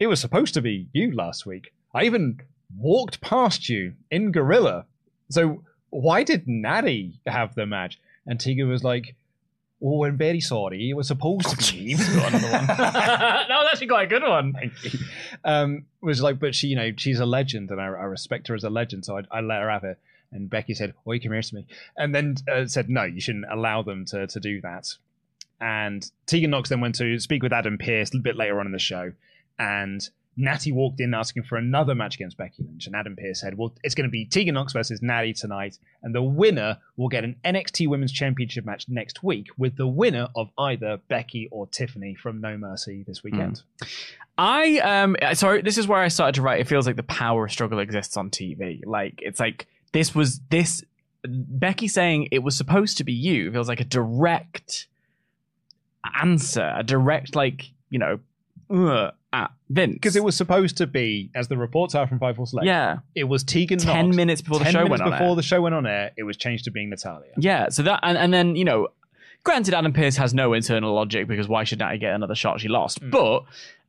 It 0.00 0.06
was 0.06 0.18
supposed 0.18 0.54
to 0.54 0.62
be 0.62 0.88
you 0.94 1.14
last 1.14 1.44
week. 1.44 1.74
I 1.92 2.04
even 2.04 2.40
walked 2.78 3.20
past 3.20 3.68
you 3.68 3.92
in 4.10 4.32
Gorilla. 4.32 4.86
So 5.28 5.64
why 5.90 6.22
did 6.22 6.48
Natty 6.48 7.20
have 7.26 7.54
the 7.54 7.66
match?" 7.66 8.00
And 8.26 8.40
Tegan 8.40 8.70
was 8.70 8.82
like, 8.82 9.14
"Oh, 9.82 10.04
I'm 10.04 10.16
very 10.16 10.40
sorry. 10.40 10.90
It 10.90 10.94
was 10.94 11.08
supposed 11.08 11.48
to 11.48 11.56
be 11.56 11.80
me." 11.80 11.94
We've 11.94 12.16
got 12.16 12.34
another 12.34 12.52
one. 12.52 12.66
that 12.66 13.48
was 13.48 13.68
actually 13.70 13.88
quite 13.88 14.04
a 14.04 14.08
good 14.08 14.22
one. 14.22 14.52
Thank 14.52 14.72
you. 14.84 14.98
Um, 15.44 15.86
was 16.00 16.22
like, 16.22 16.38
but 16.38 16.54
she, 16.54 16.68
you 16.68 16.76
know, 16.76 16.92
she's 16.96 17.20
a 17.20 17.26
legend, 17.26 17.70
and 17.70 17.80
I, 17.80 17.86
I 17.86 18.04
respect 18.04 18.48
her 18.48 18.54
as 18.54 18.64
a 18.64 18.70
legend, 18.70 19.04
so 19.04 19.18
I, 19.18 19.22
I 19.30 19.40
let 19.40 19.60
her 19.60 19.70
have 19.70 19.84
it. 19.84 19.98
And 20.32 20.50
Becky 20.50 20.74
said, 20.74 20.94
"Oh, 21.06 21.12
you 21.12 21.20
come 21.20 21.32
here 21.32 21.42
to 21.42 21.54
me," 21.54 21.66
and 21.96 22.14
then 22.14 22.36
uh, 22.50 22.66
said, 22.66 22.88
"No, 22.88 23.04
you 23.04 23.20
shouldn't 23.20 23.46
allow 23.50 23.82
them 23.82 24.04
to 24.06 24.26
to 24.26 24.40
do 24.40 24.60
that." 24.62 24.94
And 25.60 26.10
Tegan 26.26 26.50
Nox 26.50 26.68
then 26.68 26.80
went 26.80 26.96
to 26.96 27.18
speak 27.18 27.42
with 27.42 27.52
Adam 27.52 27.78
Pearce 27.78 28.10
a 28.10 28.14
little 28.14 28.22
bit 28.22 28.36
later 28.36 28.60
on 28.60 28.66
in 28.66 28.72
the 28.72 28.78
show, 28.78 29.12
and 29.58 30.08
Natty 30.36 30.70
walked 30.70 31.00
in 31.00 31.14
asking 31.14 31.44
for 31.44 31.56
another 31.56 31.94
match 31.94 32.16
against 32.16 32.36
Becky 32.36 32.62
Lynch, 32.62 32.86
and 32.86 32.94
Adam 32.94 33.16
Pearce 33.16 33.40
said, 33.40 33.56
"Well, 33.56 33.74
it's 33.82 33.94
going 33.94 34.08
to 34.08 34.10
be 34.10 34.26
Tegan 34.26 34.54
Nox 34.54 34.72
versus 34.72 35.00
Natty 35.00 35.32
tonight, 35.32 35.78
and 36.02 36.14
the 36.14 36.22
winner 36.22 36.78
will 36.96 37.08
get 37.08 37.24
an 37.24 37.36
NXT 37.44 37.88
Women's 37.88 38.12
Championship 38.12 38.64
match 38.64 38.86
next 38.88 39.22
week 39.22 39.48
with 39.56 39.76
the 39.76 39.86
winner 39.86 40.28
of 40.34 40.50
either 40.58 40.98
Becky 41.08 41.48
or 41.50 41.66
Tiffany 41.66 42.14
from 42.14 42.40
No 42.40 42.58
Mercy 42.58 43.04
this 43.06 43.22
weekend." 43.22 43.62
I 44.38 44.78
um 44.78 45.16
sorry, 45.34 45.62
this 45.62 45.78
is 45.78 45.88
where 45.88 46.00
I 46.00 46.08
started 46.08 46.34
to 46.34 46.42
write. 46.42 46.60
It 46.60 46.68
feels 46.68 46.86
like 46.86 46.96
the 46.96 47.02
power 47.02 47.48
struggle 47.48 47.78
exists 47.78 48.16
on 48.16 48.30
TV. 48.30 48.84
Like 48.84 49.20
it's 49.22 49.40
like 49.40 49.66
this 49.92 50.14
was 50.14 50.40
this 50.50 50.84
Becky 51.26 51.88
saying 51.88 52.28
it 52.30 52.40
was 52.40 52.56
supposed 52.56 52.98
to 52.98 53.04
be 53.04 53.12
you 53.12 53.50
feels 53.50 53.68
like 53.68 53.80
a 53.80 53.84
direct 53.84 54.88
answer, 56.20 56.72
a 56.76 56.82
direct 56.82 57.34
like 57.34 57.70
you 57.88 57.98
know 57.98 58.18
uh, 58.70 59.10
at 59.32 59.50
Vince 59.68 59.94
because 59.94 60.16
it 60.16 60.24
was 60.24 60.36
supposed 60.36 60.76
to 60.78 60.86
be, 60.86 61.30
as 61.34 61.48
the 61.48 61.56
reports 61.56 61.94
are 61.94 62.06
from 62.06 62.18
Fightful 62.18 62.48
Select, 62.48 62.66
yeah 62.66 62.98
it 63.14 63.24
was 63.24 63.44
Tegan. 63.44 63.78
10 63.78 64.06
Nox. 64.06 64.16
minutes 64.16 64.40
before 64.42 64.58
the 64.58 64.64
10 64.64 64.72
show 64.72 64.78
minutes 64.84 64.90
went 64.90 65.02
on 65.02 65.10
before 65.10 65.28
air. 65.28 65.34
the 65.36 65.42
show 65.42 65.60
went 65.60 65.74
on 65.74 65.86
air, 65.86 66.12
it 66.16 66.22
was 66.22 66.36
changed 66.36 66.64
to 66.64 66.70
being 66.70 66.90
Natalya. 66.90 67.32
yeah. 67.38 67.68
So 67.68 67.82
that 67.82 68.00
and, 68.02 68.16
and 68.16 68.32
then 68.32 68.56
you 68.56 68.64
know, 68.64 68.88
granted, 69.44 69.74
Adam 69.74 69.92
Pearce 69.92 70.16
has 70.16 70.34
no 70.34 70.52
internal 70.52 70.94
logic 70.94 71.28
because 71.28 71.48
why 71.48 71.64
should 71.64 71.78
Natty 71.78 71.98
get 71.98 72.14
another 72.14 72.34
shot? 72.34 72.60
She 72.60 72.68
lost, 72.68 72.98
but 73.10 73.44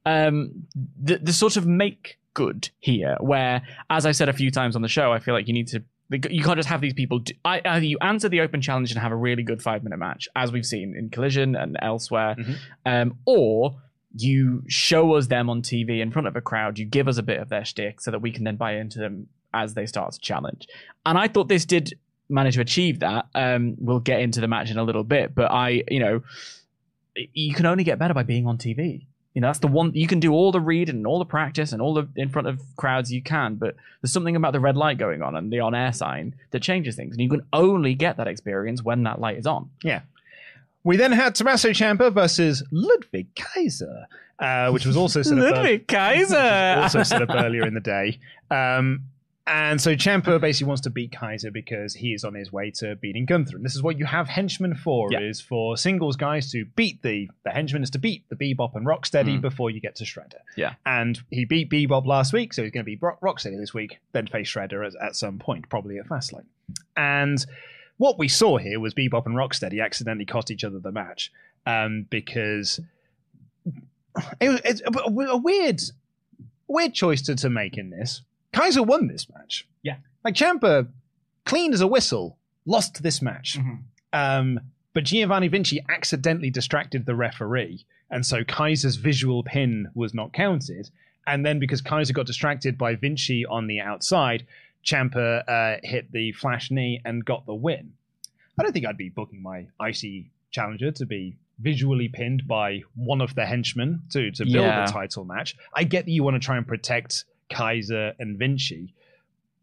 um, 0.06 0.68
the 1.02 1.18
the 1.18 1.34
sort 1.34 1.58
of 1.58 1.66
make 1.66 2.18
good 2.34 2.70
here, 2.80 3.18
where 3.20 3.64
as 3.90 4.06
I 4.06 4.12
said 4.12 4.30
a 4.30 4.34
few 4.34 4.52
times 4.52 4.76
on 4.76 4.82
the 4.82 4.88
show, 4.88 5.12
I 5.12 5.20
feel 5.20 5.34
like 5.34 5.48
you 5.48 5.54
need 5.54 5.68
to. 5.70 5.84
You 6.10 6.42
can't 6.42 6.56
just 6.56 6.70
have 6.70 6.80
these 6.80 6.94
people. 6.94 7.20
Do, 7.20 7.34
I, 7.44 7.62
either 7.66 7.86
you 7.86 7.98
answer 8.00 8.30
the 8.30 8.40
open 8.40 8.62
challenge 8.62 8.92
and 8.92 9.02
have 9.02 9.12
a 9.12 9.16
really 9.16 9.44
good 9.44 9.62
five 9.62 9.84
minute 9.84 9.98
match, 9.98 10.30
as 10.38 10.54
we've 10.54 10.66
seen 10.66 10.96
in 10.96 11.10
Collision 11.10 11.54
and 11.58 11.78
elsewhere, 11.82 12.38
um, 12.86 13.18
or 13.26 13.76
you 14.16 14.64
show 14.68 15.14
us 15.14 15.28
them 15.28 15.50
on 15.50 15.62
TV 15.62 16.02
in 16.02 16.12
front 16.12 16.28
of 16.28 16.36
a 16.36 16.42
crowd. 16.42 16.80
You 16.80 16.86
give 16.86 17.08
us 17.08 17.18
a 17.18 17.24
bit 17.24 17.40
of 17.40 17.50
their 17.50 17.66
shtick 17.66 18.02
so 18.02 18.12
that 18.12 18.20
we 18.20 18.32
can 18.32 18.44
then 18.44 18.56
buy 18.56 18.74
into 18.76 19.00
them 19.00 19.28
as 19.54 19.74
they 19.74 19.86
start 19.86 20.14
to 20.14 20.20
challenge. 20.20 20.68
And 21.06 21.18
I 21.18 21.28
thought 21.28 21.48
this 21.48 21.66
did 21.66 21.98
manage 22.30 22.56
to 22.56 22.62
achieve 22.62 23.00
that. 23.00 23.28
Um, 23.36 23.76
we'll 23.80 24.00
get 24.00 24.22
into 24.22 24.42
the 24.42 24.48
match 24.48 24.72
in 24.72 24.78
a 24.78 24.84
little 24.84 25.04
bit, 25.04 25.34
but 25.34 25.52
I, 25.52 25.84
you 25.90 26.00
know, 26.00 26.22
you 27.16 27.54
can 27.54 27.66
only 27.66 27.84
get 27.84 28.00
better 28.00 28.14
by 28.14 28.24
being 28.24 28.48
on 28.48 28.58
TV. 28.58 29.06
You 29.34 29.42
know, 29.42 29.50
that's 29.50 29.60
the 29.60 29.68
one 29.68 29.92
you 29.94 30.08
can 30.08 30.20
do 30.20 30.34
all 30.34 30.52
the 30.52 30.60
read 30.60 30.90
and 30.90 31.06
all 31.06 31.20
the 31.20 31.26
practice 31.26 31.72
and 31.72 31.80
all 31.80 31.94
the 31.94 32.08
in 32.16 32.30
front 32.30 32.48
of 32.48 32.60
crowds 32.76 33.12
you 33.12 33.22
can, 33.22 33.56
but 33.56 33.76
there's 34.02 34.12
something 34.12 34.36
about 34.36 34.52
the 34.52 34.60
red 34.60 34.76
light 34.76 34.98
going 34.98 35.22
on 35.22 35.36
and 35.36 35.54
the 35.54 35.60
on 35.60 35.76
air 35.76 35.94
sign 35.94 36.34
that 36.52 36.64
changes 36.64 36.96
things. 36.96 37.14
And 37.14 37.22
you 37.22 37.30
can 37.30 37.46
only 37.54 37.94
get 37.94 38.18
that 38.18 38.28
experience 38.28 38.82
when 38.82 39.04
that 39.04 39.22
light 39.22 39.38
is 39.38 39.46
on. 39.46 39.70
Yeah. 39.84 40.02
We 40.88 40.96
then 40.96 41.12
had 41.12 41.36
Tommaso 41.36 41.70
Ciampa 41.72 42.14
versus 42.14 42.64
Ludwig 42.72 43.28
Kaiser, 43.36 44.06
uh, 44.40 44.70
which 44.72 44.86
was 44.86 44.96
also 44.96 45.22
set 45.22 45.38
up 45.38 45.54
Ludwig 45.56 45.86
Kaiser! 45.86 46.80
also 46.82 47.04
set 47.04 47.22
up 47.22 47.30
earlier 47.30 47.68
in 47.68 47.74
the 47.74 47.82
day. 47.82 48.20
Um, 48.50 49.02
and 49.46 49.82
so 49.82 49.96
Ciampa 49.96 50.40
basically 50.40 50.68
wants 50.70 50.82
to 50.84 50.90
beat 50.90 51.12
Kaiser 51.12 51.52
because 51.52 51.94
he 51.94 52.14
is 52.14 52.24
on 52.24 52.36
his 52.36 52.54
way 52.54 52.72
to 52.80 52.96
beating 52.96 53.26
Gunther. 53.26 53.58
And 53.58 53.66
this 53.66 53.76
is 53.76 53.84
what 53.84 53.98
you 54.00 54.06
have 54.06 54.30
henchmen 54.30 54.76
for: 54.76 55.10
Yeah. 55.12 55.20
is 55.20 55.42
for 55.42 55.76
singles 55.76 56.16
guys 56.16 56.50
to 56.52 56.64
beat 56.64 57.02
the 57.02 57.30
the 57.44 57.52
henchmen 57.52 57.84
is 57.84 57.90
to 57.90 58.00
beat 58.00 58.24
the 58.30 58.36
Bebop 58.38 58.74
and 58.76 58.86
Rocksteady 58.86 59.40
Mm. 59.40 59.42
before 59.42 59.70
you 59.70 59.82
get 59.82 59.96
to 59.98 60.06
Shredder. 60.06 60.40
Yeah. 60.56 60.76
And 60.86 61.20
he 61.32 61.44
beat 61.44 61.70
Bebop 61.70 62.06
last 62.06 62.32
week, 62.32 62.54
so 62.54 62.64
he's 62.64 62.72
going 62.72 62.86
to 62.86 62.90
beat 62.90 63.02
Rocksteady 63.02 63.58
this 63.60 63.74
week, 63.74 64.00
then 64.14 64.28
face 64.28 64.50
Shredder 64.54 64.88
at, 64.88 64.94
at 65.02 65.16
some 65.18 65.38
point, 65.38 65.68
probably 65.70 65.98
at 65.98 66.08
Fastlane. 66.08 66.46
And 66.96 67.46
what 67.98 68.18
we 68.18 68.28
saw 68.28 68.58
here 68.58 68.80
was 68.80 68.94
Bebop 68.94 69.26
and 69.26 69.36
Rocksteady 69.36 69.84
accidentally 69.84 70.26
cost 70.26 70.52
each 70.52 70.64
other 70.64 70.80
the 70.80 70.92
match 70.92 71.32
um, 71.66 72.06
because 72.10 72.80
it 74.40 74.50
was 74.50 74.62
it's 74.64 74.82
a, 74.82 74.92
a 75.10 75.38
weird, 75.38 75.82
weird 76.68 76.94
choice 76.94 77.22
to, 77.24 77.36
to 77.36 77.50
make 77.50 77.78
in 77.78 77.90
this. 77.90 78.22
Kaiser 78.54 78.84
won 78.84 79.08
this 79.08 79.28
match. 79.30 79.68
Yeah. 79.84 79.98
like 80.24 80.36
Ciampa, 80.36 80.88
clean 81.46 81.74
as 81.74 81.82
a 81.82 81.88
whistle, 81.88 82.38
lost 82.66 83.04
this 83.04 83.22
match. 83.22 83.58
Mm-hmm. 83.60 83.76
Um, 84.14 84.60
but 84.94 85.04
Giovanni 85.04 85.48
Vinci 85.48 85.84
accidentally 85.90 86.50
distracted 86.50 87.06
the 87.06 87.16
referee, 87.16 87.86
and 88.10 88.26
so 88.26 88.44
Kaiser's 88.44 88.96
visual 88.96 89.44
pin 89.44 89.90
was 89.94 90.14
not 90.14 90.34
counted. 90.34 90.90
And 91.28 91.46
then 91.46 91.60
because 91.60 91.82
Kaiser 91.82 92.14
got 92.14 92.26
distracted 92.26 92.78
by 92.78 92.96
Vinci 92.96 93.46
on 93.46 93.68
the 93.68 93.82
outside, 93.82 94.48
Ciampa 94.86 95.44
uh, 95.48 95.78
hit 95.84 96.12
the 96.12 96.32
flash 96.34 96.72
knee 96.72 97.02
and 97.04 97.24
got 97.26 97.46
the 97.46 97.56
win. 97.56 97.94
I 98.60 98.64
don't 98.64 98.72
think 98.72 98.86
I'd 98.86 98.98
be 98.98 99.10
booking 99.10 99.42
my 99.42 99.68
IC 99.82 100.26
challenger 100.52 100.92
to 100.92 101.06
be 101.06 101.36
visually 101.60 102.08
pinned 102.08 102.48
by 102.48 102.82
one 102.96 103.20
of 103.22 103.36
the 103.36 103.46
henchmen 103.46 104.02
to, 104.12 104.32
to 104.32 104.44
build 104.46 104.56
Yeah. 104.66 104.84
a 104.86 104.88
title 104.88 105.26
match. 105.26 105.56
I 105.74 105.84
get 105.84 106.06
that 106.06 106.12
you 106.12 106.24
want 106.24 106.36
to 106.36 106.40
try 106.46 106.58
and 106.58 106.68
protect 106.68 107.26
Kaiser 107.50 108.14
and 108.20 108.38
Vinci, 108.38 108.94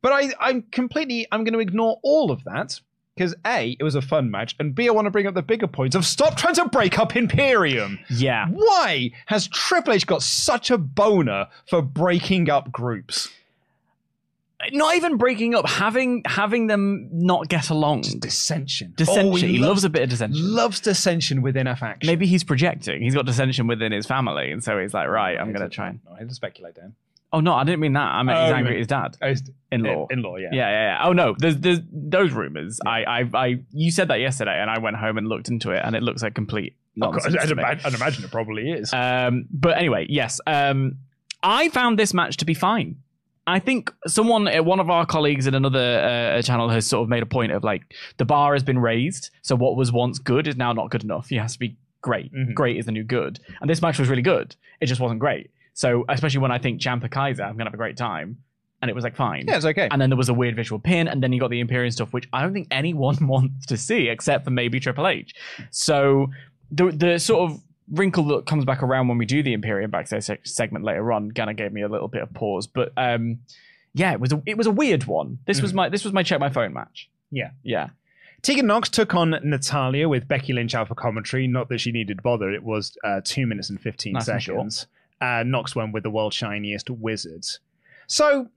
but 0.02 0.12
I, 0.12 0.32
I'm 0.40 0.62
completely 0.62 1.26
I'm 1.32 1.44
going 1.44 1.54
to 1.54 1.60
ignore 1.60 1.98
all 2.02 2.30
of 2.30 2.44
that 2.44 2.80
because 3.14 3.34
a 3.46 3.76
it 3.78 3.82
was 3.82 3.94
a 3.94 4.02
fun 4.02 4.30
match, 4.30 4.56
and 4.58 4.74
b 4.74 4.88
I 4.88 4.90
want 4.92 5.06
to 5.06 5.10
bring 5.10 5.26
up 5.26 5.34
the 5.34 5.42
bigger 5.42 5.66
point 5.68 5.94
of 5.94 6.04
stop 6.04 6.36
trying 6.36 6.54
to 6.54 6.68
break 6.68 6.98
up 6.98 7.14
Imperium. 7.16 7.98
Yeah. 8.10 8.46
Why 8.48 9.12
has 9.26 9.46
Triple 9.48 9.92
H 9.94 10.06
got 10.06 10.22
such 10.22 10.70
a 10.70 10.78
boner 10.78 11.46
for 11.68 11.80
breaking 11.82 12.50
up 12.50 12.72
groups? 12.72 13.28
Not 14.72 14.96
even 14.96 15.16
breaking 15.16 15.54
up, 15.54 15.68
having 15.68 16.22
having 16.26 16.66
them 16.66 17.08
not 17.12 17.48
get 17.48 17.70
along. 17.70 18.02
Dissension. 18.18 18.94
Dissension. 18.96 19.32
Oh, 19.32 19.34
he 19.36 19.58
loves 19.58 19.84
a 19.84 19.90
bit 19.90 20.02
of 20.02 20.08
dissension. 20.10 20.54
Loves 20.54 20.80
dissension 20.80 21.42
within 21.42 21.66
a 21.66 21.76
faction. 21.76 22.06
Maybe 22.06 22.26
he's 22.26 22.44
projecting. 22.44 23.02
He's 23.02 23.14
got 23.14 23.26
dissension 23.26 23.66
within 23.66 23.92
his 23.92 24.06
family, 24.06 24.50
and 24.50 24.62
so 24.62 24.78
he's 24.78 24.94
like, 24.94 25.08
right, 25.08 25.38
I'm 25.38 25.52
going 25.52 25.62
to 25.62 25.68
try 25.68 25.88
and. 25.88 26.00
No, 26.04 26.16
I 26.18 26.24
to 26.24 26.34
speculate, 26.34 26.74
Dan. 26.76 26.94
Oh 27.32 27.40
no, 27.40 27.52
I 27.52 27.64
didn't 27.64 27.80
mean 27.80 27.94
that. 27.94 28.00
I 28.12 28.22
meant 28.22 28.38
he's 28.38 28.44
Oh, 28.44 28.48
you 28.50 28.54
angry 28.54 28.72
at 28.74 28.78
his 28.78 28.86
dad. 28.86 29.16
Oh, 29.20 29.28
his 29.28 29.42
In-law. 29.72 30.06
In-law, 30.08 30.36
yeah. 30.36 30.50
Yeah, 30.52 30.68
yeah, 30.70 30.82
yeah. 30.98 30.98
Oh 31.08 31.12
no, 31.12 31.34
there's 31.36 31.56
there's 31.58 31.80
those 31.92 32.30
rumors. 32.32 32.78
I, 32.86 33.02
I, 33.02 33.30
I, 33.34 33.54
you 33.72 33.90
said 33.90 34.06
that 34.08 34.20
yesterday, 34.20 34.56
and 34.60 34.70
I 34.70 34.78
went 34.78 34.96
home 34.96 35.18
and 35.18 35.26
looked 35.28 35.48
into 35.48 35.72
it, 35.72 35.82
and 35.84 35.96
it 35.96 36.02
looks 36.04 36.22
like 36.22 36.34
complete 36.34 36.76
Oh, 37.02 37.10
nonsense. 37.10 37.34
I'd, 37.40 37.48
to 37.48 37.56
me. 37.56 37.62
imagine, 37.62 37.86
I'd 37.86 37.94
imagine 37.94 38.24
it 38.24 38.30
probably 38.30 38.70
is. 38.70 38.92
Um, 38.92 39.46
but 39.50 39.76
anyway, 39.76 40.06
yes. 40.08 40.40
Um, 40.46 40.98
I 41.42 41.68
found 41.70 41.98
this 41.98 42.14
match 42.14 42.36
to 42.36 42.44
be 42.44 42.54
fine. 42.54 42.96
I 43.46 43.58
think 43.58 43.92
someone, 44.06 44.48
uh, 44.48 44.62
one 44.62 44.80
of 44.80 44.88
our 44.88 45.04
colleagues 45.04 45.46
in 45.46 45.54
another 45.54 46.34
uh, 46.36 46.42
channel, 46.42 46.68
has 46.70 46.86
sort 46.86 47.02
of 47.02 47.08
made 47.08 47.22
a 47.22 47.26
point 47.26 47.52
of 47.52 47.62
like 47.62 47.82
the 48.16 48.24
bar 48.24 48.54
has 48.54 48.62
been 48.62 48.78
raised, 48.78 49.30
so 49.42 49.54
what 49.54 49.76
was 49.76 49.92
once 49.92 50.18
good 50.18 50.46
is 50.46 50.56
now 50.56 50.72
not 50.72 50.90
good 50.90 51.04
enough. 51.04 51.30
It 51.30 51.38
has 51.38 51.52
to 51.54 51.58
be 51.58 51.76
great. 52.00 52.32
Mhm. 52.32 52.54
Great 52.54 52.76
is 52.78 52.86
the 52.86 52.92
new 52.92 53.04
good, 53.04 53.40
and 53.60 53.68
this 53.68 53.82
match 53.82 53.98
was 53.98 54.08
really 54.08 54.22
good. 54.22 54.56
It 54.80 54.86
just 54.86 55.00
wasn't 55.00 55.20
great. 55.20 55.50
So 55.74 56.04
especially 56.08 56.40
when 56.40 56.52
I 56.52 56.58
think 56.58 56.80
Ciampa 56.80 57.10
Kaiser, 57.10 57.42
I'm 57.42 57.56
gonna 57.56 57.68
have 57.70 57.74
a 57.74 57.78
great 57.78 57.96
time, 57.96 58.38
and 58.80 58.88
it 58.90 58.94
was 58.94 59.04
like 59.04 59.16
fine. 59.16 59.44
yeah, 59.48 59.56
it's 59.56 59.64
okay. 59.66 59.88
And 59.90 60.00
then 60.00 60.08
there 60.10 60.16
was 60.16 60.28
a 60.28 60.34
weird 60.34 60.56
visual 60.56 60.78
pin, 60.78 61.08
and 61.08 61.22
then 61.22 61.32
you 61.32 61.40
got 61.40 61.50
the 61.50 61.60
Imperium 61.60 61.90
stuff, 61.90 62.12
which 62.12 62.28
I 62.32 62.40
don't 62.42 62.52
think 62.54 62.68
anyone 62.70 63.16
wants 63.26 63.66
to 63.66 63.76
see 63.76 64.08
except 64.08 64.44
for 64.44 64.50
maybe 64.50 64.80
Triple 64.80 65.06
H. 65.06 65.34
So 65.70 66.30
the 66.70 66.90
the 66.90 67.18
sort 67.18 67.50
of 67.50 67.60
wrinkle 67.92 68.24
that 68.28 68.46
comes 68.46 68.64
back 68.64 68.82
around 68.82 69.08
when 69.08 69.18
we 69.18 69.26
do 69.26 69.42
the 69.42 69.52
Imperium 69.52 69.90
backstage 69.90 70.24
se- 70.24 70.38
segment 70.44 70.84
later 70.84 71.12
on 71.12 71.30
kind 71.32 71.50
of 71.50 71.56
gave 71.56 71.72
me 71.72 71.82
a 71.82 71.88
little 71.88 72.08
bit 72.08 72.22
of 72.22 72.32
pause. 72.34 72.66
But 72.66 72.92
um, 72.96 73.40
yeah, 73.94 74.12
it 74.12 74.20
was 74.20 74.32
a, 74.32 74.42
it 74.46 74.56
was 74.56 74.66
a 74.66 74.70
weird 74.70 75.04
one. 75.04 75.38
This 75.46 75.60
was 75.62 75.72
my 75.74 75.88
this 75.88 76.04
was 76.04 76.12
my 76.12 76.22
check 76.22 76.40
my 76.40 76.48
phone 76.50 76.72
match. 76.72 77.08
yeah. 77.30 77.50
Yeah, 77.62 77.90
Tegan 78.42 78.66
Nox 78.66 78.88
took 78.88 79.14
on 79.14 79.30
Natalya 79.42 80.08
with 80.08 80.26
Becky 80.28 80.52
Lynch 80.52 80.74
out 80.74 80.88
for 80.88 80.94
commentary. 80.94 81.46
Not 81.46 81.68
that 81.68 81.78
she 81.80 81.92
needed 81.92 82.22
bother. 82.22 82.50
It 82.50 82.62
was 82.62 82.96
uh, 83.04 83.20
two 83.24 83.46
minutes 83.46 83.70
and 83.70 83.80
15 83.80 84.12
Nice 84.14 84.28
and 84.28 84.42
short. 84.42 84.56
seconds. 84.58 84.86
Uh, 85.20 85.42
Nox 85.46 85.74
went 85.76 85.92
with 85.94 86.02
the 86.02 86.10
world's 86.10 86.36
shiniest 86.36 86.90
wizards. 86.90 87.60
So, 88.06 88.48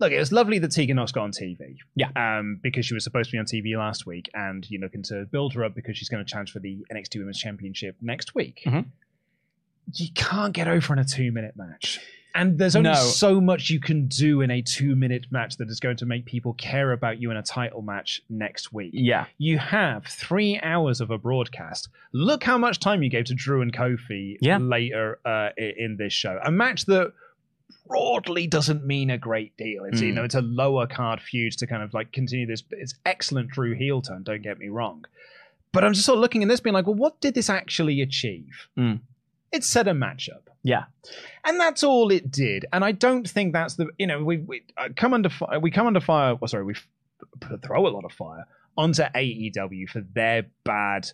look, 0.00 0.12
it 0.12 0.18
was 0.18 0.32
lovely 0.32 0.58
that 0.58 0.70
Tegan 0.72 0.96
Nox 0.96 1.12
got 1.12 1.22
on 1.24 1.30
TV. 1.32 1.76
Yeah. 1.94 2.08
Um, 2.16 2.58
because 2.62 2.86
she 2.86 2.94
was 2.94 3.04
supposed 3.04 3.30
to 3.30 3.32
be 3.34 3.38
on 3.38 3.44
TV 3.46 3.76
last 3.76 4.06
week, 4.06 4.28
and 4.34 4.68
you're 4.70 4.80
looking 4.80 5.02
to 5.04 5.26
build 5.26 5.54
her 5.54 5.64
up 5.64 5.74
because 5.74 5.96
she's 5.96 6.08
going 6.08 6.24
to 6.24 6.30
challenge 6.30 6.52
for 6.52 6.58
the 6.60 6.84
NXT 6.92 7.18
Women's 7.18 7.38
Championship 7.38 7.96
next 8.00 8.34
week. 8.34 8.62
Mhm. 8.66 8.86
You 9.92 10.08
can't 10.14 10.52
get 10.54 10.66
over 10.66 10.92
in 10.94 10.98
a 10.98 11.04
two 11.04 11.30
minute 11.30 11.56
match. 11.56 12.00
And 12.36 12.58
there's 12.58 12.74
only 12.74 12.90
No. 12.90 12.96
so 12.96 13.40
much 13.40 13.70
you 13.70 13.78
can 13.78 14.08
do 14.08 14.40
in 14.40 14.50
a 14.50 14.60
two 14.60 14.96
minute 14.96 15.26
match 15.30 15.56
that 15.58 15.68
is 15.68 15.78
going 15.78 15.98
to 15.98 16.06
make 16.06 16.24
people 16.24 16.52
care 16.54 16.90
about 16.90 17.20
you 17.20 17.30
in 17.30 17.36
a 17.36 17.42
title 17.42 17.80
match 17.80 18.22
next 18.28 18.72
week. 18.72 18.90
yeah, 18.92 19.26
You 19.38 19.58
have 19.58 20.04
three 20.06 20.58
hours 20.60 21.00
of 21.00 21.10
a 21.12 21.18
broadcast. 21.18 21.90
Look 22.12 22.42
how 22.42 22.58
much 22.58 22.80
time 22.80 23.04
you 23.04 23.08
gave 23.10 23.26
to 23.26 23.34
Drew 23.34 23.62
and 23.62 23.72
Kofi 23.72 24.36
Yeah. 24.40 24.58
later 24.58 25.20
uh, 25.24 25.50
in 25.56 25.96
this 25.96 26.12
show. 26.12 26.40
A 26.42 26.50
match 26.50 26.86
that 26.86 27.12
broadly 27.86 28.46
doesn't 28.46 28.84
mean 28.86 29.10
a 29.10 29.18
great 29.18 29.56
deal. 29.56 29.84
It's 29.84 30.00
you 30.00 30.12
Mm. 30.12 30.14
know 30.16 30.24
it's 30.24 30.34
a 30.34 30.40
lower 30.42 30.86
card 30.86 31.20
feud 31.20 31.52
to 31.58 31.66
kind 31.66 31.82
of 31.82 31.92
like 31.94 32.12
continue 32.12 32.46
this. 32.46 32.62
It's 32.70 32.94
excellent 33.04 33.50
Drew 33.50 33.74
heel 33.74 34.00
turn. 34.02 34.22
Don't 34.22 34.42
get 34.42 34.58
me 34.58 34.68
wrong, 34.68 35.04
but 35.72 35.84
I'm 35.84 35.92
just 35.92 36.06
sort 36.06 36.16
of 36.18 36.20
looking 36.22 36.42
at 36.42 36.48
this, 36.48 36.60
being 36.60 36.74
like, 36.74 36.86
well, 36.86 36.94
what 36.94 37.20
did 37.20 37.34
this 37.34 37.50
actually 37.50 38.00
achieve? 38.00 38.68
Mm. 38.78 39.00
It 39.52 39.62
set 39.64 39.86
a 39.86 39.92
matchup. 39.92 40.42
yeah, 40.64 40.84
And 41.44 41.60
that's 41.60 41.84
all 41.84 42.10
it 42.10 42.30
did. 42.30 42.66
And 42.72 42.84
I 42.84 42.90
don't 42.92 43.28
think 43.28 43.52
that's 43.52 43.74
the 43.76 43.88
you 43.98 44.06
know 44.06 44.24
we 44.24 44.38
we 44.38 44.62
uh, 44.76 44.88
come 44.96 45.14
under 45.14 45.28
fire. 45.28 45.60
We 45.60 45.70
come 45.70 45.86
under 45.86 46.00
fire. 46.00 46.34
Well, 46.34 46.48
sorry, 46.48 46.64
we 46.64 46.74
throw 47.62 47.86
a 47.86 47.88
lot 47.88 48.04
of 48.04 48.12
fire 48.12 48.46
onto 48.76 49.02
AEW 49.02 49.88
for 49.88 50.00
their 50.14 50.46
bad 50.64 51.10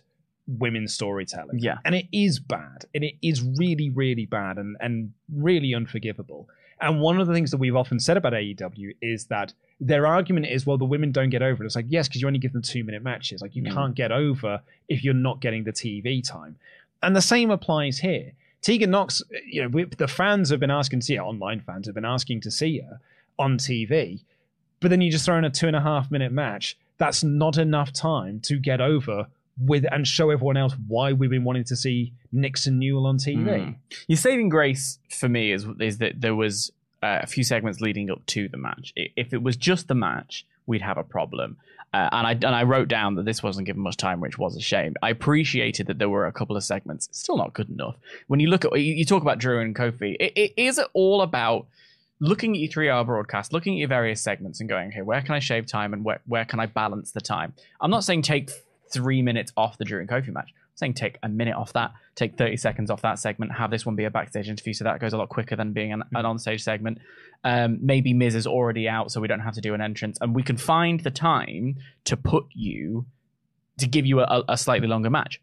women's 0.59 0.93
storytelling. 0.93 1.59
Yeah. 1.59 1.77
and 1.85 1.95
it 1.95 2.05
is 2.11 2.39
bad, 2.39 2.85
and 2.95 3.03
it 3.03 3.15
is 3.21 3.41
really 3.41 3.89
really 3.89 4.25
bad, 4.25 4.57
and 4.57 4.77
and 4.79 5.13
really 5.33 5.73
unforgivable. 5.73 6.47
And 6.79 6.99
one 6.99 7.19
of 7.21 7.27
the 7.27 7.33
things 7.33 7.51
that 7.51 7.57
we've 7.57 7.75
often 7.75 7.99
said 7.99 8.17
about 8.17 8.33
AEW 8.33 8.95
is 9.03 9.25
that 9.25 9.53
their 9.79 10.07
argument 10.07 10.47
is, 10.47 10.65
well, 10.65 10.79
the 10.79 10.85
women 10.85 11.11
don't 11.11 11.29
get 11.29 11.43
over 11.43 11.61
it. 11.63 11.67
It's 11.67 11.75
like, 11.75 11.85
yes, 11.89 12.07
because 12.07 12.21
you 12.21 12.27
only 12.27 12.39
give 12.39 12.53
them 12.53 12.63
two 12.63 12.83
minute 12.83 13.03
matches. 13.03 13.39
Like, 13.39 13.55
you 13.55 13.61
Mm. 13.61 13.71
can't 13.73 13.93
get 13.95 14.11
over 14.11 14.61
if 14.89 15.03
you're 15.03 15.13
not 15.13 15.41
getting 15.41 15.63
the 15.63 15.71
TV 15.71 16.23
time. 16.27 16.55
And 17.03 17.15
the 17.15 17.21
same 17.21 17.51
applies 17.51 17.99
here. 17.99 18.31
Tegan 18.63 18.89
Nox, 18.89 19.21
you 19.45 19.61
know, 19.61 19.67
we, 19.67 19.83
the 19.83 20.07
fans 20.07 20.49
have 20.49 20.59
been 20.59 20.71
asking 20.71 21.01
to 21.01 21.05
see 21.05 21.15
her, 21.17 21.23
online 21.23 21.59
fans 21.61 21.85
have 21.85 21.93
been 21.93 22.05
asking 22.05 22.41
to 22.41 22.51
see 22.51 22.79
her 22.79 22.99
on 23.37 23.57
TV, 23.59 24.21
but 24.79 24.89
then 24.89 25.01
you 25.01 25.11
just 25.11 25.25
throw 25.25 25.37
in 25.37 25.45
a 25.45 25.51
two 25.51 25.67
and 25.67 25.75
a 25.75 25.81
half 25.81 26.09
minute 26.09 26.31
match. 26.31 26.77
That's 26.97 27.23
not 27.23 27.57
enough 27.59 27.93
time 27.93 28.39
to 28.41 28.57
get 28.57 28.81
over 28.81 29.27
with 29.57 29.85
and 29.91 30.07
show 30.07 30.29
everyone 30.29 30.57
else 30.57 30.73
why 30.87 31.13
we've 31.13 31.29
been 31.29 31.43
wanting 31.43 31.65
to 31.65 31.75
see 31.75 32.13
Nixon 32.31 32.79
Newell 32.79 33.05
on 33.05 33.17
TV. 33.17 33.45
Mm. 33.45 33.75
Your 34.07 34.17
saving 34.17 34.49
grace 34.49 34.99
for 35.09 35.29
me 35.29 35.51
is 35.51 35.65
is 35.79 35.97
that 35.99 36.21
there 36.21 36.35
was 36.35 36.71
uh, 37.03 37.19
a 37.21 37.27
few 37.27 37.43
segments 37.43 37.81
leading 37.81 38.09
up 38.09 38.25
to 38.27 38.47
the 38.47 38.57
match. 38.57 38.93
If 38.95 39.33
it 39.33 39.41
was 39.41 39.57
just 39.57 39.87
the 39.87 39.95
match, 39.95 40.45
we'd 40.65 40.81
have 40.81 40.97
a 40.97 41.03
problem. 41.03 41.57
Uh, 41.93 42.07
and 42.13 42.27
I 42.27 42.31
and 42.31 42.55
I 42.55 42.63
wrote 42.63 42.87
down 42.87 43.15
that 43.15 43.25
this 43.25 43.43
wasn't 43.43 43.67
given 43.67 43.81
much 43.81 43.97
time, 43.97 44.21
which 44.21 44.37
was 44.37 44.55
a 44.55 44.61
shame. 44.61 44.95
I 45.01 45.09
appreciated 45.09 45.87
that 45.87 45.99
there 45.99 46.07
were 46.07 46.25
a 46.25 46.31
couple 46.31 46.55
of 46.55 46.63
segments. 46.63 47.07
It's 47.07 47.19
still 47.19 47.37
not 47.37 47.53
good 47.53 47.69
enough. 47.69 47.95
When 48.27 48.39
you 48.39 48.47
look 48.47 48.63
at 48.63 48.79
you, 48.79 49.03
talk 49.03 49.21
about 49.21 49.39
Drew 49.39 49.59
and 49.59 49.75
Kofi, 49.75 50.15
it, 50.17 50.33
it 50.37 50.53
is 50.55 50.79
all 50.93 51.21
about 51.21 51.67
looking 52.21 52.55
at 52.55 52.59
your 52.59 52.71
three-hour 52.71 53.03
broadcast, 53.03 53.51
looking 53.51 53.73
at 53.73 53.79
your 53.79 53.89
various 53.89 54.21
segments, 54.21 54.61
and 54.61 54.69
going, 54.69 54.89
okay, 54.89 55.01
where 55.01 55.21
can 55.21 55.35
I 55.35 55.39
shave 55.39 55.65
time 55.65 55.91
and 55.91 56.05
where 56.05 56.21
where 56.27 56.45
can 56.45 56.61
I 56.61 56.67
balance 56.67 57.11
the 57.11 57.19
time? 57.19 57.53
I'm 57.81 57.91
not 57.91 58.05
saying 58.05 58.21
take 58.21 58.51
three 58.93 59.21
minutes 59.21 59.51
off 59.57 59.77
the 59.77 59.85
Drew 59.85 59.99
and 59.99 60.09
Kofi 60.09 60.29
match. 60.29 60.49
I'm 60.49 60.75
saying 60.75 60.93
take 60.95 61.17
a 61.23 61.29
minute 61.29 61.55
off 61.55 61.73
that, 61.73 61.91
take 62.15 62.37
30 62.37 62.57
seconds 62.57 62.89
off 62.89 63.01
that 63.01 63.19
segment, 63.19 63.51
have 63.53 63.71
this 63.71 63.85
one 63.85 63.95
be 63.95 64.05
a 64.05 64.09
backstage 64.09 64.49
interview 64.49 64.73
so 64.73 64.83
that 64.83 64.99
goes 64.99 65.13
a 65.13 65.17
lot 65.17 65.29
quicker 65.29 65.55
than 65.55 65.73
being 65.73 65.93
an, 65.93 66.03
an 66.13 66.25
on-stage 66.25 66.63
segment. 66.63 66.99
Um, 67.43 67.79
maybe 67.81 68.13
Miz 68.13 68.35
is 68.35 68.47
already 68.47 68.87
out, 68.87 69.11
so 69.11 69.21
we 69.21 69.27
don't 69.27 69.39
have 69.39 69.55
to 69.55 69.61
do 69.61 69.73
an 69.73 69.81
entrance, 69.81 70.17
and 70.21 70.35
we 70.35 70.43
can 70.43 70.57
find 70.57 70.99
the 71.01 71.11
time 71.11 71.77
to 72.05 72.17
put 72.17 72.45
you 72.53 73.05
to 73.77 73.87
give 73.87 74.05
you 74.05 74.21
a, 74.21 74.43
a 74.47 74.57
slightly 74.57 74.87
longer 74.87 75.09
match. 75.09 75.41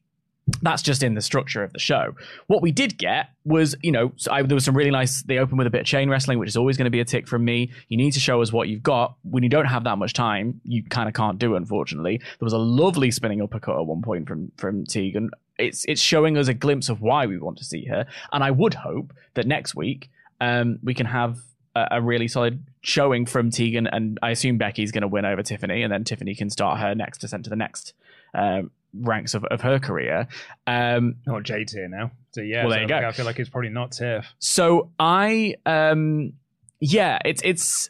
That's 0.63 0.83
just 0.83 1.03
in 1.03 1.15
the 1.15 1.21
structure 1.21 1.63
of 1.63 1.73
the 1.73 1.79
show. 1.79 2.15
What 2.47 2.63
we 2.63 2.73
did 2.73 2.99
get 2.99 3.31
was, 3.45 3.77
you 3.83 3.93
know, 3.93 4.13
I, 4.31 4.43
there 4.43 4.55
was 4.55 4.65
some 4.65 4.77
really 4.77 4.91
nice. 4.91 5.23
They 5.23 5.39
opened 5.39 5.59
with 5.59 5.67
a 5.67 5.71
bit 5.71 5.83
of 5.83 5.87
chain 5.87 6.09
wrestling, 6.09 6.39
which 6.39 6.49
is 6.49 6.57
always 6.57 6.77
going 6.77 6.87
to 6.87 6.91
be 6.91 7.01
a 7.01 7.05
tick 7.05 7.29
from 7.29 7.45
me. 7.45 7.71
You 7.89 7.97
need 7.97 8.13
to 8.13 8.21
show 8.21 8.43
us 8.43 8.53
what 8.53 8.69
you've 8.69 8.83
got. 8.83 9.17
When 9.23 9.43
you 9.43 9.49
don't 9.49 9.67
have 9.67 9.85
that 9.85 9.99
much 9.99 10.13
time, 10.13 10.61
you 10.65 10.83
kind 10.83 11.09
of 11.09 11.15
can't 11.15 11.39
do. 11.39 11.55
It, 11.55 11.59
Unfortunately, 11.59 12.19
there 12.19 12.47
was 12.47 12.53
a 12.53 12.59
lovely 12.59 13.11
spinning 13.11 13.43
uppercut 13.43 13.79
at 13.79 13.87
one 13.87 14.03
point 14.03 14.27
from 14.27 14.53
from 14.57 14.85
Tegan. 14.85 15.31
It's 15.59 15.85
it's 15.87 16.01
showing 16.01 16.39
us 16.39 16.49
a 16.49 16.55
glimpse 16.55 16.89
of 16.89 17.03
why 17.03 17.27
we 17.27 17.39
want 17.39 17.59
to 17.59 17.65
see 17.65 17.85
her, 17.87 18.07
and 18.33 18.43
I 18.43 18.51
would 18.51 18.75
hope 18.75 19.13
that 19.35 19.47
next 19.47 19.75
week 19.75 20.11
um, 20.41 20.79
we 20.83 20.95
can 20.95 21.07
have 21.07 21.39
a, 21.75 21.89
a 21.93 22.03
really 22.03 22.29
solid 22.29 22.65
showing 22.81 23.27
from 23.27 23.51
Tegan, 23.51 23.87
and 23.87 24.19
I 24.23 24.31
assume 24.31 24.57
Becky's 24.57 24.93
going 24.93 25.03
to 25.03 25.09
win 25.09 25.25
over 25.25 25.43
Tiffany, 25.43 25.83
and 25.83 25.93
then 25.93 26.05
Tiffany 26.05 26.35
can 26.35 26.51
start 26.51 26.81
her 26.81 26.95
next 26.95 27.19
descent 27.19 27.45
to 27.45 27.51
the 27.51 27.57
next 27.57 27.93
um, 28.35 28.71
ranks 28.95 29.35
of, 29.35 29.45
of 29.45 29.61
her 29.61 29.79
career. 29.79 30.29
Um, 30.67 31.17
Or 31.27 31.41
Jade's 31.41 31.73
here 31.73 31.89
now. 31.89 32.11
So 32.33 32.41
yeah, 32.41 32.63
Well, 32.63 32.71
there 32.71 32.79
so 32.79 32.83
you 32.83 32.89
go. 32.89 33.09
I 33.09 33.13
feel 33.13 33.25
like 33.25 33.39
it's 33.39 33.51
probably 33.51 33.71
not 33.71 33.93
Tiff. 33.93 34.27
so 34.39 34.91
I, 34.99 35.55
um, 35.67 36.33
yeah, 36.81 37.19
it's 37.25 37.43
it's 37.45 37.89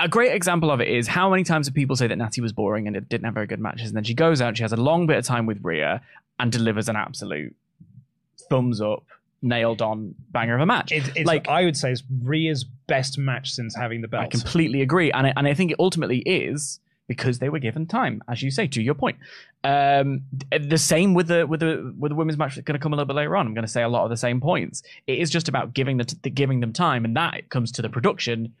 a 0.00 0.08
great 0.08 0.32
example 0.32 0.70
of 0.70 0.80
it 0.80 0.88
is 0.88 1.08
how 1.08 1.28
many 1.30 1.44
times 1.44 1.66
do 1.66 1.72
people 1.72 1.96
say 1.96 2.06
that 2.06 2.16
Natty 2.16 2.40
was 2.40 2.52
boring 2.52 2.86
and 2.86 2.96
it 2.96 3.08
didn't 3.08 3.24
have 3.24 3.34
very 3.34 3.46
good 3.46 3.60
matches, 3.60 3.88
and 3.88 3.96
then 3.96 4.04
she 4.04 4.14
goes 4.14 4.40
out, 4.40 4.56
she 4.56 4.62
has 4.62 4.72
a 4.72 4.76
long 4.76 5.06
bit 5.06 5.18
of 5.18 5.24
time 5.24 5.46
with 5.46 5.58
Rhea 5.62 6.00
and 6.38 6.50
delivers 6.50 6.88
an 6.88 6.96
absolute 6.96 7.54
thumbs 8.48 8.80
up, 8.80 9.04
nailed 9.42 9.82
on 9.82 10.14
banger 10.30 10.54
of 10.54 10.60
a 10.60 10.66
match. 10.66 10.92
It, 10.92 11.16
it's 11.16 11.26
like 11.26 11.48
I 11.48 11.64
would 11.64 11.76
say 11.76 11.92
it's 11.92 12.02
Rhea's 12.22 12.64
best 12.86 13.18
match 13.18 13.52
since 13.52 13.74
having 13.74 14.00
the 14.00 14.08
belt. 14.08 14.24
I 14.24 14.28
completely 14.28 14.82
agree, 14.82 15.10
and 15.12 15.26
I, 15.26 15.32
and 15.36 15.46
I 15.46 15.54
think 15.54 15.70
it 15.72 15.76
ultimately 15.78 16.18
is 16.18 16.80
because 17.08 17.38
they 17.40 17.48
were 17.48 17.58
given 17.58 17.86
time, 17.86 18.22
as 18.28 18.42
you 18.42 18.50
say. 18.50 18.66
To 18.68 18.82
your 18.82 18.94
point, 18.94 19.16
um, 19.64 20.22
the 20.50 20.78
same 20.78 21.14
with 21.14 21.28
the 21.28 21.46
with 21.46 21.60
the 21.60 21.94
with 21.98 22.10
the 22.10 22.16
women's 22.16 22.38
match 22.38 22.54
that's 22.54 22.64
going 22.64 22.78
to 22.78 22.82
come 22.82 22.92
a 22.92 22.96
little 22.96 23.06
bit 23.06 23.16
later 23.16 23.36
on. 23.36 23.46
I'm 23.46 23.54
going 23.54 23.66
to 23.66 23.70
say 23.72 23.82
a 23.82 23.88
lot 23.88 24.04
of 24.04 24.10
the 24.10 24.16
same 24.16 24.40
points. 24.40 24.82
It 25.06 25.18
is 25.18 25.30
just 25.30 25.48
about 25.48 25.74
giving 25.74 25.96
the, 25.98 26.14
the 26.22 26.30
giving 26.30 26.60
them 26.60 26.72
time, 26.72 27.04
and 27.04 27.16
that 27.16 27.48
comes 27.50 27.72
to 27.72 27.82
the 27.82 27.88
production, 27.88 28.54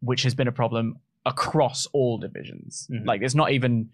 which 0.00 0.22
has 0.24 0.34
been 0.34 0.48
a 0.48 0.52
problem 0.52 0.98
across 1.26 1.86
all 1.92 2.18
divisions. 2.18 2.88
Mhm. 2.90 3.06
Like 3.06 3.22
it's 3.22 3.34
not 3.34 3.52
even. 3.52 3.90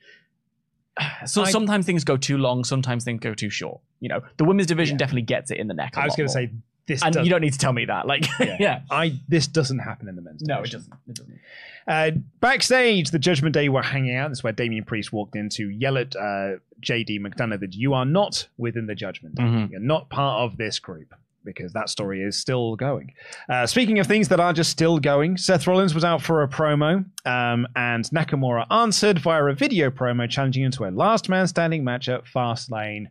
So 1.26 1.42
I- 1.42 1.50
sometimes 1.50 1.86
things 1.86 2.04
go 2.04 2.16
too 2.16 2.36
long, 2.38 2.64
sometimes 2.64 3.04
things 3.04 3.20
go 3.20 3.32
too 3.34 3.48
short. 3.50 3.80
You 4.00 4.08
know, 4.08 4.20
the 4.38 4.44
women's 4.44 4.66
division 4.66 4.94
Yeah. 4.94 4.98
definitely 4.98 5.22
gets 5.22 5.50
it 5.50 5.58
in 5.58 5.68
the 5.68 5.74
neck. 5.74 5.96
I 5.96 6.04
was 6.04 6.16
going 6.16 6.26
to 6.26 6.32
say 6.32 6.50
this. 6.90 7.02
and 7.02 7.14
does, 7.14 7.24
you 7.24 7.30
don't 7.30 7.40
need 7.40 7.52
to 7.52 7.58
tell 7.58 7.72
me 7.72 7.84
that. 7.86 8.06
Like, 8.06 8.26
yeah, 8.38 8.82
I 8.90 9.18
this 9.28 9.46
doesn't 9.46 9.78
happen 9.78 10.08
in 10.08 10.16
the 10.16 10.22
men's. 10.22 10.42
no, 10.42 10.62
it 10.62 10.70
doesn't. 10.70 10.92
It 11.08 11.14
doesn't. 11.14 11.40
Uh, 11.86 12.10
backstage, 12.40 13.10
the 13.10 13.18
Judgment 13.18 13.54
Day 13.54 13.68
were 13.68 13.82
hanging 13.82 14.14
out. 14.16 14.28
This 14.28 14.38
is 14.38 14.44
where 14.44 14.52
Damian 14.52 14.84
Priest 14.84 15.12
walked 15.12 15.34
in 15.34 15.48
to 15.50 15.70
yell 15.70 15.96
at 15.96 16.14
uh, 16.14 16.56
JD 16.80 17.20
McDonough 17.20 17.60
that 17.60 17.74
you 17.74 17.94
are 17.94 18.04
not 18.04 18.46
within 18.58 18.86
the 18.86 18.94
Judgment 18.94 19.34
Day. 19.34 19.42
Mhm. 19.42 19.70
You're 19.70 19.80
not 19.80 20.08
part 20.08 20.40
of 20.40 20.56
this 20.56 20.78
group 20.78 21.14
because 21.42 21.72
that 21.72 21.88
story 21.88 22.22
is 22.22 22.36
still 22.36 22.76
going. 22.76 23.12
Uh, 23.48 23.66
speaking 23.66 23.98
of 23.98 24.06
things 24.06 24.28
that 24.28 24.38
are 24.40 24.52
just 24.52 24.70
still 24.70 24.98
going, 24.98 25.36
Seth 25.36 25.66
Rollins 25.66 25.94
was 25.94 26.04
out 26.04 26.22
for 26.22 26.42
a 26.42 26.48
promo, 26.48 27.04
um, 27.24 27.66
and 27.74 28.04
Nakamura 28.10 28.66
answered 28.70 29.18
via 29.18 29.42
a 29.44 29.54
video 29.54 29.90
promo 29.90 30.28
challenging 30.28 30.64
him 30.64 30.70
to 30.72 30.84
a 30.84 30.90
last 30.90 31.28
man 31.28 31.46
standing 31.46 31.82
match 31.82 32.08
at 32.08 32.24
Fastlane. 32.24 33.06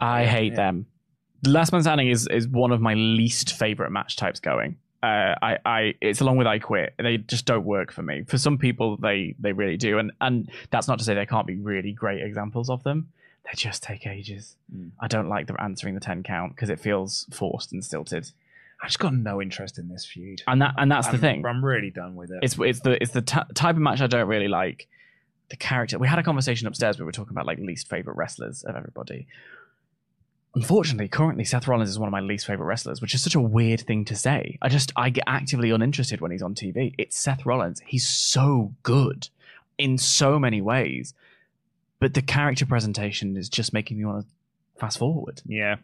I 0.00 0.26
hate 0.26 0.52
yeah. 0.52 0.56
them. 0.56 0.86
The 1.44 1.50
Last 1.50 1.72
Man 1.72 1.82
Standing 1.82 2.08
is 2.08 2.26
is 2.28 2.48
one 2.48 2.72
of 2.72 2.80
my 2.80 2.94
least 2.94 3.52
favorite 3.52 3.90
match 3.90 4.16
types 4.16 4.40
going. 4.40 4.76
Uh, 5.02 5.34
I, 5.42 5.58
I, 5.66 5.94
it's 6.00 6.22
along 6.22 6.38
with 6.38 6.46
I 6.46 6.58
Quit. 6.58 6.94
They 6.96 7.18
just 7.18 7.44
don't 7.44 7.66
work 7.66 7.92
for 7.92 8.00
me. 8.00 8.22
For 8.26 8.38
some 8.38 8.56
people, 8.56 8.96
they 8.96 9.34
they 9.38 9.52
really 9.52 9.76
do, 9.76 9.98
and 9.98 10.12
and 10.22 10.50
that's 10.70 10.88
not 10.88 10.98
to 10.98 11.04
say 11.04 11.12
there 11.12 11.26
can't 11.26 11.46
be 11.46 11.56
really 11.56 11.92
great 11.92 12.22
examples 12.22 12.70
of 12.70 12.82
them. 12.82 13.08
They 13.44 13.50
just 13.54 13.82
take 13.82 14.06
ages. 14.06 14.56
Mm. 14.74 14.92
I 14.98 15.06
don't 15.06 15.28
like 15.28 15.46
the 15.46 15.60
answering 15.62 15.92
the 15.94 16.00
ten 16.00 16.22
count 16.22 16.54
because 16.54 16.70
it 16.70 16.80
feels 16.80 17.26
forced 17.30 17.72
and 17.72 17.84
stilted. 17.84 18.30
I 18.82 18.86
just 18.86 18.98
got 18.98 19.12
no 19.12 19.42
interest 19.42 19.78
in 19.78 19.88
this 19.88 20.06
feud. 20.06 20.42
And 20.46 20.62
that 20.62 20.74
and 20.78 20.90
that's 20.90 21.08
the 21.08 21.12
I'm- 21.12 21.20
thing. 21.20 21.44
I'm 21.46 21.62
really 21.62 21.90
done 21.90 22.16
with 22.16 22.30
it. 22.30 22.38
It's 22.42 22.58
it's 22.58 22.80
the 22.80 23.02
it's 23.02 23.12
the 23.12 23.22
t- 23.22 23.38
type 23.54 23.76
of 23.76 23.82
match 23.82 24.00
I 24.00 24.06
don't 24.06 24.28
really 24.28 24.48
like. 24.48 24.88
The 25.50 25.56
character. 25.56 25.98
We 25.98 26.08
had 26.08 26.18
a 26.18 26.22
conversation 26.22 26.66
upstairs. 26.66 26.98
We 26.98 27.04
were 27.04 27.12
talking 27.12 27.32
about 27.32 27.44
like 27.44 27.58
least 27.58 27.90
favorite 27.90 28.16
wrestlers 28.16 28.64
of 28.64 28.74
everybody. 28.76 29.26
Unfortunately, 30.54 31.08
currently 31.08 31.44
Seth 31.44 31.66
Rollins 31.66 31.90
is 31.90 31.98
one 31.98 32.06
of 32.06 32.12
my 32.12 32.20
least 32.20 32.46
favorite 32.46 32.66
wrestlers, 32.66 33.00
which 33.00 33.14
is 33.14 33.22
such 33.22 33.34
a 33.34 33.40
weird 33.40 33.80
thing 33.80 34.04
to 34.04 34.14
say. 34.14 34.56
I 34.62 34.68
just 34.68 34.92
I 34.94 35.10
get 35.10 35.24
actively 35.26 35.70
uninterested 35.70 36.20
when 36.20 36.30
he's 36.30 36.42
on 36.42 36.54
TV. 36.54 36.94
It's 36.96 37.18
Seth 37.18 37.44
Rollins. 37.44 37.82
He's 37.86 38.06
so 38.06 38.72
good 38.84 39.28
in 39.78 39.98
so 39.98 40.38
many 40.38 40.62
ways, 40.62 41.12
but 41.98 42.14
the 42.14 42.22
character 42.22 42.66
presentation 42.66 43.36
is 43.36 43.48
just 43.48 43.72
making 43.72 43.98
me 43.98 44.04
want 44.04 44.24
to 44.24 44.80
fast 44.80 44.98
forward. 44.98 45.42
Yeah. 45.44 45.76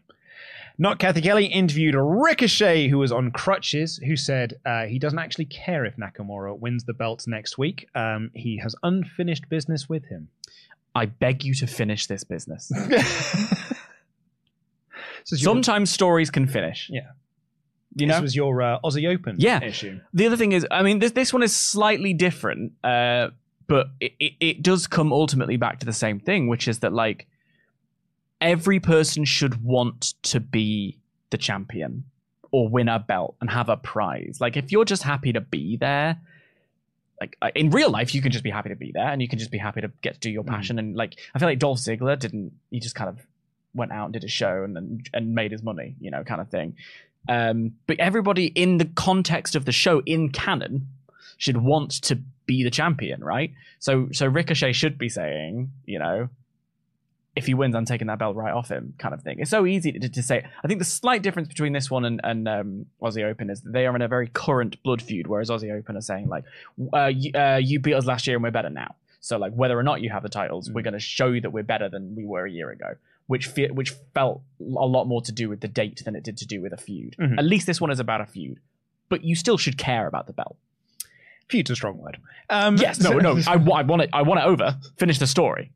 Not 0.77 0.99
Cathy 0.99 1.21
Kelly 1.21 1.45
interviewed 1.45 1.93
Ricochet, 1.95 2.87
who 2.87 2.97
was 2.97 3.11
on 3.11 3.31
crutches, 3.31 3.97
who 3.97 4.15
said 4.15 4.57
uh, 4.65 4.85
he 4.85 4.99
doesn't 4.99 5.19
actually 5.19 5.45
care 5.45 5.85
if 5.85 5.97
Nakamura 5.97 6.57
wins 6.57 6.85
the 6.85 6.93
belt 6.93 7.25
next 7.27 7.57
week. 7.57 7.89
Um, 7.93 8.31
he 8.33 8.57
has 8.57 8.73
unfinished 8.81 9.49
business 9.49 9.89
with 9.89 10.05
him. 10.05 10.29
I 10.95 11.05
beg 11.05 11.43
you 11.43 11.53
to 11.55 11.67
finish 11.67 12.07
this 12.07 12.23
business. 12.23 12.71
Is 15.31 15.41
your- 15.41 15.53
Sometimes 15.53 15.89
stories 15.91 16.29
can 16.31 16.47
finish. 16.47 16.87
Yeah. 16.89 17.01
You 17.95 18.07
this 18.07 18.15
know, 18.15 18.21
was 18.21 18.35
your 18.35 18.61
uh, 18.61 18.79
Aussie 18.83 19.07
Open 19.13 19.35
Yeah. 19.37 19.61
issue. 19.63 19.99
The 20.13 20.25
other 20.27 20.37
thing 20.37 20.53
is, 20.53 20.65
I 20.71 20.81
mean, 20.81 20.99
this 20.99 21.11
this 21.11 21.33
one 21.33 21.43
is 21.43 21.53
slightly 21.55 22.13
different, 22.13 22.71
uh, 22.83 23.29
but 23.67 23.87
it, 23.99 24.13
it, 24.19 24.33
it 24.39 24.63
does 24.63 24.87
come 24.87 25.11
ultimately 25.11 25.57
back 25.57 25.79
to 25.79 25.85
the 25.85 25.93
same 25.93 26.19
thing, 26.19 26.47
which 26.47 26.67
is 26.67 26.79
that 26.79 26.93
like 26.93 27.27
every 28.39 28.79
person 28.79 29.25
should 29.25 29.63
want 29.63 30.13
to 30.23 30.39
be 30.39 30.97
the 31.29 31.37
champion 31.37 32.05
or 32.51 32.67
win 32.67 32.89
a 32.89 32.99
belt 32.99 33.35
and 33.41 33.49
have 33.49 33.69
a 33.69 33.77
prize. 33.77 34.37
Like 34.41 34.57
if 34.57 34.71
you're 34.71 34.85
just 34.85 35.03
happy 35.03 35.31
to 35.33 35.41
be 35.41 35.77
there, 35.77 36.19
like 37.19 37.37
in 37.55 37.69
real 37.69 37.89
life, 37.89 38.15
you 38.15 38.21
can 38.21 38.31
just 38.31 38.43
be 38.43 38.49
happy 38.49 38.69
to 38.69 38.75
be 38.75 38.91
there 38.91 39.07
and 39.07 39.21
you 39.21 39.27
can 39.27 39.37
just 39.39 39.51
be 39.51 39.57
happy 39.57 39.81
to 39.81 39.91
get 40.01 40.15
to 40.15 40.19
do 40.19 40.29
your 40.29 40.43
passion. 40.43 40.79
And 40.79 40.95
like 40.95 41.19
I 41.35 41.39
feel 41.39 41.47
like 41.47 41.59
Dolph 41.59 41.77
Ziggler 41.79 42.17
didn't. 42.17 42.53
He 42.71 42.79
just 42.79 42.95
kind 42.95 43.09
of 43.09 43.19
went 43.73 43.91
out 43.91 44.05
and 44.05 44.13
did 44.13 44.23
a 44.23 44.27
show 44.27 44.63
and 44.63 44.77
and, 44.77 45.09
and 45.13 45.35
made 45.35 45.51
his 45.51 45.63
money, 45.63 45.95
you 45.99 46.11
know, 46.11 46.23
kind 46.23 46.41
of 46.41 46.49
thing. 46.49 46.75
Um, 47.29 47.73
but 47.87 47.99
everybody 47.99 48.47
in 48.47 48.77
the 48.77 48.85
context 48.85 49.55
of 49.55 49.65
the 49.65 49.71
show 49.71 50.01
in 50.05 50.29
canon 50.29 50.87
should 51.37 51.57
want 51.57 51.91
to 52.03 52.19
be 52.45 52.63
the 52.63 52.71
champion, 52.71 53.23
right? 53.23 53.51
So 53.79 54.09
so 54.11 54.25
Ricochet 54.27 54.73
should 54.73 54.97
be 54.97 55.09
saying, 55.09 55.71
you 55.85 55.99
know, 55.99 56.29
if 57.35 57.45
he 57.45 57.53
wins, 57.53 57.75
I'm 57.75 57.85
taking 57.85 58.07
that 58.07 58.19
belt 58.19 58.35
right 58.35 58.53
off 58.53 58.69
him, 58.69 58.93
kind 58.97 59.13
of 59.13 59.21
thing. 59.21 59.39
It's 59.39 59.49
so 59.49 59.65
easy 59.65 59.93
to, 59.93 60.09
to 60.09 60.23
say. 60.23 60.45
I 60.63 60.67
think 60.67 60.79
the 60.79 60.85
slight 60.85 61.21
difference 61.21 61.47
between 61.47 61.71
this 61.71 61.89
one 61.89 62.03
and, 62.03 62.19
and 62.23 62.47
um, 62.47 62.85
Aussie 63.01 63.23
Open 63.23 63.49
is 63.49 63.61
that 63.61 63.71
they 63.71 63.85
are 63.85 63.95
in 63.95 64.01
a 64.01 64.07
very 64.07 64.27
current 64.27 64.81
blood 64.83 65.01
feud, 65.01 65.27
whereas 65.27 65.49
Aussie 65.49 65.71
Open 65.71 65.95
are 65.95 66.01
saying 66.01 66.27
like, 66.27 66.43
uh, 66.93 67.05
you, 67.05 67.31
uh, 67.33 67.59
you 67.61 67.79
beat 67.79 67.93
us 67.93 68.05
last 68.05 68.27
year 68.27 68.35
and 68.35 68.43
we're 68.43 68.51
better 68.51 68.69
now. 68.69 68.95
So 69.21 69.37
like 69.37 69.53
whether 69.53 69.79
or 69.79 69.83
not 69.83 70.01
you 70.01 70.09
have 70.09 70.23
the 70.23 70.29
titles, 70.29 70.69
we're 70.69 70.81
going 70.81 70.93
to 70.93 70.99
show 70.99 71.27
you 71.27 71.41
that 71.41 71.51
we're 71.51 71.63
better 71.63 71.87
than 71.87 72.15
we 72.15 72.25
were 72.25 72.45
a 72.45 72.51
year 72.51 72.69
ago, 72.69 72.95
which 73.31 73.47
fe- 73.47 73.69
which 73.79 73.91
felt 74.13 74.41
a 74.59 74.87
lot 74.95 75.05
more 75.05 75.21
to 75.21 75.31
do 75.31 75.45
with 75.49 75.61
the 75.61 75.67
date 75.67 76.01
than 76.05 76.15
it 76.15 76.23
did 76.23 76.37
to 76.37 76.45
do 76.45 76.61
with 76.61 76.73
a 76.73 76.77
feud. 76.87 77.15
Mhm. 77.19 77.37
At 77.37 77.45
least 77.45 77.65
this 77.65 77.79
one 77.81 77.91
is 77.91 77.99
about 77.99 78.21
a 78.21 78.25
feud, 78.25 78.57
but 79.09 79.23
you 79.23 79.35
still 79.35 79.57
should 79.57 79.77
care 79.77 80.05
about 80.07 80.27
the 80.27 80.33
belt. 80.33 80.57
Feud's 81.49 81.69
a 81.71 81.75
strong 81.75 81.97
word. 81.97 82.17
Um, 82.49 82.77
Yes, 82.77 82.99
no, 82.99 83.11
no, 83.19 83.37
I, 83.47 83.53
I 83.53 83.81
want 83.83 84.01
it. 84.03 84.09
I 84.13 84.21
want 84.21 84.39
it 84.39 84.45
over. 84.45 84.77
Finish 84.97 85.19
the 85.19 85.27
story. 85.27 85.71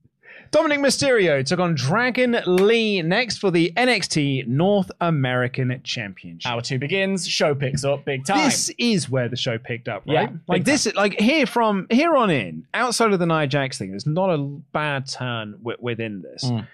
Dominic 0.52 0.80
Mysterio 0.80 1.44
took 1.44 1.60
on 1.60 1.74
Dragon 1.76 2.38
Lee 2.46 3.02
next 3.02 3.40
for 3.40 3.52
the 3.52 3.74
NXT 3.76 4.48
North 4.48 4.90
American 5.02 5.82
Championship. 5.84 6.50
Hour 6.50 6.62
two 6.62 6.78
begins. 6.80 7.28
Show 7.28 7.56
picks 7.56 7.84
up 7.84 8.06
big 8.06 8.26
time. 8.26 8.46
This 8.46 8.72
is 8.78 9.10
where 9.10 9.28
the 9.28 9.36
show 9.36 9.58
picked 9.58 9.88
up, 9.90 10.04
right? 10.08 10.30
big 10.32 10.40
like 10.48 10.64
this, 10.64 10.88
like 10.96 11.20
here 11.20 11.46
from 11.46 11.88
here 11.90 12.16
on 12.16 12.30
in, 12.30 12.68
outside 12.74 13.12
of 13.12 13.20
the 13.20 13.26
Nia 13.26 13.48
Jax 13.48 13.78
thing, 13.78 13.90
there's 13.90 14.06
not 14.06 14.30
a 14.30 14.38
bad 14.72 15.08
turn 15.10 15.54
wi- 15.64 15.78
within 15.82 16.22
this, 16.22 16.46
Mm. 16.46 16.68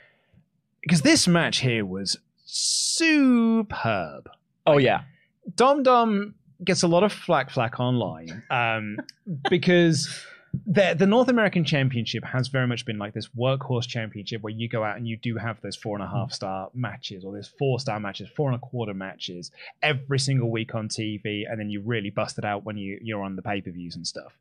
Because 0.81 1.01
this 1.01 1.27
match 1.27 1.59
here 1.59 1.85
was 1.85 2.17
superb. 2.45 4.29
oh 4.67 4.77
yeah, 4.77 5.03
Dom 5.55 5.83
Dom 5.83 6.35
gets 6.63 6.83
a 6.83 6.87
lot 6.87 7.03
of 7.03 7.11
flack 7.11 7.49
flack 7.49 7.79
online 7.79 8.43
um, 8.49 8.97
because 9.49 10.23
the 10.65 10.93
the 10.97 11.07
North 11.07 11.29
American 11.29 11.63
Championship 11.63 12.23
has 12.25 12.47
very 12.49 12.67
much 12.67 12.85
been 12.85 12.97
like 12.97 13.13
this 13.13 13.29
workhorse 13.37 13.87
championship 13.87 14.41
where 14.41 14.53
you 14.53 14.67
go 14.67 14.83
out 14.83 14.97
and 14.97 15.07
you 15.07 15.17
do 15.17 15.37
have 15.37 15.61
those 15.61 15.75
four 15.75 15.95
and 15.95 16.03
a 16.03 16.09
half 16.09 16.31
star 16.33 16.69
matches 16.73 17.23
or 17.23 17.33
those 17.33 17.47
four 17.47 17.79
star 17.79 17.99
matches, 17.99 18.29
four 18.35 18.49
and 18.51 18.55
a 18.55 18.59
quarter 18.59 18.93
matches 18.93 19.51
every 19.81 20.19
single 20.19 20.51
week 20.51 20.75
on 20.75 20.89
TV, 20.89 21.43
and 21.49 21.59
then 21.59 21.69
you 21.69 21.81
really 21.81 22.09
bust 22.09 22.37
it 22.37 22.45
out 22.45 22.65
when 22.65 22.77
you 22.77 22.99
you're 23.01 23.23
on 23.23 23.35
the 23.35 23.41
pay 23.41 23.61
per 23.61 23.71
views 23.71 23.95
and 23.95 24.05
stuff. 24.05 24.33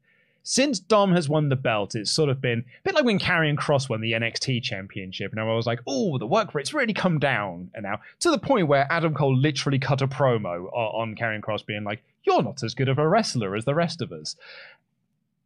Since 0.42 0.80
Dom 0.80 1.12
has 1.12 1.28
won 1.28 1.48
the 1.50 1.56
belt, 1.56 1.94
it's 1.94 2.10
sort 2.10 2.30
of 2.30 2.40
been 2.40 2.60
a 2.60 2.82
bit 2.82 2.94
like 2.94 3.04
when 3.04 3.18
Karrion 3.18 3.56
Kross 3.56 3.88
won 3.88 4.00
the 4.00 4.12
NXT 4.12 4.62
Championship, 4.62 5.32
and 5.32 5.40
I 5.40 5.44
was 5.44 5.66
like, 5.66 5.80
"Oh, 5.86 6.18
the 6.18 6.26
work 6.26 6.54
rate's 6.54 6.72
really 6.74 6.94
come 6.94 7.18
down." 7.18 7.70
And 7.74 7.82
now 7.84 8.00
to 8.20 8.30
the 8.30 8.38
point 8.38 8.66
where 8.68 8.86
Adam 8.90 9.14
Cole 9.14 9.36
literally 9.36 9.78
cut 9.78 10.00
a 10.02 10.08
promo 10.08 10.72
on 10.72 11.14
Karrion 11.14 11.40
Kross, 11.42 11.64
being 11.64 11.84
like, 11.84 12.02
"You're 12.24 12.42
not 12.42 12.62
as 12.62 12.74
good 12.74 12.88
of 12.88 12.98
a 12.98 13.06
wrestler 13.06 13.54
as 13.54 13.64
the 13.64 13.74
rest 13.74 14.00
of 14.00 14.12
us." 14.12 14.34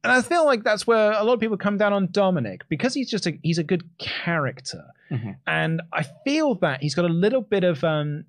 And 0.04 0.12
I 0.12 0.20
feel 0.20 0.44
like 0.44 0.64
that's 0.64 0.86
where 0.86 1.12
a 1.12 1.24
lot 1.24 1.32
of 1.32 1.40
people 1.40 1.56
come 1.56 1.78
down 1.78 1.94
on 1.94 2.08
Dominic 2.10 2.68
because 2.68 2.92
he's 2.94 3.10
just 3.10 3.26
a 3.26 3.38
he's 3.42 3.58
a 3.58 3.64
good 3.64 3.84
character, 3.98 4.84
Mhm. 5.10 5.36
and 5.46 5.82
I 5.92 6.02
feel 6.24 6.54
that 6.56 6.82
he's 6.82 6.94
got 6.94 7.06
a 7.06 7.08
little 7.08 7.40
bit 7.40 7.64
of 7.64 7.82
um, 7.82 8.26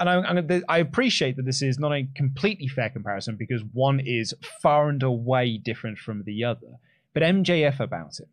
and 0.00 0.08
I, 0.08 0.62
I 0.68 0.78
appreciate 0.78 1.36
that 1.36 1.44
this 1.44 1.62
is 1.62 1.78
not 1.78 1.92
a 1.92 2.08
completely 2.14 2.68
fair 2.68 2.90
comparison 2.90 3.36
because 3.36 3.62
one 3.72 4.00
is 4.00 4.34
far 4.60 4.88
and 4.88 5.02
away 5.02 5.56
different 5.58 5.98
from 5.98 6.24
the 6.24 6.44
other. 6.44 6.78
But 7.12 7.22
MJF 7.22 7.78
about 7.78 8.18
it, 8.18 8.28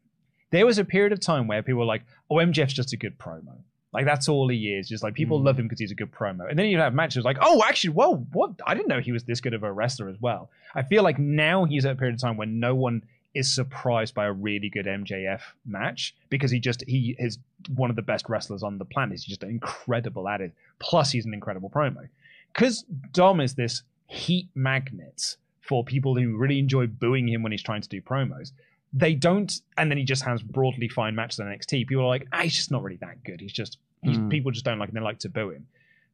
there 0.50 0.66
was 0.66 0.80
a 0.80 0.86
period 0.86 1.14
of 1.14 1.20
time 1.20 1.48
where 1.48 1.62
people 1.62 1.80
were 1.80 1.86
like, 1.86 2.04
"Oh, 2.30 2.36
MJF's 2.36 2.74
just 2.74 2.94
a 2.94 2.98
good 2.98 3.18
promo." 3.18 3.60
Like 3.94 4.06
that's 4.06 4.30
all 4.30 4.48
he 4.48 4.74
is. 4.74 4.88
Just 4.88 5.04
like 5.04 5.14
people 5.14 5.40
hmm. 5.40 5.46
love 5.46 5.60
him 5.60 5.66
because 5.66 5.80
he's 5.80 5.92
a 5.92 5.96
good 5.96 6.12
promo. 6.12 6.50
And 6.50 6.58
then 6.58 6.68
you'd 6.68 6.80
have 6.80 6.94
matches 6.94 7.26
like, 7.26 7.38
oh, 7.42 7.62
actually, 7.68 7.92
whoa, 7.92 8.16
what? 8.32 8.52
I 8.66 8.74
didn't 8.74 8.88
know 8.88 9.00
he 9.00 9.12
was 9.12 9.24
this 9.24 9.42
good 9.42 9.54
of 9.54 9.64
a 9.64 9.72
wrestler 9.72 10.10
as 10.10 10.20
well. 10.20 10.50
I 10.74 10.84
feel 10.84 11.04
like 11.04 11.20
now 11.20 11.66
he's 11.66 11.86
at 11.86 11.94
a 11.94 11.96
period 11.96 12.16
of 12.16 12.22
time 12.22 12.38
when 12.38 12.60
no 12.60 12.74
one 12.74 13.04
is 13.34 13.54
surprised 13.54 14.14
by 14.14 14.26
a 14.26 14.32
really 14.32 14.70
good 14.70 14.86
MJF 14.86 15.42
match 15.66 16.16
because 16.30 16.52
he 16.52 16.60
just 16.60 16.84
he 16.88 17.16
is 17.18 17.40
one 17.76 17.90
of 17.90 17.96
the 17.96 18.02
best 18.02 18.28
wrestlers 18.30 18.64
on 18.64 18.78
the 18.78 18.86
planet. 18.86 19.14
He's 19.14 19.24
just 19.24 19.44
incredible 19.44 20.28
at 20.28 20.42
it. 20.42 20.54
Plus, 20.80 21.12
he's 21.12 21.26
an 21.26 21.34
incredible 21.34 21.70
promo. 21.70 22.08
Because 22.54 22.84
Dom 23.14 23.40
is 23.40 23.56
this 23.56 23.84
heat 24.08 24.50
magnet 24.56 25.38
for 25.62 25.84
people 25.86 26.16
who 26.16 26.36
really 26.38 26.60
enjoy 26.60 26.88
booing 26.88 27.30
him 27.30 27.44
when 27.44 27.52
he's 27.52 27.64
trying 27.64 27.82
to 27.82 27.90
do 27.90 28.02
promos. 28.02 28.52
They 28.94 29.14
don't, 29.16 29.62
and 29.78 29.90
then 29.90 29.98
he 29.98 30.04
just 30.04 30.24
has 30.24 30.42
broadly 30.42 30.90
fine 30.90 31.16
matches 31.16 31.40
on 31.40 31.48
NXT. 31.48 31.88
People 31.88 32.04
are 32.04 32.10
like, 32.10 32.28
ah, 32.34 32.42
he's 32.42 32.56
just 32.56 32.72
not 32.72 32.84
really 32.84 32.98
that 32.98 33.24
good. 33.24 33.40
He's 33.40 33.54
just 33.54 33.78
He's, 34.04 34.18
Mm. 34.18 34.30
People 34.30 34.52
just 34.52 34.66
don't 34.66 34.80
like 34.80 34.90
him. 34.90 34.96
They 34.96 35.02
like 35.02 35.20
to 35.20 35.30
boo 35.30 35.52
him. 35.52 35.68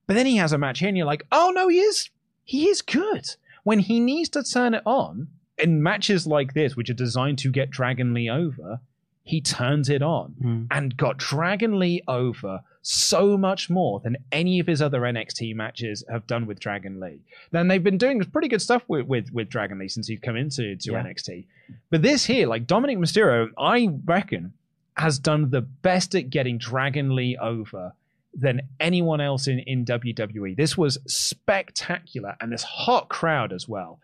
But 0.07 0.15
then 0.15 0.25
he 0.25 0.37
has 0.37 0.53
a 0.53 0.57
match 0.57 0.79
here, 0.79 0.89
and 0.89 0.97
you're 0.97 1.05
like, 1.05 1.25
oh 1.31 1.51
no, 1.53 1.67
he 1.67 1.79
is 1.79 2.09
he 2.43 2.67
is 2.67 2.81
good. 2.81 3.35
When 3.63 3.79
he 3.79 3.99
needs 3.99 4.29
to 4.29 4.43
turn 4.43 4.73
it 4.73 4.83
on 4.85 5.27
in 5.57 5.81
matches 5.83 6.27
like 6.27 6.53
this, 6.53 6.75
which 6.75 6.89
are 6.89 6.93
designed 6.95 7.39
to 7.39 7.51
get 7.51 7.69
Dragon 7.69 8.13
Lee 8.13 8.29
over, 8.29 8.79
he 9.23 9.41
turns 9.41 9.89
it 9.89 10.01
on 10.01 10.35
Mm. 10.41 10.67
and 10.71 10.95
got 10.97 11.17
Dragon 11.17 11.79
Lee 11.79 12.01
over 12.07 12.61
so 12.81 13.37
much 13.37 13.69
more 13.69 13.99
than 13.99 14.15
any 14.31 14.59
of 14.61 14.67
his 14.67 14.81
other 14.81 15.01
NXT 15.01 15.53
matches 15.53 16.05
have 16.09 16.25
done 16.27 16.45
with 16.45 16.59
Dragon 16.59 16.99
Lee. 17.01 17.19
Then 17.51 17.67
they've 17.67 17.83
been 17.83 17.97
doing 17.97 18.23
pretty 18.23 18.47
good 18.47 18.61
stuff 18.61 18.83
with 18.87 19.05
with, 19.07 19.31
with 19.33 19.49
Dragon 19.49 19.79
Lee 19.79 19.89
since 19.89 20.07
he's 20.07 20.19
come 20.21 20.37
into 20.37 20.75
to 20.77 20.91
Yeah. 20.93 21.03
NXT. 21.03 21.45
But 21.89 22.01
this 22.01 22.25
here, 22.25 22.47
like 22.47 22.65
Dominic 22.67 22.97
Mysterio, 22.97 23.49
I 23.57 23.89
reckon 24.05 24.53
has 24.95 25.19
done 25.19 25.49
the 25.49 25.61
best 25.61 26.15
at 26.15 26.29
getting 26.29 26.57
Dragon 26.57 27.13
Lee 27.15 27.35
over 27.37 27.91
than 28.33 28.61
anyone 28.79 29.19
else 29.19 29.47
in, 29.47 29.59
in 29.59 29.83
WWE. 29.83 30.55
This 30.55 30.77
was 30.77 30.97
spectacular, 31.07 32.35
and 32.39 32.51
this 32.51 32.63
hot 32.63 33.09
crowd 33.09 33.51
as 33.51 33.67
well 33.67 33.99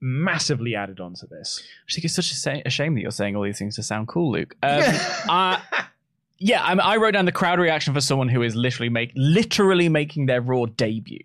massively 0.00 0.74
added 0.74 1.00
onto 1.00 1.26
this. 1.26 1.62
I 1.88 1.92
think 1.92 2.04
it's 2.04 2.14
such 2.14 2.30
a, 2.30 2.34
sa- 2.34 2.62
a 2.64 2.70
shame 2.70 2.94
that 2.94 3.00
you're 3.00 3.10
saying 3.10 3.36
all 3.36 3.42
these 3.42 3.58
things 3.58 3.76
to 3.76 3.82
sound 3.82 4.08
cool, 4.08 4.32
Luke. 4.32 4.54
Um, 4.62 4.82
uh, 5.28 5.60
yeah, 6.38 6.62
I, 6.62 6.74
I 6.74 6.96
wrote 6.96 7.12
down 7.12 7.24
the 7.24 7.32
crowd 7.32 7.58
reaction 7.58 7.94
for 7.94 8.00
someone 8.00 8.28
who 8.28 8.42
is 8.42 8.54
literally 8.54 8.88
make 8.88 9.12
literally 9.14 9.88
making 9.88 10.26
their 10.26 10.40
Raw 10.40 10.66
debut. 10.66 11.24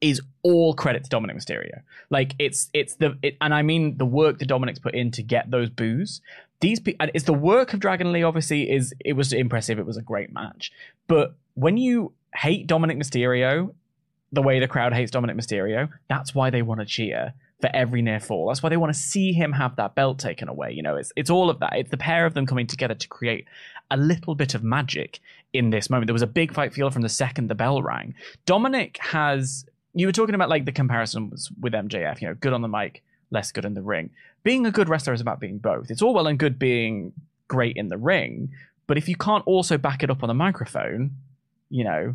Is 0.00 0.22
all 0.42 0.72
credit 0.72 1.04
to 1.04 1.10
Dominic 1.10 1.36
Mysterio. 1.36 1.82
Like 2.08 2.34
it's 2.38 2.70
it's 2.72 2.94
the 2.94 3.18
it, 3.22 3.36
and 3.42 3.52
I 3.52 3.60
mean 3.60 3.98
the 3.98 4.06
work 4.06 4.38
that 4.38 4.46
Dominic's 4.46 4.78
put 4.78 4.94
in 4.94 5.10
to 5.10 5.22
get 5.22 5.50
those 5.50 5.68
boos. 5.68 6.22
These 6.60 6.80
pe- 6.80 6.94
and 6.98 7.10
it's 7.12 7.24
the 7.24 7.34
work 7.34 7.74
of 7.74 7.80
Dragon 7.80 8.10
Lee. 8.10 8.22
Obviously, 8.22 8.70
is 8.70 8.94
it 9.04 9.12
was 9.12 9.34
impressive. 9.34 9.78
It 9.78 9.84
was 9.84 9.98
a 9.98 10.02
great 10.02 10.32
match. 10.32 10.72
But 11.06 11.34
when 11.52 11.76
you 11.76 12.14
hate 12.34 12.66
Dominic 12.66 12.96
Mysterio, 12.96 13.74
the 14.32 14.40
way 14.40 14.58
the 14.58 14.68
crowd 14.68 14.94
hates 14.94 15.10
Dominic 15.10 15.36
Mysterio, 15.36 15.90
that's 16.08 16.34
why 16.34 16.48
they 16.48 16.62
want 16.62 16.80
to 16.80 16.86
cheer 16.86 17.34
for 17.60 17.70
every 17.74 18.02
near 18.02 18.20
fall. 18.20 18.48
That's 18.48 18.62
why 18.62 18.68
they 18.68 18.76
want 18.76 18.92
to 18.92 18.98
see 18.98 19.32
him 19.32 19.52
have 19.52 19.76
that 19.76 19.94
belt 19.94 20.18
taken 20.18 20.48
away. 20.48 20.72
You 20.72 20.82
know, 20.82 20.96
it's 20.96 21.12
it's 21.16 21.30
all 21.30 21.50
of 21.50 21.60
that. 21.60 21.74
It's 21.74 21.90
the 21.90 21.96
pair 21.96 22.26
of 22.26 22.34
them 22.34 22.46
coming 22.46 22.66
together 22.66 22.94
to 22.94 23.08
create 23.08 23.46
a 23.90 23.96
little 23.96 24.34
bit 24.34 24.54
of 24.54 24.62
magic 24.62 25.20
in 25.52 25.70
this 25.70 25.90
moment. 25.90 26.06
There 26.06 26.14
was 26.14 26.22
a 26.22 26.26
big 26.26 26.54
fight 26.54 26.72
feel 26.72 26.90
from 26.90 27.02
the 27.02 27.08
second 27.08 27.48
the 27.48 27.54
bell 27.54 27.82
rang. 27.82 28.14
Dominic 28.46 28.98
has 29.00 29.64
you 29.94 30.06
were 30.06 30.12
talking 30.12 30.34
about 30.34 30.48
like 30.48 30.64
the 30.64 30.72
comparisons 30.72 31.50
with 31.60 31.72
MJF, 31.72 32.20
you 32.20 32.28
know, 32.28 32.34
good 32.34 32.52
on 32.52 32.62
the 32.62 32.68
mic, 32.68 33.02
less 33.30 33.50
good 33.52 33.64
in 33.64 33.74
the 33.74 33.82
ring. 33.82 34.10
Being 34.42 34.64
a 34.64 34.70
good 34.70 34.88
wrestler 34.88 35.12
is 35.12 35.20
about 35.20 35.40
being 35.40 35.58
both. 35.58 35.90
It's 35.90 36.02
all 36.02 36.14
well 36.14 36.26
and 36.26 36.38
good 36.38 36.58
being 36.58 37.12
great 37.48 37.76
in 37.76 37.88
the 37.88 37.98
ring, 37.98 38.50
but 38.86 38.96
if 38.96 39.08
you 39.08 39.16
can't 39.16 39.46
also 39.46 39.76
back 39.76 40.02
it 40.02 40.10
up 40.10 40.22
on 40.22 40.28
the 40.28 40.34
microphone, 40.34 41.16
you 41.68 41.84
know, 41.84 42.14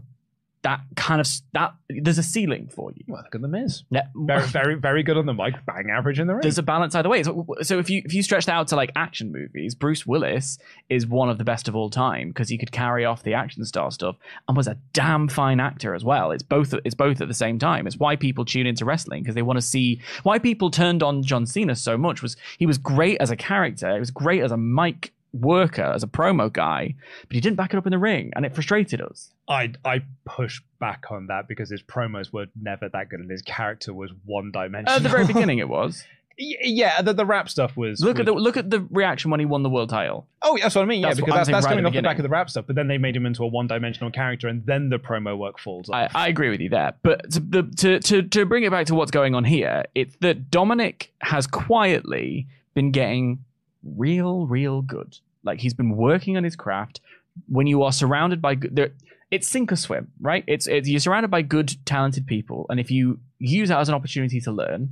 that 0.65 0.81
kind 0.95 1.21
of 1.21 1.27
that 1.53 1.75
there's 1.87 2.17
a 2.17 2.23
ceiling 2.23 2.67
for 2.67 2.91
you. 2.95 3.03
Well, 3.07 3.21
look 3.23 3.35
at 3.35 3.41
the 3.41 3.47
Miz. 3.47 3.83
Yeah, 3.91 4.07
Very, 4.15 4.47
very, 4.47 4.75
very 4.75 5.03
good 5.03 5.15
on 5.15 5.27
the 5.27 5.33
mic, 5.33 5.53
bang 5.67 5.91
average 5.91 6.19
in 6.19 6.25
the 6.25 6.33
ring. 6.33 6.41
there's 6.41 6.57
a 6.57 6.63
balance 6.63 6.95
either 6.95 7.07
way. 7.07 7.21
So, 7.21 7.45
so 7.61 7.77
if 7.77 7.87
you 7.87 8.01
if 8.03 8.15
you 8.15 8.23
stretch 8.23 8.47
that 8.47 8.53
out 8.53 8.67
to 8.69 8.75
like 8.75 8.91
action 8.95 9.31
movies, 9.31 9.75
Bruce 9.75 10.07
Willis 10.07 10.57
is 10.89 11.05
one 11.05 11.29
of 11.29 11.37
the 11.37 11.43
best 11.43 11.67
of 11.67 11.75
all 11.75 11.91
time 11.91 12.29
because 12.29 12.49
he 12.49 12.57
could 12.57 12.71
carry 12.71 13.05
off 13.05 13.21
the 13.21 13.35
action 13.35 13.63
star 13.63 13.91
stuff 13.91 14.17
and 14.47 14.57
was 14.57 14.67
a 14.67 14.75
damn 14.93 15.27
fine 15.27 15.59
actor 15.59 15.93
as 15.93 16.03
well. 16.03 16.31
It's 16.31 16.43
both 16.43 16.73
it's 16.83 16.95
both 16.95 17.21
at 17.21 17.27
the 17.27 17.35
same 17.35 17.59
time. 17.59 17.85
It's 17.85 17.97
why 17.97 18.15
people 18.15 18.43
tune 18.43 18.65
into 18.65 18.85
wrestling 18.85 19.21
because 19.21 19.35
they 19.35 19.43
want 19.43 19.57
to 19.57 19.61
see 19.61 20.01
why 20.23 20.39
people 20.39 20.71
turned 20.71 21.03
on 21.03 21.21
John 21.21 21.45
Cena 21.45 21.75
so 21.75 21.95
much 21.95 22.23
was 22.23 22.35
he 22.57 22.65
was 22.65 22.79
great 22.79 23.21
as 23.21 23.29
a 23.29 23.35
character. 23.35 23.93
He 23.93 23.99
was 23.99 24.09
great 24.09 24.41
as 24.41 24.51
a 24.51 24.57
mic 24.57 25.13
worker, 25.35 25.83
as 25.83 26.03
a 26.03 26.07
promo 26.07 26.51
guy, 26.51 26.95
but 27.27 27.35
he 27.35 27.41
didn't 27.41 27.57
back 27.57 27.73
it 27.73 27.77
up 27.77 27.85
in 27.85 27.91
the 27.91 27.97
ring, 27.99 28.31
and 28.35 28.45
it 28.45 28.53
frustrated 28.55 29.01
us. 29.01 29.31
I 29.47 29.73
I 29.83 30.01
push 30.25 30.61
back 30.79 31.05
on 31.11 31.27
that 31.27 31.47
because 31.47 31.69
his 31.69 31.83
promos 31.83 32.31
were 32.33 32.47
never 32.59 32.89
that 32.89 33.09
good, 33.09 33.19
and 33.19 33.29
his 33.29 33.41
character 33.41 33.93
was 33.93 34.11
one 34.25 34.51
dimensional. 34.51 34.95
At 34.95 35.03
the 35.03 35.09
very 35.09 35.25
beginning, 35.33 35.59
it 35.59 35.69
was. 35.69 36.03
yeah, 36.37 37.01
the, 37.01 37.13
the 37.13 37.25
rap 37.25 37.47
stuff 37.47 37.77
was. 37.77 38.01
Look 38.01 38.19
at 38.19 38.25
the 38.25 38.33
look 38.33 38.57
at 38.57 38.69
the 38.69 38.81
reaction 38.91 39.31
when 39.31 39.39
he 39.39 39.45
won 39.45 39.63
the 39.63 39.69
world 39.69 39.89
title. 39.89 40.27
Oh, 40.41 40.57
that's 40.61 40.75
what 40.75 40.81
I 40.81 40.85
mean. 40.85 41.01
Yeah, 41.01 41.07
That's 41.09 41.21
what 41.21 41.27
because 41.27 41.33
I'm 41.33 41.37
that's, 41.37 41.47
saying 41.47 41.53
that's 41.55 41.65
right 41.65 41.71
at 41.71 41.75
coming 41.75 41.83
the 41.83 41.87
off 41.99 42.03
the 42.03 42.07
back 42.07 42.19
of 42.19 42.23
the 42.23 42.29
rap 42.29 42.49
stuff. 42.49 42.65
But 42.67 42.75
then 42.75 42.87
they 42.87 42.97
made 42.97 43.15
him 43.15 43.25
into 43.25 43.43
a 43.43 43.47
one-dimensional 43.47 44.11
character, 44.11 44.47
and 44.47 44.65
then 44.65 44.89
the 44.89 44.99
promo 44.99 45.37
work 45.37 45.59
falls 45.59 45.89
off. 45.89 46.11
I, 46.13 46.25
I 46.25 46.27
agree 46.27 46.49
with 46.49 46.59
you 46.61 46.69
there. 46.69 46.93
But 47.03 47.31
to, 47.31 47.39
the, 47.39 47.63
to, 47.77 47.99
to, 47.99 48.21
to 48.21 48.45
bring 48.45 48.63
it 48.63 48.71
back 48.71 48.87
to 48.87 48.95
what's 48.95 49.11
going 49.11 49.33
on 49.33 49.43
here, 49.45 49.85
it's 49.95 50.15
that 50.21 50.51
Dominic 50.51 51.13
has 51.21 51.47
quietly 51.47 52.47
been 52.73 52.91
getting 52.91 53.43
real, 53.83 54.45
real 54.45 54.81
good. 54.81 55.17
Like 55.45 55.59
he's 55.59 55.73
been 55.73 55.95
working 55.95 56.35
on 56.37 56.43
his 56.43 56.55
craft. 56.55 56.99
When 57.47 57.67
you 57.67 57.83
are 57.83 57.91
surrounded 57.91 58.41
by 58.41 58.55
good, 58.55 58.93
it's 59.31 59.47
sink 59.47 59.71
or 59.71 59.75
swim, 59.75 60.11
right? 60.19 60.43
It's, 60.47 60.67
it's 60.67 60.87
you're 60.87 60.99
surrounded 60.99 61.29
by 61.29 61.41
good, 61.41 61.75
talented 61.85 62.27
people, 62.27 62.65
and 62.69 62.79
if 62.79 62.91
you 62.91 63.19
use 63.39 63.69
that 63.69 63.79
as 63.79 63.89
an 63.89 63.95
opportunity 63.95 64.39
to 64.41 64.51
learn 64.51 64.89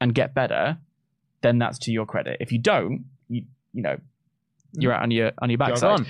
and 0.00 0.14
get 0.14 0.34
better, 0.34 0.78
then 1.40 1.58
that's 1.58 1.78
to 1.80 1.92
your 1.92 2.06
credit. 2.06 2.38
If 2.40 2.52
you 2.52 2.58
don't, 2.58 3.04
you 3.28 3.44
you 3.72 3.82
know, 3.82 3.98
you're 4.72 4.92
mm. 4.92 4.96
out 4.96 5.02
on 5.02 5.10
your 5.10 5.32
on 5.38 5.50
your 5.50 5.58
backside 5.58 6.00
on. 6.00 6.06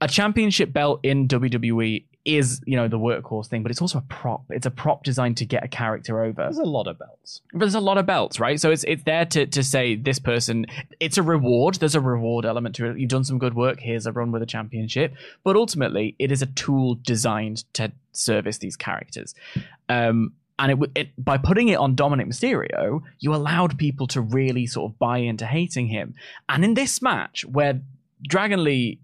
a 0.00 0.08
championship 0.08 0.72
belt 0.72 1.00
in 1.02 1.28
WWE 1.28 2.04
is, 2.24 2.60
you 2.66 2.76
know, 2.76 2.88
the 2.88 2.98
workhorse 2.98 3.46
thing, 3.46 3.62
but 3.62 3.70
it's 3.70 3.80
also 3.80 3.98
a 3.98 4.02
prop. 4.02 4.44
It's 4.50 4.66
a 4.66 4.70
prop 4.70 5.02
designed 5.02 5.36
to 5.38 5.46
get 5.46 5.64
a 5.64 5.68
character 5.68 6.22
over. 6.22 6.42
There's 6.42 6.58
a 6.58 6.64
lot 6.64 6.86
of 6.86 6.98
belts. 6.98 7.40
But 7.52 7.60
there's 7.60 7.74
a 7.74 7.80
lot 7.80 7.96
of 7.96 8.06
belts, 8.06 8.38
right? 8.38 8.60
So 8.60 8.70
it's 8.70 8.84
it's 8.84 9.02
there 9.04 9.24
to 9.26 9.46
to 9.46 9.62
say 9.62 9.94
this 9.94 10.18
person. 10.18 10.66
It's 11.00 11.16
a 11.16 11.22
reward. 11.22 11.76
There's 11.76 11.94
a 11.94 12.00
reward 12.00 12.44
element 12.44 12.74
to 12.76 12.86
it. 12.86 12.98
You've 12.98 13.08
done 13.08 13.24
some 13.24 13.38
good 13.38 13.54
work. 13.54 13.80
Here's 13.80 14.06
a 14.06 14.12
run 14.12 14.30
with 14.30 14.42
a 14.42 14.46
championship. 14.46 15.14
But 15.44 15.56
ultimately, 15.56 16.16
it 16.18 16.30
is 16.30 16.42
a 16.42 16.46
tool 16.46 16.96
designed 16.96 17.64
to 17.74 17.92
service 18.12 18.58
these 18.58 18.76
characters. 18.76 19.34
Um, 19.88 20.32
and 20.58 20.72
it, 20.72 20.90
it 20.94 21.24
by 21.24 21.38
putting 21.38 21.68
it 21.68 21.76
on 21.76 21.94
Dominic 21.94 22.26
Mysterio, 22.26 23.02
you 23.20 23.34
allowed 23.34 23.78
people 23.78 24.06
to 24.08 24.20
really 24.20 24.66
sort 24.66 24.90
of 24.92 24.98
buy 24.98 25.18
into 25.18 25.46
hating 25.46 25.88
him. 25.88 26.14
And 26.48 26.64
in 26.64 26.74
this 26.74 27.00
match, 27.00 27.44
where 27.44 27.80
Dragon 28.22 28.64
Lee 28.64 28.98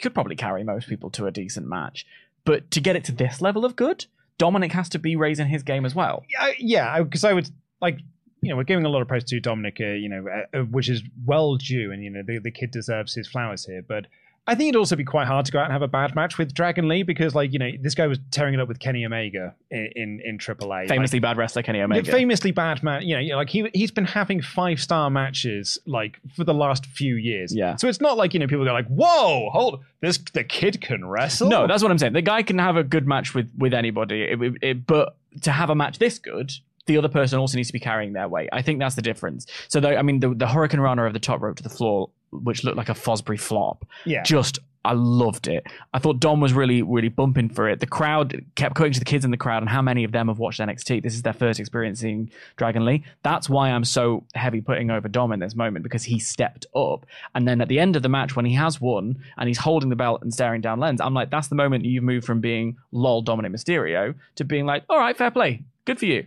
could 0.00 0.14
probably 0.14 0.36
carry 0.36 0.64
most 0.64 0.88
people 0.88 1.10
to 1.10 1.26
a 1.26 1.30
decent 1.30 1.66
match, 1.66 2.06
but 2.46 2.70
to 2.70 2.80
get 2.80 2.96
it 2.96 3.04
to 3.04 3.12
this 3.12 3.42
level 3.42 3.66
of 3.66 3.76
good, 3.76 4.06
Dominic 4.38 4.72
has 4.72 4.88
to 4.90 4.98
be 4.98 5.16
raising 5.16 5.48
his 5.48 5.62
game 5.62 5.84
as 5.84 5.94
well. 5.94 6.24
Yeah, 6.30 6.52
yeah, 6.58 7.02
because 7.02 7.24
I 7.24 7.34
would 7.34 7.50
like. 7.82 7.98
You 8.42 8.50
know, 8.50 8.56
we're 8.56 8.64
giving 8.64 8.84
a 8.84 8.88
lot 8.88 9.02
of 9.02 9.08
praise 9.08 9.24
to 9.24 9.40
Dominic, 9.40 9.78
uh, 9.80 9.86
you 9.86 10.08
know, 10.08 10.26
uh, 10.28 10.58
uh, 10.58 10.62
which 10.64 10.88
is 10.88 11.02
well 11.24 11.56
due, 11.56 11.90
and 11.90 12.02
you 12.04 12.10
know, 12.10 12.22
the, 12.24 12.38
the 12.38 12.50
kid 12.50 12.70
deserves 12.70 13.14
his 13.14 13.26
flowers 13.26 13.64
here. 13.64 13.82
But 13.86 14.06
I 14.48 14.54
think 14.54 14.68
it'd 14.68 14.78
also 14.78 14.94
be 14.96 15.04
quite 15.04 15.26
hard 15.26 15.44
to 15.46 15.52
go 15.52 15.58
out 15.58 15.64
and 15.64 15.72
have 15.72 15.82
a 15.82 15.88
bad 15.88 16.14
match 16.14 16.38
with 16.38 16.54
Dragon 16.54 16.86
Lee 16.88 17.02
because, 17.02 17.34
like, 17.34 17.52
you 17.52 17.58
know, 17.58 17.70
this 17.80 17.94
guy 17.94 18.06
was 18.06 18.18
tearing 18.30 18.54
it 18.54 18.60
up 18.60 18.68
with 18.68 18.78
Kenny 18.78 19.04
Omega 19.04 19.54
in 19.70 19.88
in, 19.96 20.20
in 20.24 20.38
AAA. 20.38 20.66
Like, 20.66 20.88
Famously 20.88 21.18
bad 21.18 21.36
wrestler 21.36 21.62
Kenny 21.62 21.80
Omega. 21.80 22.10
famously 22.12 22.52
bad 22.52 22.82
man. 22.82 23.02
You 23.02 23.16
know, 23.16 23.20
you 23.20 23.30
know, 23.32 23.36
like 23.38 23.50
he 23.50 23.68
he's 23.74 23.90
been 23.90 24.04
having 24.04 24.40
five 24.40 24.80
star 24.80 25.10
matches 25.10 25.78
like 25.86 26.20
for 26.34 26.44
the 26.44 26.54
last 26.54 26.86
few 26.86 27.16
years. 27.16 27.54
Yeah. 27.54 27.76
So 27.76 27.88
it's 27.88 28.00
not 28.00 28.16
like 28.16 28.34
you 28.34 28.40
know 28.40 28.46
people 28.46 28.64
go 28.64 28.72
like, 28.72 28.86
"Whoa, 28.88 29.50
hold 29.50 29.82
this! 30.00 30.18
The 30.18 30.44
kid 30.44 30.80
can 30.80 31.04
wrestle." 31.06 31.48
No, 31.48 31.66
that's 31.66 31.82
what 31.82 31.90
I'm 31.90 31.98
saying. 31.98 32.12
The 32.12 32.22
guy 32.22 32.42
can 32.42 32.58
have 32.58 32.76
a 32.76 32.84
good 32.84 33.06
match 33.06 33.34
with 33.34 33.50
with 33.58 33.74
anybody, 33.74 34.22
it- 34.22 34.40
it- 34.42 34.54
it- 34.62 34.86
but 34.86 35.16
to 35.42 35.50
have 35.52 35.70
a 35.70 35.74
match 35.74 35.98
this 35.98 36.18
good, 36.18 36.52
the 36.86 36.96
other 36.96 37.08
person 37.08 37.38
also 37.38 37.56
needs 37.56 37.68
to 37.68 37.72
be 37.72 37.80
carrying 37.80 38.12
their 38.12 38.28
weight. 38.28 38.48
I 38.52 38.62
think 38.62 38.78
that's 38.78 38.94
the 38.94 39.02
difference. 39.02 39.46
So, 39.68 39.80
I 39.86 40.00
mean, 40.02 40.20
the, 40.20 40.30
the 40.34 40.46
Hurricane 40.46 40.80
Runner 40.80 41.04
of 41.04 41.12
the 41.12 41.18
top 41.18 41.42
rope 41.42 41.56
to 41.56 41.62
the 41.62 41.68
floor, 41.68 42.08
which 42.30 42.64
looked 42.64 42.76
like 42.76 42.88
a 42.88 42.94
Fosbury 42.94 43.38
flop, 43.40 43.84
Yeah. 44.04 44.22
just 44.22 44.58
I 44.84 44.92
loved 44.92 45.48
it. 45.48 45.66
I 45.94 45.98
thought 45.98 46.20
Dom 46.20 46.38
was 46.38 46.52
really, 46.52 46.80
really 46.80 47.08
bumping 47.08 47.48
for 47.48 47.68
it. 47.68 47.80
The 47.80 47.88
crowd 47.88 48.44
kept 48.54 48.76
cutting 48.76 48.92
to 48.92 49.00
the 49.00 49.04
kids 49.04 49.24
in 49.24 49.32
the 49.32 49.36
crowd, 49.36 49.64
and 49.64 49.68
how 49.68 49.82
many 49.82 50.04
of 50.04 50.12
them 50.12 50.28
have 50.28 50.38
watched 50.38 50.60
NXT? 50.60 51.02
This 51.02 51.14
is 51.14 51.22
their 51.22 51.32
first 51.32 51.58
experience 51.58 51.98
seeing 51.98 52.30
Dragon 52.56 52.84
Lee. 52.84 53.02
That's 53.24 53.48
why 53.48 53.70
I'm 53.70 53.82
so 53.84 54.22
heavy 54.36 54.60
putting 54.60 54.92
over 54.92 55.08
Dom 55.08 55.32
in 55.32 55.40
this 55.40 55.56
moment 55.56 55.82
because 55.82 56.04
he 56.04 56.20
stepped 56.20 56.66
up. 56.76 57.04
And 57.34 57.48
then 57.48 57.60
at 57.60 57.66
the 57.66 57.80
end 57.80 57.96
of 57.96 58.04
the 58.04 58.08
match, 58.08 58.36
when 58.36 58.44
he 58.44 58.54
has 58.54 58.80
won 58.80 59.18
and 59.36 59.48
he's 59.48 59.58
holding 59.58 59.88
the 59.88 59.96
belt 59.96 60.22
and 60.22 60.32
staring 60.32 60.60
down 60.60 60.78
Lens, 60.78 61.00
I'm 61.00 61.14
like, 61.14 61.30
that's 61.30 61.48
the 61.48 61.56
moment 61.56 61.84
you've 61.84 62.04
moved 62.04 62.24
from 62.24 62.40
being 62.40 62.76
lol 62.92 63.22
dominant 63.22 63.56
Mysterio 63.56 64.14
to 64.36 64.44
being 64.44 64.66
like, 64.66 64.84
all 64.88 64.98
right, 64.98 65.16
fair 65.16 65.32
play, 65.32 65.64
good 65.84 65.98
for 65.98 66.06
you. 66.06 66.26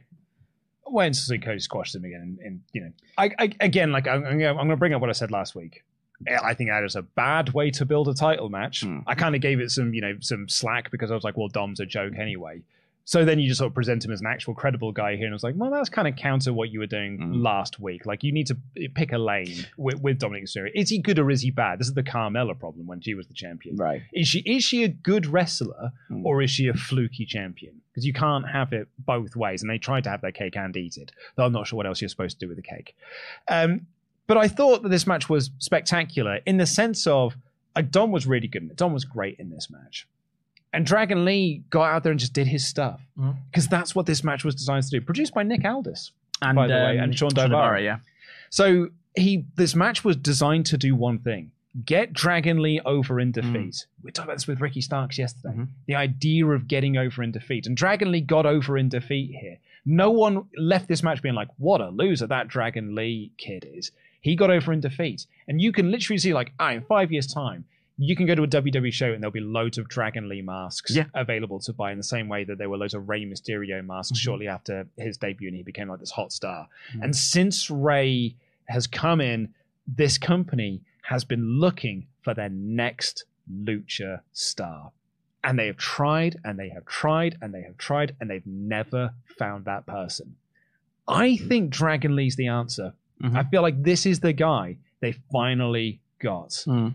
when 0.84 1.14
Cody 1.14 1.60
squashed 1.60 1.96
him 1.96 2.04
again, 2.04 2.20
and, 2.22 2.40
and 2.40 2.62
you 2.74 2.82
know, 2.82 2.92
I, 3.18 3.30
I 3.40 3.52
again, 3.62 3.94
like 3.94 4.06
I'm, 4.06 4.26
I'm 4.26 4.38
going 4.40 4.70
to 4.70 4.76
bring 4.76 4.94
up 4.94 5.00
what 5.00 5.10
I 5.10 5.14
said 5.14 5.32
last 5.32 5.56
week. 5.56 5.86
I 6.28 6.54
think 6.54 6.70
that 6.70 6.84
is 6.84 6.96
a 6.96 7.02
bad 7.02 7.54
way 7.54 7.72
to 7.72 7.86
build 7.86 8.08
a 8.10 8.14
title 8.14 8.50
match. 8.50 8.82
Hmm. 8.82 9.00
I 9.08 9.16
kind 9.16 9.36
of 9.36 9.42
gave 9.42 9.60
it 9.60 9.72
some, 9.72 9.94
you 9.94 10.02
know, 10.02 10.16
some 10.20 10.50
slack 10.50 10.92
because 10.92 11.12
I 11.12 11.16
was 11.16 11.24
like, 11.24 11.38
well, 11.38 11.48
Dom's 11.48 11.80
a 11.80 11.86
joke 11.86 12.14
anyway. 12.18 12.62
So 13.06 13.26
then 13.26 13.40
you 13.40 13.48
just 13.48 13.58
sort 13.58 13.70
of 13.70 13.74
present 13.74 14.06
him 14.06 14.12
as 14.12 14.22
an 14.22 14.28
actual 14.28 14.54
credible 14.54 14.92
guy 14.92 15.16
here, 15.16 15.26
and 15.26 15.34
I 15.34 15.36
was 15.36 15.44
like, 15.44 15.56
well, 15.58 15.72
that's 15.72 15.90
kind 15.90 16.08
of 16.08 16.16
counter 16.16 16.54
what 16.54 16.70
you 16.70 16.78
were 16.78 16.86
doing 16.86 17.18
Hmm. 17.18 17.42
last 17.42 17.80
week. 17.80 18.06
Like, 18.06 18.24
you 18.24 18.32
need 18.32 18.46
to 18.48 18.58
pick 18.94 19.12
a 19.14 19.18
lane 19.18 19.66
with, 19.78 20.00
with 20.02 20.20
Dominic 20.20 20.44
Mysterio. 20.46 20.70
Is 20.76 20.90
he 20.90 21.00
good 21.00 21.18
or 21.18 21.32
is 21.32 21.42
he 21.42 21.50
bad? 21.50 21.80
This 21.80 21.88
is 21.88 21.96
the 21.96 22.04
Carmella 22.04 22.60
problem 22.60 22.86
when 22.86 23.02
she 23.02 23.16
was 23.16 23.26
the 23.26 23.34
champion. 23.34 23.78
Right. 23.78 24.04
Is 24.14 24.28
she 24.28 24.40
is 24.42 24.64
she 24.64 24.84
a 24.84 24.90
good 24.90 25.26
wrestler 25.26 25.92
Hmm. 26.10 26.24
or 26.24 26.44
is 26.44 26.52
she 26.52 26.68
a 26.68 26.74
fluky 26.76 27.26
champion? 27.26 27.82
Because 27.92 28.06
you 28.06 28.14
can't 28.14 28.48
have 28.48 28.74
it 28.74 28.88
both 29.00 29.36
ways, 29.36 29.64
and 29.64 29.72
they 29.72 29.80
tried 29.80 30.04
to 30.04 30.12
have 30.12 30.22
their 30.22 30.32
cake 30.32 30.56
and 30.56 30.78
eat 30.78 30.98
it. 30.98 31.12
Though 31.36 31.46
I'm 31.46 31.52
not 31.54 31.66
sure 31.66 31.78
what 31.78 31.88
else 31.88 32.02
you're 32.02 32.10
supposed 32.10 32.40
to 32.40 32.46
do 32.46 32.50
with 32.50 32.58
the 32.58 32.62
cake. 32.64 32.96
Um, 33.48 33.88
but 34.30 34.38
I 34.38 34.48
thought 34.48 34.84
that 34.84 34.90
this 34.90 35.06
match 35.08 35.28
was 35.28 35.50
spectacular 35.58 36.40
in 36.46 36.58
the 36.58 36.66
sense 36.66 37.06
of 37.08 37.36
like 37.76 37.92
Dom 37.92 38.12
was 38.12 38.26
really 38.28 38.48
good 38.48 38.64
in 38.64 38.70
it. 38.70 38.78
Dom 38.78 38.94
was 38.94 39.04
great 39.06 39.38
in 39.40 39.50
this 39.50 39.70
match. 39.70 40.08
And 40.72 40.86
Dragon 40.86 41.26
Lee 41.26 41.64
got 41.72 41.86
out 41.92 42.04
there 42.04 42.12
and 42.12 42.20
just 42.20 42.34
did 42.34 42.46
his 42.48 42.66
stuff 42.66 43.02
because 43.52 43.68
that's 43.68 43.96
what 43.96 44.06
this 44.06 44.24
match 44.24 44.44
was 44.46 44.54
designed 44.56 44.84
to 44.84 44.90
do. 44.92 45.02
Produced 45.02 45.34
by 45.34 45.44
Nick 45.44 45.66
Aldis, 45.66 46.12
And, 46.44 46.56
by 46.56 46.68
the 46.68 46.74
way, 46.74 46.98
um, 47.00 47.06
and 47.06 47.18
Sean 47.18 47.32
Shawn 47.36 47.50
Daivari. 47.50 47.84
Yeah. 47.84 47.98
So 48.52 48.90
he 49.16 49.46
this 49.56 49.74
match 49.76 50.04
was 50.04 50.16
designed 50.16 50.66
to 50.68 50.78
do 50.78 50.94
one 50.96 51.18
thing: 51.20 51.52
get 51.86 52.14
Dragon 52.14 52.62
Lee 52.62 52.80
over 52.86 53.20
in 53.20 53.32
Mm. 53.34 53.42
defeat. 53.42 53.86
We 54.04 54.12
talked 54.12 54.26
about 54.28 54.36
this 54.38 54.48
with 54.48 54.62
Ricky 54.62 54.82
Starks 54.82 55.18
yesterday. 55.18 55.56
Mhm. 55.56 55.68
The 55.88 55.96
idea 55.96 56.46
of 56.46 56.68
getting 56.68 56.98
over 56.98 57.24
in 57.24 57.32
defeat, 57.32 57.66
and 57.68 57.76
Dragon 57.76 58.12
Lee 58.12 58.22
got 58.22 58.46
over 58.46 58.78
in 58.78 58.90
defeat 58.90 59.32
here. 59.42 59.58
No 59.86 60.12
one 60.12 60.46
left 60.56 60.88
this 60.88 61.02
match 61.02 61.22
being 61.24 61.36
like, 61.36 61.50
"What 61.58 61.82
a 61.82 61.90
loser 61.90 62.28
that 62.28 62.48
Dragon 62.48 62.94
Lee 62.94 63.32
kid 63.38 63.66
is." 63.72 63.92
He 64.22 64.36
got 64.36 64.50
over 64.50 64.74
in 64.74 64.80
defeat, 64.82 65.26
and 65.48 65.62
you 65.62 65.72
can 65.72 65.92
literally 65.92 66.18
see 66.18 66.34
like, 66.34 66.52
ah, 66.60 66.72
in 66.72 66.82
five 66.82 67.12
years' 67.12 67.28
time. 67.28 67.66
You 68.02 68.16
can 68.16 68.26
go 68.26 68.34
to 68.36 68.44
a 68.44 68.48
WWE 68.48 68.94
show 68.94 69.12
and 69.12 69.22
there'll 69.22 69.32
be 69.34 69.42
loads 69.42 69.78
of 69.78 69.90
Dragon 69.90 70.30
Lee 70.30 70.42
masks 70.42 70.96
Yeah. 70.96 71.08
available 71.14 71.60
to 71.60 71.74
buy 71.74 71.92
in 71.92 71.98
the 71.98 72.04
same 72.04 72.30
way 72.30 72.46
that 72.46 72.58
there 72.58 72.70
were 72.70 72.78
loads 72.78 72.94
of 72.94 73.10
Rey 73.10 73.26
Mysterio 73.26 73.86
masks 73.86 74.18
Mhm. 74.18 74.22
shortly 74.22 74.48
after 74.48 74.88
his 74.98 75.18
debut 75.18 75.50
and 75.50 75.58
he 75.58 75.64
became 75.64 75.90
like 75.90 76.00
this 76.00 76.12
hot 76.12 76.32
star. 76.32 76.70
Mhm. 76.94 77.04
And 77.04 77.16
since 77.16 77.70
Rey 77.70 78.36
has 78.70 78.88
come 78.88 79.20
in, 79.20 79.54
this 79.86 80.18
company 80.18 80.80
has 81.02 81.26
been 81.26 81.60
looking 81.60 82.06
for 82.22 82.34
their 82.34 82.48
next 82.48 83.26
lucha 83.52 84.22
star. 84.32 84.92
And 85.44 85.60
they 85.60 85.68
have 85.68 85.76
tried 85.78 86.38
and 86.46 86.58
they 86.58 86.70
have 86.70 86.86
tried 86.86 87.38
and 87.42 87.54
they 87.54 87.64
have 87.64 87.78
tried 87.78 88.16
and 88.22 88.30
they've 88.30 88.48
never 88.48 89.14
found 89.38 89.66
that 89.66 89.86
person. 89.86 90.38
I 91.06 91.36
think 91.36 91.70
Dragon 91.72 92.16
Lee's 92.16 92.38
the 92.38 92.48
answer. 92.48 92.94
Mhm. 93.24 93.36
I 93.36 93.44
feel 93.44 93.62
like 93.62 93.82
this 93.84 94.06
is 94.06 94.20
the 94.20 94.34
guy 94.34 94.78
they 95.02 95.14
finally 95.32 96.00
got. 96.22 96.50
Mm. 96.68 96.94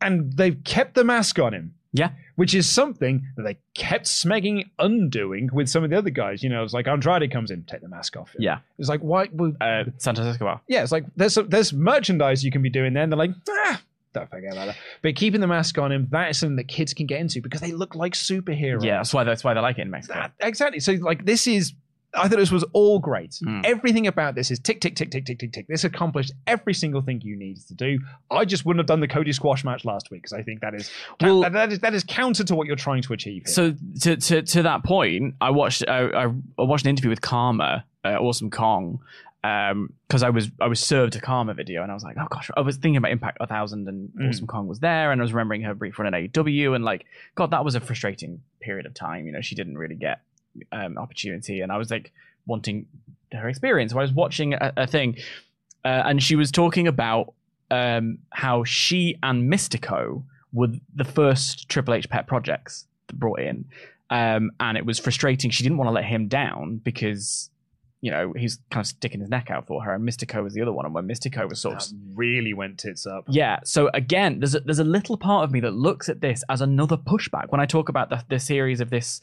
And 0.00 0.32
they've 0.36 0.62
kept 0.64 0.94
the 0.94 1.04
mask 1.04 1.38
on 1.38 1.54
him. 1.54 1.74
Yeah. 1.92 2.10
Which 2.36 2.54
is 2.54 2.68
something 2.68 3.26
that 3.36 3.42
they 3.42 3.58
kept 3.74 4.06
smegging 4.06 4.70
undoing 4.78 5.50
with 5.52 5.68
some 5.68 5.84
of 5.84 5.90
the 5.90 5.98
other 5.98 6.10
guys. 6.10 6.42
You 6.42 6.48
know, 6.48 6.64
it's 6.64 6.72
like 6.72 6.88
Andrade 6.88 7.30
comes 7.30 7.50
in, 7.50 7.64
take 7.64 7.82
the 7.82 7.88
mask 7.88 8.16
off. 8.16 8.34
Yeah. 8.38 8.58
It's 8.78 8.88
like, 8.88 9.00
why? 9.00 9.28
Well, 9.32 9.52
Uh, 9.60 9.84
Santos 9.98 10.24
Escobar. 10.26 10.60
yeah, 10.68 10.82
it's 10.82 10.90
like 10.92 11.04
there's 11.16 11.34
there's 11.48 11.72
merchandise 11.74 12.42
you 12.42 12.50
can 12.50 12.62
be 12.62 12.70
doing 12.70 12.94
there, 12.94 13.02
and 13.02 13.12
they're 13.12 13.18
like, 13.18 13.32
ah, 13.50 13.82
don't 14.14 14.30
forget 14.30 14.52
about 14.52 14.68
that. 14.68 14.76
But 15.02 15.14
keeping 15.16 15.42
the 15.42 15.46
mask 15.46 15.76
on 15.78 15.92
him, 15.92 16.08
that 16.10 16.30
is 16.30 16.38
something 16.38 16.56
that 16.56 16.68
kids 16.68 16.94
can 16.94 17.04
get 17.06 17.20
into 17.20 17.42
because 17.42 17.60
they 17.60 17.72
look 17.72 17.94
like 17.94 18.14
superheroes. 18.14 18.82
Yeah, 18.82 18.96
that's 18.96 19.12
why 19.12 19.24
that's 19.24 19.44
why 19.44 19.52
they 19.52 19.60
like 19.60 19.76
it 19.78 19.82
in 19.82 19.90
Mexico. 19.90 20.14
That- 20.14 20.32
exactly. 20.40 20.80
So 20.80 20.92
like 20.94 21.26
this 21.26 21.46
is 21.46 21.74
I 22.14 22.28
thought 22.28 22.38
this 22.38 22.52
was 22.52 22.64
all 22.72 22.98
great. 22.98 23.30
Mm. 23.42 23.64
Everything 23.64 24.06
about 24.06 24.34
this 24.34 24.50
is 24.50 24.58
tick 24.58 24.80
tick 24.80 24.96
tick 24.96 25.10
tick 25.10 25.24
tick 25.24 25.38
tick 25.38 25.52
tick. 25.52 25.66
This 25.66 25.84
accomplished 25.84 26.32
every 26.46 26.74
single 26.74 27.00
thing 27.00 27.20
you 27.22 27.36
needed 27.36 27.66
to 27.68 27.74
do. 27.74 27.98
I 28.30 28.44
just 28.44 28.66
wouldn't 28.66 28.80
have 28.80 28.86
done 28.86 29.00
the 29.00 29.08
Cody 29.08 29.32
squash 29.32 29.64
match 29.64 29.84
last 29.84 30.10
week 30.10 30.22
because 30.22 30.34
I 30.34 30.42
think 30.42 30.60
that 30.60 30.74
is 30.74 30.90
Well- 31.20 31.40
that, 31.40 31.52
that 31.52 31.72
is 31.72 31.78
that 31.80 31.94
is 31.94 32.04
counter 32.04 32.44
to 32.44 32.54
what 32.54 32.66
you're 32.66 32.76
trying 32.76 33.02
to 33.02 33.12
achieve. 33.14 33.44
Here. 33.46 33.54
So 33.54 33.74
to, 34.02 34.16
to 34.16 34.42
to 34.42 34.62
that 34.64 34.84
point, 34.84 35.34
I 35.40 35.50
watched 35.50 35.84
I, 35.88 36.26
I, 36.58 36.62
watched 36.62 36.84
an 36.84 36.90
interview 36.90 37.10
with 37.10 37.22
Karma, 37.22 37.84
uh, 38.04 38.08
Awesome 38.18 38.50
Kong, 38.50 39.00
because 39.42 40.22
I 40.22 40.30
was 40.30 40.50
I 40.60 40.68
was 40.68 40.80
served 40.80 41.16
a 41.16 41.20
Karma 41.20 41.54
video 41.54 41.82
and 41.82 41.90
I 41.90 41.94
was 41.94 42.04
like, 42.04 42.16
oh 42.20 42.26
gosh, 42.30 42.50
I 42.56 42.60
was 42.60 42.76
thinking 42.76 42.96
about 42.96 43.10
Impact 43.10 43.40
1000 43.40 43.88
and 43.88 44.10
Mm. 44.10 44.28
Awesome 44.28 44.46
Kong 44.46 44.68
was 44.68 44.80
there 44.80 45.10
and 45.12 45.20
I 45.20 45.24
was 45.24 45.32
remembering 45.32 45.62
her 45.62 45.74
brief 45.74 45.98
run 45.98 46.12
at 46.12 46.32
AEW 46.32 46.74
and 46.76 46.84
like, 46.84 47.06
God, 47.34 47.50
that 47.50 47.64
was 47.64 47.74
a 47.74 47.80
frustrating 47.80 48.40
period 48.60 48.86
of 48.86 48.94
time. 48.94 49.26
You 49.26 49.32
know, 49.32 49.40
she 49.40 49.54
didn't 49.54 49.78
really 49.78 49.94
get 49.96 50.20
um, 50.70 50.98
opportunity 50.98 51.60
and 51.60 51.72
I 51.72 51.78
was 51.78 51.90
like 51.90 52.12
wanting 52.46 52.86
her 53.32 53.48
experience. 53.48 53.92
So 53.92 53.98
I 53.98 54.02
was 54.02 54.12
watching 54.12 54.54
a, 54.54 54.72
a 54.76 54.86
thing 54.86 55.16
uh, 55.84 56.02
and 56.06 56.22
she 56.22 56.36
was 56.36 56.50
talking 56.50 56.86
about 56.86 57.34
um, 57.70 58.18
how 58.30 58.64
she 58.64 59.18
and 59.22 59.50
Mistico 59.52 60.22
were 60.52 60.68
the 60.94 61.04
first 61.04 61.68
Triple 61.68 61.94
H 61.94 62.08
pet 62.08 62.26
projects 62.26 62.86
that 63.06 63.18
brought 63.18 63.40
in. 63.40 63.64
Um, 64.10 64.50
and 64.60 64.76
it 64.76 64.84
was 64.84 64.98
frustrating. 64.98 65.50
She 65.50 65.62
didn't 65.62 65.78
want 65.78 65.88
to 65.88 65.92
let 65.92 66.04
him 66.04 66.28
down 66.28 66.76
because, 66.84 67.48
you 68.02 68.10
know, 68.10 68.34
he's 68.36 68.58
kind 68.70 68.84
of 68.84 68.86
sticking 68.86 69.20
his 69.20 69.30
neck 69.30 69.50
out 69.50 69.66
for 69.66 69.82
her. 69.82 69.94
And 69.94 70.06
Mistico 70.06 70.42
was 70.42 70.52
the 70.52 70.60
other 70.60 70.72
one. 70.72 70.84
And 70.84 70.94
when 70.94 71.08
Mistico 71.08 71.48
was 71.48 71.60
sort 71.60 71.76
of 71.76 71.92
really 72.14 72.52
went 72.52 72.78
tits 72.78 73.06
up. 73.06 73.24
yeah. 73.28 73.60
So 73.64 73.88
again, 73.94 74.40
there's 74.40 74.54
a, 74.54 74.60
there's 74.60 74.78
a 74.78 74.84
little 74.84 75.16
part 75.16 75.44
of 75.44 75.50
me 75.50 75.60
that 75.60 75.72
looks 75.72 76.10
at 76.10 76.20
this 76.20 76.44
as 76.50 76.60
another 76.60 76.98
pushback. 76.98 77.46
When 77.48 77.60
I 77.60 77.66
talk 77.66 77.88
about 77.88 78.10
the, 78.10 78.22
the 78.28 78.38
series 78.38 78.82
of 78.82 78.90
this, 78.90 79.22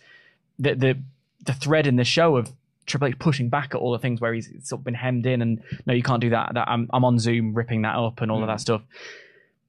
the, 0.58 0.74
the 0.74 0.98
the 1.46 1.54
thread 1.54 1.88
in 1.88 1.96
the 1.96 2.04
show 2.04 2.38
of 2.38 2.52
Triple 2.86 3.08
H 3.10 3.20
pushing 3.20 3.50
back 3.50 3.76
at 3.76 3.78
all 3.78 3.92
the 3.92 4.00
things 4.00 4.20
where 4.20 4.34
he's 4.34 4.50
sort 4.64 4.80
of 4.80 4.84
been 4.84 4.96
hemmed 4.96 5.26
in, 5.26 5.42
and 5.42 5.62
no, 5.86 5.94
you 5.94 6.04
can't 6.04 6.22
do 6.22 6.32
that. 6.32 6.54
That 6.54 6.68
I'm 6.68 6.90
I'm 6.92 7.06
on 7.06 7.20
Zoom 7.20 7.54
ripping 7.54 7.84
that 7.84 7.96
up 7.96 8.22
and 8.22 8.32
all 8.32 8.42
of 8.42 8.48
that 8.48 8.60
stuff. 8.60 8.82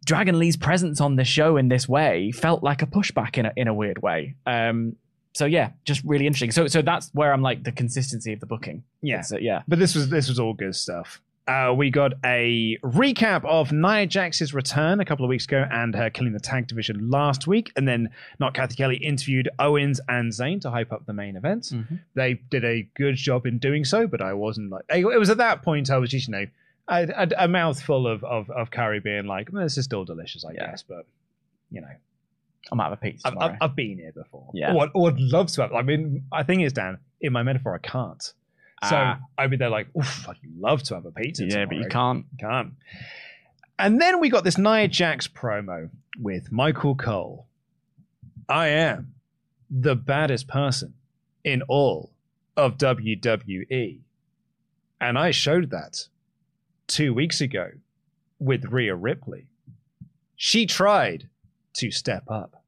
Dragon 0.05 0.39
Lee's 0.39 0.57
presence 0.57 1.01
on 1.01 1.16
the 1.16 1.25
show 1.25 1.57
in 1.57 1.68
this 1.68 1.89
way 1.89 2.33
felt 2.33 2.62
like 2.62 2.83
a 2.83 2.87
pushback 2.87 3.37
in 3.37 3.47
a 3.47 3.53
in 3.57 3.68
a 3.68 3.75
weird 3.75 4.03
way. 4.03 4.35
Um. 4.47 4.97
So 5.33 5.45
yeah, 5.45 5.71
just 5.85 6.03
really 6.05 6.27
interesting. 6.27 6.51
So 6.51 6.66
so 6.66 6.83
that's 6.83 7.11
where 7.12 7.33
I'm 7.33 7.43
like 7.43 7.62
the 7.62 7.73
consistency 7.73 8.33
of 8.33 8.41
the 8.41 8.47
booking. 8.47 8.83
Yeah. 9.03 9.23
Uh, 9.31 9.37
yeah. 9.39 9.62
But 9.68 9.79
this 9.79 9.95
was 9.95 10.09
this 10.09 10.29
was 10.29 10.41
all 10.41 10.55
good 10.55 10.75
stuff. 10.75 11.21
Uh, 11.49 11.72
we 11.76 11.91
got 11.91 12.12
a 12.24 12.78
recap 12.84 13.45
of 13.45 13.72
Nia 13.72 14.07
Jax's 14.07 14.55
return 14.55 15.01
a 15.01 15.05
couple 15.05 15.24
of 15.24 15.28
weeks 15.28 15.47
ago 15.47 15.66
and 15.68 15.95
her 15.97 16.09
killing 16.09 16.32
the 16.32 16.38
tag 16.38 16.68
division 16.68 17.11
last 17.11 17.47
week, 17.49 17.72
and 17.76 17.88
then 17.88 18.11
not 18.38 18.55
Cathy 18.55 18.76
Kelly 18.76 18.97
interviewed 18.99 19.49
Owens 19.59 20.01
and 20.09 20.30
Zayn 20.32 20.61
to 20.61 20.70
hype 20.70 20.93
up 20.93 21.07
the 21.07 21.12
main 21.12 21.34
event. 21.36 21.64
Mhm. 21.64 21.99
They 22.14 22.34
did 22.34 22.64
a 22.64 22.82
good 22.95 23.16
job 23.16 23.47
in 23.47 23.59
doing 23.59 23.84
so, 23.84 24.07
but 24.07 24.20
I 24.22 24.32
wasn't 24.34 24.70
like 24.70 24.84
it 24.91 25.05
was 25.18 25.30
at 25.30 25.38
that 25.38 25.62
point 25.62 25.91
I 25.91 25.97
was 25.99 26.11
just 26.11 26.28
you 26.28 26.32
know 26.32 26.47
a, 26.88 27.09
a, 27.16 27.45
a 27.45 27.49
mouthful 27.49 28.07
of, 28.07 28.22
of 28.22 28.49
of 28.51 28.70
curry 28.70 29.01
being 29.01 29.26
like 29.26 29.51
well, 29.53 29.64
this 29.64 29.76
is 29.76 29.84
still 29.86 30.05
delicious 30.05 30.45
I 30.45 30.53
Yeah. 30.53 30.70
guess, 30.70 30.84
but 30.84 31.05
you 31.70 31.80
know 31.80 31.88
I'm 32.70 32.78
out 32.80 32.93
of 32.93 32.99
a 32.99 33.01
pizza 33.03 33.26
I've. 33.26 33.38
I've, 33.38 33.57
I've 33.61 33.74
been 33.76 33.97
here 33.99 34.12
before. 34.12 34.51
Yeah. 34.55 34.74
Or, 34.74 34.88
or 34.95 35.09
I'd 35.09 35.18
love 35.18 35.49
to 35.53 35.62
have. 35.62 35.72
I 35.72 35.82
mean, 35.82 36.24
I 36.30 36.43
think 36.45 36.61
it's 36.62 36.74
Dan. 36.74 36.99
In 37.20 37.32
my 37.32 37.43
metaphor, 37.43 37.74
I 37.74 37.78
can't. 37.78 38.32
So 38.89 38.97
Ah. 38.97 39.18
I'd 39.37 39.51
be 39.51 39.57
there 39.57 39.68
like, 39.68 39.89
oof, 39.97 40.28
I'd 40.28 40.37
love 40.59 40.83
to 40.85 40.95
have 40.95 41.05
a 41.05 41.11
pizza. 41.11 41.45
yeah, 41.47 41.66
but 41.66 41.76
you 41.76 41.87
can't. 41.89 42.24
You 42.33 42.49
Can't. 42.49 42.72
And 43.78 44.01
then 44.01 44.20
we 44.20 44.28
got 44.31 44.45
this 44.45 44.59
Nia 44.59 44.89
Jax 44.89 45.26
promo 45.28 45.91
with 46.18 46.51
Michael 46.53 46.95
Cole. 46.95 47.47
I 48.49 48.68
am 48.68 49.14
the 49.70 49.95
baddest 49.97 50.49
person 50.49 50.95
in 51.45 51.62
all 51.62 52.11
of 52.57 52.76
WWE. 52.78 54.01
And 55.01 55.18
I 55.18 55.31
showed 55.31 55.70
that 55.70 56.09
two 56.87 57.14
weeks 57.14 57.41
ago 57.41 57.70
with 58.39 58.64
Rhea 58.66 58.95
Ripley. 58.95 59.47
She 60.37 60.66
tried 60.66 61.28
to 61.74 61.91
step 61.91 62.24
up, 62.28 62.62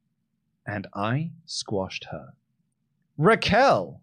and 0.67 0.87
I 0.95 1.31
squashed 1.47 2.05
her. 2.11 2.35
Raquel 3.19 4.01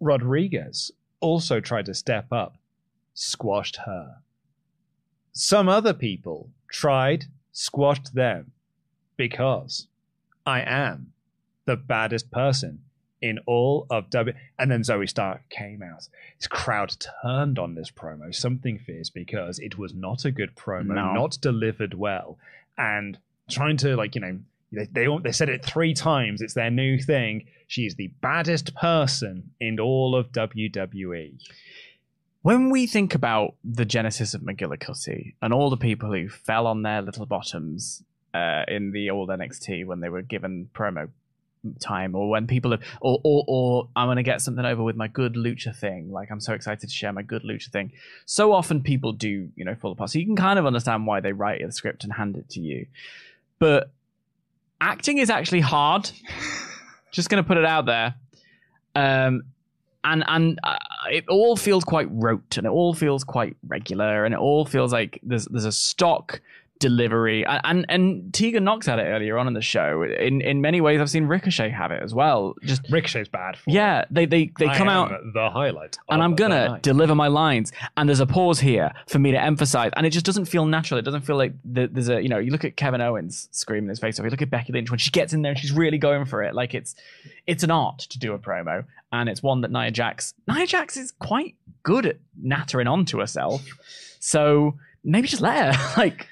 Rodriguez 0.00 0.90
also 1.20 1.60
tried 1.60 1.86
to 1.86 1.94
step 1.94 2.32
up, 2.32 2.56
squashed 3.14 3.76
her. 3.86 4.16
Some 5.32 5.68
other 5.68 5.94
people 5.94 6.50
tried, 6.68 7.26
squashed 7.52 8.14
them, 8.14 8.52
because 9.16 9.86
I 10.46 10.60
am 10.62 11.12
the 11.64 11.76
baddest 11.76 12.30
person 12.30 12.80
in 13.20 13.38
all 13.46 13.86
of 13.90 14.10
W. 14.10 14.34
And 14.58 14.70
then 14.70 14.84
Zoe 14.84 15.06
Stark 15.06 15.48
came 15.50 15.82
out. 15.82 16.08
This 16.38 16.46
crowd 16.46 16.96
turned 17.22 17.58
on 17.58 17.74
this 17.74 17.90
promo, 17.90 18.34
something 18.34 18.78
fierce, 18.78 19.10
because 19.10 19.58
it 19.58 19.76
was 19.76 19.92
not 19.92 20.24
a 20.24 20.30
good 20.30 20.54
promo, 20.54 20.94
No. 20.94 21.12
not 21.14 21.38
delivered 21.40 21.94
well, 21.94 22.38
and 22.76 23.18
trying 23.48 23.76
to 23.78 23.96
like 23.96 24.14
you 24.14 24.20
know. 24.20 24.38
They, 24.72 24.86
they 24.90 25.06
they 25.22 25.32
said 25.32 25.48
it 25.48 25.64
three 25.64 25.94
times. 25.94 26.40
It's 26.40 26.54
their 26.54 26.70
new 26.70 26.98
thing. 26.98 27.46
She's 27.66 27.94
the 27.94 28.08
baddest 28.20 28.74
person 28.74 29.50
in 29.60 29.80
all 29.80 30.14
of. 30.14 30.32
WWE. 30.38 31.34
When 32.42 32.70
we 32.70 32.86
think 32.86 33.14
about 33.14 33.54
the 33.64 33.84
genesis 33.84 34.32
of 34.34 34.42
McGillicuddy 34.42 35.34
and 35.42 35.52
all 35.52 35.70
the 35.70 35.76
people 35.76 36.12
who 36.12 36.28
fell 36.28 36.66
on 36.66 36.82
their 36.82 37.02
little 37.02 37.26
bottoms 37.26 38.02
uh, 38.32 38.62
in 38.68 38.92
the 38.92 39.10
old 39.10 39.28
NXT 39.28 39.84
when 39.84 40.00
they 40.00 40.08
were 40.08 40.22
given 40.22 40.70
promo 40.72 41.08
time, 41.80 42.14
or 42.14 42.30
when 42.30 42.46
people 42.46 42.70
have, 42.70 42.82
or 43.00 43.20
or, 43.24 43.44
or 43.48 43.88
I'm 43.96 44.06
going 44.06 44.16
to 44.16 44.22
get 44.22 44.40
something 44.40 44.64
over 44.64 44.82
with 44.82 44.96
my 44.96 45.08
good 45.08 45.34
lucha 45.34 45.74
thing. 45.74 46.12
Like 46.12 46.30
I'm 46.30 46.40
so 46.40 46.52
excited 46.52 46.88
to 46.88 46.94
share 46.94 47.12
my 47.12 47.22
good 47.22 47.42
lucha 47.42 47.70
thing. 47.70 47.92
So 48.26 48.52
often 48.52 48.82
people 48.82 49.12
do, 49.12 49.48
you 49.56 49.64
know, 49.64 49.74
fall 49.74 49.92
apart. 49.92 50.10
So 50.10 50.20
you 50.20 50.26
can 50.26 50.36
kind 50.36 50.58
of 50.58 50.66
understand 50.66 51.06
why 51.06 51.20
they 51.20 51.32
write 51.32 51.60
the 51.64 51.72
script 51.72 52.04
and 52.04 52.12
hand 52.12 52.36
it 52.36 52.48
to 52.50 52.60
you, 52.60 52.86
but 53.58 53.90
acting 54.80 55.18
is 55.18 55.30
actually 55.30 55.60
hard. 55.60 56.10
Just 57.10 57.30
going 57.30 57.42
to 57.42 57.46
put 57.46 57.56
it 57.56 57.64
out 57.64 57.86
there. 57.86 58.14
Um, 58.94 59.42
and 60.04 60.24
and 60.26 60.58
uh, 60.62 60.78
it 61.10 61.24
all 61.28 61.56
feels 61.56 61.84
quite 61.84 62.08
rote 62.10 62.56
and 62.56 62.66
it 62.66 62.70
all 62.70 62.94
feels 62.94 63.24
quite 63.24 63.56
regular 63.66 64.24
and 64.24 64.34
it 64.34 64.40
all 64.40 64.64
feels 64.64 64.92
like 64.92 65.18
there's 65.22 65.46
there's 65.46 65.64
a 65.64 65.72
stock 65.72 66.40
delivery 66.78 67.44
and, 67.46 67.84
and 67.88 68.32
Tegan 68.32 68.64
Nox 68.64 68.86
had 68.86 68.98
it 68.98 69.04
earlier 69.04 69.38
on 69.38 69.46
in 69.46 69.54
the 69.54 69.62
show. 69.62 70.02
In 70.02 70.40
in 70.40 70.60
many 70.60 70.80
ways, 70.80 71.00
I've 71.00 71.10
seen 71.10 71.26
Ricochet 71.26 71.70
have 71.70 71.90
it 71.90 72.02
as 72.02 72.14
well. 72.14 72.54
Just 72.62 72.82
Ricochet's 72.90 73.28
bad. 73.28 73.56
For 73.56 73.70
yeah, 73.70 74.04
they 74.10 74.26
they 74.26 74.52
they 74.58 74.68
I 74.68 74.76
come 74.76 74.88
out 74.88 75.10
the 75.34 75.50
highlight, 75.50 75.98
and 76.08 76.22
I'm 76.22 76.34
gonna 76.34 76.78
deliver 76.82 77.14
my 77.14 77.28
lines, 77.28 77.72
and 77.96 78.08
there's 78.08 78.20
a 78.20 78.26
pause 78.26 78.60
here 78.60 78.92
for 79.06 79.18
me 79.18 79.32
to 79.32 79.42
emphasize, 79.42 79.90
and 79.96 80.06
it 80.06 80.10
just 80.10 80.26
doesn't 80.26 80.46
feel 80.46 80.66
natural. 80.66 80.98
It 80.98 81.04
doesn't 81.04 81.22
feel 81.22 81.36
like 81.36 81.52
the, 81.64 81.88
there's 81.88 82.08
a 82.08 82.22
you 82.22 82.28
know 82.28 82.38
you 82.38 82.50
look 82.50 82.64
at 82.64 82.76
Kevin 82.76 83.00
Owens 83.00 83.48
screaming 83.50 83.88
his 83.88 83.98
face 83.98 84.18
off. 84.18 84.24
You 84.24 84.30
look 84.30 84.42
at 84.42 84.50
Becky 84.50 84.72
Lynch 84.72 84.90
when 84.90 84.98
she 84.98 85.10
gets 85.10 85.32
in 85.32 85.42
there 85.42 85.52
and 85.52 85.58
she's 85.58 85.72
really 85.72 85.98
going 85.98 86.24
for 86.24 86.42
it. 86.42 86.54
Like 86.54 86.74
it's 86.74 86.94
it's 87.46 87.62
an 87.62 87.70
art 87.70 87.98
to 87.98 88.18
do 88.18 88.32
a 88.34 88.38
promo, 88.38 88.84
and 89.12 89.28
it's 89.28 89.42
one 89.42 89.62
that 89.62 89.70
Nia 89.70 89.90
Jax 89.90 90.34
Nia 90.46 90.66
Jax 90.66 90.96
is 90.96 91.12
quite 91.12 91.56
good 91.82 92.06
at 92.06 92.18
nattering 92.40 92.86
onto 92.86 93.18
herself. 93.18 93.64
So 94.20 94.76
maybe 95.04 95.28
just 95.28 95.42
let 95.42 95.74
her 95.74 95.92
like 96.00 96.26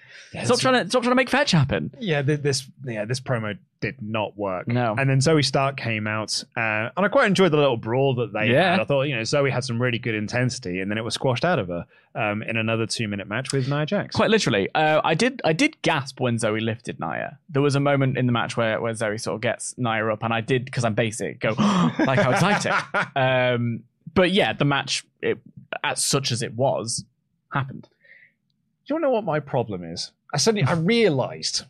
stop 0.44 0.54
it's- 0.56 0.60
trying 0.60 0.84
to 0.84 0.90
stop 0.90 1.02
trying 1.02 1.12
to 1.12 1.16
make 1.16 1.30
fetch 1.30 1.50
happen. 1.52 1.90
Yeah, 1.98 2.22
th- 2.22 2.40
this 2.40 2.68
yeah 2.84 3.04
this 3.04 3.20
promo 3.20 3.56
did 3.80 4.00
not 4.00 4.36
work. 4.38 4.68
No. 4.68 4.94
and 4.98 5.08
then 5.08 5.20
Zoe 5.20 5.42
Stark 5.42 5.76
came 5.76 6.06
out, 6.06 6.42
uh, 6.56 6.88
and 6.96 7.04
I 7.04 7.08
quite 7.08 7.26
enjoyed 7.26 7.52
the 7.52 7.58
little 7.58 7.76
brawl 7.76 8.14
that 8.16 8.32
they 8.32 8.50
Yeah. 8.50 8.72
had. 8.72 8.80
I 8.80 8.84
thought 8.84 9.02
you 9.02 9.14
know 9.14 9.24
Zoe 9.24 9.50
had 9.50 9.64
some 9.64 9.80
really 9.80 9.98
good 9.98 10.14
intensity, 10.14 10.80
and 10.80 10.90
then 10.90 10.98
it 10.98 11.04
was 11.04 11.14
squashed 11.14 11.44
out 11.44 11.58
of 11.58 11.68
her 11.68 11.86
um, 12.14 12.42
in 12.42 12.56
another 12.56 12.86
two 12.86 13.06
minute 13.08 13.28
match 13.28 13.52
with 13.52 13.68
Nia 13.68 13.84
Jax. 13.86 14.16
Quite 14.16 14.30
literally, 14.30 14.68
uh, 14.74 15.00
I 15.04 15.14
did 15.14 15.40
I 15.44 15.52
did 15.52 15.80
gasp 15.82 16.20
when 16.20 16.38
Zoe 16.38 16.60
lifted 16.60 16.98
Nia. 16.98 17.38
There 17.48 17.62
was 17.62 17.74
a 17.76 17.80
moment 17.80 18.16
in 18.18 18.26
the 18.26 18.32
match 18.32 18.56
where, 18.56 18.80
where 18.80 18.94
Zoe 18.94 19.18
sort 19.18 19.34
of 19.36 19.40
gets 19.42 19.74
Nia 19.78 20.06
up, 20.12 20.22
and 20.22 20.32
I 20.32 20.40
did 20.40 20.64
because 20.64 20.84
I'm 20.84 20.94
basic 20.94 21.40
go 21.40 21.50
like 21.58 22.18
how 22.18 22.30
exciting. 22.30 22.72
um, 23.16 23.82
but 24.14 24.32
yeah, 24.32 24.54
the 24.54 24.64
match 24.64 25.04
it, 25.20 25.38
as 25.84 26.02
such 26.02 26.32
as 26.32 26.40
it 26.42 26.54
was 26.54 27.04
happened. 27.52 27.82
Do 27.82 28.94
you 28.94 28.94
want 28.94 29.02
to 29.02 29.06
know 29.08 29.12
what 29.12 29.24
my 29.24 29.40
problem 29.40 29.84
is? 29.84 30.12
I 30.32 30.38
suddenly 30.38 30.66
I 30.66 30.72
realised. 30.74 31.64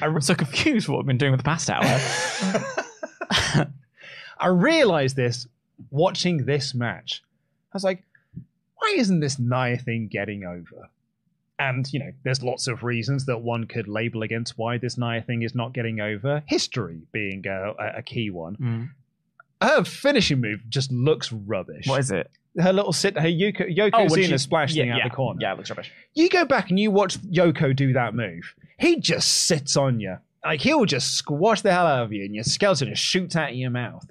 I'm 0.00 0.20
so 0.20 0.34
confused 0.34 0.88
what 0.88 1.00
I've 1.00 1.06
been 1.06 1.18
doing 1.18 1.32
with 1.32 1.40
the 1.40 1.44
past 1.44 1.68
hour. 1.70 1.82
I 4.38 4.46
realised 4.48 5.16
this 5.16 5.46
watching 5.90 6.44
this 6.46 6.74
match. 6.74 7.22
I 7.72 7.76
was 7.76 7.84
like, 7.84 8.02
why 8.76 8.94
isn't 8.96 9.20
this 9.20 9.38
Nia 9.38 9.78
thing 9.78 10.08
getting 10.08 10.44
over? 10.44 10.88
And, 11.58 11.90
you 11.92 12.00
know, 12.00 12.12
there's 12.24 12.42
lots 12.42 12.66
of 12.66 12.82
reasons 12.82 13.26
that 13.26 13.38
one 13.38 13.66
could 13.66 13.86
label 13.86 14.22
against 14.22 14.58
why 14.58 14.78
this 14.78 14.98
Nia 14.98 15.22
thing 15.22 15.42
is 15.42 15.54
not 15.54 15.72
getting 15.72 16.00
over. 16.00 16.42
History 16.46 17.02
being 17.12 17.46
a, 17.46 17.72
a- 17.78 17.98
a 17.98 18.02
key 18.02 18.30
one. 18.30 18.56
Mm. 18.56 18.90
Her 19.62 19.84
finishing 19.84 20.40
move 20.40 20.68
just 20.68 20.90
looks 20.90 21.30
rubbish. 21.32 21.86
what 21.86 22.00
is 22.00 22.10
it? 22.10 22.30
Her 22.60 22.72
little 22.72 22.92
sit, 22.92 23.16
her 23.18 23.28
Yoko, 23.28 23.74
Yoko 23.74 23.90
Oh, 23.94 24.08
Zena 24.08 24.26
she- 24.28 24.38
splash 24.38 24.74
yeah, 24.74 24.82
thing 24.82 24.90
out 24.90 24.98
yeah, 24.98 25.08
the 25.08 25.14
corner. 25.14 25.38
Yeah, 25.40 25.52
it 25.52 25.56
looks 25.56 25.70
rubbish. 25.70 25.90
You 26.14 26.28
go 26.28 26.44
back 26.44 26.68
and 26.70 26.78
you 26.78 26.90
watch 26.90 27.16
Yoko 27.18 27.74
do 27.74 27.92
that 27.94 28.14
move. 28.14 28.54
He 28.78 29.00
just 29.00 29.46
sits 29.46 29.76
on 29.76 30.00
you. 30.00 30.18
Like 30.44 30.60
he'll 30.60 30.84
just 30.84 31.14
squash 31.14 31.62
the 31.62 31.72
hell 31.72 31.86
out 31.86 32.02
of 32.04 32.12
you 32.12 32.24
and 32.24 32.34
your 32.34 32.44
skeleton 32.44 32.88
just 32.88 33.02
shoots 33.02 33.36
out 33.36 33.50
of 33.50 33.56
your 33.56 33.70
mouth. 33.70 34.04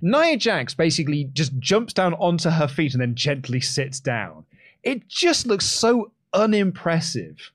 Nia 0.00 0.36
Jax 0.38 0.72
basically 0.74 1.24
just 1.34 1.58
jumps 1.58 1.92
down 1.92 2.14
onto 2.14 2.48
her 2.50 2.68
feet 2.68 2.94
and 2.94 3.02
then 3.02 3.14
gently 3.14 3.60
sits 3.60 4.00
down. 4.00 4.44
It 4.84 5.06
just 5.08 5.46
looks 5.46 5.66
so 5.66 6.12
unimpressive. 6.32 7.50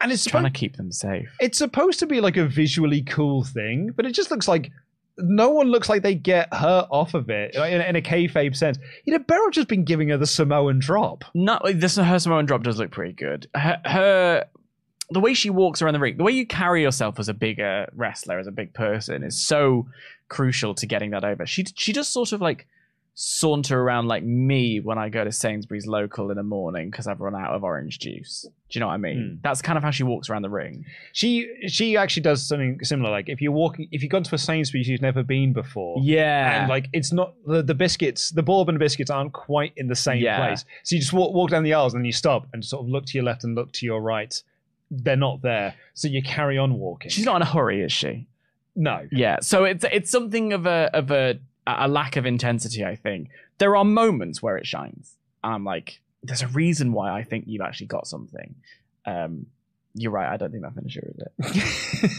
And 0.00 0.12
it's 0.12 0.24
Trying 0.26 0.44
to 0.44 0.50
keep 0.50 0.76
them 0.76 0.92
safe. 0.92 1.30
it's 1.40 1.56
supposed 1.56 1.98
to 2.00 2.06
be 2.06 2.20
like 2.20 2.36
a 2.36 2.44
visually 2.46 3.00
cool 3.02 3.44
thing, 3.44 3.92
but 3.96 4.04
it 4.04 4.12
just 4.12 4.30
looks 4.30 4.46
like 4.48 4.70
no 5.18 5.50
one 5.50 5.68
looks 5.68 5.88
like 5.88 6.02
they 6.02 6.14
get 6.14 6.52
her 6.52 6.86
off 6.90 7.14
of 7.14 7.30
it 7.30 7.54
in, 7.54 7.80
in 7.80 7.96
a 7.96 8.02
kayfabe 8.02 8.56
sense. 8.56 8.78
You 9.04 9.12
know, 9.12 9.18
Beryl 9.20 9.50
just 9.50 9.68
been 9.68 9.84
giving 9.84 10.08
her 10.08 10.16
the 10.16 10.26
Samoan 10.26 10.78
drop. 10.78 11.24
Not 11.34 11.64
like 11.64 11.78
this. 11.78 11.96
Her 11.96 12.18
Samoan 12.18 12.46
drop 12.46 12.62
does 12.62 12.78
look 12.78 12.90
pretty 12.90 13.12
good. 13.12 13.48
Her, 13.54 13.80
her 13.84 14.44
the 15.10 15.20
way 15.20 15.34
she 15.34 15.50
walks 15.50 15.82
around 15.82 15.94
the 15.94 16.00
ring, 16.00 16.16
the 16.16 16.24
way 16.24 16.32
you 16.32 16.46
carry 16.46 16.82
yourself 16.82 17.18
as 17.18 17.28
a 17.28 17.34
bigger 17.34 17.86
wrestler, 17.94 18.38
as 18.38 18.46
a 18.46 18.52
big 18.52 18.74
person, 18.74 19.22
is 19.22 19.46
so 19.46 19.86
crucial 20.28 20.74
to 20.74 20.86
getting 20.86 21.10
that 21.10 21.24
over. 21.24 21.46
She 21.46 21.64
she 21.76 21.92
just 21.92 22.12
sort 22.12 22.32
of 22.32 22.40
like 22.40 22.66
saunter 23.16 23.80
around 23.80 24.08
like 24.08 24.24
me 24.24 24.80
when 24.80 24.98
I 24.98 25.08
go 25.08 25.22
to 25.22 25.30
Sainsbury's 25.30 25.86
local 25.86 26.30
in 26.32 26.36
the 26.36 26.42
morning 26.42 26.90
because 26.90 27.06
I've 27.06 27.20
run 27.20 27.36
out 27.36 27.54
of 27.54 27.62
orange 27.62 28.00
juice. 28.00 28.42
Do 28.42 28.50
you 28.70 28.80
know 28.80 28.88
what 28.88 28.94
I 28.94 28.96
mean? 28.96 29.34
Hmm. 29.36 29.40
That's 29.42 29.62
kind 29.62 29.78
of 29.78 29.84
how 29.84 29.92
she 29.92 30.02
walks 30.02 30.28
around 30.28 30.42
the 30.42 30.50
ring. 30.50 30.84
She 31.12 31.48
she 31.68 31.96
actually 31.96 32.24
does 32.24 32.44
something 32.46 32.80
similar. 32.82 33.10
Like 33.12 33.28
if 33.28 33.40
you're 33.40 33.52
walking, 33.52 33.86
if 33.92 34.02
you've 34.02 34.10
gone 34.10 34.24
to 34.24 34.34
a 34.34 34.38
Sainsbury's 34.38 34.88
you've 34.88 35.00
never 35.00 35.22
been 35.22 35.52
before, 35.52 35.98
Yeah. 36.02 36.62
and 36.62 36.68
like 36.68 36.88
it's 36.92 37.12
not 37.12 37.34
the, 37.46 37.62
the 37.62 37.74
biscuits, 37.74 38.30
the 38.30 38.42
bourbon 38.42 38.78
biscuits 38.78 39.10
aren't 39.10 39.32
quite 39.32 39.72
in 39.76 39.86
the 39.86 39.94
same 39.94 40.20
Yeah. 40.20 40.44
place. 40.44 40.64
So 40.82 40.96
you 40.96 41.00
just 41.00 41.12
walk 41.12 41.32
walk 41.32 41.50
down 41.50 41.62
the 41.62 41.72
aisles 41.74 41.94
and 41.94 42.00
then 42.00 42.06
you 42.06 42.12
stop 42.12 42.48
and 42.52 42.64
sort 42.64 42.82
of 42.84 42.88
look 42.88 43.06
to 43.06 43.16
your 43.16 43.24
left 43.24 43.44
and 43.44 43.54
look 43.54 43.70
to 43.74 43.86
your 43.86 44.00
right. 44.02 44.42
They're 44.90 45.16
not 45.16 45.40
there, 45.42 45.74
so 45.94 46.08
you 46.08 46.20
carry 46.22 46.58
on 46.58 46.74
walking. 46.78 47.10
She's 47.10 47.24
not 47.24 47.36
in 47.36 47.42
a 47.42 47.46
hurry, 47.46 47.80
is 47.82 47.92
she? 47.92 48.26
no. 48.76 49.06
Yeah, 49.12 49.38
so 49.40 49.62
it's 49.62 49.84
it's 49.92 50.10
something 50.10 50.52
of 50.52 50.66
a 50.66 50.90
of 50.92 51.12
a 51.12 51.38
a 51.66 51.88
lack 51.88 52.16
of 52.16 52.26
intensity. 52.26 52.84
I 52.84 52.96
think 52.96 53.28
there 53.58 53.76
are 53.76 53.84
moments 53.84 54.42
where 54.42 54.56
it 54.56 54.66
shines, 54.66 55.16
I'm 55.42 55.64
like, 55.64 56.00
there's 56.22 56.42
a 56.42 56.48
reason 56.48 56.92
why 56.92 57.10
I 57.10 57.22
think 57.22 57.44
you've 57.46 57.62
actually 57.62 57.86
got 57.86 58.06
something. 58.06 58.54
Um, 59.06 59.46
you're 59.94 60.10
right. 60.12 60.32
I 60.32 60.36
don't 60.36 60.50
think 60.50 60.62
that 60.62 60.74
finisher 60.74 61.12
is 61.38 61.52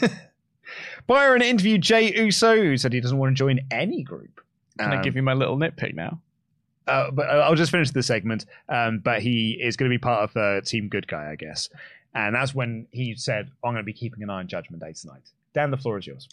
it. 0.04 0.12
Byron 1.08 1.42
interviewed 1.42 1.82
Jey 1.82 2.14
Uso, 2.16 2.56
who 2.56 2.78
said 2.78 2.94
he 2.94 3.00
doesn't 3.02 3.18
want 3.18 3.36
to 3.36 3.38
join 3.38 3.60
any 3.72 4.04
group. 4.04 4.42
Can 4.80 4.92
I 4.92 4.98
Um, 4.98 5.02
give 5.04 5.16
you 5.16 5.22
my 5.22 5.34
little 5.34 5.58
nitpick 5.58 5.94
now? 5.94 6.22
Uh, 6.88 7.12
but 7.12 7.28
uh, 7.30 7.40
I'll 7.40 7.56
just 7.56 7.72
finish 7.72 7.92
the 7.92 8.04
segment. 8.04 8.46
Um, 8.70 9.00
but 9.00 9.22
he 9.22 9.52
is 9.62 9.76
going 9.78 9.90
to 9.90 9.94
be 9.94 10.00
part 10.00 10.30
of 10.30 10.38
uh, 10.38 10.62
Team 10.62 10.88
Good 10.88 11.08
Guy, 11.08 11.32
I 11.32 11.36
guess. 11.36 11.70
And 12.14 12.36
that's 12.36 12.54
when 12.56 12.88
he 12.92 13.16
said, 13.16 13.50
"I'm 13.64 13.74
going 13.74 13.78
to 13.78 13.84
be 13.84 13.94
keeping 13.94 14.24
an 14.24 14.30
eye 14.30 14.40
on 14.40 14.48
Judgment 14.48 14.82
Day 14.82 14.94
tonight." 14.94 15.24
Dan, 15.54 15.72
the 15.72 15.78
floor 15.78 15.98
is 15.98 16.08
yours. 16.08 16.28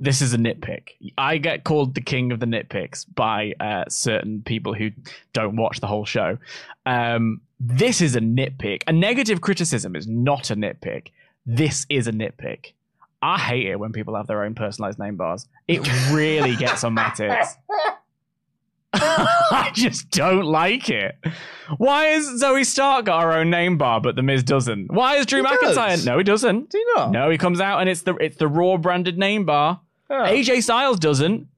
This 0.00 0.20
is 0.20 0.34
a 0.34 0.38
nitpick. 0.38 0.88
I 1.16 1.38
get 1.38 1.64
called 1.64 1.94
the 1.94 2.00
king 2.00 2.32
of 2.32 2.40
the 2.40 2.46
nitpicks 2.46 3.06
by 3.14 3.54
uh, 3.60 3.84
certain 3.88 4.42
people 4.42 4.74
who 4.74 4.90
don't 5.32 5.56
watch 5.56 5.80
the 5.80 5.86
whole 5.86 6.04
show. 6.04 6.38
Um, 6.84 7.40
this 7.60 8.00
is 8.00 8.16
a 8.16 8.20
nitpick. 8.20 8.82
A 8.86 8.92
negative 8.92 9.40
criticism 9.40 9.94
is 9.94 10.06
not 10.06 10.50
a 10.50 10.56
nitpick. 10.56 11.08
This 11.46 11.86
is 11.88 12.08
a 12.08 12.12
nitpick. 12.12 12.72
I 13.22 13.38
hate 13.38 13.66
it 13.66 13.78
when 13.78 13.92
people 13.92 14.16
have 14.16 14.26
their 14.26 14.42
own 14.42 14.54
personalized 14.54 14.98
name 14.98 15.16
bars. 15.16 15.48
It 15.66 15.80
really 16.12 16.56
gets 16.56 16.84
on 16.84 16.94
my 16.94 17.10
tits. 17.16 17.56
I 19.50 19.70
just 19.74 20.10
don't 20.10 20.44
like 20.44 20.88
it. 20.90 21.16
Why 21.78 22.08
is 22.08 22.38
Zoe 22.40 22.64
Stark 22.64 23.06
got 23.06 23.22
her 23.22 23.32
own 23.32 23.50
name 23.50 23.78
bar, 23.78 24.00
but 24.00 24.16
The 24.16 24.22
Miz 24.22 24.42
doesn't? 24.42 24.92
Why 24.92 25.16
is 25.16 25.26
Drew 25.26 25.42
He 25.42 25.48
McIntyre? 25.48 25.74
does. 25.74 26.06
No, 26.06 26.18
he 26.18 26.24
doesn't. 26.24 26.70
Do 26.70 26.78
you 26.78 26.92
not? 26.96 27.10
No, 27.10 27.30
he 27.30 27.38
comes 27.38 27.60
out 27.60 27.80
and 27.80 27.88
it's 27.88 28.02
the 28.02 28.14
it's 28.16 28.36
the 28.36 28.48
Raw 28.48 28.76
branded 28.76 29.18
name 29.18 29.44
bar. 29.44 29.80
Oh. 30.10 30.14
AJ 30.14 30.62
Styles 30.62 30.98
doesn't. 30.98 31.48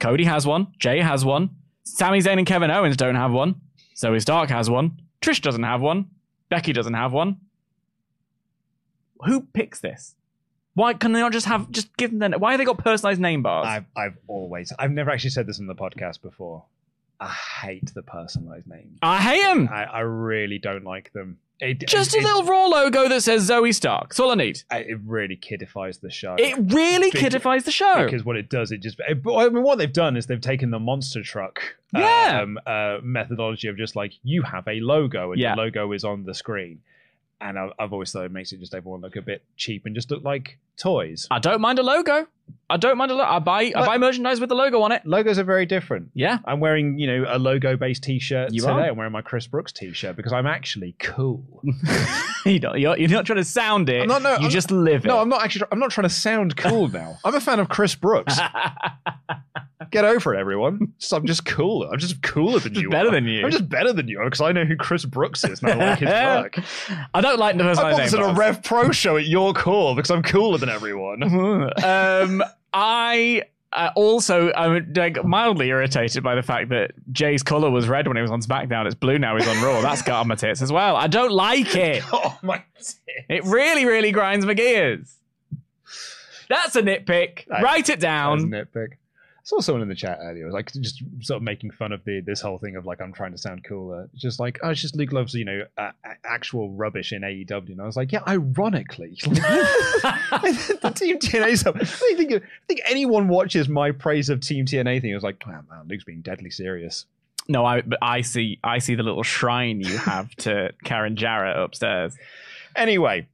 Cody 0.00 0.24
has 0.24 0.46
one. 0.46 0.68
Jay 0.78 1.00
has 1.00 1.24
one. 1.24 1.50
Sami 1.84 2.20
Zayn 2.20 2.38
and 2.38 2.46
Kevin 2.46 2.70
Owens 2.70 2.96
don't 2.96 3.14
have 3.16 3.32
one. 3.32 3.56
Zoe 3.96 4.20
Stark 4.20 4.48
has 4.50 4.70
one. 4.70 5.00
Trish 5.20 5.40
doesn't 5.42 5.62
have 5.64 5.80
one. 5.80 6.06
Becky 6.48 6.72
doesn't 6.72 6.94
have 6.94 7.12
one. 7.12 7.36
Who 9.26 9.40
picks 9.42 9.80
this? 9.80 10.14
Why 10.78 10.94
can 10.94 11.12
they 11.12 11.18
not 11.20 11.32
just 11.32 11.46
have 11.46 11.70
just 11.72 11.94
give 11.96 12.16
them? 12.16 12.32
Why 12.38 12.52
have 12.52 12.58
they 12.58 12.64
got 12.64 12.78
personalized 12.78 13.20
name 13.20 13.42
bars? 13.42 13.66
I've, 13.66 13.84
I've 13.96 14.16
always, 14.28 14.72
I've 14.78 14.92
never 14.92 15.10
actually 15.10 15.30
said 15.30 15.46
this 15.48 15.58
in 15.58 15.66
the 15.66 15.74
podcast 15.74 16.22
before. 16.22 16.64
I 17.20 17.34
hate 17.62 17.92
the 17.94 18.02
personalized 18.02 18.68
names. 18.68 18.96
I 19.02 19.18
hate 19.20 19.42
them. 19.42 19.68
I, 19.72 19.84
I 19.84 20.00
really 20.00 20.58
don't 20.58 20.84
like 20.84 21.12
them. 21.12 21.38
It, 21.58 21.84
Just 21.88 22.14
it, 22.14 22.22
a 22.22 22.24
little 22.24 22.44
Raw 22.44 22.66
logo 22.66 23.08
that 23.08 23.20
says 23.24 23.42
Zoe 23.42 23.72
Stark. 23.72 24.10
That's 24.10 24.20
all 24.20 24.30
I 24.30 24.36
need. 24.36 24.62
It, 24.70 24.86
it 24.90 25.00
really 25.04 25.34
kiddifies 25.34 25.98
the 25.98 26.10
show. 26.10 26.36
It 26.38 26.54
really 26.72 27.10
Because- 27.10 27.20
kiddifies 27.22 27.64
the 27.64 27.72
show. 27.72 28.04
because 28.04 28.24
what 28.24 28.36
it 28.36 28.48
does, 28.48 28.70
it 28.70 28.78
just. 28.78 29.00
It, 29.00 29.18
I 29.28 29.48
mean, 29.48 29.64
what 29.64 29.78
they've 29.78 29.92
done 29.92 30.16
is 30.16 30.26
they've 30.26 30.40
taken 30.40 30.70
the 30.70 30.78
monster 30.78 31.24
truck 31.24 31.60
Yeah. 31.92 32.42
um, 32.44 32.60
uh, 32.64 32.98
methodology 33.02 33.66
of 33.66 33.76
just 33.76 33.96
like 33.96 34.12
you 34.22 34.42
have 34.42 34.68
a 34.68 34.78
logo 34.78 35.32
and 35.32 35.40
Yeah. 35.40 35.56
the 35.56 35.62
logo 35.62 35.90
is 35.90 36.04
on 36.04 36.22
the 36.22 36.34
screen, 36.34 36.82
and 37.40 37.58
I've 37.58 37.92
always 37.92 38.12
thought 38.12 38.26
it 38.26 38.30
makes 38.30 38.52
it 38.52 38.60
just 38.60 38.72
everyone 38.72 39.00
look 39.00 39.16
a 39.16 39.22
bit 39.22 39.42
cheap 39.56 39.84
and 39.86 39.96
just 39.96 40.12
look 40.12 40.22
like 40.22 40.58
toys. 40.78 41.26
I 41.30 41.38
don't 41.38 41.60
mind 41.60 41.78
a 41.78 41.82
logo. 41.82 42.26
I 42.70 42.76
don't 42.76 42.98
mind 42.98 43.10
a 43.10 43.14
logo. 43.14 43.28
I 43.30 43.38
buy 43.38 43.72
I 43.74 43.86
buy 43.86 43.98
merchandise 43.98 44.40
with 44.40 44.50
the 44.50 44.54
logo 44.54 44.82
on 44.82 44.92
it. 44.92 45.04
Logos 45.06 45.38
are 45.38 45.44
very 45.44 45.64
different. 45.64 46.10
Yeah. 46.14 46.38
I'm 46.44 46.60
wearing, 46.60 46.98
you 46.98 47.06
know, 47.06 47.24
a 47.28 47.38
logo-based 47.38 48.02
T-shirt 48.02 48.52
You 48.52 48.60
today. 48.60 48.72
are. 48.72 48.80
I'm 48.90 48.96
wearing 48.96 49.12
my 49.12 49.22
Chris 49.22 49.46
Brooks 49.46 49.72
T-shirt 49.72 50.16
because 50.16 50.34
I'm 50.34 50.46
actually 50.46 50.94
cool. 50.98 51.62
you 52.44 52.58
don't, 52.58 52.78
you're, 52.78 52.96
you're 52.98 53.08
not 53.08 53.24
trying 53.24 53.38
to 53.38 53.44
sound 53.44 53.88
it. 53.88 54.02
I'm 54.02 54.08
not- 54.08 54.22
no, 54.22 54.32
you 54.34 54.42
I'm- 54.42 54.50
just 54.50 54.70
live 54.70 55.04
it. 55.06 55.08
No, 55.08 55.18
I'm 55.18 55.30
not 55.30 55.42
actually. 55.42 55.66
I'm 55.72 55.78
not 55.78 55.90
trying 55.90 56.08
to 56.08 56.14
sound 56.14 56.56
cool 56.58 56.88
now. 56.92 57.16
I'm 57.24 57.34
a 57.34 57.40
fan 57.40 57.58
of 57.58 57.70
Chris 57.70 57.94
Brooks. 57.94 58.38
Get 59.90 60.04
over 60.04 60.34
it, 60.34 60.38
everyone. 60.40 60.92
Just- 60.98 61.12
I'm 61.14 61.24
just 61.24 61.46
cooler. 61.46 61.88
I'm 61.90 61.98
just 61.98 62.20
cooler 62.22 62.58
than 62.58 62.74
Just 62.74 62.82
you. 62.82 62.90
better 62.90 63.08
are. 63.08 63.12
than 63.12 63.24
you. 63.26 63.44
I'm 63.44 63.50
just 63.50 63.68
better 63.68 63.92
than 63.94 64.08
you 64.08 64.20
because 64.24 64.40
I 64.42 64.52
know 64.52 64.64
who 64.64 64.76
Chris 64.76 65.06
Brooks 65.06 65.44
is 65.44 65.62
and 65.62 65.70
I 65.70 65.74
like 65.90 65.98
his 66.00 66.08
work. 66.10 66.58
I 67.14 67.20
don't 67.22 67.38
like 67.38 67.56
the 67.56 67.64
I 67.64 67.68
personalized 67.68 67.96
bought 67.96 68.04
this 68.04 68.14
at 68.14 68.20
a. 68.20 68.34
Rev 68.38 68.62
Pro 68.62 68.90
show 68.90 69.16
at 69.16 69.26
York 69.26 69.56
Hall 69.58 69.94
because 69.94 70.10
I'm 70.10 70.22
cooler 70.22 70.58
than 70.58 70.67
everyone. 70.70 71.22
um, 71.84 72.42
I 72.72 73.42
Uh, 73.72 73.90
also, 73.96 74.50
I'm 74.54 74.92
like 74.96 75.22
mildly 75.24 75.68
irritated 75.68 76.22
by 76.22 76.34
the 76.34 76.42
fact 76.42 76.70
that 76.70 76.92
Jay's 77.12 77.42
color 77.42 77.70
was 77.70 77.86
red 77.86 78.06
when 78.08 78.16
he 78.16 78.22
was 78.22 78.30
on 78.30 78.40
SmackDown. 78.40 78.86
It's 78.86 78.94
blue 78.94 79.18
now. 79.18 79.36
He's 79.36 79.46
on 79.46 79.62
Raw. 79.62 79.82
That's 79.82 80.00
got 80.02 80.20
on 80.20 80.28
my 80.28 80.36
tits 80.36 80.62
as 80.62 80.72
well. 80.72 80.96
I 80.96 81.06
don't 81.06 81.32
like 81.32 81.74
it. 81.90 82.02
oh 82.12 82.38
my! 82.42 82.62
It 83.28 83.44
really, 83.44 83.84
really 83.84 84.10
grinds 84.10 84.46
my 84.46 84.54
gears. 84.54 85.14
That's 86.48 86.76
a 86.76 86.82
nitpick. 86.82 87.44
That- 87.48 87.62
Write 87.62 87.90
it 87.90 88.00
That 88.00 88.28
was 88.30 88.42
a 88.44 88.46
down. 88.46 88.50
nitpick. 88.50 88.88
I 89.48 89.56
saw 89.56 89.60
someone 89.60 89.80
in 89.80 89.88
the 89.88 89.94
chat 89.94 90.18
earlier. 90.20 90.44
Was 90.44 90.52
like 90.52 90.70
just 90.72 91.02
sort 91.20 91.38
of 91.38 91.42
making 91.42 91.70
fun 91.70 91.90
of 91.92 92.04
the 92.04 92.20
this 92.20 92.42
whole 92.42 92.58
thing 92.58 92.76
of 92.76 92.84
like 92.84 93.00
I'm 93.00 93.14
trying 93.14 93.32
to 93.32 93.38
sound 93.38 93.64
cooler. 93.64 94.08
It's 94.12 94.20
Just 94.20 94.38
like 94.38 94.58
oh, 94.62 94.70
it's 94.70 94.82
just 94.82 94.94
Luke 94.94 95.10
loves 95.10 95.32
you 95.32 95.46
know 95.46 95.64
uh, 95.78 95.92
actual 96.22 96.70
rubbish 96.70 97.12
in 97.12 97.22
AEW, 97.22 97.70
and 97.70 97.80
I 97.80 97.86
was 97.86 97.96
like, 97.96 98.12
yeah, 98.12 98.20
ironically, 98.28 99.16
the 99.22 100.92
Team 100.94 101.18
TNA 101.18 101.56
stuff. 101.56 101.76
I 101.76 102.14
think 102.14 102.32
I 102.34 102.40
think 102.66 102.80
anyone 102.86 103.28
watches 103.28 103.70
my 103.70 103.90
praise 103.90 104.28
of 104.28 104.40
Team 104.40 104.66
TNA 104.66 105.00
thing. 105.00 105.12
I 105.12 105.14
was 105.14 105.24
like, 105.24 105.42
oh, 105.46 105.50
man, 105.50 105.88
Luke's 105.88 106.04
being 106.04 106.20
deadly 106.20 106.50
serious. 106.50 107.06
No, 107.48 107.64
I 107.64 107.80
but 107.80 108.00
I 108.02 108.20
see 108.20 108.58
I 108.62 108.78
see 108.80 108.96
the 108.96 109.02
little 109.02 109.22
shrine 109.22 109.80
you 109.80 109.96
have 109.96 110.34
to 110.36 110.72
Karen 110.84 111.16
Jarrett 111.16 111.56
upstairs. 111.56 112.14
Anyway, 112.76 113.26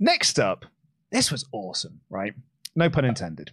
next 0.00 0.40
up, 0.40 0.66
this 1.10 1.30
was 1.30 1.44
awesome, 1.52 2.00
right? 2.10 2.34
No 2.74 2.90
pun 2.90 3.04
intended. 3.04 3.52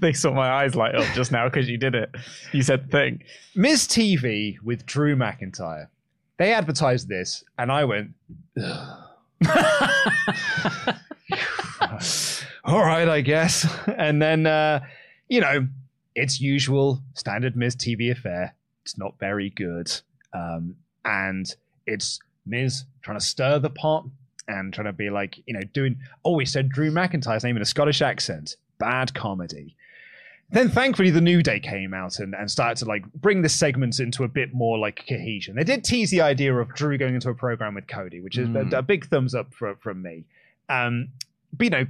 They 0.00 0.12
saw 0.12 0.32
my 0.32 0.50
eyes 0.50 0.74
light 0.74 0.94
up 0.94 1.06
just 1.14 1.32
now 1.32 1.48
because 1.48 1.68
you 1.68 1.76
did 1.78 1.94
it. 1.94 2.14
You 2.52 2.62
said 2.62 2.90
thing. 2.90 3.22
Miz 3.54 3.86
TV 3.86 4.56
with 4.62 4.86
Drew 4.86 5.16
McIntyre. 5.16 5.88
They 6.38 6.52
advertised 6.52 7.08
this, 7.08 7.44
and 7.58 7.70
I 7.70 7.84
went, 7.84 8.10
all 12.64 12.84
right, 12.84 13.08
I 13.08 13.20
guess. 13.20 13.66
And 13.86 14.20
then, 14.20 14.46
uh, 14.46 14.80
you 15.28 15.40
know, 15.40 15.68
it's 16.14 16.40
usual 16.40 17.02
standard 17.14 17.56
Miz 17.56 17.76
TV 17.76 18.10
affair. 18.10 18.54
It's 18.84 18.98
not 18.98 19.18
very 19.18 19.50
good. 19.50 19.90
Um, 20.32 20.76
and 21.04 21.54
it's 21.86 22.18
Miz 22.46 22.84
trying 23.02 23.18
to 23.18 23.24
stir 23.24 23.58
the 23.58 23.70
pot 23.70 24.04
and 24.48 24.72
trying 24.72 24.86
to 24.86 24.92
be 24.92 25.10
like, 25.10 25.38
you 25.46 25.54
know, 25.54 25.62
doing, 25.72 25.96
oh, 26.24 26.38
he 26.38 26.46
said 26.46 26.68
Drew 26.68 26.90
McIntyre's 26.90 27.44
name 27.44 27.56
in 27.56 27.62
a 27.62 27.66
Scottish 27.66 28.02
accent. 28.02 28.56
Bad 28.82 29.14
comedy. 29.14 29.76
Then 30.50 30.68
thankfully 30.68 31.10
the 31.10 31.20
New 31.20 31.40
Day 31.40 31.60
came 31.60 31.94
out 31.94 32.18
and, 32.18 32.34
and 32.34 32.50
started 32.50 32.78
to 32.78 32.84
like 32.84 33.04
bring 33.12 33.42
the 33.42 33.48
segments 33.48 34.00
into 34.00 34.24
a 34.24 34.28
bit 34.28 34.52
more 34.52 34.76
like 34.76 35.06
cohesion. 35.08 35.54
They 35.54 35.62
did 35.62 35.84
tease 35.84 36.10
the 36.10 36.20
idea 36.20 36.52
of 36.52 36.74
Drew 36.74 36.98
going 36.98 37.14
into 37.14 37.30
a 37.30 37.34
program 37.34 37.74
with 37.76 37.86
Cody, 37.86 38.20
which 38.20 38.36
is 38.36 38.48
a, 38.56 38.78
a 38.78 38.82
big 38.82 39.06
thumbs 39.06 39.36
up 39.36 39.54
for, 39.54 39.76
from 39.76 40.02
me. 40.02 40.24
Um, 40.68 41.10
but 41.52 41.64
you 41.64 41.70
know, 41.70 41.86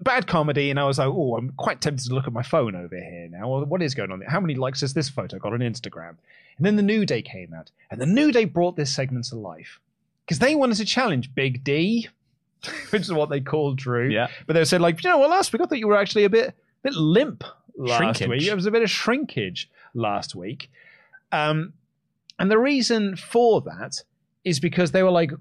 bad 0.00 0.26
comedy, 0.26 0.70
and 0.70 0.80
I 0.80 0.84
was 0.84 0.98
like, 0.98 1.08
oh, 1.08 1.36
I'm 1.36 1.50
quite 1.58 1.82
tempted 1.82 2.08
to 2.08 2.14
look 2.14 2.26
at 2.26 2.32
my 2.32 2.42
phone 2.42 2.74
over 2.74 2.96
here 2.96 3.28
now. 3.30 3.48
Well, 3.50 3.64
what 3.66 3.82
is 3.82 3.94
going 3.94 4.12
on? 4.12 4.22
How 4.22 4.40
many 4.40 4.54
likes 4.54 4.80
has 4.80 4.94
this 4.94 5.10
photo 5.10 5.38
got 5.38 5.52
on 5.52 5.60
Instagram? 5.60 6.16
And 6.56 6.66
then 6.66 6.76
the 6.76 6.82
New 6.82 7.04
Day 7.04 7.22
came 7.22 7.52
out, 7.52 7.70
and 7.90 8.00
the 8.00 8.06
New 8.06 8.32
Day 8.32 8.46
brought 8.46 8.76
this 8.76 8.94
segment 8.94 9.26
to 9.26 9.36
life 9.36 9.78
because 10.24 10.38
they 10.38 10.54
wanted 10.54 10.78
to 10.78 10.84
challenge 10.84 11.34
Big 11.34 11.64
D, 11.64 12.08
which 12.90 13.02
is 13.02 13.12
what 13.12 13.30
they 13.30 13.40
called 13.40 13.76
Drew. 13.76 14.08
Yeah. 14.08 14.28
But 14.46 14.54
they 14.54 14.64
said 14.64 14.80
like, 14.80 15.02
you 15.02 15.10
know 15.10 15.18
what, 15.18 15.30
last 15.30 15.52
week 15.52 15.62
I 15.62 15.66
thought 15.66 15.78
you 15.78 15.88
were 15.88 15.96
actually 15.96 16.24
a 16.24 16.30
bit, 16.30 16.48
a 16.48 16.54
bit 16.82 16.94
limp 16.94 17.44
last 17.76 17.98
Shrinkage. 17.98 18.28
week. 18.28 18.42
It 18.42 18.54
was 18.54 18.66
a 18.66 18.70
bit 18.70 18.82
of 18.82 18.90
shrinkage 18.90 19.70
last 19.94 20.34
week. 20.34 20.70
Um, 21.32 21.72
and 22.38 22.50
the 22.50 22.58
reason 22.58 23.16
for 23.16 23.60
that 23.62 24.02
is 24.44 24.60
because 24.60 24.92
they 24.92 25.02
were 25.02 25.10
like, 25.10 25.32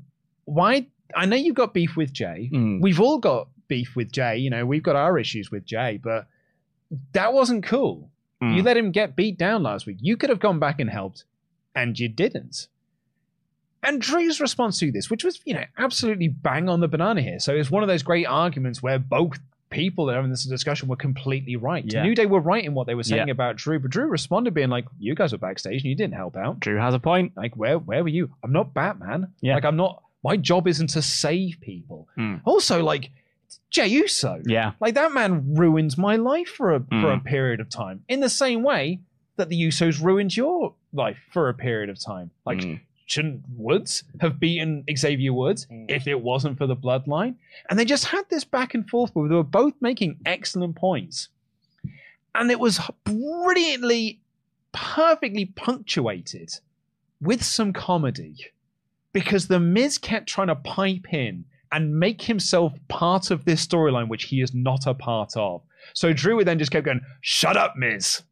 why? 0.46 0.88
I 1.16 1.26
know 1.26 1.36
you've 1.36 1.56
got 1.56 1.74
beef 1.74 1.96
with 1.96 2.12
Jay. 2.12 2.50
Mm. 2.52 2.82
We've 2.82 3.00
all 3.00 3.20
got 3.20 3.48
beef 3.68 3.96
with 3.96 4.12
Jay. 4.12 4.38
You 4.38 4.50
know, 4.50 4.66
we've 4.66 4.84
got 4.84 4.96
our 4.96 5.18
issues 5.18 5.52
with 5.52 5.66
Jay, 5.66 6.00
but 6.02 6.28
that 7.14 7.34
wasn't 7.34 7.64
cool. 7.64 8.10
Mm. 8.42 8.58
You 8.58 8.64
let 8.64 8.78
him 8.78 8.92
get 8.92 9.16
beat 9.16 9.38
down 9.38 9.64
last 9.64 9.86
week. 9.86 9.98
You 10.02 10.18
could 10.18 10.30
have 10.30 10.40
gone 10.40 10.60
back 10.60 10.80
and 10.80 10.90
helped, 10.90 11.24
and 11.76 11.98
you 11.98 12.08
didn't. 12.10 12.68
And 13.84 14.02
Drew's 14.02 14.42
response 14.42 14.80
to 14.80 14.92
this, 14.92 15.10
which 15.10 15.24
was, 15.24 15.40
you 15.46 15.54
know, 15.54 15.64
absolutely 15.78 16.28
bang 16.30 16.68
on 16.70 16.80
the 16.80 16.88
banana 16.88 17.22
here. 17.22 17.40
So 17.40 17.54
it's 17.56 17.70
one 17.72 17.84
of 17.84 17.88
those 17.90 18.04
great 18.04 18.26
arguments 18.26 18.82
where 18.82 18.98
both 19.00 19.38
people 19.70 20.06
that 20.06 20.14
are 20.14 20.16
having 20.16 20.32
this 20.32 20.46
discussion 20.46 20.88
were 20.88 20.96
completely 20.96 21.56
right. 21.58 21.84
Yeah. 21.86 22.04
New 22.04 22.16
Day 22.16 22.26
were 22.26 22.40
right 22.40 22.64
in 22.64 22.74
what 22.74 22.88
they 22.88 22.96
were 22.96 23.04
saying 23.04 23.28
Yeah. 23.28 23.32
about 23.34 23.58
Drew, 23.58 23.80
but 23.80 23.92
Drew 23.92 24.08
responded 24.08 24.54
being 24.54 24.70
like, 24.70 24.86
"You 24.98 25.14
guys 25.14 25.32
were 25.34 25.38
backstage 25.38 25.82
and 25.82 25.90
you 25.90 25.96
didn't 25.96 26.16
help 26.16 26.38
out. 26.38 26.60
Drew 26.60 26.78
has 26.78 26.94
a 26.94 27.00
point. 27.00 27.34
Like, 27.36 27.56
where 27.58 27.78
where 27.78 28.02
were 28.04 28.10
you? 28.10 28.32
I'm 28.44 28.52
not 28.54 28.74
Batman. 28.74 29.28
Yeah. 29.42 29.56
Like, 29.56 29.66
I'm 29.66 29.76
not. 29.76 30.02
My 30.24 30.38
job 30.38 30.68
isn't 30.68 30.88
to 30.92 31.02
save 31.02 31.58
people. 31.62 32.08
Mm. 32.18 32.42
Also, 32.46 32.82
like 32.84 33.12
Jey 33.70 33.88
Uso. 33.88 34.42
Yeah. 34.46 34.72
Like 34.80 34.96
that 34.96 35.14
man 35.14 35.54
ruins 35.56 35.98
my 35.98 36.16
life 36.16 36.48
for 36.48 36.74
a 36.74 36.80
for 36.80 37.12
a 37.12 37.18
Mm. 37.20 37.26
period 37.26 37.60
of 37.60 37.70
time. 37.70 38.04
In 38.08 38.22
the 38.22 38.30
same 38.30 38.64
way 38.64 39.02
that 39.36 39.50
the 39.50 39.62
Usos 39.68 40.02
ruined 40.02 40.36
your 40.36 40.74
life 40.94 41.20
for 41.32 41.50
a 41.50 41.54
period 41.54 41.90
of 41.90 42.00
time. 42.04 42.32
Like 42.46 42.60
Mm. 42.60 42.80
Shouldn't 43.08 43.42
Woods 43.56 44.04
have 44.22 44.40
beaten 44.40 44.84
Xavier 44.96 45.34
Woods 45.34 45.64
hmm. 45.66 45.86
if 45.88 46.08
it 46.08 46.22
wasn't 46.22 46.58
for 46.58 46.68
the 46.68 46.76
bloodline? 46.76 47.36
And 47.70 47.80
they 47.80 47.86
just 47.86 48.06
had 48.06 48.30
this 48.30 48.44
back 48.44 48.76
and 48.76 48.88
forth 48.88 49.16
where 49.16 49.28
they 49.28 49.36
were 49.36 49.44
both 49.44 49.74
making 49.82 50.20
excellent 50.26 50.76
points. 50.76 51.30
And 52.36 52.52
it 52.52 52.60
was 52.60 52.80
brilliantly, 53.04 54.22
perfectly 54.72 55.46
punctuated 55.46 56.52
with 57.20 57.44
some 57.44 57.74
comedy 57.74 58.36
because 59.14 59.48
the 59.48 59.60
Miz 59.60 59.98
kept 59.98 60.28
trying 60.28 60.48
to 60.48 60.56
pipe 60.56 61.12
in 61.12 61.46
and 61.72 62.00
make 62.00 62.22
himself 62.22 62.74
part 62.88 63.32
of 63.32 63.46
this 63.46 63.66
storyline, 63.66 64.08
which 64.10 64.26
he 64.26 64.42
is 64.42 64.54
not 64.54 64.86
a 64.86 64.94
part 64.94 65.36
of. 65.36 65.62
So 65.94 66.14
Drew 66.14 66.36
would 66.36 66.48
then 66.48 66.60
just 66.60 66.72
kept 66.72 66.86
going, 66.86 67.02
"Shut 67.22 67.58
up, 67.58 67.76
Miz," 67.76 68.24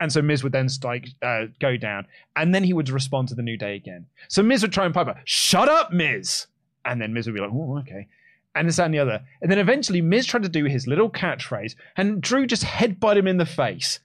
and 0.00 0.12
so 0.12 0.22
Miz 0.22 0.42
would 0.42 0.52
then 0.52 0.68
strike, 0.68 1.08
uh, 1.22 1.46
go 1.60 1.76
down, 1.76 2.06
and 2.34 2.54
then 2.54 2.64
he 2.64 2.72
would 2.72 2.88
respond 2.88 3.28
to 3.28 3.34
the 3.34 3.42
New 3.42 3.56
Day 3.56 3.76
again. 3.76 4.06
So 4.28 4.42
Miz 4.42 4.62
would 4.62 4.72
try 4.72 4.86
and 4.86 4.94
pipe 4.94 5.06
up, 5.06 5.18
"Shut 5.24 5.68
up, 5.68 5.92
Miz," 5.92 6.46
and 6.84 7.00
then 7.00 7.12
Miz 7.12 7.26
would 7.26 7.34
be 7.34 7.40
like, 7.40 7.52
"Oh, 7.52 7.78
okay." 7.78 8.08
And 8.54 8.66
this 8.66 8.76
that, 8.76 8.86
and 8.86 8.94
the 8.94 8.98
other. 8.98 9.22
And 9.40 9.50
then 9.50 9.60
eventually 9.60 10.00
Miz 10.00 10.26
tried 10.26 10.42
to 10.42 10.48
do 10.48 10.64
his 10.64 10.86
little 10.88 11.10
catchphrase, 11.10 11.76
and 11.96 12.20
Drew 12.20 12.46
just 12.46 12.64
headbutt 12.64 13.16
him 13.16 13.28
in 13.28 13.36
the 13.36 13.46
face. 13.46 14.00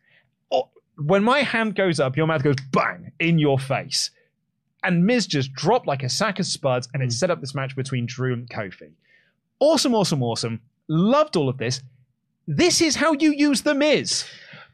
Oh, 0.51 0.69
when 0.97 1.23
my 1.23 1.39
hand 1.39 1.76
goes 1.76 1.99
up, 1.99 2.15
your 2.15 2.27
mouth 2.27 2.43
goes 2.43 2.57
bang 2.72 3.11
in 3.19 3.39
your 3.39 3.57
face. 3.57 4.11
And 4.84 5.03
Miz 5.03 5.26
just 5.26 5.51
dropped 5.53 5.88
like 5.88 6.03
a 6.03 6.09
sack 6.09 6.38
of 6.38 6.45
spuds 6.45 6.88
and 6.93 7.01
it 7.01 7.11
set 7.11 7.31
up 7.31 7.41
this 7.41 7.55
match 7.55 7.76
between 7.76 8.05
Drew 8.05 8.34
and 8.34 8.47
Kofi. 8.47 8.91
Awesome, 9.59 9.95
awesome, 9.95 10.22
awesome. 10.22 10.61
Loved 10.88 11.35
all 11.35 11.49
of 11.49 11.57
this. 11.57 11.81
This 12.47 12.81
is 12.81 12.95
how 12.97 13.13
you 13.13 13.31
use 13.31 13.63
The 13.63 13.73
Miz. 13.73 14.26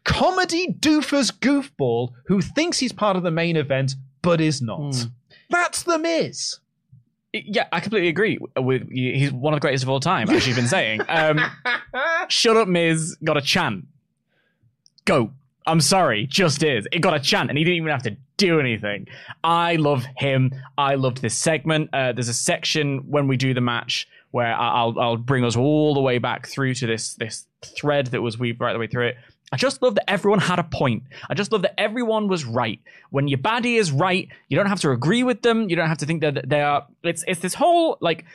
Comedy 0.03 0.73
doofus 0.80 1.32
goofball 1.32 2.14
who 2.26 2.41
thinks 2.41 2.80
he's 2.80 2.91
part 2.91 3.15
of 3.15 3.23
the 3.23 3.32
main 3.32 3.56
event 3.56 3.95
but 4.22 4.41
is 4.41 4.61
not. 4.61 5.07
That's 5.49 5.84
The 5.84 5.99
Miz. 5.99 6.57
Yeah, 7.34 7.68
I 7.72 7.80
completely 7.80 8.10
agree 8.10 8.40
with. 8.57 8.90
He's 8.90 9.32
one 9.32 9.53
of 9.53 9.57
the 9.57 9.61
greatest 9.61 9.84
of 9.84 9.90
all 9.90 10.02
time, 10.02 10.30
as 10.30 10.45
you've 10.45 10.57
been 10.57 10.68
saying. 10.68 11.02
Um, 11.07 11.40
Shut 12.28 12.57
up, 12.57 12.68
Miz 12.68 13.15
got 13.23 13.38
a 13.38 13.41
chant. 13.41 13.86
Go. 15.06 15.32
I'm 15.65 15.80
sorry, 15.80 16.26
just 16.26 16.64
is. 16.64 16.88
It 16.91 16.99
got 16.99 17.14
a 17.14 17.19
chant, 17.19 17.49
and 17.49 17.57
he 17.57 17.64
didn't 17.64 17.78
even 17.78 17.90
have 17.91 18.03
to 18.03 18.18
do 18.38 18.60
anything. 18.60 19.07
I 19.44 19.76
love 19.78 20.03
him. 20.18 20.52
I 20.78 20.95
loved 20.95 21.22
this 21.22 21.38
segment. 21.38 21.90
Uh, 21.94 22.11
there's 22.11 22.28
a 22.28 22.34
section 22.34 22.99
when 23.10 23.28
we 23.28 23.38
do 23.38 23.53
the 23.53 23.61
match 23.61 24.07
where 24.32 24.53
I'll 24.53 24.99
I'll 24.99 25.18
bring 25.18 25.45
us 25.45 25.56
all 25.56 25.94
the 25.94 26.02
way 26.02 26.18
back 26.18 26.48
through 26.48 26.73
to 26.76 26.88
this 26.88 27.14
this 27.14 27.45
thread 27.64 28.07
that 28.07 28.22
was 28.22 28.40
weaved 28.40 28.60
right 28.60 28.73
the 28.73 28.80
way 28.80 28.88
through 28.88 29.07
it. 29.10 29.18
I 29.52 29.57
just 29.57 29.82
love 29.82 29.95
that 29.95 30.10
everyone 30.10 30.40
had 30.40 30.60
a 30.60 30.64
point. 30.64 31.03
I 31.30 31.34
just 31.34 31.52
love 31.52 31.64
that 31.64 31.80
everyone 31.80 32.28
was 32.30 32.45
right. 32.45 32.80
When 33.10 33.28
your 33.28 33.40
baddie 33.40 33.78
is 33.78 33.91
right, 33.91 34.30
you 34.48 34.57
don't 34.57 34.68
have 34.68 34.80
to 34.82 34.91
agree 34.91 35.23
with 35.23 35.41
them. 35.41 35.69
You 35.69 35.76
don't 35.76 35.90
have 35.90 35.98
to 35.99 36.06
think 36.06 36.22
that 36.22 36.48
they 36.48 36.61
are. 36.61 36.88
It's 37.03 37.23
it's 37.28 37.41
this 37.41 37.53
whole 37.53 37.98
like 37.99 38.26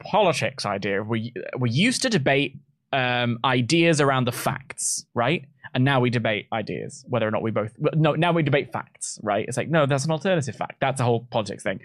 politics 0.00 0.64
idea. 0.64 1.02
We 1.02 1.34
we 1.58 1.70
used 1.70 2.02
to 2.02 2.08
debate 2.08 2.56
um, 2.92 3.38
ideas 3.44 4.00
around 4.00 4.26
the 4.26 4.32
facts, 4.32 5.04
right? 5.14 5.44
And 5.74 5.84
now 5.84 6.00
we 6.00 6.08
debate 6.08 6.46
ideas, 6.52 7.04
whether 7.08 7.26
or 7.26 7.30
not 7.30 7.42
we 7.42 7.50
both. 7.50 7.72
No, 7.78 8.14
now 8.14 8.32
we 8.32 8.42
debate 8.42 8.72
facts, 8.72 9.18
right? 9.22 9.44
It's 9.46 9.56
like 9.56 9.68
no, 9.68 9.84
that's 9.84 10.04
an 10.04 10.12
alternative 10.12 10.56
fact. 10.56 10.80
That's 10.80 11.00
a 11.00 11.04
whole 11.04 11.26
politics 11.30 11.62
thing. 11.62 11.80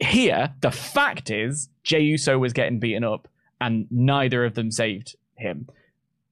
Here, 0.00 0.52
the 0.60 0.70
fact 0.70 1.30
is 1.30 1.68
Jey 1.82 2.00
Uso 2.00 2.38
was 2.38 2.52
getting 2.52 2.78
beaten 2.78 3.04
up, 3.04 3.28
and 3.60 3.86
neither 3.90 4.44
of 4.44 4.54
them 4.54 4.70
saved 4.70 5.16
him. 5.36 5.68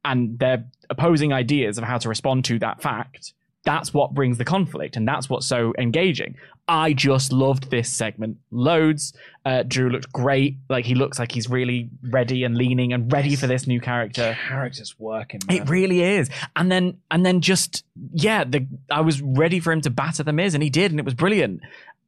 And 0.08 0.38
they're 0.38 0.64
opposing 0.90 1.32
ideas 1.32 1.78
of 1.78 1.84
how 1.84 1.98
to 1.98 2.08
respond 2.08 2.44
to 2.46 2.58
that 2.60 2.82
fact. 2.82 3.34
That's 3.64 3.92
what 3.92 4.14
brings 4.14 4.38
the 4.38 4.44
conflict, 4.44 4.96
and 4.96 5.06
that's 5.06 5.28
what's 5.28 5.46
so 5.46 5.74
engaging. 5.78 6.36
I 6.68 6.92
just 6.92 7.32
loved 7.32 7.70
this 7.70 7.90
segment 7.90 8.38
loads. 8.50 9.12
Uh, 9.44 9.62
Drew 9.62 9.90
looked 9.90 10.12
great. 10.12 10.56
Like 10.68 10.84
he 10.84 10.94
looks 10.94 11.18
like 11.18 11.32
he's 11.32 11.48
really 11.50 11.88
ready 12.02 12.44
and 12.44 12.56
leaning 12.56 12.92
and 12.92 13.12
ready 13.12 13.36
for 13.36 13.46
this 13.46 13.66
new 13.66 13.80
character. 13.80 14.36
Character's 14.48 14.98
working. 14.98 15.40
Man. 15.46 15.56
It 15.58 15.68
really 15.68 16.02
is. 16.02 16.30
And 16.56 16.70
then 16.70 16.98
and 17.10 17.24
then 17.26 17.40
just 17.40 17.84
yeah, 18.12 18.44
the 18.44 18.66
I 18.90 19.00
was 19.02 19.20
ready 19.22 19.60
for 19.60 19.72
him 19.72 19.80
to 19.82 19.90
batter 19.90 20.22
the 20.22 20.32
Miz, 20.32 20.54
and 20.54 20.62
he 20.62 20.70
did, 20.70 20.90
and 20.90 20.98
it 21.00 21.04
was 21.04 21.14
brilliant. 21.14 21.60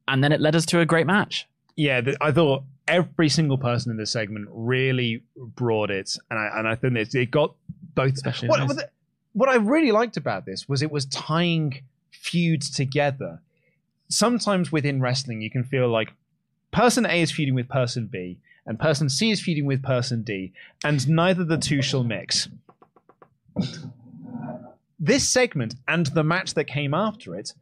And 0.07 0.23
then 0.23 0.31
it 0.31 0.41
led 0.41 0.55
us 0.55 0.65
to 0.67 0.79
a 0.79 0.85
great 0.85 1.07
match. 1.07 1.47
yeah, 1.75 2.01
th- 2.01 2.17
I 2.21 2.31
thought 2.31 2.63
every 2.87 3.29
single 3.29 3.57
person 3.57 3.91
in 3.91 3.97
this 3.97 4.11
segment 4.11 4.47
really 4.51 5.23
brought 5.35 5.89
it, 5.91 6.17
and 6.29 6.39
I 6.39 6.49
and 6.59 6.67
I 6.67 6.75
think 6.75 6.97
it, 6.97 7.13
it 7.15 7.31
got 7.31 7.55
both. 7.95 8.13
Especially 8.13 8.49
what, 8.49 8.59
those. 8.59 8.67
what, 8.69 8.77
the- 8.77 8.89
what 9.33 9.49
I 9.49 9.55
really 9.55 9.91
liked 9.91 10.17
about 10.17 10.45
this 10.45 10.67
was 10.67 10.81
it 10.81 10.91
was 10.91 11.05
tying 11.05 11.83
feuds 12.11 12.69
together. 12.69 13.41
Sometimes 14.09 14.71
within 14.71 15.01
wrestling, 15.01 15.41
you 15.41 15.49
can 15.49 15.63
feel 15.63 15.87
like 15.87 16.13
person 16.71 17.05
A 17.05 17.21
is 17.21 17.31
feuding 17.31 17.55
with 17.55 17.69
person 17.69 18.07
B, 18.07 18.39
and 18.65 18.77
person 18.79 19.09
C 19.09 19.31
is 19.31 19.41
feuding 19.41 19.65
with 19.65 19.81
person 19.81 20.23
D, 20.23 20.51
and 20.83 21.07
neither 21.07 21.45
the 21.45 21.57
two 21.57 21.81
shall 21.81 22.03
mix. 22.03 22.49
This 24.99 25.27
segment 25.27 25.75
and 25.87 26.07
the 26.07 26.23
match 26.23 26.53
that 26.53 26.65
came 26.65 26.93
after 26.93 27.35
it 27.35 27.53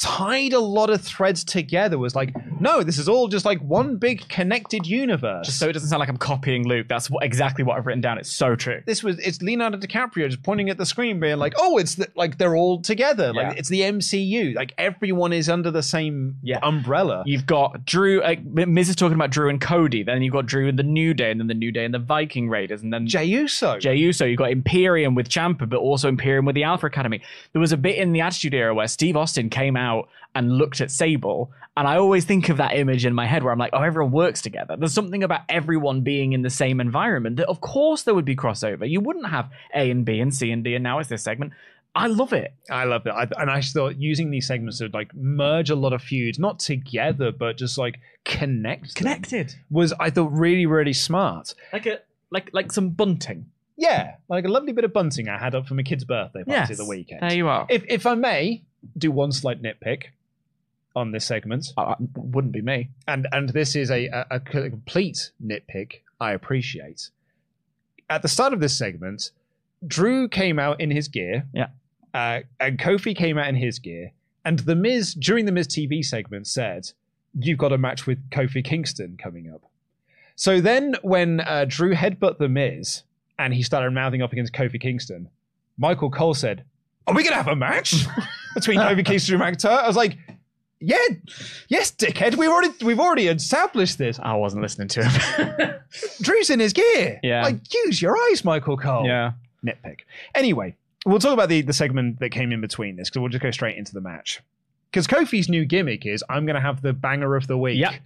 tied 0.00 0.54
a 0.54 0.58
lot 0.58 0.88
of 0.90 1.00
threads 1.02 1.44
together. 1.44 1.98
Was 1.98 2.16
like, 2.16 2.34
no, 2.60 2.82
this 2.82 2.98
is 2.98 3.08
all 3.08 3.28
just 3.28 3.44
like 3.44 3.60
one 3.60 3.96
big 3.96 4.26
connected 4.28 4.86
universe. 4.86 5.46
Just 5.46 5.58
so 5.58 5.68
it 5.68 5.72
doesn't 5.74 5.88
sound 5.90 6.00
like 6.00 6.08
I'm 6.08 6.16
copying 6.16 6.66
Luke. 6.66 6.86
That's 6.88 7.10
what, 7.10 7.22
exactly 7.22 7.62
what 7.62 7.76
I've 7.76 7.86
written 7.86 8.00
down. 8.00 8.18
It's 8.18 8.30
so 8.30 8.56
true. 8.56 8.82
this 8.86 9.04
was 9.04 9.18
it's 9.18 9.42
Leonardo 9.42 9.76
DiCaprio 9.78 10.28
just 10.28 10.42
pointing 10.42 10.70
at 10.70 10.78
the 10.78 10.86
screen, 10.86 11.20
being 11.20 11.36
like, 11.36 11.52
"Oh, 11.58 11.76
it's 11.78 11.96
the, 11.96 12.08
like 12.16 12.38
they're 12.38 12.56
all 12.56 12.80
together. 12.80 13.32
Like 13.32 13.58
it's 13.58 13.68
the 13.68 13.82
MCU. 13.82 14.54
Like 14.54 14.72
everyone 14.78 15.32
is 15.32 15.48
under 15.48 15.70
the 15.70 15.82
same 15.82 16.36
Yeah. 16.42 16.58
umbrella." 16.62 17.22
You've 17.26 17.46
got 17.46 17.84
Drew. 17.84 18.22
Uh, 18.22 18.36
Miz 18.42 18.88
is 18.88 18.96
talking 18.96 19.14
about 19.14 19.30
Drew 19.30 19.50
and 19.50 19.60
Cody. 19.60 20.02
Then 20.02 20.22
you've 20.22 20.32
got 20.32 20.46
Drew 20.46 20.68
and 20.68 20.78
the 20.78 20.82
New 20.82 21.12
Day, 21.12 21.30
and 21.30 21.38
then 21.38 21.46
the 21.46 21.54
New 21.54 21.70
Day 21.70 21.84
and 21.84 21.92
the 21.92 21.98
Viking 21.98 22.48
Raiders, 22.48 22.82
and 22.82 22.92
then 22.92 23.06
Jey 23.06 23.24
Uso. 23.26 23.78
Jey 23.78 23.96
Uso. 23.96 24.24
You've 24.24 24.38
got 24.38 24.50
Imperium 24.50 25.14
with 25.14 25.28
Ciampa, 25.28 25.68
but 25.68 25.78
also 25.78 26.08
Imperium 26.08 26.46
with 26.46 26.54
the 26.54 26.64
Alpha 26.64 26.86
Academy. 26.86 27.20
There 27.52 27.60
was 27.60 27.72
a 27.72 27.76
bit 27.76 27.96
in 27.96 28.12
the 28.12 28.22
Attitude 28.22 28.54
Era 28.54 28.74
where 28.74 28.88
Steve 28.88 29.16
Austin 29.16 29.50
came 29.50 29.76
out 29.76 29.89
and 30.34 30.52
looked 30.58 30.80
at 30.80 30.90
Sable, 30.90 31.50
and 31.76 31.86
I 31.88 31.96
always 31.96 32.24
think 32.24 32.48
of 32.50 32.56
that 32.58 32.76
image 32.76 33.04
in 33.04 33.14
my 33.14 33.26
head 33.26 33.42
where 33.42 33.52
I'm 33.52 33.58
like, 33.58 33.72
oh, 33.72 33.82
everyone 33.82 34.12
works 34.12 34.40
together. 34.42 34.76
There's 34.78 34.92
something 34.94 35.22
about 35.24 35.40
everyone 35.48 36.02
being 36.02 36.32
in 36.32 36.42
the 36.42 36.50
same 36.50 36.80
environment 36.80 37.36
that, 37.36 37.48
of 37.48 37.60
course, 37.60 38.02
there 38.02 38.14
would 38.14 38.24
be 38.24 38.36
crossover. 38.36 38.88
You 38.88 39.00
wouldn't 39.00 39.28
have 39.30 39.50
A 39.74 39.90
and 39.90 40.04
B 40.04 40.20
and 40.20 40.32
C 40.34 40.50
and 40.52 40.62
D, 40.62 40.74
and 40.74 40.82
now 40.84 40.98
it's 41.00 41.08
this 41.08 41.22
segment. 41.22 41.52
I 41.92 42.06
love 42.06 42.32
it. 42.32 42.52
I 42.70 42.84
love 42.84 43.04
it, 43.06 43.10
I, 43.10 43.26
and 43.40 43.50
I 43.50 43.60
thought 43.60 43.96
using 44.00 44.30
these 44.30 44.46
segments 44.46 44.78
to 44.78 44.88
like 44.92 45.12
merge 45.14 45.70
a 45.70 45.74
lot 45.74 45.92
of 45.92 46.00
feuds, 46.02 46.38
not 46.38 46.60
together, 46.60 47.32
but 47.32 47.56
just 47.58 47.76
like 47.78 47.98
connect, 48.24 48.94
Connected, 48.94 49.54
was 49.70 49.92
I 49.98 50.10
thought 50.10 50.30
really 50.32 50.66
really 50.66 50.92
smart. 50.92 51.54
like 51.72 51.86
a 51.86 51.98
like 52.30 52.50
like 52.52 52.70
some 52.70 52.90
bunting. 52.90 53.46
Yeah, 53.76 54.16
like 54.28 54.44
a 54.44 54.48
lovely 54.48 54.72
bit 54.72 54.84
of 54.84 54.92
bunting 54.92 55.28
I 55.28 55.38
had 55.38 55.54
up 55.54 55.66
for 55.66 55.74
my 55.74 55.82
kid's 55.82 56.04
birthday 56.04 56.44
party 56.44 56.68
Yes, 56.70 56.76
the 56.76 56.84
weekend. 56.84 57.22
there 57.22 57.34
you 57.34 57.48
are. 57.48 57.66
If 57.68 57.82
if 57.88 58.06
I 58.06 58.14
may 58.14 58.62
do 58.96 59.10
one 59.10 59.32
slight 59.32 59.62
nitpick 59.62 60.04
on 60.96 61.12
this 61.12 61.24
segment, 61.24 61.72
Uh, 61.76 61.94
wouldn't 62.16 62.52
be 62.52 62.62
me. 62.62 62.88
and 63.06 63.26
and 63.32 63.50
this 63.50 63.76
is 63.76 63.90
a, 63.90 64.06
a, 64.06 64.26
a 64.32 64.40
complete 64.40 65.30
nitpick 65.44 66.00
I 66.20 66.32
appreciate. 66.32 67.10
At 68.08 68.22
the 68.22 68.28
start 68.28 68.52
of 68.52 68.60
this 68.60 68.76
segment, 68.76 69.30
Drew 69.86 70.28
came 70.28 70.58
out 70.58 70.80
in 70.80 70.90
his 70.90 71.08
gear, 71.08 71.46
Yeah. 71.54 71.68
uh, 72.12 72.40
and 72.58 72.78
Kofi 72.78 73.14
came 73.16 73.38
out 73.38 73.48
in 73.48 73.54
his 73.54 73.78
gear, 73.78 74.10
and 74.44 74.58
the 74.60 74.74
Miz 74.74 75.14
during 75.14 75.44
the 75.46 75.52
Miz 75.52 75.68
TV 75.68 76.04
segment 76.04 76.46
said, 76.48 76.90
"You've 77.38 77.58
got 77.58 77.72
a 77.72 77.78
match 77.78 78.06
with 78.06 78.18
Kofi 78.30 78.64
Kingston 78.64 79.16
coming 79.16 79.48
up." 79.50 79.62
So 80.34 80.60
then, 80.60 80.96
when 81.02 81.40
uh, 81.40 81.66
Drew 81.68 81.94
headbutt 81.94 82.38
the 82.38 82.48
Miz 82.48 83.04
and 83.38 83.54
he 83.54 83.62
started 83.62 83.92
mouthing 83.92 84.22
up 84.22 84.32
against 84.32 84.52
Kofi 84.52 84.80
Kingston, 84.80 85.28
Michael 85.78 86.10
Cole 86.10 86.34
said, 86.34 86.64
"Are 87.06 87.14
we 87.14 87.22
gonna 87.22 87.36
have 87.36 87.48
a 87.48 87.54
match 87.56 87.94
between 88.54 88.78
Kofi 88.80 89.04
Kingston 89.04 89.40
and 89.40 89.42
McIntyre?" 89.56 89.78
I 89.82 89.86
was 89.86 89.96
like. 89.96 90.16
Yeah, 90.82 90.96
yes, 91.68 91.92
dickhead. 91.92 92.36
We've 92.36 92.48
already 92.48 92.72
we've 92.82 92.98
already 93.00 93.26
established 93.26 93.98
this. 93.98 94.18
I 94.18 94.32
wasn't 94.36 94.62
listening 94.62 94.88
to 94.88 95.04
him. 95.04 95.74
Drew's 96.22 96.48
in 96.48 96.58
his 96.58 96.72
gear. 96.72 97.20
Yeah. 97.22 97.42
Like, 97.42 97.56
use 97.84 98.00
your 98.00 98.16
eyes, 98.16 98.46
Michael 98.46 98.78
Cole. 98.78 99.04
yeah. 99.06 99.32
Nitpick. 99.62 100.00
Anyway, 100.34 100.74
we'll 101.04 101.18
talk 101.18 101.34
about 101.34 101.50
the, 101.50 101.60
the 101.60 101.74
segment 101.74 102.18
that 102.20 102.30
came 102.30 102.50
in 102.50 102.62
between 102.62 102.96
this 102.96 103.10
because 103.10 103.20
we'll 103.20 103.28
just 103.28 103.42
go 103.42 103.50
straight 103.50 103.76
into 103.76 103.92
the 103.92 104.00
match. 104.00 104.40
Because 104.90 105.06
Kofi's 105.06 105.50
new 105.50 105.66
gimmick 105.66 106.06
is 106.06 106.24
I'm 106.30 106.46
going 106.46 106.54
to 106.56 106.62
have 106.62 106.80
the 106.80 106.94
banger 106.94 107.36
of 107.36 107.46
the 107.46 107.58
week. 107.58 107.78
Yeah. 107.78 107.96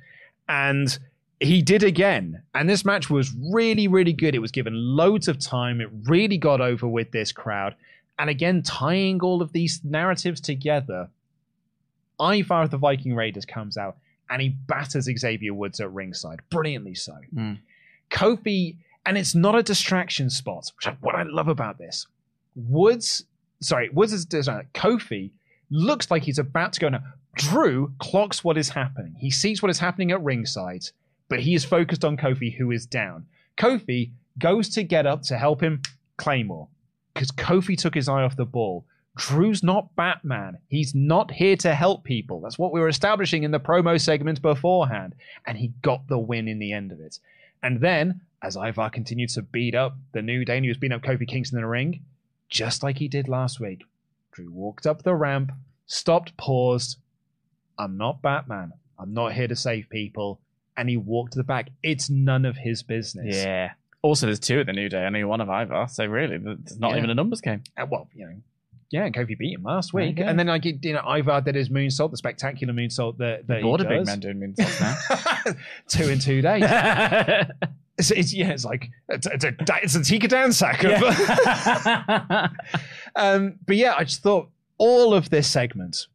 And 0.49 0.99
he 1.39 1.63
did 1.63 1.85
again. 1.85 2.43
And 2.55 2.69
this 2.69 2.85
match 2.85 3.09
was 3.09 3.33
really, 3.53 3.87
really 3.87 4.13
good. 4.13 4.35
It 4.35 4.41
was 4.41 4.51
given 4.51 4.75
loads 4.75 5.29
of 5.29 5.39
time. 5.39 5.81
It 5.81 5.91
really 6.07 6.39
got 6.39 6.61
over 6.61 6.89
with 6.89 7.13
this 7.13 7.31
crowd. 7.33 7.77
And 8.19 8.31
again, 8.31 8.63
tying 8.63 9.21
all 9.21 9.43
of 9.43 9.53
these 9.53 9.81
narratives 9.85 10.41
together, 10.41 11.09
Ivar 12.21 12.63
of 12.63 12.71
the 12.71 12.79
Viking 12.79 13.15
Raiders 13.15 13.45
comes 13.45 13.77
out 13.77 13.97
and 14.31 14.41
he 14.41 14.51
batters 14.51 15.09
Xavier 15.19 15.53
Woods 15.53 15.81
at 15.81 15.93
ringside. 15.93 16.41
Brilliantly 16.51 16.95
so. 16.95 17.17
Mm. 17.35 17.59
Kofi, 18.11 18.77
and 19.05 19.19
it's 19.19 19.35
not 19.35 19.55
a 19.55 19.63
distraction 19.63 20.31
spot, 20.31 20.71
which 20.77 20.87
I, 20.87 20.97
what 21.01 21.15
I 21.15 21.25
love 21.25 21.49
about 21.49 21.79
this. 21.79 22.07
Woods, 22.55 23.25
sorry, 23.61 23.91
Woods 23.91 24.13
is. 24.13 24.27
Kofi 24.27 25.31
looks 25.71 26.11
like 26.11 26.23
he's 26.23 26.39
about 26.39 26.73
to 26.75 26.81
go 26.81 26.89
now. 26.89 27.03
Drew 27.35 27.93
clocks 27.99 28.45
what 28.45 28.57
is 28.57 28.69
happening. 28.69 29.17
He 29.19 29.31
sees 29.31 29.61
what 29.61 29.71
is 29.71 29.81
happening 29.81 30.13
at 30.13 30.23
ringside, 30.23 30.85
but 31.29 31.41
he 31.41 31.55
is 31.55 31.65
focused 31.65 32.05
on 32.05 32.17
Kofi, 32.17 32.55
who 32.55 32.71
is 32.71 32.87
down. 32.87 33.27
Kofi 33.57 34.13
goes 34.39 34.69
to 34.71 34.85
get 34.85 35.05
up 35.05 35.23
to 35.23 35.37
help 35.37 35.61
him 35.61 35.83
Claymore 36.17 36.69
because 37.15 37.31
Kofi 37.31 37.79
took 37.79 37.95
his 37.95 38.09
eye 38.09 38.23
off 38.23 38.37
the 38.37 38.45
ball. 38.45 38.85
Drew's 39.17 39.63
not 39.63 39.95
Batman. 39.95 40.59
He's 40.69 40.95
not 40.95 41.31
here 41.31 41.57
to 41.59 41.75
help 41.75 42.03
people. 42.03 42.41
That's 42.41 42.59
what 42.59 42.73
we 42.73 42.81
were 42.81 42.89
establishing 42.89 43.45
in 43.45 43.53
the 43.53 43.61
promo 43.61 44.01
segment 44.01 44.43
beforehand. 44.43 45.15
And 45.47 45.57
he 45.57 45.69
got 45.83 46.09
the 46.09 46.19
win 46.19 46.49
in 46.49 46.59
the 46.59 46.73
end 46.73 46.91
of 46.91 47.01
it. 47.01 47.21
And 47.63 47.81
then, 47.81 48.21
as 48.43 48.57
Ivar 48.57 48.91
continued 48.91 49.31
to 49.31 49.43
beat 49.43 49.75
up 49.75 49.97
the 50.13 50.23
new 50.23 50.45
day, 50.45 50.57
and 50.57 50.65
he 50.65 50.69
was 50.69 50.79
beating 50.79 50.97
up 50.97 51.03
Kofi 51.03 51.29
Kingston 51.29 51.59
in 51.59 51.63
the 51.63 51.69
ring, 51.69 52.03
just 52.49 52.83
like 52.83 52.99
he 52.99 53.09
did 53.09 53.29
last 53.29 53.61
week, 53.61 53.85
Drew 54.33 54.51
walked 54.51 54.87
up 54.87 55.03
the 55.03 55.15
ramp, 55.15 55.53
stopped, 55.87 56.37
paused. 56.37 56.99
I'm 57.79 57.97
not 57.97 58.21
Batman. 58.21 58.73
I'm 58.99 59.15
not 59.15 59.33
here 59.33 59.49
to 59.49 59.57
save 59.57 59.89
people. 59.89 60.41
And 60.77 60.89
he 60.89 60.97
walked 60.97 61.33
to 61.33 61.39
the 61.39 61.45
back. 61.45 61.71
It's 61.85 62.11
none 62.11 62.45
of 62.45 62.57
his 62.57 62.83
business. 62.83 63.37
Yeah. 63.37 63.73
Also, 64.05 64.27
there's 64.27 64.39
two 64.39 64.61
at 64.61 64.67
the 64.67 64.73
New 64.75 64.89
Day. 64.91 65.05
Only 65.07 65.25
one 65.25 65.41
of 65.41 65.49
Ivar. 65.49 65.89
So 65.89 66.05
really, 66.05 66.37
there's 66.37 66.79
not 66.79 66.91
Yeah. 66.93 66.99
even 66.99 67.09
a 67.11 67.15
numbers 67.15 67.41
game. 67.41 67.63
Uh, 67.77 67.87
well, 67.91 68.07
you 68.15 68.27
know, 68.27 68.35
yeah, 68.91 69.05
and 69.07 69.15
Kofi 69.15 69.37
beat 69.39 69.55
him 69.55 69.63
last 69.63 69.95
week. 69.95 70.21
And 70.21 70.39
then 70.39 70.47
like 70.49 70.65
you 70.67 70.79
know, 70.93 71.01
Ivar 71.17 71.41
did 71.41 71.55
his 71.55 71.71
moonsault, 71.71 72.11
the 72.11 72.19
spectacular 72.19 72.75
moonsault 72.75 73.17
that, 73.17 73.47
that 73.47 73.57
he 73.57 73.63
Bored 73.63 73.81
of 73.81 73.89
big 73.89 74.05
man 74.05 74.21
doing 74.21 74.39
moonsaults 74.59 74.81
now. 75.47 75.53
two 75.89 76.09
in 76.11 76.19
two 76.19 76.43
days. 76.43 76.65
It's, 77.97 78.11
it's 78.11 78.35
yeah, 78.35 78.51
it's 78.51 78.65
like 78.65 78.91
it's, 79.09 79.25
it's 79.29 79.45
a 79.45 79.55
it's 79.81 79.95
a 79.95 80.03
Tika 80.03 80.27
dansak. 80.27 80.83
Of, 80.85 82.51
um, 83.17 83.55
but 83.67 83.77
yeah, 83.77 83.95
I 83.97 84.03
just 84.03 84.21
thought 84.21 84.49
all 84.79 85.15
of 85.15 85.31
this 85.31 85.49
segment, 85.49 86.09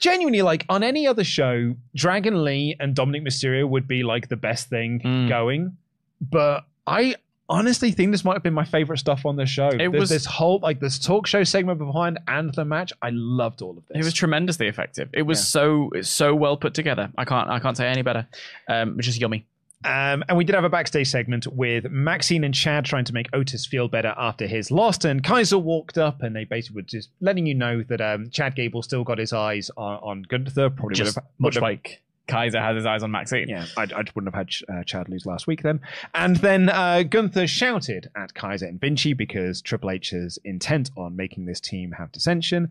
genuinely, 0.00 0.42
like 0.42 0.66
on 0.68 0.82
any 0.82 1.06
other 1.06 1.22
show, 1.22 1.76
Dragon 1.94 2.42
Lee 2.42 2.76
and 2.80 2.96
Dominic 2.96 3.22
Mysterio 3.24 3.68
would 3.68 3.86
be 3.86 4.02
like 4.02 4.28
the 4.28 4.36
best 4.36 4.68
thing 4.68 5.00
Mm. 5.04 5.28
going. 5.28 5.76
But 6.20 6.64
I 6.86 7.16
honestly 7.48 7.92
think 7.92 8.10
this 8.10 8.24
might 8.24 8.32
have 8.34 8.42
been 8.42 8.54
my 8.54 8.64
favorite 8.64 8.98
stuff 8.98 9.26
on 9.26 9.36
the 9.36 9.46
show. 9.46 9.70
There's 9.70 9.92
was- 9.92 10.08
this 10.10 10.24
whole 10.26 10.58
like 10.62 10.80
this 10.80 10.98
talk 10.98 11.26
show 11.26 11.44
segment 11.44 11.78
behind 11.78 12.18
and 12.28 12.52
the 12.54 12.64
match. 12.64 12.92
I 13.02 13.10
loved 13.10 13.62
all 13.62 13.76
of 13.76 13.86
this. 13.88 13.96
It 14.00 14.04
was 14.04 14.14
tremendously 14.14 14.66
effective. 14.68 15.08
It 15.12 15.22
was 15.22 15.38
Yeah. 15.40 15.44
so 15.44 15.90
so 16.02 16.34
well 16.34 16.56
put 16.56 16.74
together. 16.74 17.10
I 17.18 17.24
can't 17.24 17.48
I 17.50 17.58
can't 17.60 17.76
say 17.76 17.86
any 17.88 18.02
better. 18.02 18.26
Um, 18.68 18.98
it's 18.98 19.06
just 19.06 19.20
yummy. 19.20 19.46
Um, 19.86 20.24
and 20.30 20.38
we 20.38 20.44
did 20.44 20.54
have 20.54 20.64
a 20.64 20.70
backstage 20.70 21.08
segment 21.08 21.46
with 21.46 21.90
Maxine 21.90 22.42
and 22.44 22.54
Chad 22.54 22.86
trying 22.86 23.04
to 23.04 23.12
make 23.12 23.28
Otis 23.34 23.66
feel 23.66 23.86
better 23.86 24.14
after 24.16 24.46
his 24.46 24.70
loss. 24.70 25.04
And 25.04 25.22
Kaiser 25.22 25.58
walked 25.58 25.98
up 25.98 26.22
and 26.22 26.34
they 26.34 26.44
basically 26.44 26.76
were 26.76 26.86
just 26.86 27.10
letting 27.20 27.44
you 27.44 27.52
know 27.54 27.82
that 27.90 28.00
um, 28.00 28.30
Chad 28.30 28.54
Gable 28.56 28.80
still 28.82 29.04
got 29.04 29.18
his 29.18 29.34
eyes 29.34 29.70
on, 29.76 29.98
on 29.98 30.22
Gunther. 30.22 30.70
Probably 30.70 30.94
Just 30.94 31.16
would 31.16 31.22
have, 31.22 31.24
much 31.38 31.46
would 31.48 31.54
have- 31.56 31.62
like 31.62 32.00
Kaiser 32.26 32.60
has 32.60 32.76
his 32.76 32.86
eyes 32.86 33.02
on 33.02 33.10
Maxine. 33.10 33.48
Yeah, 33.48 33.66
I, 33.76 33.82
I 33.82 34.04
wouldn't 34.14 34.34
have 34.34 34.46
had 34.46 34.50
uh, 34.68 34.84
Chad 34.84 35.08
lose 35.08 35.26
last 35.26 35.46
week 35.46 35.62
then. 35.62 35.80
And 36.14 36.36
then 36.36 36.68
uh, 36.70 37.02
Gunther 37.02 37.46
shouted 37.46 38.10
at 38.16 38.34
Kaiser 38.34 38.66
and 38.66 38.80
Vinci 38.80 39.12
because 39.12 39.60
Triple 39.60 39.90
H 39.90 40.12
is 40.12 40.38
intent 40.44 40.90
on 40.96 41.16
making 41.16 41.44
this 41.44 41.60
team 41.60 41.92
have 41.92 42.12
dissension. 42.12 42.70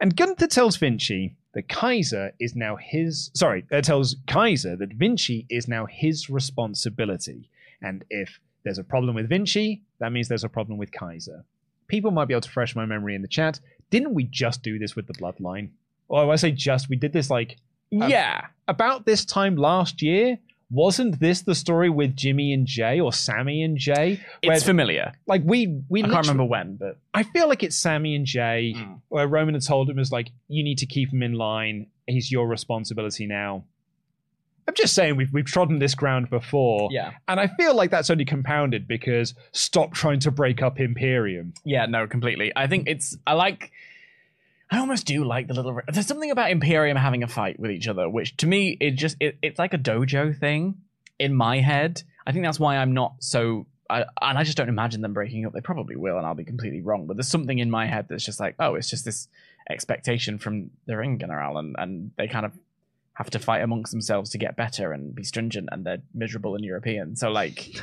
And 0.00 0.16
Gunther 0.16 0.46
tells 0.46 0.76
Vinci 0.76 1.34
that 1.54 1.68
Kaiser 1.68 2.32
is 2.38 2.54
now 2.54 2.76
his. 2.76 3.30
Sorry, 3.34 3.64
uh, 3.72 3.80
tells 3.80 4.16
Kaiser 4.26 4.76
that 4.76 4.92
Vinci 4.92 5.46
is 5.48 5.66
now 5.66 5.86
his 5.86 6.30
responsibility. 6.30 7.50
And 7.82 8.04
if 8.10 8.38
there's 8.62 8.78
a 8.78 8.84
problem 8.84 9.16
with 9.16 9.28
Vinci, 9.28 9.82
that 9.98 10.12
means 10.12 10.28
there's 10.28 10.44
a 10.44 10.48
problem 10.48 10.78
with 10.78 10.92
Kaiser. 10.92 11.44
People 11.88 12.10
might 12.10 12.26
be 12.26 12.34
able 12.34 12.42
to 12.42 12.50
fresh 12.50 12.76
my 12.76 12.84
memory 12.84 13.14
in 13.14 13.22
the 13.22 13.28
chat. 13.28 13.60
Didn't 13.90 14.14
we 14.14 14.24
just 14.24 14.62
do 14.62 14.78
this 14.78 14.96
with 14.96 15.06
the 15.06 15.14
Bloodline? 15.14 15.70
Or 16.08 16.30
I 16.30 16.36
say 16.36 16.50
just, 16.50 16.88
we 16.88 16.96
did 16.96 17.12
this 17.12 17.30
like 17.30 17.56
Um, 17.92 18.10
Yeah. 18.10 18.46
about 18.68 19.06
this 19.06 19.24
time 19.24 19.56
last 19.56 20.02
year. 20.02 20.38
Wasn't 20.68 21.20
this 21.20 21.42
the 21.42 21.54
story 21.54 21.88
with 21.88 22.16
Jimmy 22.16 22.52
and 22.52 22.66
Jay 22.66 22.98
or 22.98 23.12
Sami 23.12 23.62
and 23.62 23.78
Jay? 23.78 24.20
Where, 24.42 24.56
It's 24.56 24.64
familiar. 24.64 25.12
like 25.28 25.42
we 25.44 25.80
we 25.88 26.02
I 26.02 26.08
can't 26.08 26.26
remember 26.26 26.44
when, 26.44 26.74
but 26.74 26.98
I 27.14 27.22
feel 27.22 27.46
like 27.48 27.62
it's 27.62 27.76
Sami 27.76 28.16
and 28.16 28.26
Jay, 28.26 28.74
Mm. 28.76 29.00
where 29.08 29.28
Roman 29.28 29.54
had 29.54 29.62
told 29.62 29.88
him 29.88 29.94
was 29.96 30.10
like, 30.10 30.32
you 30.48 30.64
need 30.64 30.78
to 30.78 30.86
keep 30.86 31.12
him 31.12 31.22
in 31.22 31.34
line. 31.34 31.86
He's 32.08 32.32
your 32.32 32.48
responsibility 32.48 33.26
now. 33.26 33.62
I'm 34.66 34.74
just 34.74 34.94
saying 34.94 35.14
we've 35.14 35.32
we've 35.32 35.44
trodden 35.46 35.78
this 35.78 35.94
ground 35.94 36.30
before. 36.30 36.88
Yeah. 36.90 37.12
And 37.28 37.38
I 37.38 37.46
feel 37.46 37.76
like 37.76 37.92
that's 37.92 38.10
only 38.10 38.24
compounded 38.24 38.88
because 38.88 39.34
stop 39.52 39.92
trying 39.94 40.18
to 40.20 40.32
break 40.32 40.62
up 40.62 40.80
Imperium. 40.80 41.54
Yeah, 41.64 41.86
no, 41.86 42.08
completely. 42.08 42.50
I 42.56 42.66
think 42.66 42.88
it's. 42.88 43.16
I 43.24 43.34
like. 43.34 43.70
I 44.70 44.78
almost 44.78 45.06
do 45.06 45.24
like 45.24 45.46
the 45.46 45.54
little. 45.54 45.80
There's 45.92 46.06
something 46.06 46.30
about 46.30 46.50
Imperium 46.50 46.96
having 46.96 47.22
a 47.22 47.28
fight 47.28 47.58
with 47.60 47.70
each 47.70 47.86
other, 47.86 48.08
which 48.08 48.36
to 48.38 48.46
me 48.46 48.76
it 48.80 48.92
just 48.92 49.16
it, 49.20 49.38
it's 49.42 49.58
like 49.58 49.74
a 49.74 49.78
dojo 49.78 50.36
thing 50.36 50.76
in 51.18 51.34
my 51.34 51.60
head. 51.60 52.02
I 52.26 52.32
think 52.32 52.44
that's 52.44 52.58
why 52.58 52.76
I'm 52.76 52.92
not 52.92 53.14
so. 53.20 53.66
I, 53.88 54.04
and 54.20 54.36
I 54.36 54.42
just 54.42 54.56
don't 54.56 54.68
imagine 54.68 55.00
them 55.00 55.12
breaking 55.12 55.46
up. 55.46 55.52
They 55.52 55.60
probably 55.60 55.94
will, 55.94 56.16
and 56.16 56.26
I'll 56.26 56.34
be 56.34 56.44
completely 56.44 56.80
wrong. 56.80 57.06
But 57.06 57.16
there's 57.16 57.28
something 57.28 57.60
in 57.60 57.70
my 57.70 57.86
head 57.86 58.06
that's 58.08 58.24
just 58.24 58.40
like, 58.40 58.56
oh, 58.58 58.74
it's 58.74 58.90
just 58.90 59.04
this 59.04 59.28
expectation 59.70 60.38
from 60.38 60.70
the 60.86 60.96
ring 60.96 61.18
general, 61.18 61.58
and 61.58 61.76
and 61.78 62.10
they 62.16 62.26
kind 62.26 62.44
of 62.44 62.52
have 63.12 63.30
to 63.30 63.38
fight 63.38 63.62
amongst 63.62 63.92
themselves 63.92 64.30
to 64.30 64.38
get 64.38 64.56
better 64.56 64.92
and 64.92 65.14
be 65.14 65.22
stringent, 65.22 65.68
and 65.70 65.86
they're 65.86 66.02
miserable 66.12 66.56
and 66.56 66.64
European. 66.64 67.14
So 67.14 67.30
like, 67.30 67.80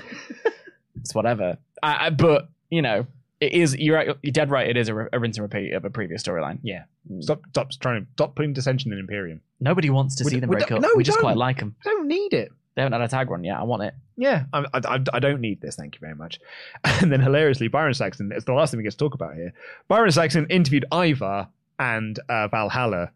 it's 0.99 1.15
whatever. 1.15 1.57
I, 1.81 2.07
I, 2.07 2.09
but 2.09 2.49
you 2.69 2.81
know, 2.81 3.07
it 3.45 3.53
is. 3.53 3.75
You're 3.75 3.95
right, 3.95 4.07
you're 4.21 4.31
dead 4.31 4.49
right. 4.51 4.67
It 4.69 4.77
is 4.77 4.87
a, 4.89 4.93
re- 4.93 5.07
a 5.13 5.19
rinse 5.19 5.37
and 5.37 5.43
repeat 5.43 5.73
of 5.73 5.85
a 5.85 5.89
previous 5.89 6.23
storyline. 6.23 6.59
Yeah. 6.63 6.83
Stop 7.21 7.41
stop 7.49 7.71
trying 7.79 8.01
to 8.05 8.07
stop 8.13 8.35
putting 8.35 8.53
dissension 8.53 8.91
in 8.93 8.99
Imperium. 8.99 9.41
Nobody 9.59 9.89
wants 9.89 10.15
to 10.15 10.23
We 10.23 10.29
see 10.31 10.35
d- 10.37 10.39
them 10.41 10.49
we 10.49 10.55
break 10.57 10.67
don't- 10.67 10.77
up. 10.77 10.81
no, 10.83 10.89
we, 10.95 10.99
we 10.99 11.03
just 11.03 11.17
don't. 11.17 11.23
quite 11.23 11.37
like 11.37 11.59
them. 11.59 11.75
I 11.85 11.89
don't 11.89 12.07
need 12.07 12.33
it. 12.33 12.51
They 12.75 12.81
haven't 12.81 12.99
had 12.99 13.01
a 13.07 13.07
tag 13.07 13.29
run 13.29 13.43
yet. 13.43 13.57
I 13.59 13.63
want 13.63 13.83
it. 13.83 13.93
Yeah, 14.17 14.45
I, 14.51 14.65
I, 14.73 14.79
I- 14.95 15.03
I 15.13 15.19
don't 15.19 15.41
need 15.41 15.61
this. 15.61 15.75
Thank 15.75 15.95
you 15.95 15.99
very 15.99 16.15
much. 16.15 16.39
And 17.01 17.11
then 17.11 17.19
hilariously, 17.21 17.67
Byron 17.67 17.93
Saxon, 17.93 18.31
it's 18.31 18.45
the 18.45 18.53
last 18.53 18.71
thing 18.71 18.77
we 18.79 18.83
get 18.83 18.91
to 18.91 18.97
talk 18.97 19.13
about 19.13 19.35
here. 19.35 19.53
Byron 19.87 20.11
Saxon 20.11 20.47
interviewed 20.49 20.85
Ivar 20.91 21.47
and 21.79 22.19
uh, 22.29 22.47
Valhalla, 22.47 23.11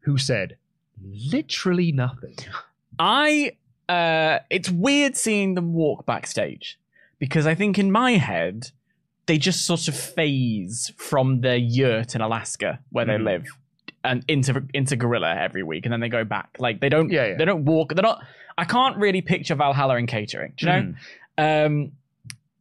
who 0.00 0.18
said 0.18 0.56
literally 1.32 1.92
nothing. 1.92 2.36
I 2.98 3.52
uh 3.88 4.38
it's 4.50 4.70
weird 4.70 5.16
seeing 5.16 5.54
them 5.54 5.72
walk 5.72 6.06
backstage 6.06 6.78
because 7.18 7.46
I 7.46 7.54
think 7.54 7.78
in 7.78 7.90
my 7.90 8.12
head 8.12 8.70
they 9.30 9.38
just 9.38 9.64
sort 9.64 9.86
of 9.86 9.94
phase 9.94 10.92
from 10.96 11.40
their 11.40 11.56
yurt 11.56 12.16
in 12.16 12.20
Alaska 12.20 12.80
where 12.90 13.04
they 13.04 13.12
Mhm. 13.18 13.24
live 13.24 13.44
and 14.02 14.24
into 14.26 14.62
into 14.74 14.96
Gorilla 14.96 15.36
every 15.36 15.62
week 15.62 15.86
and 15.86 15.92
then 15.92 16.00
they 16.00 16.08
go 16.08 16.24
back. 16.24 16.48
Like 16.58 16.80
they 16.80 16.88
don't 16.88 17.10
Yeah, 17.10 17.26
yeah. 17.28 17.36
they 17.38 17.44
don't 17.44 17.64
walk 17.64 17.94
they're 17.94 18.02
not 18.02 18.18
I 18.58 18.64
can't 18.64 18.96
really 18.96 19.20
picture 19.22 19.54
Valhalla 19.54 19.96
in 19.98 20.06
catering. 20.08 20.52
Do 20.56 20.66
you 20.66 20.72
know? 20.72 20.94
Um 21.38 21.92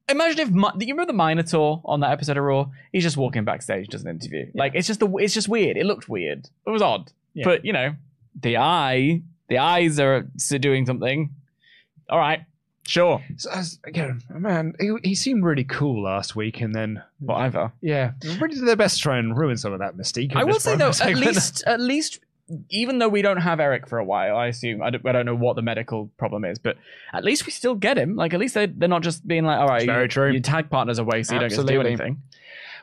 Imagine 0.10 0.40
if 0.40 0.50
you 0.50 0.94
remember 0.94 1.12
the 1.12 1.18
Minotaur 1.18 1.82
on 1.86 2.00
that 2.02 2.12
episode 2.12 2.38
of 2.38 2.44
Raw. 2.44 2.66
He's 2.92 3.04
just 3.04 3.18
walking 3.18 3.44
backstage, 3.46 3.88
does 3.88 4.04
an 4.04 4.10
interview. 4.10 4.46
Like 4.54 4.74
it's 4.76 4.86
just 4.88 5.00
the 5.00 5.08
it's 5.18 5.34
just 5.34 5.50
weird. 5.50 5.76
It 5.78 5.86
looked 5.88 6.08
weird. 6.08 6.50
It 6.68 6.70
was 6.70 6.82
odd, 6.84 7.12
Yeah. 7.34 7.46
but 7.46 7.66
you 7.66 7.74
know, 7.74 7.96
the 8.40 8.58
eye, 8.58 9.22
the 9.48 9.58
eyes 9.58 10.00
are 10.00 10.28
doing 10.60 10.86
something. 10.86 11.30
All 12.10 12.18
right, 12.20 12.42
sure, 12.90 13.22
So, 13.38 13.50
as, 13.52 13.80
again, 13.84 14.22
man, 14.30 14.74
he, 14.80 14.96
he 15.04 15.16
seemed 15.16 15.44
really 15.44 15.64
cool 15.64 16.04
last 16.04 16.36
week, 16.36 16.60
and 16.62 16.74
then 16.74 17.02
whatever. 17.20 17.72
yeah, 17.82 18.12
really 18.40 18.56
did 18.56 18.66
their 18.68 18.76
best 18.76 18.98
to 18.98 19.02
try 19.04 19.18
and 19.20 19.38
ruin 19.38 19.58
some 19.58 19.74
of 19.74 19.80
that 19.80 19.96
mystique. 19.96 20.36
I 20.36 20.44
will 20.44 20.60
say 20.60 20.76
though, 20.76 20.92
at 21.02 21.16
least 21.16 21.64
at 21.66 21.80
least 21.80 22.20
even 22.72 22.98
though 22.98 23.08
we 23.10 23.22
don't 23.22 23.38
have 23.38 23.60
Erik 23.60 23.88
for 23.88 24.00
a 24.00 24.04
while, 24.04 24.36
I 24.36 24.48
assume 24.48 24.82
I 24.82 24.90
don't, 24.90 25.06
I 25.08 25.12
don't 25.12 25.26
know 25.28 25.36
what 25.36 25.56
the 25.56 25.62
medical 25.62 26.10
problem 26.18 26.44
is, 26.46 26.58
but 26.58 26.78
at 27.14 27.24
least 27.24 27.46
we 27.46 27.52
still 27.52 27.76
get 27.76 27.96
him. 27.98 28.16
Like 28.16 28.34
at 28.34 28.40
least 28.40 28.56
they 28.56 28.66
they're 28.66 28.90
not 28.90 29.04
just 29.04 29.28
being 29.28 29.46
like, 29.46 29.60
all 29.60 29.68
right, 29.68 29.86
very 29.86 30.04
you- 30.04 30.08
true. 30.08 30.32
Your 30.32 30.42
tag 30.42 30.70
partner's 30.72 30.98
away, 31.00 31.22
so 31.24 31.36
you 31.36 31.40
don't 31.42 31.50
get 31.50 31.58
to 31.60 31.64
do 31.66 31.80
anything. 31.82 32.22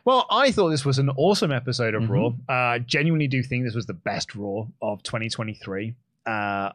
Well, 0.04 0.24
I 0.30 0.52
thought 0.52 0.68
this 0.68 0.84
was 0.84 1.00
an 1.00 1.10
awesome 1.16 1.50
episode 1.50 1.94
of 1.96 2.04
Mhm. 2.04 2.10
Raw. 2.48 2.54
Uh, 2.54 2.78
genuinely 2.78 3.26
do 3.26 3.42
think 3.42 3.64
this 3.64 3.74
was 3.74 3.86
the 3.86 3.92
best 3.94 4.36
Raw 4.36 4.66
of 4.80 5.02
2023. 5.02 5.94
Uh, 6.24 6.30
uh, 6.30 6.72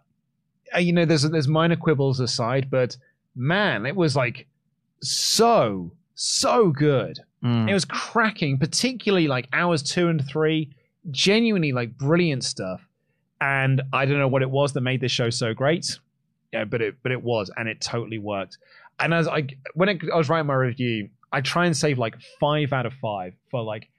you 0.79 0.91
know, 0.91 1.05
there's 1.05 1.23
there's 1.23 1.47
minor 1.47 1.77
quibbles 1.77 2.19
aside, 2.19 2.69
but 2.69 2.97
man, 3.35 3.85
it 3.85 3.95
was 3.95 4.15
like 4.15 4.47
so 5.01 5.91
so 6.15 6.69
good. 6.69 7.19
Mm. 7.43 7.69
It 7.69 7.73
was 7.73 7.85
cracking, 7.85 8.57
particularly 8.59 9.27
like 9.27 9.47
hours 9.53 9.81
two 9.81 10.07
and 10.07 10.23
three. 10.27 10.75
Genuinely 11.09 11.71
like 11.71 11.97
brilliant 11.97 12.43
stuff. 12.43 12.81
And 13.39 13.81
I 13.91 14.05
don't 14.05 14.19
know 14.19 14.27
what 14.27 14.43
it 14.43 14.51
was 14.51 14.73
that 14.73 14.81
made 14.81 15.01
this 15.01 15.11
show 15.11 15.31
so 15.31 15.53
great. 15.53 15.97
Yeah, 16.53 16.65
but 16.65 16.81
it 16.81 16.95
but 17.01 17.11
it 17.11 17.23
was, 17.23 17.49
and 17.57 17.67
it 17.67 17.81
totally 17.81 18.19
worked. 18.19 18.57
And 18.99 19.13
as 19.13 19.27
I 19.27 19.47
when 19.73 19.89
it, 19.89 20.01
I 20.13 20.17
was 20.17 20.29
writing 20.29 20.47
my 20.47 20.53
review, 20.53 21.09
I 21.31 21.41
try 21.41 21.65
and 21.65 21.75
save 21.75 21.97
like 21.97 22.15
five 22.39 22.73
out 22.73 22.85
of 22.85 22.93
five 22.93 23.33
for 23.49 23.63
like 23.63 23.89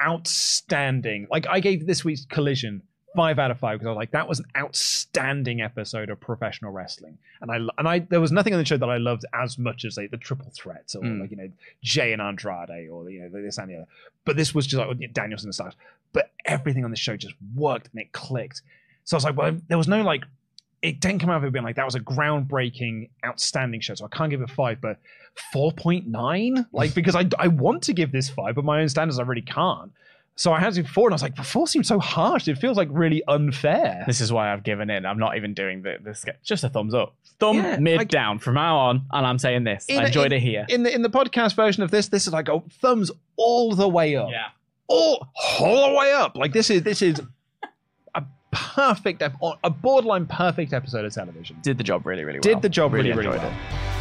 outstanding. 0.00 1.28
Like 1.30 1.46
I 1.48 1.60
gave 1.60 1.86
this 1.86 2.04
week's 2.04 2.26
Collision 2.26 2.82
five 3.16 3.38
out 3.38 3.50
of 3.50 3.58
five 3.58 3.78
because 3.78 3.86
I 3.86 3.90
was 3.90 3.96
like 3.96 4.10
that 4.12 4.28
was 4.28 4.38
an 4.38 4.46
outstanding 4.56 5.60
episode 5.60 6.10
of 6.10 6.20
professional 6.20 6.70
wrestling. 6.72 7.18
And 7.40 7.50
I 7.50 7.56
and 7.78 7.88
I 7.88 7.98
there 8.00 8.20
was 8.20 8.32
nothing 8.32 8.52
on 8.54 8.58
the 8.58 8.64
show 8.64 8.76
that 8.76 8.88
I 8.88 8.98
loved 8.98 9.24
as 9.34 9.58
much 9.58 9.84
as 9.84 9.96
like 9.96 10.10
the 10.10 10.16
triple 10.16 10.50
threats 10.54 10.94
or 10.94 11.02
Mm. 11.02 11.20
like 11.20 11.30
you 11.30 11.36
know 11.36 11.50
Jay 11.82 12.12
and 12.12 12.22
Andrade 12.22 12.88
or 12.90 13.08
you 13.10 13.22
know 13.28 13.42
this 13.42 13.58
and 13.58 13.70
the 13.70 13.76
other. 13.76 13.86
But 14.24 14.36
this 14.36 14.54
was 14.54 14.66
just 14.66 14.84
like 14.86 15.12
Danielson 15.12 15.48
and 15.48 15.54
stuff. 15.54 15.74
But 16.12 16.30
everything 16.44 16.84
on 16.84 16.90
the 16.90 16.96
show 16.96 17.16
just 17.16 17.34
worked 17.54 17.88
and 17.92 18.00
it 18.00 18.12
clicked. 18.12 18.62
So 19.04 19.16
I 19.16 19.18
was 19.18 19.24
like, 19.24 19.36
well, 19.36 19.56
there 19.68 19.78
was 19.78 19.88
no 19.88 20.02
like 20.02 20.24
it 20.82 21.00
didn't 21.00 21.18
come 21.20 21.30
out 21.30 21.36
of 21.38 21.44
it 21.44 21.52
being 21.52 21.64
like 21.64 21.76
that 21.76 21.84
was 21.84 21.94
a 21.94 22.00
groundbreaking, 22.00 23.10
outstanding 23.24 23.80
show. 23.80 23.94
So 23.94 24.06
I 24.06 24.08
can't 24.16 24.30
give 24.30 24.40
it 24.40 24.50
five, 24.50 24.80
but 24.80 24.98
four 25.52 25.72
point 25.72 26.06
nine, 26.06 26.66
like 26.72 26.94
because 26.94 27.14
I 27.16 27.26
I 27.38 27.48
want 27.48 27.82
to 27.84 27.92
give 27.92 28.12
this 28.12 28.28
five, 28.30 28.54
but 28.54 28.64
my 28.64 28.80
own 28.80 28.88
standards 28.88 29.18
I 29.18 29.22
really 29.24 29.42
can't. 29.42 29.92
So 30.40 30.54
I 30.54 30.58
had 30.58 30.72
to 30.72 30.80
give 30.80 30.90
four, 30.90 31.06
and 31.06 31.12
I 31.12 31.16
was 31.16 31.22
like, 31.22 31.36
but 31.36 31.44
four 31.44 31.66
seems 31.68 31.86
so 31.86 31.98
harsh. 31.98 32.48
It 32.48 32.56
feels 32.56 32.78
like 32.78 32.88
really 32.90 33.22
unfair. 33.28 34.04
This 34.06 34.22
is 34.22 34.32
why 34.32 34.50
I've 34.50 34.62
given 34.62 34.88
in. 34.88 35.04
I'm 35.04 35.18
not 35.18 35.36
even 35.36 35.52
doing 35.52 35.82
the, 35.82 35.96
the 36.02 36.14
sketch. 36.14 36.38
Just 36.42 36.64
a 36.64 36.70
thumbs 36.70 36.94
up. 36.94 37.14
Thumb 37.38 37.58
Yeah, 37.58 37.76
mid 37.78 38.00
I- 38.00 38.04
down 38.04 38.38
from 38.38 38.54
now 38.54 38.78
on. 38.78 39.02
And 39.12 39.26
I'm 39.26 39.38
saying 39.38 39.64
this. 39.64 39.84
I 39.90 39.92
In- 39.94 40.06
enjoyed 40.06 40.32
in- 40.32 40.38
it 40.38 40.40
here. 40.40 40.64
In 40.70 40.82
the 40.82 40.94
in 40.94 41.02
the 41.02 41.10
podcast 41.10 41.56
version 41.56 41.82
of 41.82 41.90
this, 41.90 42.08
this 42.08 42.26
is 42.26 42.32
like 42.32 42.48
a 42.48 42.60
thumbs 42.80 43.10
all 43.36 43.74
the 43.74 43.86
way 43.88 44.16
up. 44.16 44.30
yeah. 44.30 44.46
all 44.86 45.28
all 45.58 45.90
the 45.90 45.94
way 45.94 46.10
up. 46.12 46.34
Like 46.36 46.54
this 46.54 46.70
is 46.70 46.84
this 46.84 47.02
is 47.02 47.20
a 48.14 48.24
perfect, 48.50 49.20
a 49.22 49.70
borderline 49.70 50.24
perfect 50.26 50.72
episode 50.72 51.04
of 51.04 51.12
television. 51.12 51.58
Did 51.60 51.76
the 51.76 51.84
job 51.84 52.06
really, 52.06 52.24
really 52.24 52.38
well. 52.42 52.54
Did 52.54 52.62
the 52.62 52.70
job 52.70 52.94
really, 52.94 53.10
really, 53.12 53.26
enjoyed 53.26 53.42
well. 53.42 53.52
it. 53.52 53.99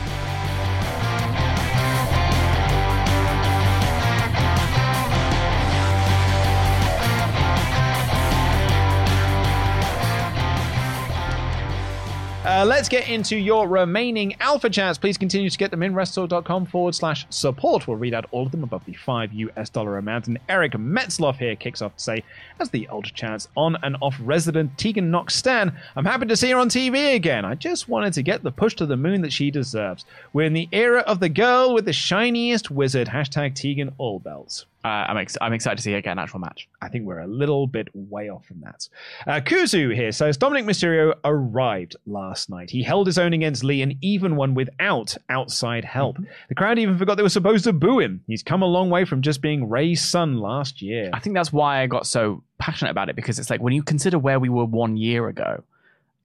Uh, 12.59 12.65
let's 12.65 12.89
get 12.89 13.07
into 13.07 13.37
your 13.37 13.69
remaining 13.69 14.35
alpha 14.41 14.69
chats. 14.69 14.97
Please 14.97 15.17
continue 15.17 15.49
to 15.49 15.57
get 15.57 15.71
them 15.71 15.81
in 15.81 15.93
wrestletalk.com 15.93 16.65
forward 16.65 16.93
slash 16.93 17.25
support. 17.29 17.87
We'll 17.87 17.95
read 17.95 18.13
out 18.13 18.25
all 18.31 18.45
of 18.45 18.51
them 18.51 18.63
above 18.63 18.83
the 18.83 18.95
5 18.95 19.31
US 19.31 19.69
dollar 19.69 19.97
amount. 19.97 20.27
And 20.27 20.37
Eric 20.49 20.73
Metzloff 20.73 21.37
here 21.37 21.55
kicks 21.55 21.81
off 21.81 21.95
to 21.95 22.03
say, 22.03 22.21
as 22.59 22.69
the 22.69 22.85
ultra 22.89 23.13
chats 23.13 23.47
on 23.55 23.77
and 23.81 23.95
off 24.01 24.17
resident 24.19 24.77
Tegan 24.77 25.09
Nox 25.09 25.35
Stan, 25.35 25.73
I'm 25.95 26.03
happy 26.03 26.25
to 26.25 26.35
see 26.35 26.49
her 26.49 26.57
on 26.57 26.67
TV 26.67 27.15
again. 27.15 27.45
I 27.45 27.55
just 27.55 27.87
wanted 27.87 28.11
to 28.11 28.23
get 28.23 28.43
the 28.43 28.51
push 28.51 28.75
to 28.75 28.85
the 28.85 28.97
moon 28.97 29.21
that 29.21 29.31
she 29.31 29.51
deserves. 29.51 30.03
We're 30.33 30.47
in 30.47 30.51
the 30.51 30.67
era 30.73 30.99
of 31.07 31.21
the 31.21 31.29
girl 31.29 31.73
with 31.73 31.85
the 31.85 31.93
shiniest 31.93 32.69
wizard. 32.69 33.07
Hashtag 33.07 33.55
Tegan 33.55 33.93
All 33.97 34.19
Bells. 34.19 34.65
Uh, 34.78 34.78
I'm, 34.89 35.17
ex- 35.17 35.37
I'm 35.41 35.53
excited 35.53 35.77
to 35.77 35.81
see 35.83 35.93
her 35.93 36.01
get 36.01 36.11
an 36.11 36.19
actual 36.19 36.39
match. 36.39 36.67
I 36.81 36.89
think 36.89 37.05
we're 37.05 37.19
a 37.19 37.27
little 37.27 37.67
bit 37.67 37.87
way 37.93 38.29
off 38.29 38.45
from 38.45 38.61
that. 38.61 38.87
Uh, 39.27 39.39
Kuzu 39.39 39.93
here 39.95 40.11
says 40.11 40.37
Dominic 40.37 40.65
Mysterio 40.65 41.13
arrived 41.23 41.95
last 42.05 42.49
night. 42.49 42.69
He 42.69 42.83
held 42.83 43.07
his 43.07 43.17
own 43.17 43.33
against 43.33 43.63
Lee 43.63 43.81
and 43.81 43.95
even 44.01 44.35
won 44.35 44.53
without 44.53 45.15
outside 45.29 45.85
help. 45.85 46.17
The 46.49 46.55
crowd 46.55 46.79
even 46.79 46.97
forgot 46.97 47.15
they 47.15 47.23
were 47.23 47.29
supposed 47.29 47.63
to 47.65 47.73
boo 47.73 47.99
him. 47.99 48.23
He's 48.27 48.43
come 48.43 48.61
a 48.61 48.67
long 48.67 48.89
way 48.89 49.05
from 49.05 49.21
just 49.21 49.41
being 49.41 49.69
Rey's 49.69 50.01
son 50.01 50.37
last 50.39 50.81
year. 50.81 51.09
I 51.13 51.19
think 51.19 51.35
that's 51.35 51.53
why 51.53 51.81
I 51.81 51.87
got 51.87 52.07
so 52.07 52.43
passionate 52.57 52.91
about 52.91 53.09
it 53.09 53.15
because 53.15 53.39
it's 53.39 53.49
like 53.49 53.61
when 53.61 53.73
you 53.73 53.83
consider 53.83 54.19
where 54.19 54.39
we 54.39 54.49
were 54.49 54.65
one 54.65 54.97
year 54.97 55.27
ago, 55.27 55.63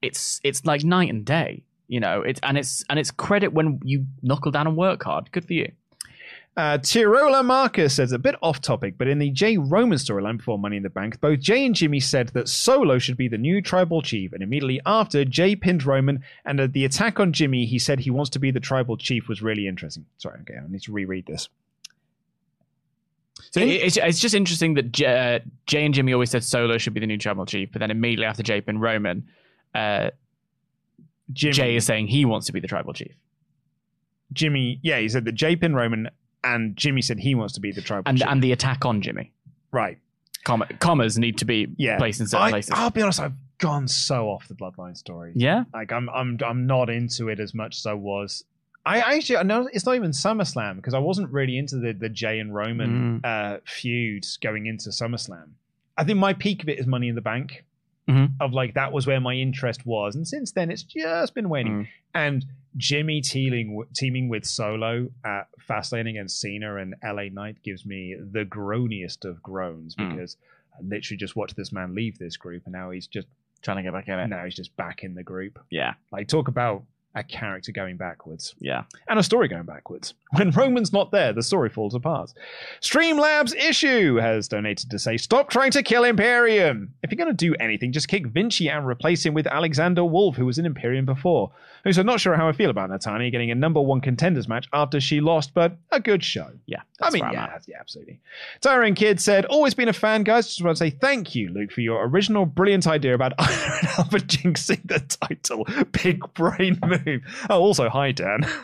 it's 0.02 0.40
it's 0.44 0.64
like 0.64 0.84
night 0.84 1.10
and 1.10 1.24
day. 1.24 1.62
You 1.86 2.00
know, 2.00 2.22
it's 2.22 2.40
and 2.42 2.56
it's 2.56 2.84
and 2.88 2.98
it's 2.98 3.10
credit 3.10 3.52
when 3.52 3.80
you 3.84 4.06
knuckle 4.22 4.50
down 4.50 4.66
and 4.66 4.76
work 4.76 5.02
hard. 5.04 5.30
Good 5.32 5.44
for 5.44 5.52
you. 5.52 5.72
Uh, 6.56 6.78
Tirola 6.78 7.44
Marcus 7.44 7.94
says 7.94 8.12
a 8.12 8.18
bit 8.18 8.36
off 8.40 8.60
topic, 8.60 8.94
but 8.96 9.08
in 9.08 9.18
the 9.18 9.30
Jay 9.30 9.56
Roman 9.56 9.98
storyline 9.98 10.36
before 10.36 10.56
Money 10.56 10.76
in 10.76 10.84
the 10.84 10.90
Bank, 10.90 11.20
both 11.20 11.40
Jay 11.40 11.66
and 11.66 11.74
Jimmy 11.74 11.98
said 11.98 12.28
that 12.28 12.48
Solo 12.48 12.98
should 12.98 13.16
be 13.16 13.26
the 13.26 13.38
new 13.38 13.60
tribal 13.60 14.02
chief, 14.02 14.32
and 14.32 14.40
immediately 14.40 14.80
after, 14.86 15.24
Jay 15.24 15.56
pinned 15.56 15.84
Roman, 15.84 16.22
and 16.44 16.60
at 16.60 16.72
the 16.72 16.84
attack 16.84 17.18
on 17.18 17.32
Jimmy, 17.32 17.66
he 17.66 17.80
said 17.80 17.98
he 17.98 18.10
wants 18.10 18.30
to 18.30 18.38
be 18.38 18.52
the 18.52 18.60
tribal 18.60 18.96
chief 18.96 19.28
was 19.28 19.42
really 19.42 19.66
interesting. 19.66 20.06
Sorry, 20.18 20.38
okay, 20.42 20.54
I 20.56 20.70
need 20.70 20.82
to 20.82 20.92
reread 20.92 21.26
this. 21.26 21.48
So 23.50 23.60
it's, 23.60 23.96
it's 23.96 24.20
just 24.20 24.34
interesting 24.34 24.74
that 24.74 24.92
Jay, 24.92 25.36
uh, 25.36 25.40
Jay 25.66 25.84
and 25.84 25.92
Jimmy 25.92 26.12
always 26.12 26.30
said 26.30 26.44
Solo 26.44 26.78
should 26.78 26.94
be 26.94 27.00
the 27.00 27.06
new 27.06 27.18
tribal 27.18 27.46
chief, 27.46 27.70
but 27.72 27.80
then 27.80 27.90
immediately 27.90 28.26
after 28.26 28.44
Jay 28.44 28.60
pinned 28.60 28.80
Roman, 28.80 29.28
uh, 29.74 30.10
Jimmy, 31.32 31.52
Jay 31.52 31.76
is 31.76 31.84
saying 31.84 32.06
he 32.06 32.24
wants 32.24 32.46
to 32.46 32.52
be 32.52 32.60
the 32.60 32.68
tribal 32.68 32.92
chief. 32.92 33.12
Jimmy, 34.32 34.78
yeah, 34.82 35.00
he 35.00 35.08
said 35.08 35.24
that 35.24 35.32
Jay 35.32 35.56
pinned 35.56 35.74
Roman, 35.74 36.10
and 36.44 36.76
Jimmy 36.76 37.02
said 37.02 37.18
he 37.18 37.34
wants 37.34 37.54
to 37.54 37.60
be 37.60 37.72
the 37.72 37.80
tribal 37.80 38.08
And 38.08 38.18
chief. 38.18 38.26
and 38.28 38.42
the 38.42 38.52
attack 38.52 38.84
on 38.84 39.00
Jimmy. 39.02 39.32
right. 39.72 39.98
Comma, 40.44 40.66
commas 40.78 41.16
need 41.18 41.38
to 41.38 41.46
be 41.46 41.68
Yeah. 41.78 41.96
placed 41.96 42.20
in 42.20 42.26
certain 42.26 42.46
I, 42.48 42.50
places. 42.50 42.72
I'll 42.74 42.90
be 42.90 43.00
honest, 43.00 43.18
I've 43.18 43.32
gone 43.58 43.88
so 43.88 44.28
off 44.28 44.46
the 44.46 44.54
Bloodline 44.54 44.94
story. 44.94 45.32
Yeah. 45.34 45.64
Like 45.72 45.90
I'm 45.90 46.10
I'm 46.10 46.36
I'm 46.44 46.66
not 46.66 46.90
into 46.90 47.28
it 47.30 47.40
as 47.40 47.54
much 47.54 47.78
as 47.78 47.86
I 47.86 47.94
was. 47.94 48.44
I 48.84 48.98
actually 48.98 49.38
I 49.38 49.42
know 49.44 49.66
it's 49.72 49.86
not 49.86 49.94
even 49.94 50.10
SummerSlam 50.10 50.76
because 50.76 50.92
I 50.92 50.98
wasn't 50.98 51.30
really 51.30 51.56
into 51.56 51.76
the 51.76 51.94
the 51.94 52.10
Jay 52.10 52.38
and 52.40 52.54
Roman 52.54 53.22
Mm. 53.22 53.24
uh, 53.24 53.60
feud 53.64 54.26
going 54.42 54.66
into 54.66 54.90
SummerSlam. 54.90 55.48
I 55.96 56.04
think 56.04 56.18
my 56.18 56.34
peak 56.34 56.62
of 56.62 56.68
it 56.68 56.78
is 56.78 56.86
Money 56.86 57.08
in 57.08 57.14
the 57.14 57.22
Bank. 57.22 57.64
Mhm. 58.08 58.32
Of 58.40 58.52
like 58.52 58.74
that 58.74 58.92
was 58.92 59.06
where 59.06 59.20
my 59.20 59.34
interest 59.34 59.86
was, 59.86 60.14
and 60.14 60.28
since 60.28 60.52
then 60.52 60.70
it's 60.70 60.82
just 60.82 61.34
been 61.34 61.48
waning. 61.48 61.84
Mm. 61.84 61.88
And 62.14 62.46
Jimmy 62.76 63.20
teaming 63.22 63.82
teaming 63.94 64.28
with 64.28 64.44
Solo 64.44 65.08
at 65.24 65.48
Fastlane 65.66 66.08
against 66.10 66.38
Cena 66.40 66.76
and 66.76 66.94
LA 67.02 67.28
Knight 67.30 67.62
gives 67.62 67.86
me 67.86 68.14
the 68.20 68.44
groaniest 68.44 69.24
of 69.24 69.42
groans 69.42 69.94
Mm. 69.96 70.10
because 70.10 70.36
I 70.76 70.82
literally 70.82 71.16
just 71.16 71.34
watched 71.36 71.56
this 71.56 71.72
man 71.72 71.94
leave 71.94 72.18
this 72.18 72.36
group, 72.36 72.64
and 72.66 72.72
now 72.72 72.90
he's 72.90 73.06
just 73.06 73.28
Trying 73.62 73.78
to 73.78 73.82
get 73.84 73.94
back 73.94 74.08
in 74.08 74.18
it. 74.18 74.26
now 74.26 74.44
he's 74.44 74.54
just 74.56 74.76
back 74.76 75.02
in 75.02 75.14
the 75.14 75.22
group. 75.22 75.58
Yeah. 75.70 75.94
Like 76.12 76.28
talk 76.28 76.48
about 76.48 76.84
a 77.16 77.22
character 77.22 77.70
going 77.72 77.96
backwards 77.96 78.54
Yeah. 78.58 78.82
and 79.08 79.18
a 79.18 79.22
story 79.22 79.46
going 79.48 79.64
backwards. 79.64 80.14
When 80.36 80.50
Roman's 80.50 80.92
not 80.92 81.12
there, 81.12 81.32
the 81.32 81.42
story 81.42 81.68
falls 81.68 81.94
apart. 81.94 82.32
Streamlabs 82.80 83.54
Issue 83.54 84.16
has 84.16 84.48
donated 84.48 84.90
to 84.90 84.98
say, 84.98 85.16
Stop 85.16 85.48
trying 85.48 85.70
to 85.72 85.82
kill 85.82 86.04
Imperium. 86.04 86.92
If 87.02 87.10
you're 87.12 87.16
going 87.24 87.34
to 87.34 87.46
do 87.46 87.54
anything, 87.60 87.92
just 87.92 88.08
kick 88.08 88.26
Vinci 88.26 88.68
and 88.68 88.86
replace 88.86 89.24
him 89.24 89.32
with 89.34 89.46
Alexander 89.46 90.04
Wolf, 90.04 90.36
who 90.36 90.46
was 90.46 90.58
in 90.58 90.66
Imperium 90.66 91.04
before. 91.06 91.52
Who's 91.84 91.98
I'm 91.98 92.06
not 92.06 92.18
sure 92.18 92.34
how 92.34 92.48
I 92.48 92.52
feel 92.52 92.70
about 92.70 92.88
Natani 92.88 93.30
getting 93.30 93.50
a 93.50 93.54
number 93.54 93.80
one 93.80 94.00
contenders 94.00 94.48
match 94.48 94.66
after 94.72 95.00
she 95.00 95.20
lost, 95.20 95.52
but 95.52 95.76
a 95.92 96.00
good 96.00 96.24
show. 96.24 96.50
Yeah. 96.64 96.80
I 97.00 97.10
mean, 97.10 97.22
yeah, 97.30 97.58
yeah, 97.66 97.76
absolutely. 97.78 98.20
Tyrone 98.62 98.94
Kid 98.94 99.20
said, 99.20 99.44
always 99.44 99.74
been 99.74 99.88
a 99.88 99.92
fan, 99.92 100.22
guys. 100.22 100.46
Just 100.46 100.62
want 100.64 100.78
to 100.78 100.82
say 100.82 100.88
thank 100.88 101.34
you, 101.34 101.50
Luke, 101.50 101.70
for 101.70 101.82
your 101.82 102.06
original 102.08 102.46
brilliant 102.46 102.86
idea 102.86 103.14
about 103.14 103.34
Iron 103.38 103.86
Alpha 103.98 104.18
jinxing 104.18 104.80
the 104.88 105.00
title. 105.00 105.66
Big 106.02 106.20
brain 106.32 106.78
move. 106.82 107.22
Oh, 107.50 107.60
also, 107.60 107.88
hi, 107.88 108.12
Dan. 108.12 108.46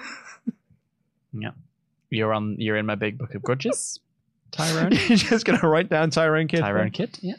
Yeah. 1.33 1.51
You're 2.11 2.35
on. 2.35 2.57
You're 2.59 2.77
in 2.77 2.87
my 2.87 2.97
big 2.97 3.17
book 3.17 3.37
of 3.37 3.43
grudges, 3.43 4.01
Tyrone. 4.51 4.91
You're 4.91 5.17
just 5.17 5.45
going 5.45 5.61
to 5.61 5.69
write 5.69 5.89
down 5.89 6.11
Tyrone 6.11 6.49
Kid? 6.49 6.59
Tyrone 6.61 6.91
Kid. 6.91 7.17
Yeah. 7.21 7.35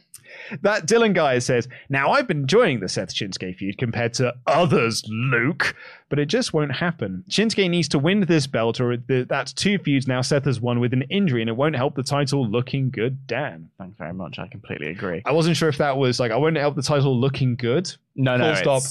That 0.61 0.85
Dylan 0.85 1.13
guy 1.13 1.39
says, 1.39 1.67
Now 1.89 2.11
I've 2.11 2.27
been 2.27 2.41
enjoying 2.41 2.79
the 2.79 2.89
Seth 2.89 3.13
Shinsuke 3.13 3.55
feud 3.57 3.77
compared 3.77 4.13
to 4.15 4.33
others, 4.47 5.03
Luke, 5.07 5.75
but 6.09 6.19
it 6.19 6.25
just 6.25 6.53
won't 6.53 6.75
happen. 6.75 7.23
Shinsuke 7.29 7.69
needs 7.69 7.87
to 7.89 7.99
win 7.99 8.21
this 8.21 8.47
belt, 8.47 8.81
or 8.81 8.97
th- 8.97 9.27
that's 9.27 9.53
two 9.53 9.77
feuds 9.77 10.07
now 10.07 10.21
Seth 10.21 10.45
has 10.45 10.59
won 10.59 10.79
with 10.79 10.93
an 10.93 11.03
injury, 11.03 11.41
and 11.41 11.49
it 11.49 11.55
won't 11.55 11.75
help 11.75 11.95
the 11.95 12.03
title 12.03 12.47
looking 12.47 12.89
good, 12.89 13.25
Dan. 13.27 13.69
Thanks 13.77 13.97
very 13.97 14.13
much. 14.13 14.39
I 14.39 14.47
completely 14.47 14.87
agree. 14.87 15.21
I 15.25 15.31
wasn't 15.31 15.55
sure 15.57 15.69
if 15.69 15.77
that 15.77 15.97
was 15.97 16.19
like, 16.19 16.31
I 16.31 16.37
won't 16.37 16.57
help 16.57 16.75
the 16.75 16.81
title 16.83 17.17
looking 17.17 17.55
good, 17.55 17.91
No, 18.15 18.37
no. 18.37 18.53
Full 18.55 18.79
stop. 18.81 18.83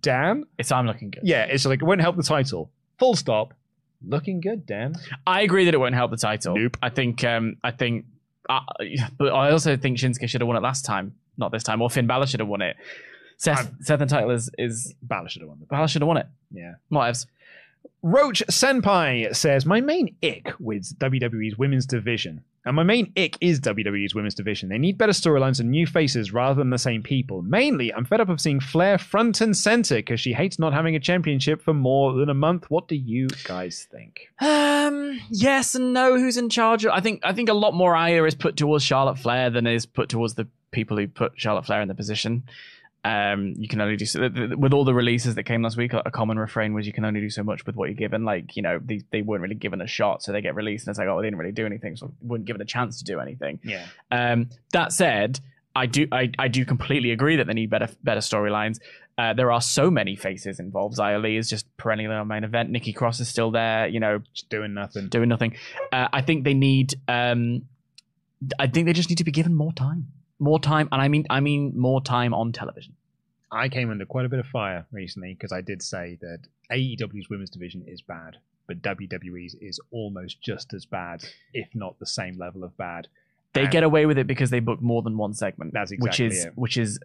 Dan. 0.00 0.44
it's 0.58 0.72
I'm 0.72 0.86
looking 0.86 1.10
good. 1.10 1.22
Yeah, 1.24 1.44
it's 1.44 1.64
like, 1.66 1.80
it 1.82 1.84
won't 1.84 2.00
help 2.00 2.16
the 2.16 2.22
title. 2.22 2.70
Full 2.98 3.14
stop. 3.14 3.54
Looking 4.06 4.40
good, 4.40 4.66
Dan. 4.66 4.96
I 5.26 5.42
agree 5.42 5.64
that 5.64 5.72
it 5.74 5.78
won't 5.78 5.94
help 5.94 6.10
the 6.10 6.16
title. 6.18 6.56
Nope. 6.56 6.76
I 6.82 6.90
think. 6.90 7.24
Um. 7.24 7.56
I 7.64 7.70
think. 7.70 8.04
But 8.46 9.32
I 9.32 9.50
also 9.50 9.76
think 9.76 9.98
Shinsuke 9.98 10.28
should 10.28 10.40
have 10.40 10.48
won 10.48 10.56
it 10.56 10.62
last 10.62 10.84
time, 10.84 11.14
not 11.36 11.52
this 11.52 11.62
time, 11.62 11.80
or 11.82 11.90
Finn 11.90 12.06
Balor 12.06 12.26
should 12.26 12.40
have 12.40 12.48
won 12.48 12.62
it. 12.62 12.76
Seth, 13.36 13.58
I'm- 13.58 13.78
Seth 13.80 14.00
and 14.00 14.08
title 14.10 14.30
is 14.30 14.50
is 14.58 14.94
Balor 15.02 15.28
should 15.28 15.42
have 15.42 15.48
won 15.48 15.58
the 15.60 15.66
Balor 15.66 15.88
should 15.88 16.02
have 16.02 16.08
won 16.08 16.18
it. 16.18 16.26
Yeah. 16.52 16.74
Whatevs. 16.92 17.26
Roach 18.02 18.42
Senpai 18.50 19.34
says, 19.34 19.64
My 19.66 19.80
main 19.80 20.14
ick 20.22 20.52
with 20.60 20.98
WWE's 20.98 21.56
women's 21.58 21.86
division, 21.86 22.44
and 22.64 22.76
my 22.76 22.82
main 22.82 23.12
ick 23.16 23.36
is 23.40 23.60
WWE's 23.60 24.14
women's 24.14 24.34
division. 24.34 24.68
They 24.68 24.78
need 24.78 24.98
better 24.98 25.12
storylines 25.12 25.60
and 25.60 25.70
new 25.70 25.86
faces 25.86 26.32
rather 26.32 26.54
than 26.54 26.70
the 26.70 26.78
same 26.78 27.02
people. 27.02 27.42
Mainly, 27.42 27.92
I'm 27.92 28.04
fed 28.04 28.20
up 28.20 28.28
of 28.28 28.40
seeing 28.40 28.60
Flair 28.60 28.98
front 28.98 29.40
and 29.40 29.56
center 29.56 29.96
because 29.96 30.20
she 30.20 30.32
hates 30.32 30.58
not 30.58 30.72
having 30.72 30.96
a 30.96 31.00
championship 31.00 31.62
for 31.62 31.74
more 31.74 32.14
than 32.14 32.28
a 32.28 32.34
month. 32.34 32.70
What 32.70 32.88
do 32.88 32.96
you 32.96 33.28
guys 33.44 33.86
think? 33.90 34.28
Um. 34.40 35.20
Yes 35.30 35.74
and 35.74 35.92
no. 35.92 36.18
Who's 36.18 36.36
in 36.36 36.48
charge? 36.48 36.86
I 36.86 37.00
think. 37.00 37.20
I 37.24 37.32
think 37.32 37.48
a 37.48 37.54
lot 37.54 37.74
more 37.74 37.94
ire 37.94 38.26
is 38.26 38.34
put 38.34 38.56
towards 38.56 38.84
Charlotte 38.84 39.18
Flair 39.18 39.50
than 39.50 39.66
is 39.66 39.86
put 39.86 40.08
towards 40.08 40.34
the 40.34 40.46
people 40.70 40.96
who 40.96 41.06
put 41.06 41.32
Charlotte 41.36 41.66
Flair 41.66 41.80
in 41.80 41.88
the 41.88 41.94
position. 41.94 42.42
Um. 43.04 43.54
You 43.58 43.68
can 43.68 43.80
only 43.80 43.96
do 43.96 44.06
so 44.06 44.30
with 44.56 44.72
all 44.72 44.84
the 44.84 44.94
releases 44.94 45.34
that 45.34 45.42
came 45.44 45.62
last 45.62 45.76
week. 45.76 45.92
A 45.92 46.10
common 46.10 46.38
refrain 46.38 46.72
was 46.74 46.86
you 46.86 46.92
can 46.92 47.04
only 47.04 47.20
do 47.20 47.30
so 47.30 47.42
much 47.42 47.66
with 47.66 47.76
what 47.76 47.88
you're 47.88 47.94
given. 47.96 48.24
Like 48.24 48.56
you 48.56 48.62
know, 48.62 48.80
they 48.82 49.02
they 49.10 49.22
weren't 49.22 49.42
really 49.42 49.54
given 49.54 49.80
a 49.80 49.86
shot, 49.86 50.22
so 50.22 50.32
they 50.32 50.40
get 50.40 50.54
released, 50.54 50.86
and 50.86 50.92
it's 50.92 50.98
like, 50.98 51.08
oh, 51.08 51.20
they 51.20 51.26
didn't 51.26 51.38
really 51.38 51.52
do 51.52 51.66
anything, 51.66 51.96
so 51.96 52.12
weren't 52.22 52.44
given 52.46 52.62
a 52.62 52.64
chance 52.64 52.98
to 52.98 53.04
do 53.04 53.20
anything. 53.20 53.60
Yeah. 53.62 53.86
Um, 54.10 54.48
that 54.72 54.92
said, 54.92 55.40
I 55.76 55.86
do 55.86 56.06
I, 56.10 56.30
I 56.38 56.48
do 56.48 56.64
completely 56.64 57.10
agree 57.10 57.36
that 57.36 57.46
they 57.46 57.52
need 57.54 57.68
better 57.70 57.88
better 58.02 58.20
storylines. 58.20 58.78
Uh, 59.16 59.32
there 59.32 59.52
are 59.52 59.60
so 59.60 59.90
many 59.92 60.16
faces 60.16 60.58
involved. 60.58 60.98
Xia 60.98 61.22
Li 61.22 61.36
is 61.36 61.48
just 61.48 61.66
perennially 61.76 62.14
on 62.16 62.26
main 62.26 62.42
event. 62.42 62.70
Nikki 62.70 62.92
Cross 62.92 63.20
is 63.20 63.28
still 63.28 63.52
there. 63.52 63.86
You 63.86 64.00
know, 64.00 64.20
Just 64.32 64.48
doing 64.48 64.74
nothing. 64.74 65.06
doing 65.08 65.28
nothing. 65.28 65.56
Uh, 65.92 66.08
I 66.12 66.20
think 66.22 66.42
they 66.44 66.54
need. 66.54 66.94
Um, 67.06 67.66
I 68.58 68.66
think 68.66 68.86
they 68.86 68.92
just 68.92 69.08
need 69.10 69.18
to 69.18 69.24
be 69.24 69.30
given 69.30 69.54
more 69.54 69.72
time, 69.72 70.08
more 70.40 70.58
time, 70.58 70.88
and 70.90 71.00
I 71.00 71.08
mean 71.08 71.26
I 71.30 71.38
mean 71.40 71.72
more 71.76 72.02
time 72.02 72.34
on 72.34 72.50
television. 72.52 72.93
I 73.50 73.68
came 73.68 73.90
under 73.90 74.04
quite 74.06 74.24
a 74.26 74.28
bit 74.28 74.40
of 74.40 74.46
fire 74.46 74.86
recently 74.90 75.34
because 75.34 75.52
I 75.52 75.60
did 75.60 75.82
say 75.82 76.18
that 76.20 76.40
AEW's 76.72 77.28
women's 77.28 77.50
division 77.50 77.84
is 77.86 78.00
bad, 78.02 78.38
but 78.66 78.82
WWE's 78.82 79.54
is 79.60 79.78
almost 79.90 80.40
just 80.42 80.74
as 80.74 80.84
bad, 80.86 81.24
if 81.52 81.68
not 81.74 81.98
the 81.98 82.06
same 82.06 82.38
level 82.38 82.64
of 82.64 82.76
bad. 82.76 83.08
They 83.52 83.62
And- 83.62 83.70
get 83.70 83.84
away 83.84 84.06
with 84.06 84.18
it 84.18 84.26
because 84.26 84.50
they 84.50 84.60
book 84.60 84.82
more 84.82 85.02
than 85.02 85.16
one 85.16 85.34
segment. 85.34 85.72
That's 85.72 85.92
which 85.98 86.20
is 86.20 86.46
it. 86.46 86.52
which 86.56 86.76
is 86.76 86.98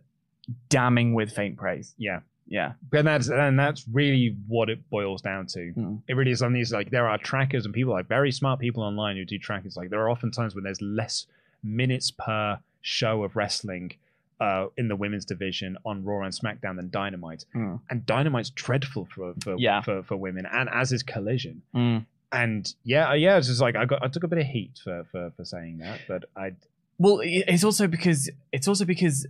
damning 0.70 1.14
with 1.14 1.32
faint 1.32 1.58
praise. 1.58 1.94
Yeah. 1.98 2.22
Yeah, 2.52 2.74
and 2.94 3.06
that's 3.06 3.28
and 3.28 3.60
that's 3.60 3.88
really 3.94 4.36
what 4.48 4.72
it 4.72 4.90
boils 4.90 5.22
down 5.22 5.46
to. 5.48 5.72
Mm. 5.72 6.02
It 6.08 6.16
really 6.16 6.32
is 6.32 6.42
on 6.42 6.52
these 6.52 6.74
like 6.74 6.90
there 6.90 7.08
are 7.08 7.20
trackers 7.20 7.64
and 7.66 7.76
people 7.76 7.94
like 7.94 8.08
very 8.08 8.32
smart 8.32 8.60
people 8.60 8.82
online 8.82 9.18
who 9.18 9.24
do 9.24 9.38
trackers. 9.38 9.78
Like 9.78 9.92
there 9.92 10.00
are 10.00 10.10
often 10.10 10.32
times 10.32 10.56
when 10.56 10.64
there's 10.64 10.82
less 10.82 11.28
minutes 11.62 12.10
per 12.10 12.58
show 12.82 13.24
of 13.24 13.36
wrestling 13.36 13.94
uh, 14.40 14.68
in 14.78 14.88
the 14.88 14.96
women's 14.96 15.26
division 15.26 15.78
on 15.86 16.04
Raw 16.04 16.24
and 16.24 16.34
SmackDown 16.34 16.76
than 16.78 16.90
Dynamite, 16.90 17.46
Mm. 17.56 17.80
and 17.90 18.06
Dynamite's 18.06 18.50
dreadful 18.52 19.08
for 19.14 19.34
for, 19.44 19.56
Yeah. 19.58 19.82
for 19.82 20.04
for 20.04 20.16
women, 20.18 20.46
and 20.46 20.70
as 20.72 20.92
is 20.92 21.04
Collision. 21.04 21.62
Mm. 21.76 22.06
And 22.32 22.74
yeah, 22.84 23.14
yeah, 23.16 23.38
it's 23.38 23.48
just 23.48 23.60
like 23.62 23.76
I 23.76 23.86
got 23.86 24.04
I 24.04 24.08
took 24.08 24.24
a 24.24 24.28
bit 24.28 24.40
of 24.40 24.46
heat 24.46 24.80
for 24.84 25.04
for 25.12 25.32
for 25.36 25.44
saying 25.46 25.80
that, 25.80 26.00
but 26.08 26.26
I 26.36 26.54
Well, 27.00 27.22
it's 27.24 27.64
also 27.64 27.88
because 27.88 28.30
it's 28.52 28.68
also 28.68 28.86
because 28.86 29.26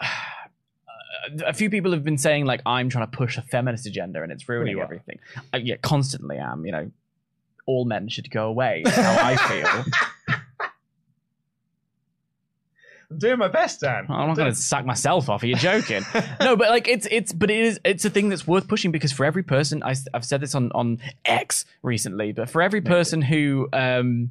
uh, 0.00 0.06
a 1.46 1.52
few 1.52 1.68
people 1.70 1.92
have 1.92 2.04
been 2.04 2.18
saying 2.18 2.44
like 2.46 2.60
I'm 2.64 2.88
trying 2.88 3.10
to 3.10 3.16
push 3.16 3.36
a 3.38 3.42
feminist 3.42 3.86
agenda 3.86 4.22
and 4.22 4.30
it's 4.30 4.48
ruining 4.48 4.78
are. 4.78 4.84
everything. 4.84 5.18
I, 5.52 5.56
yeah, 5.58 5.76
constantly 5.82 6.38
am. 6.38 6.64
You 6.64 6.72
know, 6.72 6.90
all 7.66 7.84
men 7.84 8.08
should 8.08 8.30
go 8.30 8.46
away. 8.46 8.82
how 8.86 9.16
I 9.20 9.36
feel. 9.48 9.84
I'm 13.10 13.18
doing 13.18 13.38
my 13.38 13.48
best, 13.48 13.80
Dan. 13.80 14.06
I'm 14.08 14.28
not 14.28 14.36
going 14.36 14.50
to 14.50 14.56
sack 14.56 14.84
myself 14.84 15.28
off. 15.28 15.42
Are 15.42 15.46
you 15.46 15.56
joking? 15.56 16.04
no, 16.40 16.56
but 16.56 16.70
like 16.70 16.88
it's 16.88 17.06
it's 17.10 17.32
but 17.32 17.50
it 17.50 17.60
is 17.60 17.80
it's 17.84 18.04
a 18.04 18.10
thing 18.10 18.28
that's 18.28 18.46
worth 18.46 18.68
pushing 18.68 18.90
because 18.90 19.12
for 19.12 19.24
every 19.24 19.42
person 19.42 19.82
I, 19.82 19.94
have 20.12 20.24
said 20.24 20.40
this 20.40 20.54
on 20.54 20.70
on 20.72 20.98
X 21.24 21.64
recently, 21.82 22.32
but 22.32 22.50
for 22.50 22.62
every 22.62 22.80
person 22.80 23.22
who 23.22 23.68
um 23.72 24.30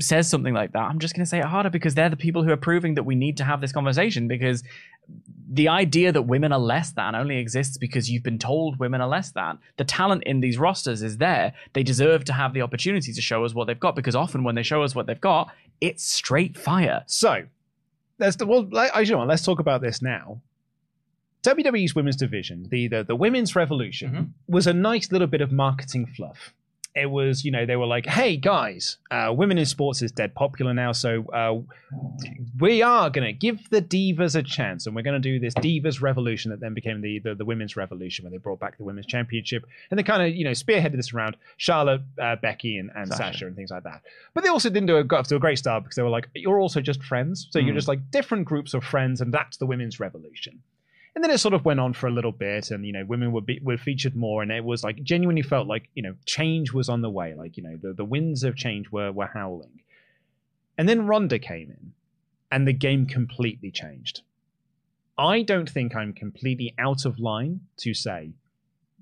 says 0.00 0.28
something 0.28 0.52
like 0.52 0.72
that, 0.72 0.82
I'm 0.82 0.98
just 0.98 1.14
going 1.14 1.24
to 1.24 1.28
say 1.28 1.38
it 1.38 1.44
harder 1.44 1.70
because 1.70 1.94
they're 1.94 2.10
the 2.10 2.16
people 2.16 2.42
who 2.42 2.50
are 2.50 2.56
proving 2.56 2.96
that 2.96 3.04
we 3.04 3.14
need 3.14 3.38
to 3.38 3.44
have 3.44 3.60
this 3.60 3.72
conversation 3.72 4.28
because 4.28 4.62
the 5.48 5.68
idea 5.68 6.12
that 6.12 6.22
women 6.22 6.52
are 6.52 6.58
less 6.58 6.92
than 6.92 7.14
only 7.14 7.38
exists 7.38 7.78
because 7.78 8.10
you've 8.10 8.22
been 8.22 8.38
told 8.38 8.78
women 8.78 9.00
are 9.00 9.08
less 9.08 9.30
than. 9.30 9.58
The 9.76 9.84
talent 9.84 10.24
in 10.24 10.40
these 10.40 10.58
rosters 10.58 11.02
is 11.02 11.18
there. 11.18 11.54
They 11.72 11.82
deserve 11.82 12.24
to 12.24 12.32
have 12.32 12.52
the 12.52 12.62
opportunity 12.62 13.12
to 13.12 13.20
show 13.22 13.44
us 13.44 13.54
what 13.54 13.66
they've 13.66 13.78
got 13.80 13.96
because 13.96 14.16
often 14.16 14.44
when 14.44 14.54
they 14.54 14.62
show 14.62 14.82
us 14.82 14.94
what 14.94 15.06
they've 15.06 15.20
got, 15.20 15.50
it's 15.80 16.04
straight 16.04 16.58
fire. 16.58 17.04
So, 17.06 17.44
let's 18.18 18.36
well, 18.44 18.66
like, 18.70 18.90
I- 18.94 19.00
you 19.02 19.12
know, 19.12 19.24
let's 19.24 19.42
talk 19.44 19.58
about 19.60 19.80
this 19.80 20.00
now. 20.02 20.40
WWE's 21.42 21.94
women's 21.94 22.16
division, 22.16 22.66
the 22.70 22.88
the, 22.88 23.04
the 23.04 23.14
women's 23.16 23.54
revolution, 23.54 24.10
Mm-hmm. 24.10 24.52
was 24.54 24.66
a 24.66 24.72
nice 24.72 25.12
little 25.12 25.28
bit 25.28 25.40
of 25.40 25.52
marketing 25.52 26.06
fluff. 26.06 26.52
It 26.96 27.10
was, 27.10 27.44
you 27.44 27.50
know, 27.50 27.66
they 27.66 27.76
were 27.76 27.86
like, 27.86 28.06
"Hey 28.06 28.36
guys, 28.38 28.96
uh, 29.10 29.32
women 29.36 29.58
in 29.58 29.66
sports 29.66 30.00
is 30.02 30.10
dead 30.12 30.34
popular 30.34 30.72
now, 30.72 30.92
so 30.92 31.24
uh, 31.30 31.60
we 32.58 32.82
are 32.82 33.10
going 33.10 33.26
to 33.26 33.32
give 33.32 33.68
the 33.70 33.82
divas 33.82 34.34
a 34.34 34.42
chance, 34.42 34.86
and 34.86 34.96
we're 34.96 35.02
going 35.02 35.20
to 35.20 35.28
do 35.28 35.38
this 35.38 35.54
divas 35.54 36.00
revolution 36.00 36.50
that 36.50 36.60
then 36.60 36.72
became 36.74 37.02
the, 37.02 37.18
the 37.18 37.34
the 37.34 37.44
women's 37.44 37.76
revolution, 37.76 38.24
where 38.24 38.30
they 38.30 38.38
brought 38.38 38.58
back 38.60 38.78
the 38.78 38.84
women's 38.84 39.06
championship, 39.06 39.66
and 39.90 39.98
they 39.98 40.02
kind 40.02 40.22
of, 40.22 40.34
you 40.34 40.44
know, 40.44 40.52
spearheaded 40.52 40.96
this 40.96 41.12
around 41.12 41.36
Charlotte, 41.58 42.00
uh, 42.20 42.36
Becky, 42.36 42.78
and, 42.78 42.90
and 42.96 43.08
Sasha. 43.08 43.22
Sasha. 43.32 43.46
and 43.46 43.56
things 43.56 43.70
like 43.70 43.82
that. 43.84 44.02
But 44.34 44.42
they 44.44 44.48
also 44.50 44.70
didn't 44.70 44.86
do 44.86 44.96
a 44.96 45.04
got 45.04 45.20
off 45.20 45.28
to 45.28 45.36
a 45.36 45.38
great 45.40 45.58
start 45.58 45.82
because 45.84 45.96
they 45.96 46.02
were 46.02 46.08
like, 46.08 46.28
"You're 46.34 46.60
also 46.60 46.80
just 46.80 47.02
friends, 47.02 47.46
so 47.50 47.58
you're 47.58 47.72
Mm. 47.72 47.76
just 47.76 47.88
like 47.88 48.10
different 48.10 48.46
groups 48.46 48.72
of 48.74 48.82
friends, 48.82 49.20
and 49.20 49.32
that's 49.34 49.58
the 49.58 49.66
women's 49.66 50.00
revolution." 50.00 50.62
And 51.16 51.24
then 51.24 51.30
it 51.30 51.38
sort 51.38 51.54
of 51.54 51.64
went 51.64 51.80
on 51.80 51.94
for 51.94 52.08
a 52.08 52.10
little 52.10 52.30
bit, 52.30 52.70
and 52.70 52.84
you 52.84 52.92
know, 52.92 53.06
women 53.06 53.32
were 53.32 53.40
be, 53.40 53.58
were 53.62 53.78
featured 53.78 54.14
more, 54.14 54.42
and 54.42 54.52
it 54.52 54.62
was 54.62 54.84
like 54.84 55.02
genuinely 55.02 55.40
felt 55.40 55.66
like 55.66 55.88
you 55.94 56.02
know, 56.02 56.14
change 56.26 56.74
was 56.74 56.90
on 56.90 57.00
the 57.00 57.08
way. 57.08 57.34
Like 57.34 57.56
you 57.56 57.62
know, 57.62 57.78
the, 57.80 57.94
the 57.94 58.04
winds 58.04 58.44
of 58.44 58.54
change 58.54 58.92
were 58.92 59.10
were 59.10 59.30
howling. 59.32 59.80
And 60.76 60.86
then 60.86 61.06
Ronda 61.06 61.38
came 61.38 61.70
in, 61.70 61.94
and 62.52 62.68
the 62.68 62.74
game 62.74 63.06
completely 63.06 63.70
changed. 63.70 64.20
I 65.16 65.40
don't 65.40 65.70
think 65.70 65.96
I'm 65.96 66.12
completely 66.12 66.74
out 66.78 67.06
of 67.06 67.18
line 67.18 67.60
to 67.78 67.94
say 67.94 68.32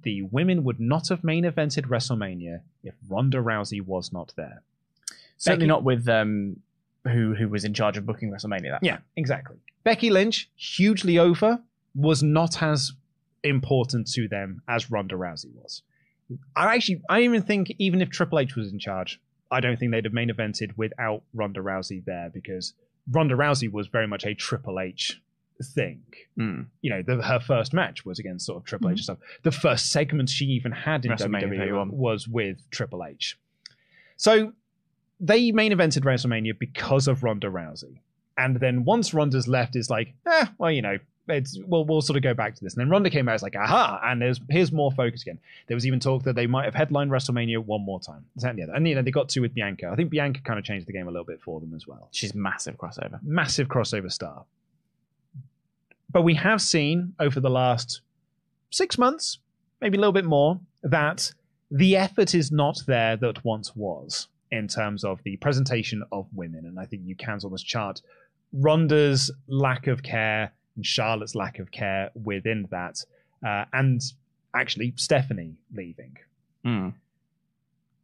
the 0.04 0.22
women 0.22 0.62
would 0.62 0.78
not 0.78 1.08
have 1.08 1.24
main 1.24 1.42
evented 1.42 1.88
WrestleMania 1.88 2.60
if 2.84 2.94
Ronda 3.08 3.38
Rousey 3.38 3.84
was 3.84 4.12
not 4.12 4.32
there. 4.36 4.62
Certainly 5.38 5.64
Becky- 5.64 5.68
not 5.68 5.82
with 5.82 6.08
um, 6.08 6.60
who 7.02 7.34
who 7.34 7.48
was 7.48 7.64
in 7.64 7.74
charge 7.74 7.96
of 7.96 8.06
booking 8.06 8.30
WrestleMania. 8.30 8.70
That 8.70 8.84
Yeah, 8.84 8.98
exactly. 9.16 9.56
Becky 9.82 10.10
Lynch, 10.10 10.48
hugely 10.54 11.18
over, 11.18 11.60
was 11.94 12.22
not 12.22 12.62
as 12.62 12.92
important 13.42 14.10
to 14.12 14.28
them 14.28 14.62
as 14.68 14.90
Ronda 14.90 15.14
Rousey 15.14 15.54
was. 15.54 15.82
I 16.56 16.74
actually, 16.74 17.02
I 17.08 17.20
even 17.20 17.42
think 17.42 17.74
even 17.78 18.00
if 18.00 18.10
Triple 18.10 18.38
H 18.38 18.56
was 18.56 18.72
in 18.72 18.78
charge, 18.78 19.20
I 19.50 19.60
don't 19.60 19.78
think 19.78 19.92
they'd 19.92 20.04
have 20.04 20.12
main 20.12 20.30
evented 20.30 20.76
without 20.76 21.22
Ronda 21.34 21.60
Rousey 21.60 22.04
there 22.04 22.30
because 22.32 22.72
Ronda 23.10 23.34
Rousey 23.34 23.70
was 23.70 23.88
very 23.88 24.06
much 24.06 24.24
a 24.24 24.34
Triple 24.34 24.80
H 24.80 25.20
thing. 25.62 26.02
Mm. 26.38 26.66
You 26.80 26.90
know, 26.90 27.02
the, 27.02 27.22
her 27.22 27.38
first 27.38 27.72
match 27.72 28.04
was 28.04 28.18
against 28.18 28.46
sort 28.46 28.58
of 28.58 28.64
Triple 28.64 28.90
H 28.90 28.92
and 28.92 29.00
stuff. 29.00 29.18
The 29.42 29.52
first 29.52 29.92
segment 29.92 30.30
she 30.30 30.46
even 30.46 30.72
had 30.72 31.04
in 31.04 31.12
WWE 31.12 31.58
31. 31.58 31.90
was 31.92 32.26
with 32.26 32.68
Triple 32.70 33.04
H. 33.04 33.38
So 34.16 34.52
they 35.20 35.52
main 35.52 35.72
evented 35.72 36.02
WrestleMania 36.02 36.58
because 36.58 37.06
of 37.06 37.22
Ronda 37.22 37.48
Rousey. 37.48 38.00
And 38.36 38.58
then 38.58 38.84
once 38.84 39.14
Ronda's 39.14 39.46
left, 39.46 39.76
it's 39.76 39.90
like, 39.90 40.14
eh, 40.26 40.46
well, 40.58 40.70
you 40.70 40.82
know, 40.82 40.98
it's 41.28 41.58
we'll 41.66 41.84
we'll 41.84 42.02
sort 42.02 42.16
of 42.16 42.22
go 42.22 42.34
back 42.34 42.54
to 42.54 42.64
this. 42.64 42.74
And 42.74 42.80
then 42.80 42.90
Ronda 42.90 43.10
came 43.10 43.28
out, 43.28 43.34
it's 43.34 43.42
like, 43.42 43.56
aha, 43.56 44.00
and 44.04 44.20
there's 44.20 44.40
here's 44.50 44.72
more 44.72 44.92
focus 44.92 45.22
again. 45.22 45.38
There 45.66 45.74
was 45.74 45.86
even 45.86 46.00
talk 46.00 46.22
that 46.24 46.34
they 46.34 46.46
might 46.46 46.64
have 46.64 46.74
headlined 46.74 47.10
WrestleMania 47.10 47.58
one 47.58 47.82
more 47.82 48.00
time. 48.00 48.24
Is 48.36 48.42
that 48.42 48.50
and 48.50 48.58
the 48.58 48.64
other? 48.64 48.74
And 48.74 48.86
you 48.86 48.94
know, 48.94 49.02
they 49.02 49.10
got 49.10 49.28
to 49.30 49.40
with 49.40 49.54
Bianca. 49.54 49.88
I 49.90 49.96
think 49.96 50.10
Bianca 50.10 50.40
kind 50.42 50.58
of 50.58 50.64
changed 50.64 50.86
the 50.86 50.92
game 50.92 51.08
a 51.08 51.10
little 51.10 51.24
bit 51.24 51.40
for 51.40 51.60
them 51.60 51.74
as 51.74 51.86
well. 51.86 52.08
she's 52.12 52.34
massive 52.34 52.76
crossover. 52.76 53.18
Massive 53.22 53.68
crossover 53.68 54.10
star. 54.10 54.44
But 56.10 56.22
we 56.22 56.34
have 56.34 56.62
seen 56.62 57.14
over 57.18 57.40
the 57.40 57.50
last 57.50 58.02
six 58.70 58.98
months, 58.98 59.38
maybe 59.80 59.96
a 59.96 60.00
little 60.00 60.12
bit 60.12 60.24
more, 60.24 60.60
that 60.82 61.32
the 61.70 61.96
effort 61.96 62.34
is 62.34 62.52
not 62.52 62.80
there 62.86 63.16
that 63.16 63.44
once 63.44 63.74
was 63.74 64.28
in 64.52 64.68
terms 64.68 65.02
of 65.02 65.20
the 65.24 65.36
presentation 65.38 66.04
of 66.12 66.26
women. 66.32 66.66
And 66.66 66.78
I 66.78 66.86
think 66.86 67.02
you 67.04 67.16
can 67.16 67.40
almost 67.42 67.66
chart 67.66 68.00
Ronda's 68.52 69.30
lack 69.48 69.88
of 69.88 70.02
care 70.02 70.52
and 70.76 70.84
Charlotte's 70.84 71.34
lack 71.34 71.58
of 71.58 71.70
care 71.70 72.10
within 72.14 72.68
that. 72.70 73.04
Uh, 73.46 73.64
and 73.72 74.00
actually, 74.54 74.94
Stephanie 74.96 75.56
leaving. 75.74 76.16
Mm. 76.64 76.94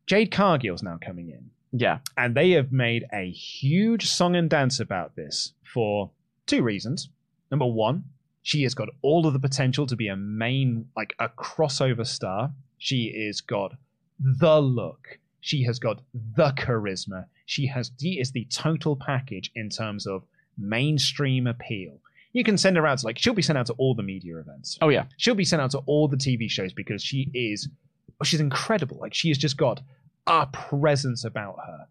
Jade 0.06 0.30
Cargill's 0.30 0.82
now 0.82 0.98
coming 1.00 1.30
in. 1.30 1.50
Yeah, 1.72 1.98
And 2.16 2.34
they 2.34 2.50
have 2.50 2.72
made 2.72 3.06
a 3.12 3.30
huge 3.30 4.10
song 4.10 4.34
and 4.34 4.50
dance 4.50 4.80
about 4.80 5.14
this 5.14 5.52
for 5.72 6.10
two 6.46 6.62
reasons. 6.62 7.08
Number 7.50 7.66
one, 7.66 8.04
she 8.42 8.64
has 8.64 8.74
got 8.74 8.88
all 9.02 9.26
of 9.26 9.32
the 9.32 9.38
potential 9.38 9.86
to 9.86 9.94
be 9.94 10.08
a 10.08 10.16
main, 10.16 10.86
like 10.96 11.14
a 11.20 11.28
crossover 11.28 12.06
star. 12.06 12.52
She 12.78 13.24
has 13.26 13.40
got 13.40 13.76
the 14.18 14.60
look. 14.60 15.18
She 15.40 15.62
has 15.64 15.78
got 15.78 16.00
the 16.12 16.50
charisma. 16.50 17.26
She 17.46 17.66
has 17.68 17.92
she 18.00 18.18
is 18.20 18.32
the 18.32 18.46
total 18.46 18.96
package 18.96 19.50
in 19.54 19.70
terms 19.70 20.06
of 20.06 20.24
mainstream 20.58 21.46
appeal. 21.46 22.00
You 22.32 22.44
can 22.44 22.56
send 22.56 22.76
her 22.76 22.86
out 22.86 22.98
to 22.98 23.06
like 23.06 23.18
she'll 23.18 23.34
be 23.34 23.42
sent 23.42 23.58
out 23.58 23.66
to 23.66 23.72
all 23.74 23.94
the 23.94 24.02
media 24.02 24.38
events. 24.38 24.78
Oh 24.80 24.88
yeah, 24.88 25.04
She'll 25.16 25.34
be 25.34 25.44
sent 25.44 25.60
out 25.60 25.72
to 25.72 25.78
all 25.86 26.08
the 26.08 26.16
TV 26.16 26.48
shows 26.50 26.72
because 26.72 27.02
she 27.02 27.30
is 27.34 27.68
oh, 28.20 28.24
she's 28.24 28.40
incredible. 28.40 28.98
Like 28.98 29.14
she 29.14 29.28
has 29.28 29.38
just 29.38 29.56
got 29.56 29.80
a 30.26 30.46
presence 30.46 31.24
about 31.24 31.56
her. 31.66 31.86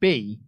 B, 0.00 0.40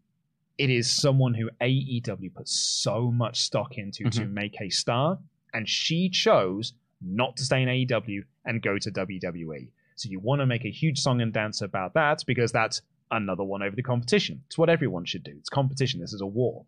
it 0.59 0.71
is 0.71 0.91
someone 0.91 1.35
who 1.35 1.51
AEW 1.61 2.35
puts 2.35 2.53
so 2.53 3.11
much 3.11 3.41
stock 3.41 3.77
into 3.77 4.05
to 4.05 4.21
mm-hmm. 4.23 4.35
make 4.35 4.61
a 4.61 4.71
star, 4.71 5.19
and 5.53 5.69
she 5.69 6.09
chose 6.09 6.73
not 7.01 7.37
to 7.37 7.45
stay 7.45 7.63
in 7.63 7.69
AEW 7.69 8.25
and 8.45 8.63
go 8.63 8.79
to 8.79 8.91
WWE. 8.91 9.69
So 9.97 10.09
you 10.09 10.19
want 10.19 10.41
to 10.41 10.47
make 10.47 10.65
a 10.65 10.71
huge 10.71 10.99
song 10.99 11.21
and 11.21 11.33
dance 11.33 11.61
about 11.61 11.95
that 11.95 12.25
because 12.27 12.53
that's 12.53 12.83
another 13.11 13.45
one 13.45 13.63
over 13.63 13.77
the 13.77 13.83
competition. 13.83 14.43
It's 14.47 14.59
what 14.59 14.69
everyone 14.69 15.05
should 15.05 15.23
do. 15.23 15.35
It's 15.39 15.49
competition. 15.49 16.01
This 16.01 16.13
is 16.13 16.21
a 16.21 16.27
war. 16.27 16.65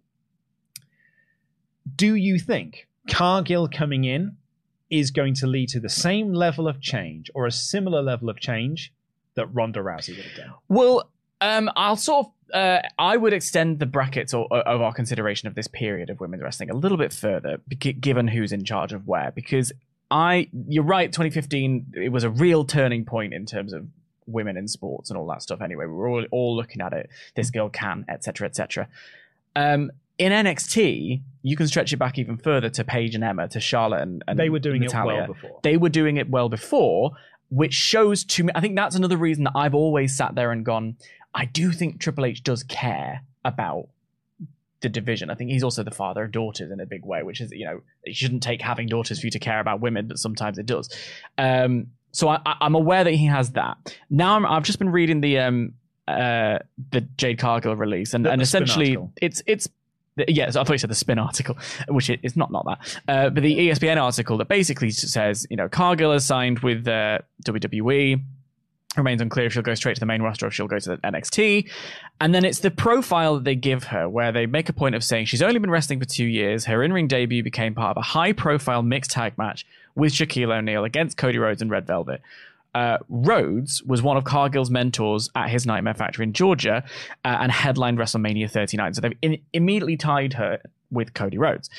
Do 1.94 2.14
you 2.14 2.38
think 2.38 2.88
Cargill 3.08 3.68
coming 3.68 4.04
in 4.04 4.36
is 4.90 5.10
going 5.10 5.34
to 5.34 5.46
lead 5.46 5.68
to 5.70 5.80
the 5.80 5.88
same 5.88 6.32
level 6.32 6.68
of 6.68 6.80
change 6.80 7.30
or 7.34 7.46
a 7.46 7.52
similar 7.52 8.02
level 8.02 8.28
of 8.28 8.38
change 8.40 8.92
that 9.34 9.46
Ronda 9.46 9.80
Rousey 9.80 10.16
would 10.16 10.24
have 10.24 10.36
done? 10.36 10.54
Well, 10.68 11.10
um, 11.40 11.70
I'll 11.76 11.96
sort 11.96 12.26
of. 12.26 12.32
Uh, 12.54 12.80
I 12.96 13.16
would 13.16 13.32
extend 13.32 13.80
the 13.80 13.86
brackets 13.86 14.32
of, 14.32 14.46
of 14.52 14.80
our 14.80 14.92
consideration 14.92 15.48
of 15.48 15.56
this 15.56 15.66
period 15.66 16.10
of 16.10 16.20
women's 16.20 16.44
wrestling 16.44 16.70
a 16.70 16.74
little 16.74 16.96
bit 16.96 17.12
further, 17.12 17.60
given 17.78 18.28
who's 18.28 18.52
in 18.52 18.64
charge 18.64 18.92
of 18.92 19.08
where. 19.08 19.32
Because 19.32 19.72
I, 20.12 20.48
you're 20.68 20.84
right. 20.84 21.12
2015, 21.12 21.94
it 21.96 22.12
was 22.12 22.22
a 22.22 22.30
real 22.30 22.64
turning 22.64 23.04
point 23.04 23.34
in 23.34 23.46
terms 23.46 23.72
of 23.72 23.88
women 24.26 24.56
in 24.56 24.68
sports 24.68 25.10
and 25.10 25.18
all 25.18 25.26
that 25.26 25.42
stuff. 25.42 25.60
Anyway, 25.60 25.86
we 25.86 25.92
were 25.92 26.08
all, 26.08 26.24
all 26.30 26.56
looking 26.56 26.80
at 26.80 26.92
it. 26.92 27.10
This 27.34 27.50
girl 27.50 27.68
can, 27.68 28.04
etc., 28.08 28.46
etc. 28.46 28.88
Um, 29.56 29.90
in 30.18 30.32
NXT, 30.32 31.20
you 31.42 31.56
can 31.56 31.68
stretch 31.68 31.92
it 31.92 31.96
back 31.98 32.18
even 32.18 32.36
further 32.36 32.68
to 32.70 32.84
Paige 32.84 33.14
and 33.14 33.22
Emma, 33.24 33.48
to 33.48 33.60
Charlotte 33.60 34.02
and, 34.02 34.24
and 34.26 34.38
They 34.38 34.48
were 34.48 34.58
doing 34.58 34.82
it 34.82 34.92
well 34.94 35.26
before. 35.26 35.60
They 35.62 35.76
were 35.76 35.88
doing 35.90 36.16
it 36.16 36.28
well 36.30 36.48
before, 36.48 37.12
which 37.50 37.74
shows 37.74 38.24
to 38.24 38.44
me. 38.44 38.52
I 38.54 38.60
think 38.60 38.76
that's 38.76 38.96
another 38.96 39.16
reason 39.16 39.44
that 39.44 39.52
I've 39.54 39.74
always 39.74 40.16
sat 40.16 40.34
there 40.34 40.50
and 40.52 40.64
gone. 40.64 40.96
I 41.34 41.44
do 41.44 41.70
think 41.72 42.00
Triple 42.00 42.24
H 42.24 42.42
does 42.42 42.62
care 42.62 43.22
about 43.44 43.88
the 44.80 44.88
division. 44.88 45.30
I 45.30 45.34
think 45.34 45.50
he's 45.50 45.62
also 45.62 45.82
the 45.82 45.90
father 45.90 46.24
of 46.24 46.32
daughters 46.32 46.70
in 46.70 46.80
a 46.80 46.86
big 46.86 47.04
way, 47.04 47.22
which 47.22 47.40
is 47.40 47.50
you 47.52 47.64
know 47.66 47.80
it 48.02 48.16
shouldn't 48.16 48.42
take 48.42 48.60
having 48.62 48.86
daughters 48.88 49.20
for 49.20 49.26
you 49.26 49.30
to 49.30 49.38
care 49.38 49.60
about 49.60 49.80
women, 49.80 50.06
but 50.08 50.18
sometimes 50.18 50.58
it 50.58 50.66
does. 50.66 50.88
Um, 51.38 51.88
so 52.12 52.28
I, 52.28 52.40
I- 52.46 52.56
I'm 52.62 52.74
aware 52.74 53.04
that 53.04 53.12
he 53.14 53.26
has 53.26 53.52
that. 53.52 53.76
Now 54.10 54.34
I'm, 54.36 54.46
I've 54.46 54.64
just 54.64 54.78
been 54.78 54.90
reading 54.90 55.20
the 55.20 55.38
um, 55.40 55.74
uh, 56.08 56.58
the 56.90 57.02
Jade 57.16 57.38
Cargill 57.38 57.76
release, 57.76 58.14
and, 58.14 58.24
The- 58.24 58.30
and 58.30 58.40
the 58.40 58.44
essentially 58.44 58.96
article. 58.96 59.12
it's 59.20 59.42
Yes, 60.28 60.56
I 60.56 60.64
thought 60.64 60.72
you 60.72 60.78
said 60.78 60.90
the 60.90 60.94
spin 60.94 61.18
article, 61.18 61.56
which 61.88 62.08
it's 62.08 62.36
not 62.36 62.50
not 62.50 62.64
that. 62.64 63.00
Uh, 63.06 63.30
but 63.30 63.42
the 63.42 63.56
ESPN 63.68 64.02
article 64.02 64.38
that 64.38 64.48
basically 64.48 64.90
says, 64.90 65.46
you 65.50 65.56
know, 65.56 65.68
Cargill 65.68 66.12
has 66.12 66.24
signed 66.24 66.60
with 66.60 66.88
uh, 66.88 67.18
WWE. 67.44 68.22
Remains 68.96 69.20
unclear 69.20 69.44
if 69.44 69.52
she'll 69.52 69.62
go 69.62 69.74
straight 69.74 69.96
to 69.96 70.00
the 70.00 70.06
main 70.06 70.22
roster 70.22 70.46
or 70.46 70.48
if 70.48 70.54
she'll 70.54 70.68
go 70.68 70.78
to 70.78 70.88
the 70.88 70.96
NXT. 70.98 71.68
And 72.18 72.34
then 72.34 72.46
it's 72.46 72.60
the 72.60 72.70
profile 72.70 73.34
that 73.34 73.44
they 73.44 73.54
give 73.54 73.84
her, 73.84 74.08
where 74.08 74.32
they 74.32 74.46
make 74.46 74.70
a 74.70 74.72
point 74.72 74.94
of 74.94 75.04
saying 75.04 75.26
she's 75.26 75.42
only 75.42 75.58
been 75.58 75.70
wrestling 75.70 76.00
for 76.00 76.06
two 76.06 76.24
years. 76.24 76.64
Her 76.64 76.82
in 76.82 76.94
ring 76.94 77.06
debut 77.06 77.42
became 77.42 77.74
part 77.74 77.90
of 77.90 77.98
a 77.98 78.04
high 78.04 78.32
profile 78.32 78.82
mixed 78.82 79.10
tag 79.10 79.36
match 79.36 79.66
with 79.94 80.14
Shaquille 80.14 80.56
O'Neal 80.56 80.84
against 80.84 81.18
Cody 81.18 81.36
Rhodes 81.36 81.60
and 81.60 81.70
Red 81.70 81.86
Velvet. 81.86 82.22
Uh, 82.76 82.98
Rhodes 83.08 83.82
was 83.84 84.02
one 84.02 84.18
of 84.18 84.24
Cargill's 84.24 84.68
mentors 84.68 85.30
at 85.34 85.48
his 85.48 85.64
Nightmare 85.64 85.94
Factory 85.94 86.24
in 86.24 86.34
Georgia 86.34 86.84
uh, 87.24 87.38
and 87.40 87.50
headlined 87.50 87.96
WrestleMania 87.96 88.50
39. 88.50 88.92
So 88.92 89.00
they've 89.00 89.16
in- 89.22 89.40
immediately 89.54 89.96
tied 89.96 90.34
her 90.34 90.60
with 90.90 91.14
Cody 91.14 91.38
Rhodes. 91.38 91.70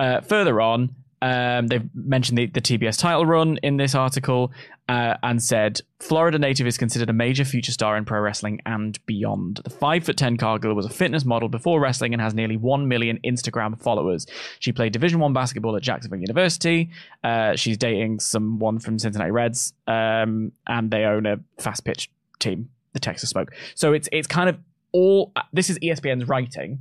Uh, 0.00 0.20
further 0.20 0.60
on, 0.60 0.96
um, 1.22 1.68
they've 1.68 1.88
mentioned 1.94 2.36
the, 2.36 2.46
the 2.46 2.60
TBS 2.60 2.98
title 2.98 3.24
run 3.24 3.56
in 3.62 3.76
this 3.76 3.94
article 3.94 4.52
uh, 4.88 5.14
and 5.22 5.40
said 5.40 5.80
Florida 6.00 6.36
native 6.36 6.66
is 6.66 6.76
considered 6.76 7.08
a 7.08 7.12
major 7.12 7.44
future 7.44 7.70
star 7.70 7.96
in 7.96 8.04
pro 8.04 8.18
wrestling 8.18 8.60
and 8.66 8.98
beyond. 9.06 9.60
The 9.62 9.70
five 9.70 10.02
foot 10.02 10.16
ten 10.16 10.36
Cargill 10.36 10.74
was 10.74 10.84
a 10.84 10.90
fitness 10.90 11.24
model 11.24 11.48
before 11.48 11.80
wrestling 11.80 12.12
and 12.12 12.20
has 12.20 12.34
nearly 12.34 12.56
one 12.56 12.88
million 12.88 13.20
Instagram 13.24 13.80
followers. 13.80 14.26
She 14.58 14.72
played 14.72 14.92
Division 14.92 15.20
One 15.20 15.32
basketball 15.32 15.76
at 15.76 15.82
Jacksonville 15.82 16.18
University. 16.18 16.90
Uh, 17.22 17.54
she's 17.54 17.78
dating 17.78 18.18
someone 18.18 18.80
from 18.80 18.98
Cincinnati 18.98 19.30
Reds, 19.30 19.74
um, 19.86 20.50
and 20.66 20.90
they 20.90 21.04
own 21.04 21.26
a 21.26 21.38
fast 21.58 21.84
pitch 21.84 22.10
team, 22.40 22.68
the 22.94 23.00
Texas 23.00 23.30
Smoke. 23.30 23.52
So 23.76 23.92
it's 23.92 24.08
it's 24.10 24.26
kind 24.26 24.48
of 24.48 24.58
all. 24.90 25.32
This 25.52 25.70
is 25.70 25.78
ESPN's 25.78 26.26
writing, 26.26 26.80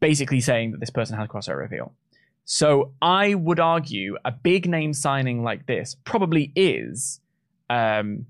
basically 0.00 0.40
saying 0.40 0.70
that 0.70 0.80
this 0.80 0.90
person 0.90 1.18
has 1.18 1.28
crossover 1.28 1.66
appeal. 1.66 1.92
So 2.44 2.92
I 3.00 3.34
would 3.34 3.60
argue 3.60 4.16
a 4.24 4.32
big 4.32 4.68
name 4.68 4.92
signing 4.92 5.42
like 5.44 5.66
this 5.66 5.96
probably 6.04 6.52
is 6.56 7.20
um, 7.68 8.26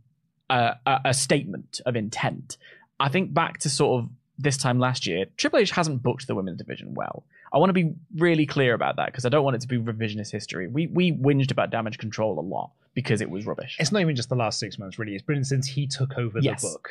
a, 0.51 0.77
a, 0.87 1.15
statement 1.15 1.81
of 1.87 1.97
intent. 1.97 2.59
I 2.99 3.09
think 3.09 3.33
back 3.33 3.59
to 3.59 3.71
sort 3.71 4.03
of 4.03 4.11
this 4.39 4.59
time 4.59 4.79
last 4.79 5.07
year, 5.07 5.25
Triple 5.39 5.61
H 5.61 5.71
hasn't 5.71 6.03
booked 6.03 6.27
the 6.27 6.35
women's 6.35 6.59
division 6.59 6.93
well. 6.95 7.25
I 7.53 7.59
want 7.59 7.71
to 7.71 7.75
be 7.75 7.95
really 8.17 8.47
clear 8.47 8.75
about 8.75 8.97
that 8.97 9.07
because 9.07 9.25
I 9.25 9.29
don't 9.31 9.43
want 9.43 9.57
it 9.57 9.63
to 9.63 9.69
be 9.69 9.79
revisionist 9.79 10.31
history. 10.31 10.69
We 10.69 10.87
we 10.87 11.13
whinged 11.13 11.51
about 11.51 11.71
damage 11.71 11.99
control 11.99 12.39
a 12.39 12.43
lot 12.43 12.71
because 12.95 13.21
it 13.21 13.31
was 13.31 13.47
rubbish. 13.47 13.77
It's 13.79 13.93
not 13.93 14.01
even 14.01 14.17
just 14.17 14.29
the 14.29 14.37
last 14.37 14.59
six 14.59 14.79
months, 14.79 14.99
really. 14.99 15.15
It's 15.15 15.25
been 15.25 15.45
since 15.45 15.67
he 15.67 15.87
took 15.87 16.17
over 16.19 16.39
Yes. 16.41 16.63
the 16.63 16.69
book. 16.69 16.91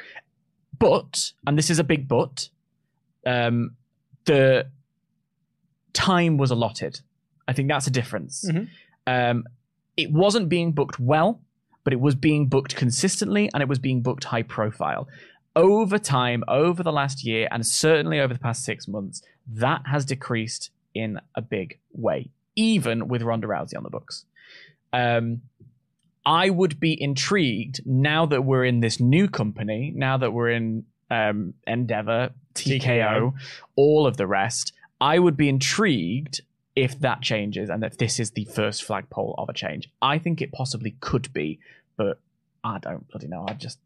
But, 0.78 1.34
and 1.46 1.58
this 1.58 1.70
is 1.70 1.80
a 1.80 1.84
big 1.84 2.08
but, 2.08 2.50
um, 3.26 3.76
the 4.26 4.68
time 5.94 6.38
was 6.38 6.52
allotted. 6.52 7.02
I 7.50 7.54
think 7.54 7.68
that's 7.68 7.88
a 7.88 7.92
difference. 7.92 8.46
Mhm. 8.50 8.68
Um, 9.08 9.38
it 9.98 10.12
wasn't 10.12 10.48
being 10.50 10.72
booked 10.72 11.00
well, 11.00 11.42
but 11.84 11.92
it 11.94 12.00
was 12.00 12.16
being 12.16 12.48
booked 12.48 12.76
consistently 12.76 13.50
and 13.54 13.62
it 13.64 13.68
was 13.70 13.80
being 13.80 14.02
booked 14.02 14.26
high 14.26 14.44
profile. 14.44 15.08
Over 15.56 15.98
time, 15.98 16.44
over 16.48 16.84
the 16.84 16.92
last 16.92 17.18
year, 17.26 17.48
and 17.52 17.66
certainly 17.66 18.20
over 18.20 18.34
the 18.34 18.40
past 18.40 18.64
six 18.64 18.88
months, 18.88 19.22
that 19.48 19.82
has 19.88 20.06
decreased 20.06 20.70
in 20.94 21.20
a 21.36 21.42
big 21.42 21.80
way. 21.94 22.30
even 22.56 23.08
with 23.08 23.22
Ronda 23.22 23.48
Rousey 23.48 23.78
on 23.78 23.84
the 23.84 23.90
books. 23.90 24.26
Um, 24.92 25.42
I 26.26 26.50
would 26.50 26.78
be 26.80 26.94
intrigued 27.02 27.80
now 27.86 28.26
that 28.26 28.42
we're 28.44 28.66
in 28.66 28.82
this 28.82 29.00
new 29.00 29.30
company, 29.30 29.94
now 29.96 30.18
that 30.18 30.32
we're 30.34 30.50
in 30.50 30.84
um, 31.10 31.54
Endeavor, 31.66 32.32
TKO, 32.56 32.82
TKO. 32.82 33.34
all 33.78 34.06
of 34.06 34.18
the 34.18 34.28
rest. 34.28 34.74
I 35.00 35.20
would 35.20 35.38
be 35.38 35.48
intrigued 35.48 36.42
if 36.80 36.98
that 37.02 37.22
changes 37.22 37.70
and 37.70 37.84
if 37.84 37.98
this 37.98 38.20
is 38.20 38.32
the 38.32 38.46
first 38.46 38.84
flagpole 38.84 39.36
of 39.38 39.50
a 39.50 39.54
change. 39.54 39.90
I 40.02 40.18
think 40.18 40.42
it 40.42 40.54
possibly 40.54 40.96
could 41.02 41.32
be, 41.34 41.60
but 41.98 42.20
I 42.64 42.80
don't 42.80 43.06
bloody 43.10 43.28
know. 43.28 43.46
I'd 43.48 43.60
just 43.60 43.80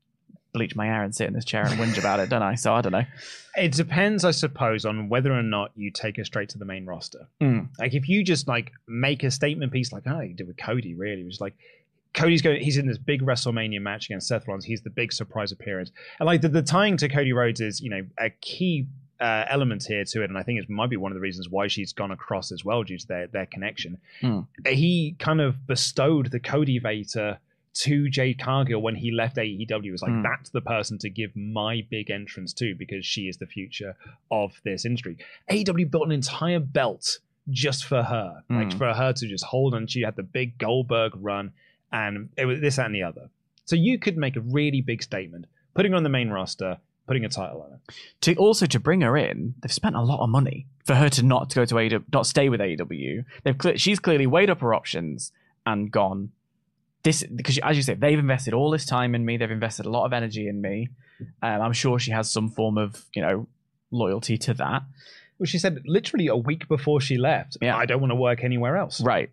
bleach 0.54 0.76
my 0.76 0.86
hair 0.86 1.04
and 1.04 1.16
sit 1.16 1.28
in 1.28 1.34
this 1.34 1.44
chair 1.44 1.66
and 1.66 1.80
whinge 1.80 1.98
about 1.98 2.20
it, 2.20 2.30
don't 2.30 2.44
I? 2.44 2.54
So 2.54 2.76
I 2.76 2.82
don't 2.82 2.92
know. 2.92 3.06
It 3.56 3.72
depends, 3.72 4.24
I 4.24 4.30
suppose, 4.30 4.86
on 4.86 5.10
whether 5.10 5.34
or 5.34 5.42
not 5.42 5.72
you 5.76 5.90
take 5.90 6.18
her 6.18 6.24
straight 6.24 6.50
to 6.50 6.60
the 6.60 6.66
main 6.66 6.86
roster. 6.86 7.28
Mm. 7.42 7.70
Like 7.80 7.96
if 7.96 8.08
you 8.08 8.24
just 8.24 8.48
like 8.48 8.72
make 8.88 9.24
a 9.24 9.32
statement 9.32 9.72
piece, 9.72 9.92
like 9.92 10.04
oh, 10.06 10.20
you 10.20 10.36
did 10.36 10.46
with 10.46 10.58
Cody, 10.58 10.94
really, 10.94 11.24
which 11.24 11.32
was 11.32 11.42
like 11.42 11.56
Cody's 12.14 12.44
going. 12.44 12.62
He's 12.62 12.78
in 12.78 12.86
this 12.86 13.00
big 13.00 13.24
WrestleMania 13.24 13.82
match 13.82 14.06
against 14.06 14.28
Seth 14.28 14.48
Rollins. 14.48 14.66
He's 14.66 14.84
the 14.84 14.92
big 14.92 15.12
surprise 15.12 15.52
appearance, 15.52 15.92
and 16.20 16.28
like 16.28 16.42
the, 16.42 16.50
the 16.50 16.62
tying 16.62 16.98
to 16.98 17.10
Cody 17.10 17.34
Rhodes 17.34 17.60
is 17.60 17.82
you 17.82 17.90
know 17.90 18.04
a 18.20 18.30
key 18.30 18.86
uh, 19.20 19.46
element 19.50 19.84
here 19.86 20.04
to 20.06 20.22
it, 20.24 20.30
and 20.30 20.38
I 20.38 20.44
think 20.44 20.60
it 20.62 20.70
might 20.70 20.90
be 20.90 20.98
one 20.98 21.12
of 21.12 21.16
the 21.16 21.22
reasons 21.22 21.48
why 21.50 21.68
she's 21.68 21.94
gone 21.94 22.12
across 22.12 22.52
as 22.52 22.66
well 22.66 22.84
due 22.84 22.98
to 22.98 23.08
their 23.08 23.28
their 23.28 23.46
connection. 23.46 23.98
Hmm. 24.22 24.42
He 24.68 25.16
kind 25.20 25.40
of 25.42 25.66
bestowed 25.68 26.32
the 26.32 26.40
Cody 26.40 26.80
Vator 26.80 27.38
to 27.76 28.08
Jade 28.10 28.38
Cargill 28.40 28.82
when 28.82 28.96
he 28.96 29.12
left 29.12 29.38
AEW. 29.38 29.86
It 29.88 29.92
was 29.92 30.02
like 30.04 30.12
Hmm. 30.12 30.22
that's 30.24 30.50
the 30.52 30.62
person 30.62 30.98
to 31.00 31.10
give 31.10 31.36
my 31.36 31.86
big 31.90 32.12
entrance 32.12 32.54
to 32.54 32.76
because 32.76 33.06
she 33.06 33.28
is 33.28 33.38
the 33.38 33.48
future 33.48 33.96
of 34.30 34.60
this 34.64 34.86
industry. 34.86 35.18
AEW 35.50 35.90
built 35.90 36.06
an 36.06 36.12
entire 36.12 36.60
belt 36.60 37.20
just 37.50 37.86
for 37.86 38.04
her, 38.04 38.44
like 38.50 38.68
Mm. 38.70 38.78
for 38.78 38.94
her 38.94 39.12
to 39.14 39.28
just 39.28 39.44
hold 39.44 39.74
on. 39.74 39.88
She 39.88 40.02
had 40.02 40.16
the 40.16 40.24
big 40.24 40.58
Goldberg 40.58 41.14
run, 41.16 41.52
and 41.92 42.30
it 42.38 42.46
was 42.46 42.62
this 42.62 42.78
and 42.80 42.94
the 42.96 43.04
other. 43.04 43.30
So 43.66 43.76
you 43.76 43.98
could 44.00 44.18
make 44.18 44.36
a 44.36 44.42
really 44.42 44.82
big 44.82 45.02
statement, 45.04 45.46
putting 45.74 45.92
her 45.94 45.98
on 45.98 46.04
the 46.04 46.10
main 46.10 46.30
roster, 46.30 46.78
putting 47.08 47.26
a 47.26 47.30
title 47.30 47.62
on 47.62 47.74
it. 47.74 47.96
to 48.22 48.36
also 48.36 48.66
to 48.66 48.80
bring 48.80 49.02
her 49.02 49.18
in, 49.18 49.56
they've 49.62 49.72
spent 49.72 49.96
a 49.96 50.02
lot 50.02 50.22
of 50.24 50.30
money 50.30 50.68
for 50.86 50.96
her 50.96 51.10
to 51.10 51.24
not 51.24 51.54
go 51.54 51.66
to 51.66 51.76
AEW, 51.76 52.04
not 52.14 52.26
stay 52.26 52.50
with 52.50 52.60
AEW. 52.60 53.26
They've 53.44 53.58
cle- 53.58 53.76
she's 53.76 54.00
clearly 54.00 54.28
weighed 54.28 54.50
up 54.50 54.62
her 54.62 54.74
options 54.74 55.32
and 55.66 55.92
gone. 55.92 56.32
This 57.04 57.24
because 57.24 57.58
as 57.60 57.76
you 57.76 57.84
say, 57.84 57.96
they've 57.96 58.18
invested 58.20 58.54
all 58.54 58.72
this 58.72 58.86
time 58.86 59.14
in 59.16 59.26
me. 59.26 59.36
They've 59.38 59.52
invested 59.52 59.86
a 59.86 59.90
lot 59.90 60.06
of 60.06 60.14
energy 60.14 60.48
in 60.48 60.62
me. 60.62 60.90
Um, 61.42 61.62
I'm 61.62 61.74
sure 61.74 62.00
she 62.00 62.12
has 62.12 62.32
some 62.32 62.50
form 62.50 62.78
of 62.78 63.04
you 63.14 63.22
know 63.22 63.48
loyalty 63.92 64.38
to 64.38 64.54
that. 64.56 64.84
Well, 65.38 65.46
she 65.48 65.58
said 65.60 65.82
literally 65.86 66.28
a 66.28 66.38
week 66.38 66.68
before 66.70 67.02
she 67.02 67.18
left, 67.18 67.58
Yeah. 67.60 67.76
I 67.76 67.86
don't 67.86 68.00
want 68.00 68.12
to 68.12 68.16
work 68.16 68.44
anywhere 68.44 68.78
else. 68.78 69.02
Right. 69.02 69.30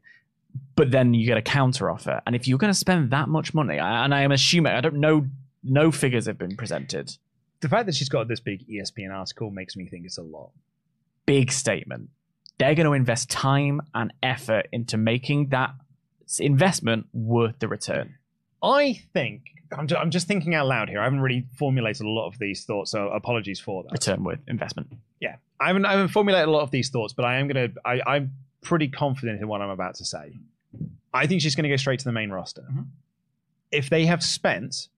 But 0.74 0.90
then 0.90 1.14
you 1.14 1.26
get 1.26 1.36
a 1.38 1.42
counter 1.42 1.88
offer, 1.90 2.20
and 2.26 2.34
if 2.34 2.48
you're 2.48 2.58
going 2.58 2.72
to 2.72 2.78
spend 2.78 3.10
that 3.12 3.28
much 3.28 3.54
money, 3.54 3.78
and 3.78 4.12
I 4.12 4.22
am 4.22 4.32
assuming 4.32 4.72
I 4.72 4.80
don't 4.80 4.96
know, 4.96 5.26
no 5.62 5.92
figures 5.92 6.26
have 6.26 6.38
been 6.38 6.56
presented. 6.56 7.16
The 7.60 7.68
fact 7.68 7.86
that 7.86 7.94
she's 7.94 8.08
got 8.08 8.28
this 8.28 8.40
big 8.40 8.66
ESPN 8.68 9.12
article 9.12 9.50
makes 9.50 9.76
me 9.76 9.86
think 9.86 10.06
it's 10.06 10.18
a 10.18 10.22
lot. 10.22 10.50
big 11.26 11.52
statement. 11.52 12.10
They're 12.58 12.74
going 12.74 12.86
to 12.86 12.92
invest 12.92 13.30
time 13.30 13.80
and 13.94 14.12
effort 14.22 14.68
into 14.72 14.96
making 14.98 15.48
that 15.48 15.70
investment 16.38 17.06
worth 17.12 17.58
the 17.58 17.68
return. 17.68 18.16
I 18.62 19.00
think 19.14 19.42
I'm 19.72 19.86
just, 19.86 20.00
I'm 20.00 20.10
just 20.10 20.26
thinking 20.26 20.54
out 20.54 20.66
loud 20.66 20.88
here. 20.88 21.00
I 21.00 21.04
haven't 21.04 21.20
really 21.20 21.46
formulated 21.56 22.04
a 22.04 22.08
lot 22.08 22.26
of 22.26 22.38
these 22.38 22.64
thoughts, 22.64 22.90
so 22.90 23.08
apologies 23.08 23.60
for 23.60 23.82
that. 23.84 23.92
Return 23.92 24.24
worth 24.24 24.40
investment. 24.46 24.92
Yeah, 25.20 25.36
I 25.60 25.68
haven't 25.68 25.84
I 25.86 25.92
haven't 25.92 26.08
formulated 26.08 26.48
a 26.48 26.50
lot 26.50 26.62
of 26.62 26.70
these 26.70 26.90
thoughts, 26.90 27.12
but 27.12 27.24
I 27.24 27.36
am 27.36 27.48
gonna 27.48 27.68
I, 27.84 28.00
I'm 28.06 28.32
pretty 28.62 28.88
confident 28.88 29.40
in 29.40 29.48
what 29.48 29.62
I'm 29.62 29.70
about 29.70 29.94
to 29.96 30.04
say. 30.04 30.34
I 31.14 31.26
think 31.26 31.40
she's 31.40 31.54
gonna 31.54 31.68
go 31.68 31.76
straight 31.76 32.00
to 32.00 32.04
the 32.04 32.12
main 32.12 32.30
roster. 32.30 32.62
Mm-hmm. 32.62 32.82
If 33.72 33.88
they 33.88 34.06
have 34.06 34.22
spent, 34.22 34.88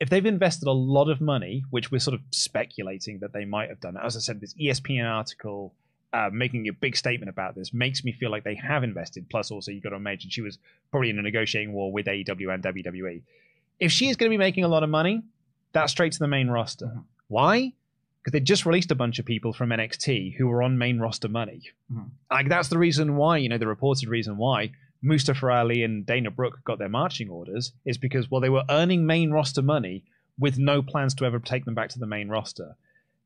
if 0.00 0.08
they've 0.08 0.26
invested 0.26 0.66
a 0.66 0.72
lot 0.72 1.08
of 1.08 1.20
money, 1.20 1.62
which 1.70 1.90
we're 1.90 1.98
sort 1.98 2.14
of 2.14 2.20
speculating 2.30 3.18
that 3.18 3.32
they 3.32 3.44
might 3.44 3.68
have 3.68 3.80
done, 3.80 3.96
as 4.02 4.16
I 4.16 4.20
said, 4.20 4.40
this 4.40 4.54
ESPN 4.54 5.08
article. 5.08 5.74
Uh, 6.12 6.28
making 6.32 6.66
a 6.66 6.72
big 6.72 6.96
statement 6.96 7.30
about 7.30 7.54
this 7.54 7.72
makes 7.72 8.02
me 8.02 8.10
feel 8.10 8.32
like 8.32 8.42
they 8.42 8.56
have 8.56 8.82
invested. 8.82 9.30
Plus, 9.30 9.52
also, 9.52 9.70
you've 9.70 9.84
got 9.84 9.90
to 9.90 9.94
imagine 9.94 10.28
she 10.28 10.40
was 10.40 10.58
probably 10.90 11.08
in 11.08 11.16
a 11.20 11.22
negotiating 11.22 11.72
war 11.72 11.92
with 11.92 12.06
AEW 12.06 12.52
and 12.52 12.64
WWE. 12.64 13.22
If 13.78 13.92
she 13.92 14.08
is 14.08 14.16
going 14.16 14.28
to 14.28 14.34
be 14.34 14.36
making 14.36 14.64
a 14.64 14.68
lot 14.68 14.82
of 14.82 14.90
money, 14.90 15.22
that's 15.72 15.92
straight 15.92 16.12
to 16.14 16.18
the 16.18 16.26
main 16.26 16.48
roster. 16.48 16.90
Why? 17.28 17.74
Because 18.18 18.32
they 18.32 18.40
just 18.40 18.66
released 18.66 18.90
a 18.90 18.96
bunch 18.96 19.20
of 19.20 19.24
people 19.24 19.52
from 19.52 19.70
NXT 19.70 20.34
who 20.34 20.48
were 20.48 20.64
on 20.64 20.78
main 20.78 20.98
roster 20.98 21.28
money. 21.28 21.70
Like 22.28 22.48
that's 22.48 22.66
the 22.66 22.78
reason 22.78 23.14
why, 23.14 23.36
you 23.36 23.48
know, 23.48 23.58
the 23.58 23.68
reported 23.68 24.08
reason 24.08 24.36
why 24.36 24.72
Mustafa 25.02 25.48
Ali 25.48 25.82
and 25.82 26.04
Dana 26.04 26.30
Brooke 26.30 26.60
got 26.64 26.78
their 26.78 26.88
marching 26.88 27.30
orders 27.30 27.72
is 27.84 27.98
because 27.98 28.30
well, 28.30 28.40
they 28.40 28.50
were 28.50 28.64
earning 28.68 29.06
main 29.06 29.30
roster 29.30 29.62
money 29.62 30.04
with 30.38 30.58
no 30.58 30.82
plans 30.82 31.14
to 31.14 31.24
ever 31.24 31.38
take 31.38 31.64
them 31.64 31.74
back 31.74 31.88
to 31.90 31.98
the 31.98 32.06
main 32.06 32.28
roster. 32.28 32.76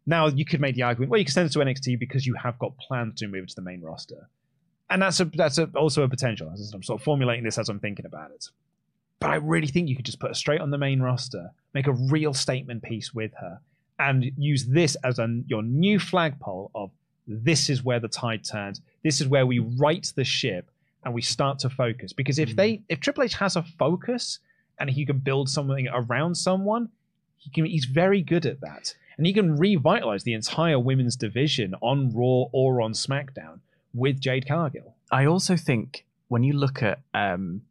Now 0.06 0.26
you 0.28 0.44
could 0.44 0.60
make 0.60 0.74
the 0.74 0.82
argument, 0.82 1.10
well, 1.10 1.18
you 1.18 1.24
can 1.24 1.32
send 1.32 1.46
it 1.48 1.52
to 1.52 1.59
NXT 1.60 1.98
because 1.98 2.26
you 2.26 2.34
have 2.34 2.59
got 2.59 2.76
plans 2.78 3.18
to 3.20 3.26
move 3.26 3.44
it 3.44 3.48
to 3.51 3.55
the 3.56 3.62
main 3.62 3.80
roster, 3.80 4.28
and 4.90 5.02
that's 5.02 5.20
a 5.20 5.24
that's 5.24 5.59
a, 5.59 5.64
also 5.74 6.02
a 6.02 6.09
potential. 6.09 6.48
I'm 6.48 6.82
sort 6.82 7.01
of 7.01 7.05
formulating 7.05 7.44
this 7.44 7.59
as 7.59 7.68
I'm 7.68 7.80
thinking 7.80 8.06
about 8.06 8.30
it. 8.30 8.46
But 9.20 9.30
I 9.30 9.36
really 9.36 9.68
think 9.68 9.88
you 9.88 9.96
could 9.96 10.05
just 10.05 10.20
put 10.20 10.30
her 10.30 10.34
straight 10.34 10.60
on 10.60 10.70
the 10.70 10.78
main 10.78 11.01
roster, 11.01 11.51
make 11.72 11.86
a 11.86 11.92
real 11.92 12.34
statement 12.34 12.82
piece 12.82 13.14
with 13.14 13.32
her, 13.40 13.60
and 13.98 14.30
use 14.36 14.66
this 14.66 14.96
as 15.02 15.18
a, 15.18 15.40
your 15.46 15.62
new 15.62 15.98
flagpole 15.98 16.70
of 16.74 16.90
this 17.26 17.70
is 17.70 17.82
where 17.82 18.01
the 18.01 18.09
tide 18.09 18.44
turns. 18.44 18.82
This 19.02 19.20
is 19.20 19.28
where 19.28 19.46
we 19.46 19.60
right 19.60 20.06
the 20.14 20.24
ship 20.24 20.70
and 21.05 21.14
we 21.14 21.22
start 21.22 21.59
to 21.60 21.70
focus. 21.70 22.12
Because 22.12 22.39
if 22.39 22.56
they 22.56 22.82
if 22.89 23.01
Triple 23.01 23.24
H 23.24 23.35
has 23.35 23.56
a 23.56 23.62
focus 23.62 24.39
and 24.78 24.90
he 24.90 25.06
can 25.06 25.18
build 25.18 25.48
something 25.48 25.89
around 25.93 26.35
someone, 26.36 26.89
he 27.36 27.51
can 27.51 27.64
he's 27.64 27.85
very 27.85 28.22
good 28.22 28.47
at 28.47 28.60
that. 28.60 28.94
And 29.16 29.26
he 29.26 29.32
can 29.32 29.56
revitalize 29.56 30.24
the 30.24 30.35
entire 30.35 30.78
women's 30.78 31.14
division 31.14 31.74
on 31.81 32.12
Raw 32.12 32.48
or 32.52 32.81
on 32.81 32.93
SmackDown 32.93 33.60
with 33.93 34.20
Jade 34.20 34.48
Cargill. 34.48 34.97
I 35.10 35.26
also 35.26 35.56
think 35.56 36.05
when 36.28 36.43
you 36.43 36.52
look 36.52 36.82
at 36.82 37.01
um, 37.12 37.62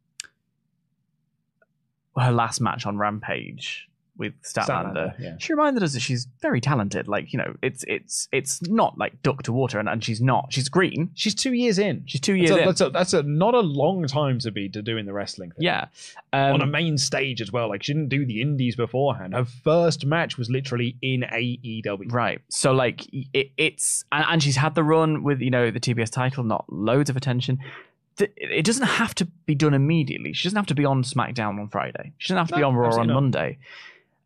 her 2.17 2.31
last 2.31 2.61
match 2.61 2.85
on 2.85 2.97
Rampage 2.97 3.89
with 4.15 4.39
Statlander, 4.43 4.65
Statlander, 4.67 5.19
yeah. 5.19 5.35
she 5.39 5.53
reminded 5.53 5.81
us 5.81 5.93
that 5.93 6.01
she's 6.01 6.27
very 6.39 6.61
talented. 6.61 7.07
Like 7.07 7.33
you 7.33 7.39
know, 7.39 7.55
it's 7.61 7.83
it's 7.87 8.27
it's 8.31 8.61
not 8.63 8.97
like 8.97 9.21
duck 9.23 9.43
to 9.43 9.51
water, 9.51 9.79
and, 9.79 9.89
and 9.89 10.03
she's 10.03 10.21
not. 10.21 10.53
She's 10.53 10.69
green. 10.69 11.09
She's 11.15 11.33
two 11.33 11.53
years 11.53 11.79
in. 11.79 12.03
She's 12.05 12.21
two 12.21 12.35
years 12.35 12.51
That's 12.51 12.59
a, 12.59 12.61
in. 12.61 12.67
that's, 12.67 12.81
a, 12.81 12.89
that's 12.89 13.13
a 13.13 13.23
not 13.23 13.55
a 13.55 13.59
long 13.59 14.05
time 14.05 14.39
to 14.39 14.51
be 14.51 14.69
to 14.69 14.81
doing 14.81 15.05
the 15.05 15.13
wrestling 15.13 15.51
thing. 15.51 15.63
yeah. 15.63 15.87
Um, 16.31 16.53
on 16.53 16.61
a 16.61 16.67
main 16.67 16.97
stage 16.97 17.41
as 17.41 17.51
well. 17.51 17.69
Like 17.69 17.83
she 17.83 17.93
didn't 17.93 18.09
do 18.09 18.25
the 18.25 18.41
indies 18.41 18.75
beforehand. 18.75 19.33
Her 19.33 19.45
first 19.45 20.05
match 20.05 20.37
was 20.37 20.49
literally 20.49 20.95
in 21.01 21.21
AEW. 21.21 22.11
Right. 22.11 22.41
So 22.49 22.71
like 22.71 23.07
it, 23.11 23.51
it's 23.57 24.05
and, 24.11 24.25
and 24.27 24.43
she's 24.43 24.57
had 24.57 24.75
the 24.75 24.83
run 24.83 25.23
with 25.23 25.41
you 25.41 25.49
know 25.49 25.71
the 25.71 25.79
TBS 25.79 26.11
title, 26.11 26.43
not 26.43 26.65
loads 26.69 27.09
of 27.09 27.17
attention. 27.17 27.59
It 28.19 28.63
doesn't 28.63 28.85
have 28.85 29.15
to 29.15 29.25
be 29.25 29.55
done 29.55 29.73
immediately. 29.73 30.33
She 30.33 30.47
doesn't 30.47 30.57
have 30.57 30.67
to 30.67 30.75
be 30.75 30.85
on 30.85 31.01
SmackDown 31.01 31.59
on 31.59 31.67
Friday. 31.69 32.11
She 32.19 32.27
doesn't 32.27 32.37
have 32.37 32.49
to 32.49 32.55
be 32.55 32.61
on 32.61 32.75
Raw 32.75 32.95
on. 32.95 33.07
Monday. 33.07 33.57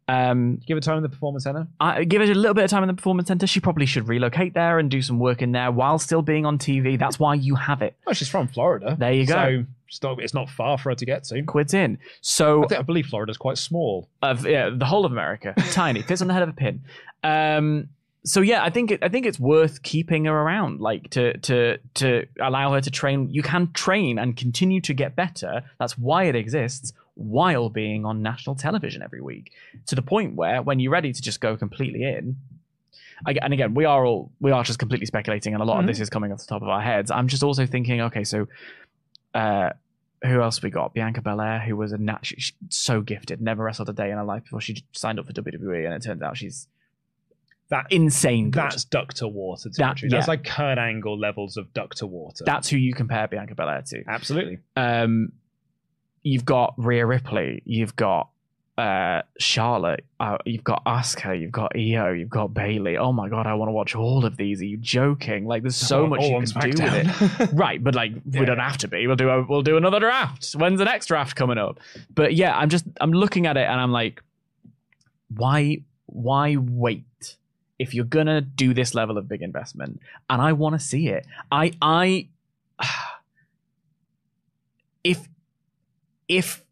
Um, 0.07 0.61
Give 0.65 0.77
her 0.77 0.81
time 0.81 0.97
in 0.97 1.03
the 1.03 1.09
performance 1.09 1.43
center. 1.43 1.67
I, 1.79 2.05
give 2.05 2.21
it 2.21 2.29
a 2.29 2.33
little 2.33 2.53
bit 2.53 2.63
of 2.63 2.69
time 2.69 2.83
in 2.83 2.87
the 2.87 2.93
performance 2.93 3.27
center. 3.27 3.45
She 3.45 3.59
probably 3.59 3.85
should 3.85 4.07
relocate 4.07 4.53
there 4.53 4.79
and 4.79 4.89
do 4.89 5.01
some 5.01 5.19
work 5.19 5.41
in 5.41 5.51
there 5.51 5.71
while 5.71 5.99
still 5.99 6.21
being 6.21 6.45
on 6.45 6.57
TV. 6.57 6.97
That's 6.97 7.19
why 7.19 7.33
you 7.35 7.55
have 7.55 7.81
it. 7.81 7.95
Oh, 8.07 8.13
she's 8.13 8.29
from 8.29 8.47
Florida. 8.47 8.95
There 8.97 9.11
you 9.11 9.25
go. 9.25 9.33
So 9.33 9.65
it's 9.87 10.03
not, 10.03 10.21
it's 10.21 10.33
not 10.33 10.49
far 10.49 10.77
for 10.77 10.91
her 10.91 10.95
to 10.95 11.05
get 11.05 11.25
to. 11.25 11.43
Quids 11.43 11.73
in. 11.73 11.97
So 12.21 12.63
I, 12.63 12.67
think, 12.67 12.79
I 12.79 12.83
believe 12.83 13.07
Florida's 13.07 13.37
quite 13.37 13.57
small. 13.57 14.07
of 14.21 14.45
yeah, 14.45 14.69
the 14.73 14.85
whole 14.85 15.05
of 15.05 15.11
America, 15.11 15.53
tiny, 15.71 16.01
fits 16.01 16.21
on 16.21 16.27
the 16.27 16.33
head 16.33 16.43
of 16.43 16.49
a 16.49 16.53
pin. 16.53 16.81
Um, 17.23 17.89
so 18.23 18.41
yeah, 18.41 18.63
I 18.63 18.69
think 18.69 18.91
it, 18.91 19.03
I 19.03 19.09
think 19.09 19.25
it's 19.25 19.39
worth 19.39 19.83
keeping 19.83 20.25
her 20.25 20.33
around, 20.33 20.81
like 20.81 21.09
to 21.11 21.37
to 21.37 21.77
to 21.95 22.25
allow 22.41 22.73
her 22.73 22.81
to 22.81 22.91
train. 22.91 23.29
You 23.29 23.41
can 23.41 23.71
train 23.71 24.19
and 24.19 24.35
continue 24.35 24.81
to 24.81 24.93
get 24.93 25.15
better. 25.15 25.63
That's 25.79 25.97
why 25.97 26.25
it 26.25 26.35
exists, 26.35 26.91
while 27.17 27.69
being 27.69 28.05
on 28.05 28.21
national 28.21 28.55
television 28.55 29.01
every 29.01 29.21
week, 29.21 29.51
to 29.87 29.95
the 29.95 30.01
point 30.01 30.35
where 30.35 30.61
when 30.61 30.79
you're 30.79 30.91
ready 30.91 31.11
to 31.11 31.21
just 31.21 31.41
go 31.41 31.57
completely 31.57 32.03
in. 32.03 32.37
I, 33.25 33.31
and 33.41 33.51
again, 33.51 33.73
we 33.73 33.85
are 33.85 34.05
all 34.05 34.31
we 34.39 34.51
are 34.51 34.63
just 34.63 34.77
completely 34.77 35.07
speculating, 35.07 35.53
and 35.53 35.61
a 35.61 35.65
lot 35.65 35.79
of 35.79 35.87
this 35.87 35.99
is 35.99 36.09
coming 36.09 36.31
off 36.31 36.37
the 36.39 36.45
top 36.45 36.61
of 36.61 36.67
our 36.67 36.81
heads. 36.81 37.09
I'm 37.09 37.27
just 37.27 37.41
also 37.41 37.65
thinking, 37.65 37.99
okay, 38.01 38.23
so 38.23 38.47
uh, 39.33 39.71
who 40.23 40.39
else 40.41 40.61
we 40.61 40.69
got? 40.69 40.93
Bianca 40.93 41.21
Belair, 41.23 41.59
who 41.59 41.75
was 41.75 41.91
a 41.93 41.97
nat- 41.97 42.19
she- 42.25 42.53
so 42.69 43.01
gifted, 43.01 43.41
never 43.41 43.63
wrestled 43.63 43.89
a 43.89 43.93
day 43.93 44.11
in 44.11 44.17
her 44.17 44.23
life 44.23 44.43
before 44.43 44.61
she 44.61 44.83
signed 44.91 45.17
up 45.19 45.25
for 45.25 45.33
WWE, 45.33 45.85
and 45.85 45.95
it 45.95 46.03
turns 46.03 46.21
out 46.21 46.37
she's 46.37 46.67
That 47.69 47.87
insane 47.89 48.51
good. 48.51 48.61
That's 48.61 48.83
duck 48.85 49.15
to 49.15 49.27
water 49.27 49.69
territory. 49.69 50.11
yeah. 50.11 50.17
That's 50.19 50.27
like 50.27 50.43
Kurt 50.45 50.77
Angle 50.77 51.17
levels 51.19 51.57
of 51.57 51.73
duck 51.73 51.95
to 51.95 52.05
water. 52.07 52.43
That's 52.45 52.69
who 52.69 52.77
you 52.77 52.93
compare 52.93 53.27
Bianca 53.27 53.55
Belair 53.55 53.81
to. 53.87 54.03
Absolutely. 54.07 54.59
Um, 54.75 55.31
you've 56.27 56.45
got 56.45 56.73
Rhea 56.77 57.05
Ripley, 57.05 57.61
you've 57.65 57.95
got 57.95 58.29
uh, 58.77 59.23
Charlotte, 59.39 60.05
uh, 60.19 60.37
you've 60.45 60.63
got 60.63 60.83
Asuka, 60.85 61.39
you've 61.39 61.51
got 61.51 61.71
Io, 61.75 62.11
you've 62.11 62.29
got 62.29 62.53
Bayley. 62.53 62.95
Oh 62.97 63.11
my 63.11 63.27
god, 63.27 63.47
I 63.47 63.53
want 63.55 63.69
to 63.69 63.73
watch 63.73 63.95
all 63.95 64.23
of 64.23 64.37
these. 64.37 64.61
Are 64.61 64.65
you 64.65 64.77
joking? 64.77 65.45
Like, 65.47 65.63
there's 65.63 65.75
so 65.75 66.01
All- 66.01 66.07
much 66.07 66.19
all 66.21 66.41
you 66.43 66.47
can 66.53 66.69
do 66.71 66.83
with 66.83 67.41
it. 67.41 67.49
right, 67.53 67.83
but 67.83 67.95
like, 67.95 68.11
Yeah. 68.29 68.39
we 68.41 68.45
don't 68.45 68.59
have 68.59 68.77
to 68.79 68.87
be. 68.87 69.07
We'll 69.07 69.15
do 69.15 69.29
a, 69.29 69.43
we'll 69.47 69.63
do 69.63 69.77
another 69.77 69.99
draft. 69.99 70.51
When's 70.53 70.77
the 70.77 70.85
next 70.85 71.07
draft 71.07 71.35
coming 71.35 71.57
up? 71.57 71.79
But 72.13 72.35
yeah, 72.35 72.55
I'm 72.55 72.69
just 72.69 72.85
I'm 73.01 73.11
looking 73.13 73.47
at 73.47 73.57
it 73.57 73.65
and 73.67 73.79
I'm 73.81 73.91
like, 73.91 74.21
why 75.35 75.79
why 76.05 76.55
wait 76.57 77.35
if 77.79 77.93
you're 77.95 78.05
gonna 78.05 78.41
do 78.41 78.73
this 78.75 78.93
level 78.93 79.17
of 79.17 79.27
big 79.27 79.41
investment? 79.41 80.01
And 80.29 80.39
I 80.39 80.53
want 80.53 80.73
to 80.75 80.79
see 80.79 81.07
it. 81.07 81.25
I 81.51 81.73
I 81.81 82.27
if 85.03 85.27
if 86.27 86.63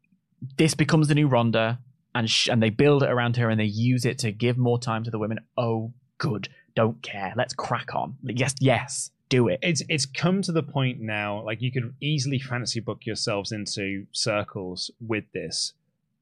this 0.58 0.74
becomes 0.74 1.08
the 1.08 1.16
new 1.16 1.28
Ronda 1.28 1.80
and 2.14 2.30
sh- 2.30 2.50
and 2.50 2.62
they 2.62 2.70
build 2.70 3.04
it 3.04 3.10
around 3.10 3.38
her 3.38 3.50
and 3.50 3.60
they 3.60 3.66
use 3.66 4.06
it 4.06 4.20
to 4.20 4.32
give 4.32 4.58
more 4.58 4.80
time 4.80 5.04
to 5.04 5.12
the 5.12 5.20
women, 5.20 5.40
oh 5.58 5.94
good, 6.18 6.50
don't 6.76 7.02
care. 7.02 7.34
Let's 7.36 7.54
crack 7.54 7.96
on. 7.96 8.16
Yes, 8.24 8.56
yes, 8.60 9.12
do 9.30 9.48
it. 9.48 9.60
it's 9.64 9.82
it's 9.90 10.06
come 10.06 10.42
to 10.44 10.52
the 10.52 10.62
point 10.64 11.00
now 11.00 11.44
like 11.44 11.62
you 11.62 11.72
could 11.72 11.94
easily 12.00 12.38
fantasy 12.38 12.80
book 12.80 13.06
yourselves 13.06 13.52
into 13.52 14.06
circles 14.12 14.92
with 15.06 15.24
this 15.34 15.74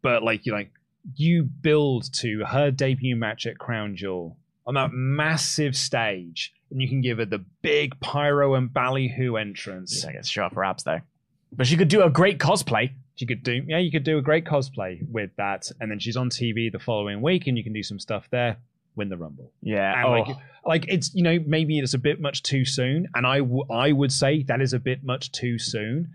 but 0.02 0.24
like 0.24 0.46
you 0.46 0.54
like 0.54 0.72
you 1.16 1.44
build 1.44 2.12
to 2.14 2.46
her 2.46 2.72
debut 2.72 3.14
match 3.14 3.46
at 3.46 3.58
crown 3.58 3.94
jewel 3.94 4.38
on 4.66 4.76
that 4.76 4.92
massive 4.94 5.76
stage 5.76 6.54
and 6.72 6.82
you 6.82 6.88
can 6.88 7.02
give 7.02 7.18
her 7.18 7.26
the 7.26 7.44
big 7.62 8.00
pyro 8.00 8.54
and 8.56 8.74
ballyhoo 8.74 9.36
entrance 9.36 10.06
I 10.06 10.14
guess 10.14 10.30
show 10.30 10.44
off 10.46 10.54
her 10.54 10.64
abs 10.64 10.84
though. 10.84 11.02
But 11.52 11.68
she 11.68 11.76
could 11.76 11.90
do 11.90 12.02
a 12.02 12.10
great 12.10 12.40
cosplay. 12.40 12.94
You 13.18 13.28
could 13.28 13.44
do 13.44 13.62
yeah 13.68 13.78
you 13.78 13.92
could 13.92 14.04
do 14.04 14.18
a 14.18 14.22
great 14.22 14.46
cosplay 14.46 15.00
with 15.10 15.30
that 15.38 15.70
and 15.80 15.92
then 15.92 16.00
she's 16.00 16.18
on 16.18 16.30
tv 16.30 16.72
the 16.72 16.80
following 16.80 17.22
week 17.22 17.48
and 17.48 17.58
you 17.58 17.64
can 17.64 17.74
do 17.74 17.84
some 17.84 18.00
stuff 18.00 18.28
there 18.32 18.58
win 18.96 19.10
the 19.10 19.18
rumble 19.18 19.52
Yeah. 19.62 19.94
and 19.98 20.08
oh. 20.08 20.12
like, 20.12 20.38
like 20.66 20.86
it's 20.88 21.14
you 21.14 21.24
know 21.24 21.40
maybe 21.46 21.80
it's 21.80 21.94
a 21.94 22.00
bit 22.00 22.22
much 22.22 22.44
too 22.44 22.64
soon, 22.66 23.08
and 23.16 23.26
I 23.26 23.40
w- 23.40 23.66
I 23.72 23.92
would 23.92 24.12
say 24.12 24.44
that 24.44 24.62
is 24.62 24.74
a 24.74 24.80
bit 24.80 25.04
much 25.04 25.32
too 25.32 25.60
soon. 25.60 26.12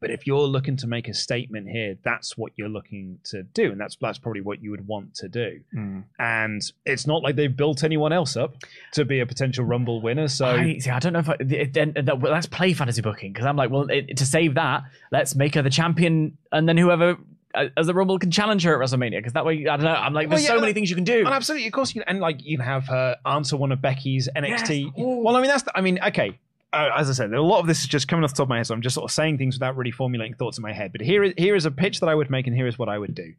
But 0.00 0.10
if 0.10 0.26
you're 0.26 0.46
looking 0.46 0.76
to 0.78 0.86
make 0.86 1.08
a 1.08 1.14
statement 1.14 1.68
here, 1.68 1.96
that's 2.02 2.36
what 2.36 2.52
you're 2.56 2.68
looking 2.68 3.18
to 3.24 3.42
do, 3.42 3.70
and 3.70 3.80
that's 3.80 3.96
that's 4.00 4.18
probably 4.18 4.40
what 4.40 4.62
you 4.62 4.70
would 4.70 4.86
want 4.86 5.14
to 5.16 5.28
do. 5.28 5.60
Hmm. 5.72 6.00
And 6.18 6.62
it's 6.86 7.06
not 7.06 7.22
like 7.22 7.36
they've 7.36 7.54
built 7.54 7.84
anyone 7.84 8.12
else 8.12 8.36
up 8.36 8.56
to 8.92 9.04
be 9.04 9.20
a 9.20 9.26
potential 9.26 9.64
Rumble 9.64 10.00
winner. 10.00 10.28
So 10.28 10.46
I, 10.46 10.78
see, 10.78 10.90
I 10.90 10.98
don't 10.98 11.12
know 11.12 11.18
if 11.18 11.28
I, 11.28 11.36
then 11.38 11.92
that, 11.96 12.20
well, 12.20 12.32
let's 12.32 12.46
play 12.46 12.72
fantasy 12.72 13.02
booking 13.02 13.32
because 13.32 13.46
I'm 13.46 13.56
like, 13.56 13.70
well, 13.70 13.90
it, 13.90 14.16
to 14.16 14.26
save 14.26 14.54
that, 14.54 14.84
let's 15.12 15.34
make 15.34 15.54
her 15.54 15.62
the 15.62 15.70
champion, 15.70 16.38
and 16.50 16.68
then 16.68 16.78
whoever 16.78 17.18
uh, 17.54 17.66
as 17.76 17.86
the 17.86 17.94
Rumble 17.94 18.18
can 18.18 18.30
challenge 18.30 18.62
her 18.62 18.80
at 18.80 18.88
WrestleMania 18.88 19.18
because 19.18 19.32
that 19.32 19.44
way, 19.44 19.66
I 19.66 19.76
don't 19.76 19.84
know. 19.84 19.92
I'm 19.92 20.14
like, 20.14 20.28
Well, 20.28 20.36
there's 20.36 20.44
yeah, 20.44 20.54
so 20.54 20.60
many 20.60 20.72
things 20.72 20.88
you 20.88 20.96
can 20.96 21.04
do. 21.04 21.18
And 21.18 21.28
absolutely, 21.28 21.66
of 21.66 21.72
course, 21.72 21.94
you 21.94 22.00
can, 22.00 22.08
and 22.08 22.20
like 22.20 22.44
you 22.44 22.56
can 22.56 22.64
have 22.64 22.86
her 22.88 23.16
answer 23.26 23.56
one 23.56 23.72
of 23.72 23.82
Becky's 23.82 24.28
NXT. 24.34 24.84
Yes. 24.84 24.92
Well, 24.96 25.36
I 25.36 25.40
mean, 25.40 25.48
that's 25.48 25.64
the, 25.64 25.76
I 25.76 25.80
mean, 25.80 25.98
okay. 26.06 26.38
Uh, 26.72 26.90
as 26.96 27.10
I 27.10 27.14
said, 27.14 27.32
a 27.32 27.42
lot 27.42 27.60
of 27.60 27.66
this 27.66 27.80
is 27.80 27.86
just 27.86 28.06
coming 28.06 28.22
off 28.22 28.30
the 28.30 28.36
top 28.36 28.44
of 28.44 28.48
my 28.48 28.58
head, 28.58 28.66
so 28.66 28.74
I'm 28.74 28.82
just 28.82 28.94
sort 28.94 29.10
of 29.10 29.12
saying 29.12 29.38
things 29.38 29.56
without 29.56 29.76
really 29.76 29.90
formulating 29.90 30.34
thoughts 30.34 30.56
in 30.56 30.62
my 30.62 30.72
head. 30.72 30.92
But 30.92 31.00
here 31.00 31.24
is 31.24 31.34
here 31.36 31.56
is 31.56 31.66
a 31.66 31.70
pitch 31.70 32.00
that 32.00 32.08
I 32.08 32.14
would 32.14 32.30
make, 32.30 32.46
and 32.46 32.54
here 32.54 32.68
is 32.68 32.78
what 32.78 32.88
I 32.88 32.98
would 32.98 33.14
do. 33.14 33.34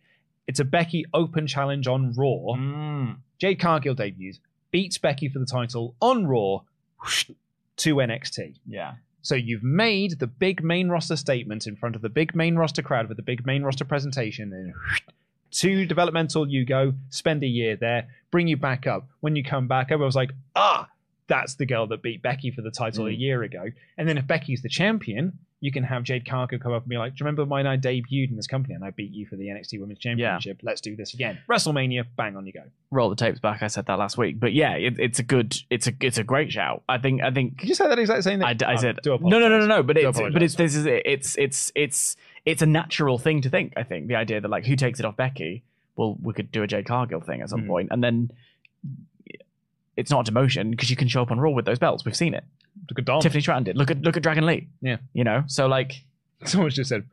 It's 0.48 0.60
a 0.60 0.66
Becky 0.66 1.06
Open 1.14 1.48
challenge 1.48 1.88
on 1.88 2.14
Raw. 2.14 2.56
Mm. 2.58 3.18
Jade 3.40 3.60
Cargill 3.60 3.96
debuts, 3.96 4.40
beats 4.72 4.98
Becky 4.98 5.30
for 5.30 5.40
the 5.40 5.46
title 5.46 5.96
on 6.02 6.28
Raw 6.28 6.62
to 7.78 7.96
NXT. 7.96 8.56
Yeah. 8.68 8.96
So 9.22 9.36
you've 9.36 9.64
made 9.64 10.20
the 10.20 10.28
big 10.28 10.64
main 10.64 10.90
roster 10.90 11.16
statement 11.16 11.68
in 11.68 11.76
front 11.76 11.96
of 11.96 12.02
the 12.02 12.10
big 12.10 12.36
main 12.36 12.56
roster 12.56 12.82
crowd 12.82 13.08
with 13.08 13.18
the 13.18 13.24
big 13.24 13.46
main 13.46 13.64
roster 13.64 13.86
presentation, 13.86 14.52
and 14.52 14.74
to 15.52 15.86
developmental 15.86 16.50
you 16.50 16.66
go, 16.66 16.94
spend 17.10 17.44
a 17.44 17.48
year 17.48 17.76
there, 17.76 18.08
bring 18.32 18.48
you 18.48 18.58
back 18.58 18.88
up. 18.88 19.08
When 19.20 19.36
you 19.36 19.44
come 19.44 19.68
back, 19.68 19.92
everyone's 19.92 20.16
like, 20.16 20.32
ah, 20.56 20.90
that's 21.32 21.56
the 21.56 21.66
girl 21.66 21.88
that 21.88 22.02
beat 22.04 22.22
Becky 22.22 22.52
for 22.52 22.62
the 22.62 22.72
title 22.72 23.08
a 23.08 23.12
year 23.12 23.42
ago. 23.42 23.64
And 23.98 24.08
then 24.08 24.18
if 24.18 24.28
Becky's 24.28 24.62
the 24.62 24.68
champion, 24.70 25.40
you 25.62 25.72
can 25.72 25.84
have 25.84 26.04
Jade 26.04 26.28
Cargill 26.28 26.60
come 26.60 26.74
up 26.74 26.82
and 26.84 26.90
be 26.90 26.98
like, 26.98 27.14
Do 27.14 27.22
you 27.22 27.26
remember 27.26 27.46
when 27.46 27.66
I 27.66 27.78
debuted 27.78 28.30
in 28.32 28.36
this 28.36 28.48
company 28.48 28.74
and 28.74 28.84
I 28.84 28.90
beat 28.90 29.12
you 29.14 29.26
for 29.28 29.38
the 29.38 29.46
NXT 29.46 29.80
Women's 29.80 30.00
Championship? 30.00 30.60
Let's 30.62 30.82
do 30.82 30.96
this 30.98 31.14
again. 31.14 31.40
WrestleMania, 31.50 32.06
bang 32.18 32.36
on 32.36 32.46
you 32.46 32.52
go. 32.52 32.64
Roll 32.90 33.10
the 33.10 33.16
tapes 33.16 33.40
back. 33.40 33.64
I 33.64 33.68
said 33.68 33.86
that 33.86 33.98
last 33.98 34.18
week, 34.18 34.40
but 34.42 34.52
yeah, 34.54 34.74
it, 34.74 35.00
it's 35.00 35.20
a 35.20 35.24
good, 35.24 35.56
it's 35.70 35.88
a, 35.88 35.94
it's 36.02 36.18
a 36.18 36.24
great 36.24 36.52
shout. 36.52 36.84
I 36.90 36.98
think, 36.98 37.22
I 37.24 37.32
think 37.32 37.60
Did 37.60 37.70
you 37.70 37.76
say 37.76 37.88
that 37.88 37.98
exact 37.98 38.24
same 38.26 38.40
thing? 38.40 38.48
I, 38.48 38.70
I 38.70 38.74
Oh, 38.74 38.78
said 38.78 39.00
no, 39.06 39.18
no, 39.18 39.40
no, 39.40 39.60
no, 39.60 39.68
no. 39.68 39.84
But 39.84 39.96
Do 39.96 40.10
it's 40.10 40.20
but 40.20 40.44
it's 40.44 40.56
this 40.56 40.76
is 40.76 40.86
it. 40.86 41.04
It's 41.06 41.38
it's 41.38 41.72
it's 41.76 42.18
it's 42.46 42.62
a 42.62 42.66
natural 42.66 43.18
thing 43.18 43.42
to 43.44 43.50
think. 43.50 43.74
I 43.78 43.84
think 43.84 44.08
the 44.08 44.16
idea 44.16 44.42
that 44.42 44.50
like 44.50 44.66
who 44.66 44.76
takes 44.76 45.00
it 45.00 45.06
off 45.06 45.16
Becky. 45.16 45.64
Well, 45.96 46.18
we 46.22 46.34
could 46.34 46.52
do 46.52 46.64
a 46.64 46.68
Jade 46.68 46.86
Cargill 46.88 47.20
thing 47.22 47.42
at 47.42 47.50
some 47.50 47.64
Mm. 47.64 47.68
point, 47.68 47.88
and 47.92 48.02
then 48.04 48.32
it's 49.98 50.12
not 50.12 50.28
a 50.28 50.32
demotion 50.32 50.72
because 50.72 50.90
you 50.90 50.96
can 50.96 51.08
show 51.08 51.22
up 51.22 51.32
on 51.32 51.40
Raw 51.40 51.52
with 51.52 51.66
those 51.66 51.80
belts. 51.80 52.06
We've 52.06 52.16
seen 52.16 52.34
it. 52.34 52.44
Look 52.90 53.00
at 53.00 53.06
Dom. 53.06 53.22
Tiffany 53.22 53.42
Stratton 53.42 53.64
did. 53.64 53.78
Look 53.78 53.92
at 53.92 54.02
look 54.02 54.18
at 54.18 54.24
Dragon 54.24 54.46
Lee. 54.46 54.68
Yeah. 54.82 54.98
You 55.14 55.24
know, 55.24 55.44
so 55.48 55.68
like 55.68 56.04
Someone's 56.46 56.76
just 56.76 56.90
said, 56.90 57.04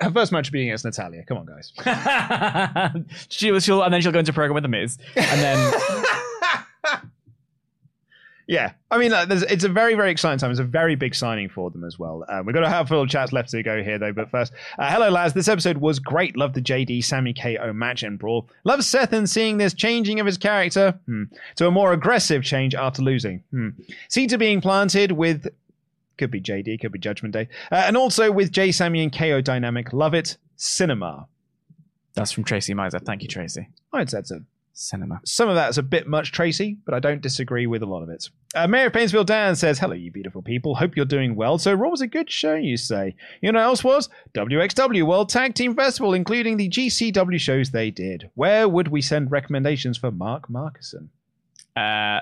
her 0.00 0.10
first 0.10 0.32
match 0.32 0.52
being 0.52 0.68
against 0.68 0.84
Natalya. 0.84 1.24
Come 1.24 1.38
on, 1.38 1.46
guys. 1.46 1.72
she 3.28 3.50
was 3.50 3.64
she'll 3.64 3.82
and 3.82 3.92
then 3.94 4.00
she'll 4.00 4.12
go 4.12 4.18
into 4.18 4.32
program 4.32 4.54
with 4.54 4.64
the 4.64 4.68
Miz, 4.68 4.98
and 5.16 5.40
then 5.40 5.72
Yeah, 8.46 8.72
I 8.90 8.98
mean, 8.98 9.10
there's, 9.10 9.42
it's 9.42 9.64
a 9.64 9.70
very, 9.70 9.94
very 9.94 10.10
exciting 10.10 10.38
time. 10.38 10.50
It's 10.50 10.60
a 10.60 10.64
very 10.64 10.96
big 10.96 11.14
signing 11.14 11.48
for 11.48 11.70
them 11.70 11.82
as 11.82 11.98
well. 11.98 12.24
Uh, 12.28 12.42
we've 12.44 12.54
got 12.54 12.62
a 12.62 12.68
handful 12.68 13.00
of 13.00 13.08
chats 13.08 13.32
left 13.32 13.50
to 13.50 13.62
go 13.62 13.82
here, 13.82 13.98
though. 13.98 14.12
But 14.12 14.30
first, 14.30 14.52
uh, 14.78 14.90
hello, 14.90 15.08
lads. 15.08 15.32
This 15.32 15.48
episode 15.48 15.78
was 15.78 15.98
great. 15.98 16.36
Love 16.36 16.52
the 16.52 16.60
JD 16.60 17.04
Sami 17.04 17.32
KO 17.32 17.72
match 17.72 18.02
and 18.02 18.18
brawl. 18.18 18.48
Love 18.64 18.84
Seth 18.84 19.14
and 19.14 19.28
seeing 19.28 19.56
this 19.56 19.72
changing 19.72 20.20
of 20.20 20.26
his 20.26 20.36
character 20.36 20.98
hmm, 21.06 21.24
to 21.56 21.66
a 21.66 21.70
more 21.70 21.92
aggressive 21.94 22.42
change 22.42 22.74
after 22.74 23.00
losing. 23.00 23.42
Hmm. 23.50 23.70
Seeds 24.08 24.34
are 24.34 24.38
being 24.38 24.60
planted 24.60 25.12
with. 25.12 25.48
Could 26.18 26.30
be 26.30 26.40
JD, 26.40 26.80
could 26.80 26.92
be 26.92 26.98
Judgment 26.98 27.32
Day. 27.32 27.48
Uh, 27.72 27.76
and 27.86 27.96
also 27.96 28.30
with 28.30 28.52
J 28.52 28.72
Sami 28.72 29.02
and 29.02 29.12
KO 29.16 29.40
dynamic. 29.40 29.92
Love 29.92 30.14
it. 30.14 30.36
Cinema. 30.56 31.26
that's 32.14 32.30
from 32.30 32.44
Tracy 32.44 32.74
Miser. 32.74 32.98
Thank 32.98 33.22
you, 33.22 33.28
Tracy. 33.28 33.68
I'd 33.92 34.10
say 34.10 34.18
it's 34.18 34.30
a 34.30 34.42
Cinema. 34.76 35.20
some 35.24 35.48
of 35.48 35.54
that's 35.54 35.78
a 35.78 35.82
bit 35.82 36.08
much, 36.08 36.32
Tracy, 36.32 36.78
but 36.84 36.94
I 36.94 36.98
don't 36.98 37.22
disagree 37.22 37.66
with 37.66 37.82
a 37.82 37.86
lot 37.86 38.02
of 38.02 38.08
it. 38.08 38.28
Uh, 38.56 38.66
Mayor 38.66 38.86
of 38.86 38.92
Painesville 38.92 39.24
Dan 39.24 39.54
says, 39.54 39.78
Hello, 39.78 39.94
you 39.94 40.10
beautiful 40.10 40.42
people. 40.42 40.74
Hope 40.74 40.96
you're 40.96 41.04
doing 41.04 41.36
well. 41.36 41.58
So, 41.58 41.72
Raw 41.72 41.90
was 41.90 42.00
a 42.00 42.06
good 42.08 42.30
show, 42.30 42.54
you 42.54 42.76
say. 42.76 43.14
You 43.40 43.52
know 43.52 43.60
what 43.60 43.66
else 43.66 43.84
was? 43.84 44.08
WXW 44.34 45.04
World 45.04 45.28
Tag 45.28 45.54
Team 45.54 45.74
Festival, 45.74 46.12
including 46.12 46.56
the 46.56 46.68
GCW 46.68 47.38
shows 47.38 47.70
they 47.70 47.90
did. 47.90 48.30
Where 48.34 48.68
would 48.68 48.88
we 48.88 49.00
send 49.00 49.30
recommendations 49.30 49.96
for 49.96 50.10
Mark 50.10 50.48
Markison? 50.48 51.08
Uh, 51.76 52.20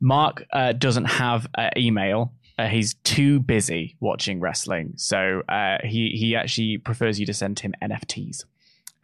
Mark 0.00 0.44
uh, 0.52 0.72
doesn't 0.72 1.04
have 1.06 1.48
uh, 1.56 1.70
email. 1.76 2.32
Uh, 2.58 2.68
he's 2.68 2.94
too 3.02 3.40
busy 3.40 3.96
watching 3.98 4.38
wrestling, 4.38 4.92
so 4.96 5.42
uh, 5.48 5.78
he 5.82 6.10
he 6.10 6.36
actually 6.36 6.78
prefers 6.78 7.18
you 7.18 7.26
to 7.26 7.32
send 7.32 7.58
him 7.58 7.74
NFTs. 7.82 8.44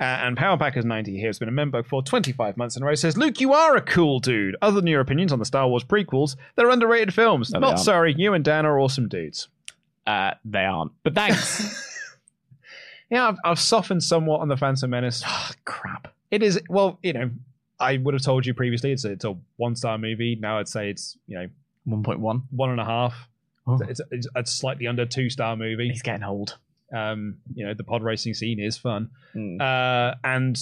Uh, 0.01 0.05
and 0.05 0.37
Powerpackers90 0.37 1.09
here 1.17 1.27
has 1.27 1.39
been 1.41 1.49
a 1.49 1.53
member 1.53 1.83
for 1.83 2.03
25 2.03 2.57
months 2.57 2.77
in 2.77 2.83
a 2.83 2.87
row. 2.87 2.95
Says, 2.95 3.17
Luke, 3.17 3.41
you 3.41 3.53
are 3.53 3.75
a 3.77 3.81
cool 3.81 4.21
dude. 4.21 4.55
Other 4.63 4.77
than 4.81 4.87
your 4.87 5.01
opinions 5.01 5.33
on 5.33 5.41
the 5.41 5.45
Star 5.45 5.67
Wars 5.69 5.83
prequels, 5.83 6.37
they're 6.55 6.71
underrated 6.71 7.13
films. 7.13 7.51
No, 7.51 7.59
Not 7.59 7.81
sorry. 7.81 8.15
You 8.17 8.33
and 8.35 8.45
Dan 8.45 8.65
are 8.65 8.79
awesome 8.79 9.09
dudes. 9.09 9.49
Uh, 10.07 10.35
they 10.45 10.65
aren't, 10.65 10.93
but 11.03 11.15
thanks. 11.15 11.85
Yeah, 13.11 13.29
I've, 13.29 13.37
I've 13.43 13.59
softened 13.59 14.03
somewhat 14.03 14.41
on 14.43 14.49
the 14.49 14.57
Phantom 14.59 14.91
Menace. 14.91 15.23
Ah, 15.25 15.53
crap. 15.65 16.13
It 16.31 16.43
is 16.43 16.61
well, 16.69 16.99
you 17.03 17.15
know, 17.15 17.31
I 17.81 17.97
would 17.97 18.13
have 18.13 18.23
told 18.23 18.45
you 18.45 18.53
previously 18.53 18.93
it's 18.93 19.03
a, 19.07 19.13
it's 19.13 19.25
a 19.25 19.35
one 19.57 19.75
star 19.77 19.97
movie. 19.97 20.37
Now 20.39 20.59
I'd 20.59 20.69
say 20.69 20.91
it's 20.91 21.17
you 21.27 21.39
know 21.39 21.47
One 21.85 22.03
point 22.03 22.21
one. 22.21 22.43
one 22.51 22.69
and 22.69 22.79
a 22.79 22.85
half. 22.85 23.15
Oh, 23.67 23.79
It's, 23.89 24.03
it's 24.11 24.27
a 24.37 24.45
slightly 24.45 24.87
under 24.87 25.07
two 25.07 25.31
star 25.31 25.57
movie. 25.57 25.89
he's 25.89 26.03
getting 26.03 26.23
old. 26.23 26.59
Um, 26.93 27.39
you 27.55 27.67
know, 27.67 27.75
the 27.75 27.85
pod 27.85 28.03
racing 28.03 28.35
scene 28.35 28.59
is 28.61 28.79
fun, 28.79 29.11
Mm. 29.35 29.61
uh, 29.61 30.15
and 30.25 30.59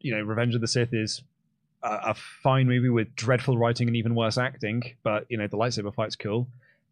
you 0.00 0.14
know, 0.14 0.22
Revenge 0.22 0.54
of 0.54 0.60
the 0.60 0.68
Sith 0.68 0.94
is 0.94 1.22
a, 1.82 1.98
a 2.10 2.14
fine 2.14 2.68
movie 2.68 2.88
with 2.88 3.14
dreadful 3.16 3.58
writing 3.58 3.88
and 3.88 3.96
even 3.96 4.14
worse 4.14 4.38
acting. 4.38 4.82
But 5.02 5.26
you 5.28 5.36
know, 5.38 5.46
the 5.48 5.56
lightsaber 5.56 5.92
fight's 5.94 6.14
cool. 6.16 6.46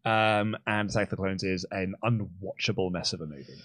Um, 0.05 0.55
and 0.67 0.89
Attack 0.89 1.03
of 1.03 1.09
the 1.11 1.15
Clones 1.17 1.43
is 1.43 1.65
an 1.71 1.95
unwatchable 2.03 2.91
mess 2.91 3.13
of 3.13 3.21
a 3.21 3.25
movie. 3.25 3.61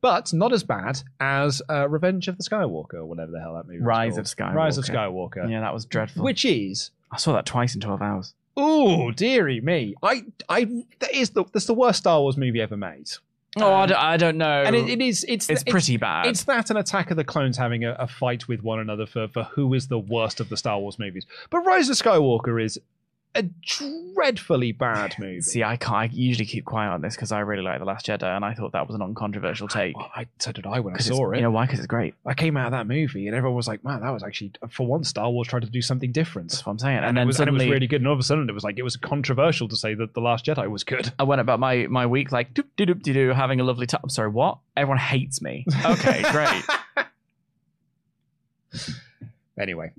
But 0.00 0.32
not 0.32 0.52
as 0.52 0.62
bad 0.64 1.00
as 1.20 1.60
uh, 1.68 1.88
Revenge 1.88 2.26
of 2.28 2.38
the 2.38 2.42
Skywalker, 2.44 2.94
or 2.94 3.04
whatever 3.06 3.32
the 3.32 3.40
hell 3.40 3.54
that 3.54 3.66
movie 3.66 3.82
Rise 3.82 4.16
of 4.16 4.24
Skywalker. 4.26 4.54
Rise 4.54 4.78
of 4.78 4.84
Skywalker. 4.84 5.50
Yeah, 5.50 5.60
that 5.60 5.74
was 5.74 5.84
dreadful. 5.84 6.24
Which 6.24 6.44
is 6.44 6.90
I 7.12 7.16
saw 7.18 7.32
that 7.34 7.46
twice 7.46 7.74
in 7.74 7.80
twelve 7.80 8.00
hours. 8.00 8.32
Oh, 8.56 9.10
dearie 9.10 9.60
me! 9.60 9.94
I, 10.02 10.22
I, 10.48 10.64
that 11.00 11.12
is 11.12 11.30
the 11.30 11.44
that's 11.52 11.66
the 11.66 11.74
worst 11.74 11.98
Star 11.98 12.20
Wars 12.20 12.36
movie 12.36 12.60
ever 12.60 12.76
made, 12.76 13.10
Oh, 13.56 13.72
I, 13.72 13.82
um, 13.82 13.88
don't, 13.88 13.98
I 13.98 14.16
don't 14.16 14.38
know. 14.38 14.62
and 14.64 14.74
it, 14.74 14.88
it 14.88 15.00
is 15.00 15.24
it's 15.28 15.48
it's 15.48 15.62
pretty 15.62 15.96
bad. 15.96 16.26
It's 16.26 16.42
that 16.44 16.70
an 16.70 16.76
Attack 16.76 17.10
of 17.10 17.16
the 17.16 17.24
Clones 17.24 17.56
having 17.56 17.84
a, 17.84 17.92
a 17.98 18.08
fight 18.08 18.48
with 18.48 18.62
one 18.62 18.80
another 18.80 19.06
for 19.06 19.28
for 19.28 19.44
who 19.44 19.74
is 19.74 19.88
the 19.88 19.98
worst 19.98 20.40
of 20.40 20.48
the 20.48 20.56
Star 20.56 20.78
Wars 20.78 20.98
movies. 20.98 21.26
But 21.50 21.60
Rise 21.60 21.88
of 21.88 21.96
Skywalker 21.96 22.62
is 22.62 22.80
a 23.34 23.42
dreadfully 23.42 24.72
bad 24.72 25.16
movie. 25.18 25.40
See, 25.40 25.62
I 25.62 25.76
can't. 25.76 25.94
I 25.94 26.10
usually 26.12 26.46
keep 26.46 26.64
quiet 26.64 26.90
on 26.90 27.00
this 27.00 27.16
because 27.16 27.32
I 27.32 27.40
really 27.40 27.62
like 27.62 27.78
The 27.78 27.84
Last 27.84 28.06
Jedi, 28.06 28.22
and 28.22 28.44
I 28.44 28.54
thought 28.54 28.72
that 28.72 28.86
was 28.86 28.94
an 28.94 29.02
uncontroversial 29.02 29.68
take. 29.68 29.96
Well, 29.96 30.10
I, 30.14 30.26
so 30.38 30.52
did 30.52 30.66
I 30.66 30.80
when 30.80 30.94
I 30.94 30.98
saw 30.98 31.30
it. 31.32 31.36
You 31.36 31.42
know 31.42 31.50
why? 31.50 31.66
Because 31.66 31.80
it's 31.80 31.86
great. 31.86 32.14
I 32.24 32.34
came 32.34 32.56
out 32.56 32.66
of 32.66 32.72
that 32.72 32.86
movie 32.86 33.26
and 33.26 33.36
everyone 33.36 33.56
was 33.56 33.68
like, 33.68 33.82
"Man, 33.84 34.00
that 34.00 34.10
was 34.10 34.22
actually 34.22 34.52
for 34.70 34.86
once 34.86 35.08
Star 35.08 35.30
Wars 35.30 35.48
tried 35.48 35.62
to 35.62 35.70
do 35.70 35.82
something 35.82 36.12
different." 36.12 36.50
That's 36.50 36.64
what 36.64 36.72
I'm 36.72 36.78
saying. 36.78 36.98
And, 36.98 37.06
And, 37.06 37.18
it 37.18 37.20
then 37.20 37.26
was, 37.26 37.40
and 37.40 37.48
it 37.48 37.52
was 37.52 37.66
really 37.66 37.86
good. 37.86 38.00
And 38.00 38.08
all 38.08 38.14
of 38.14 38.20
a 38.20 38.22
sudden, 38.22 38.48
it 38.48 38.52
was 38.52 38.64
like 38.64 38.78
it 38.78 38.82
was 38.82 38.96
controversial 38.96 39.68
to 39.68 39.76
say 39.76 39.94
that 39.94 40.14
the 40.14 40.20
Last 40.20 40.44
Jedi 40.46 40.70
was 40.70 40.84
good. 40.84 41.12
I 41.18 41.24
went 41.24 41.40
about 41.40 41.60
my 41.60 41.86
my 41.88 42.06
week 42.06 42.32
like 42.32 42.54
doop 42.54 42.66
doop 42.76 42.94
doop 42.94 43.02
doo 43.02 43.30
having 43.30 43.60
a 43.60 43.64
lovely 43.64 43.86
time. 43.86 44.00
I'm 44.02 44.10
sorry, 44.10 44.28
what? 44.28 44.58
Everyone 44.76 44.98
hates 44.98 45.42
me. 45.42 45.66
Okay, 45.84 46.22
great. 46.30 46.64
Anyway, 49.56 49.92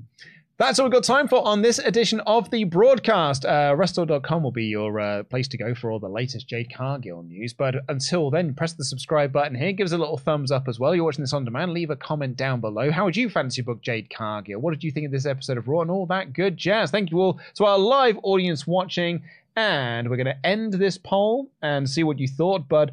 that's 0.57 0.79
all 0.79 0.85
we've 0.85 0.93
got 0.93 1.03
time 1.03 1.27
for 1.27 1.45
on 1.45 1.61
this 1.61 1.79
edition 1.79 2.21
of 2.21 2.49
the 2.49 2.63
broadcast. 2.63 3.43
Uh, 3.43 3.75
Restore.com 3.77 4.41
will 4.41 4.51
be 4.51 4.65
your 4.65 4.99
uh, 5.01 5.23
place 5.23 5.49
to 5.49 5.57
go 5.57 5.75
for 5.75 5.91
all 5.91 5.99
the 5.99 6.07
latest 6.07 6.47
Jade 6.47 6.73
Cargill 6.73 7.23
news. 7.23 7.53
But 7.53 7.75
until 7.89 8.31
then, 8.31 8.53
press 8.53 8.71
the 8.71 8.85
subscribe 8.85 9.33
button 9.33 9.55
here. 9.55 9.73
Give 9.73 9.83
us 9.83 9.91
a 9.91 9.97
little 9.97 10.17
thumbs 10.17 10.51
up 10.51 10.69
as 10.69 10.79
well. 10.79 10.95
You're 10.95 11.03
watching 11.03 11.23
this 11.23 11.33
on 11.33 11.43
demand. 11.43 11.73
Leave 11.73 11.89
a 11.89 11.95
comment 11.97 12.37
down 12.37 12.61
below. 12.61 12.89
How 12.89 13.03
would 13.03 13.17
you 13.17 13.29
fancy 13.29 13.63
book 13.63 13.81
Jade 13.81 14.09
Cargill? 14.09 14.61
What 14.61 14.71
did 14.71 14.83
you 14.83 14.91
think 14.91 15.07
of 15.07 15.11
this 15.11 15.25
episode 15.25 15.57
of 15.57 15.67
Raw 15.67 15.81
and 15.81 15.91
all 15.91 16.05
that 16.05 16.31
good 16.31 16.55
jazz? 16.55 16.89
Thank 16.89 17.11
you 17.11 17.19
all 17.19 17.39
to 17.55 17.65
our 17.65 17.77
live 17.77 18.17
audience 18.23 18.65
watching. 18.65 19.23
And 19.57 20.09
we're 20.09 20.17
going 20.17 20.25
to 20.25 20.45
end 20.45 20.73
this 20.73 20.97
poll 20.97 21.49
and 21.61 21.89
see 21.89 22.03
what 22.03 22.19
you 22.19 22.29
thought. 22.29 22.69
But 22.69 22.91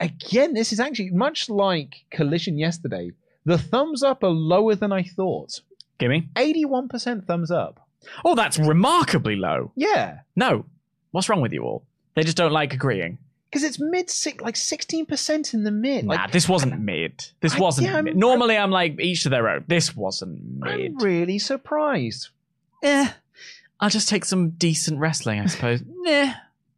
again, 0.00 0.52
this 0.52 0.72
is 0.72 0.80
actually 0.80 1.10
much 1.10 1.48
like 1.48 2.06
Collision 2.10 2.58
yesterday. 2.58 3.12
The 3.44 3.58
thumbs 3.58 4.02
up 4.02 4.24
are 4.24 4.30
lower 4.30 4.74
than 4.74 4.90
I 4.90 5.04
thought. 5.04 5.60
Gimme. 5.98 6.28
81% 6.36 7.26
thumbs 7.26 7.50
up. 7.50 7.80
Oh, 8.24 8.34
that's 8.34 8.58
remarkably 8.58 9.36
low. 9.36 9.72
Yeah. 9.76 10.18
No, 10.36 10.66
what's 11.12 11.28
wrong 11.28 11.40
with 11.40 11.52
you 11.52 11.62
all? 11.62 11.84
They 12.14 12.22
just 12.22 12.36
don't 12.36 12.52
like 12.52 12.74
agreeing. 12.74 13.18
Because 13.50 13.62
it's 13.62 13.78
mid, 13.78 14.10
six, 14.10 14.42
like 14.42 14.56
16% 14.56 15.54
in 15.54 15.62
the 15.64 15.70
mid. 15.70 16.04
Nah, 16.04 16.14
Like, 16.14 16.32
this 16.32 16.48
wasn't 16.48 16.80
mid. 16.80 17.24
This 17.40 17.54
I- 17.54 17.60
wasn't 17.60 17.86
yeah, 17.86 17.94
I'm- 17.96 18.04
mid. 18.04 18.16
Normally, 18.16 18.56
I'm 18.56 18.70
like 18.72 19.00
each 19.00 19.22
to 19.22 19.28
their 19.28 19.48
own. 19.48 19.64
This 19.68 19.94
wasn't 19.96 20.42
mid. 20.60 20.72
I'm 20.92 20.98
really 20.98 21.38
surprised. 21.38 22.28
Eh. 22.82 23.08
I'll 23.80 23.90
just 23.90 24.08
take 24.08 24.24
some 24.24 24.50
decent 24.50 24.98
wrestling, 24.98 25.40
I 25.40 25.46
suppose. 25.46 25.82
nah. 25.88 26.32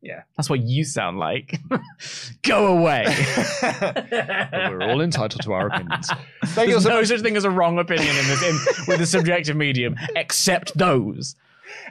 Yeah. 0.07 0.23
That's 0.37 0.49
what 0.49 0.61
you 0.61 0.85
sound 0.85 1.19
like. 1.19 1.59
Go 2.43 2.66
away. 2.78 3.05
We're 3.62 4.83
all 4.83 5.01
entitled 5.01 5.43
to 5.43 5.53
our 5.53 5.66
opinions. 5.66 6.09
Thank 6.47 6.69
you 6.69 6.74
There's 6.74 6.85
so 6.85 6.91
no 6.91 6.99
much. 6.99 7.09
such 7.09 7.23
thing 7.23 7.37
as 7.37 7.45
a 7.45 7.51
wrong 7.51 7.78
opinion 7.81 8.15
in 8.16 8.27
this 8.28 8.43
in, 8.43 8.85
with 8.87 9.01
the 9.01 9.07
subjective 9.07 9.57
medium, 9.57 9.97
except 10.15 10.78
those. 10.78 11.35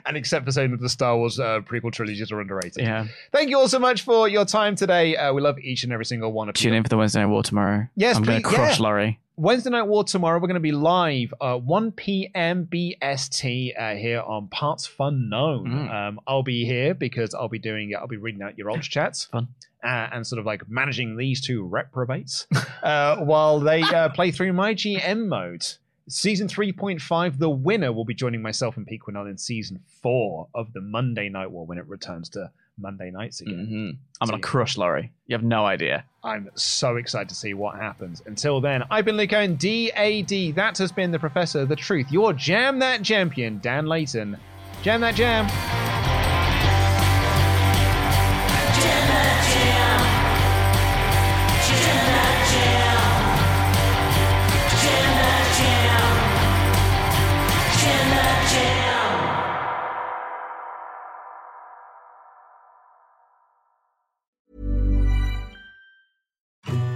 And 0.06 0.16
except 0.16 0.46
for 0.46 0.52
saying 0.52 0.70
that 0.70 0.80
the 0.80 0.88
Star 0.88 1.16
Wars 1.16 1.38
uh, 1.38 1.60
prequel 1.60 1.92
trilogies 1.92 2.32
are 2.32 2.40
underrated. 2.40 2.82
Yeah. 2.82 3.06
Thank 3.32 3.50
you 3.50 3.58
all 3.58 3.68
so 3.68 3.78
much 3.78 4.00
for 4.02 4.28
your 4.28 4.46
time 4.46 4.76
today. 4.76 5.14
Uh, 5.14 5.34
we 5.34 5.42
love 5.42 5.58
each 5.58 5.84
and 5.84 5.92
every 5.92 6.06
single 6.06 6.32
one 6.32 6.48
of 6.48 6.56
you. 6.56 6.62
Tune 6.62 6.72
in 6.72 6.82
for 6.82 6.88
the 6.88 6.96
Wednesday 6.96 7.20
Night 7.20 7.26
War 7.28 7.42
tomorrow. 7.42 7.86
Yes, 7.96 8.16
I'm 8.16 8.22
going 8.22 8.42
to 8.42 8.48
crush 8.48 8.78
yeah. 8.78 8.82
Laurie. 8.82 9.20
Wednesday 9.38 9.68
Night 9.68 9.82
War 9.82 10.02
tomorrow. 10.02 10.38
We're 10.38 10.48
going 10.48 10.54
to 10.54 10.60
be 10.60 10.72
live 10.72 11.34
uh, 11.42 11.58
1 11.58 11.92
p.m. 11.92 12.66
BST 12.72 13.78
uh, 13.78 13.94
here 13.94 14.22
on 14.22 14.48
partsFUNknown. 14.48 15.66
Mm. 15.66 15.94
Um, 15.94 16.20
I'll 16.26 16.42
be 16.42 16.64
here 16.64 16.94
because 16.94 17.34
I'll 17.34 17.50
be 17.50 17.58
doing 17.58 17.94
I'll 17.94 18.06
be 18.06 18.16
reading 18.16 18.40
out 18.40 18.56
your 18.56 18.70
ultra 18.70 18.90
chats. 18.90 19.26
Fun. 19.26 19.48
Uh, 19.84 20.08
and 20.10 20.26
sort 20.26 20.40
of 20.40 20.46
like 20.46 20.66
managing 20.70 21.18
these 21.18 21.42
two 21.42 21.62
reprobates 21.66 22.46
uh, 22.82 23.16
while 23.16 23.60
they 23.60 23.82
uh, 23.82 24.08
play 24.14 24.30
through 24.30 24.54
my 24.54 24.74
GM 24.74 25.26
mode. 25.26 25.66
Season 26.08 26.48
3.5, 26.48 27.38
the 27.38 27.50
winner 27.50 27.92
will 27.92 28.06
be 28.06 28.14
joining 28.14 28.40
myself 28.40 28.78
and 28.78 28.86
Pete 28.86 29.02
Quinnell 29.06 29.28
in 29.28 29.36
season 29.36 29.80
4 30.02 30.48
of 30.54 30.72
the 30.72 30.80
Monday 30.80 31.28
Night 31.28 31.50
War 31.50 31.66
when 31.66 31.78
it 31.78 31.86
returns 31.86 32.30
to 32.30 32.50
Monday 32.78 33.10
nights 33.10 33.40
again. 33.40 33.66
Mhm. 33.70 33.96
I'm 34.20 34.28
going 34.28 34.40
to 34.40 34.46
crush 34.46 34.76
Laurie. 34.76 35.12
You 35.26 35.34
have 35.34 35.42
no 35.44 35.64
idea. 35.64 36.04
I'm 36.22 36.50
so 36.54 36.96
excited 36.96 37.28
to 37.30 37.34
see 37.34 37.54
what 37.54 37.76
happens. 37.76 38.22
Until 38.26 38.60
then, 38.60 38.84
I've 38.90 39.04
been 39.04 39.16
Luke 39.16 39.32
Owen, 39.32 39.56
DAD. 39.56 40.54
That 40.56 40.76
has 40.78 40.92
been 40.92 41.10
the 41.10 41.18
Professor, 41.18 41.64
the 41.64 41.76
Truth, 41.76 42.10
your 42.12 42.32
Jam 42.32 42.78
That 42.80 43.02
Champion, 43.02 43.58
Dan 43.60 43.86
Layton. 43.86 44.36
Jam 44.82 45.00
That 45.00 45.14
Jam. 45.14 45.85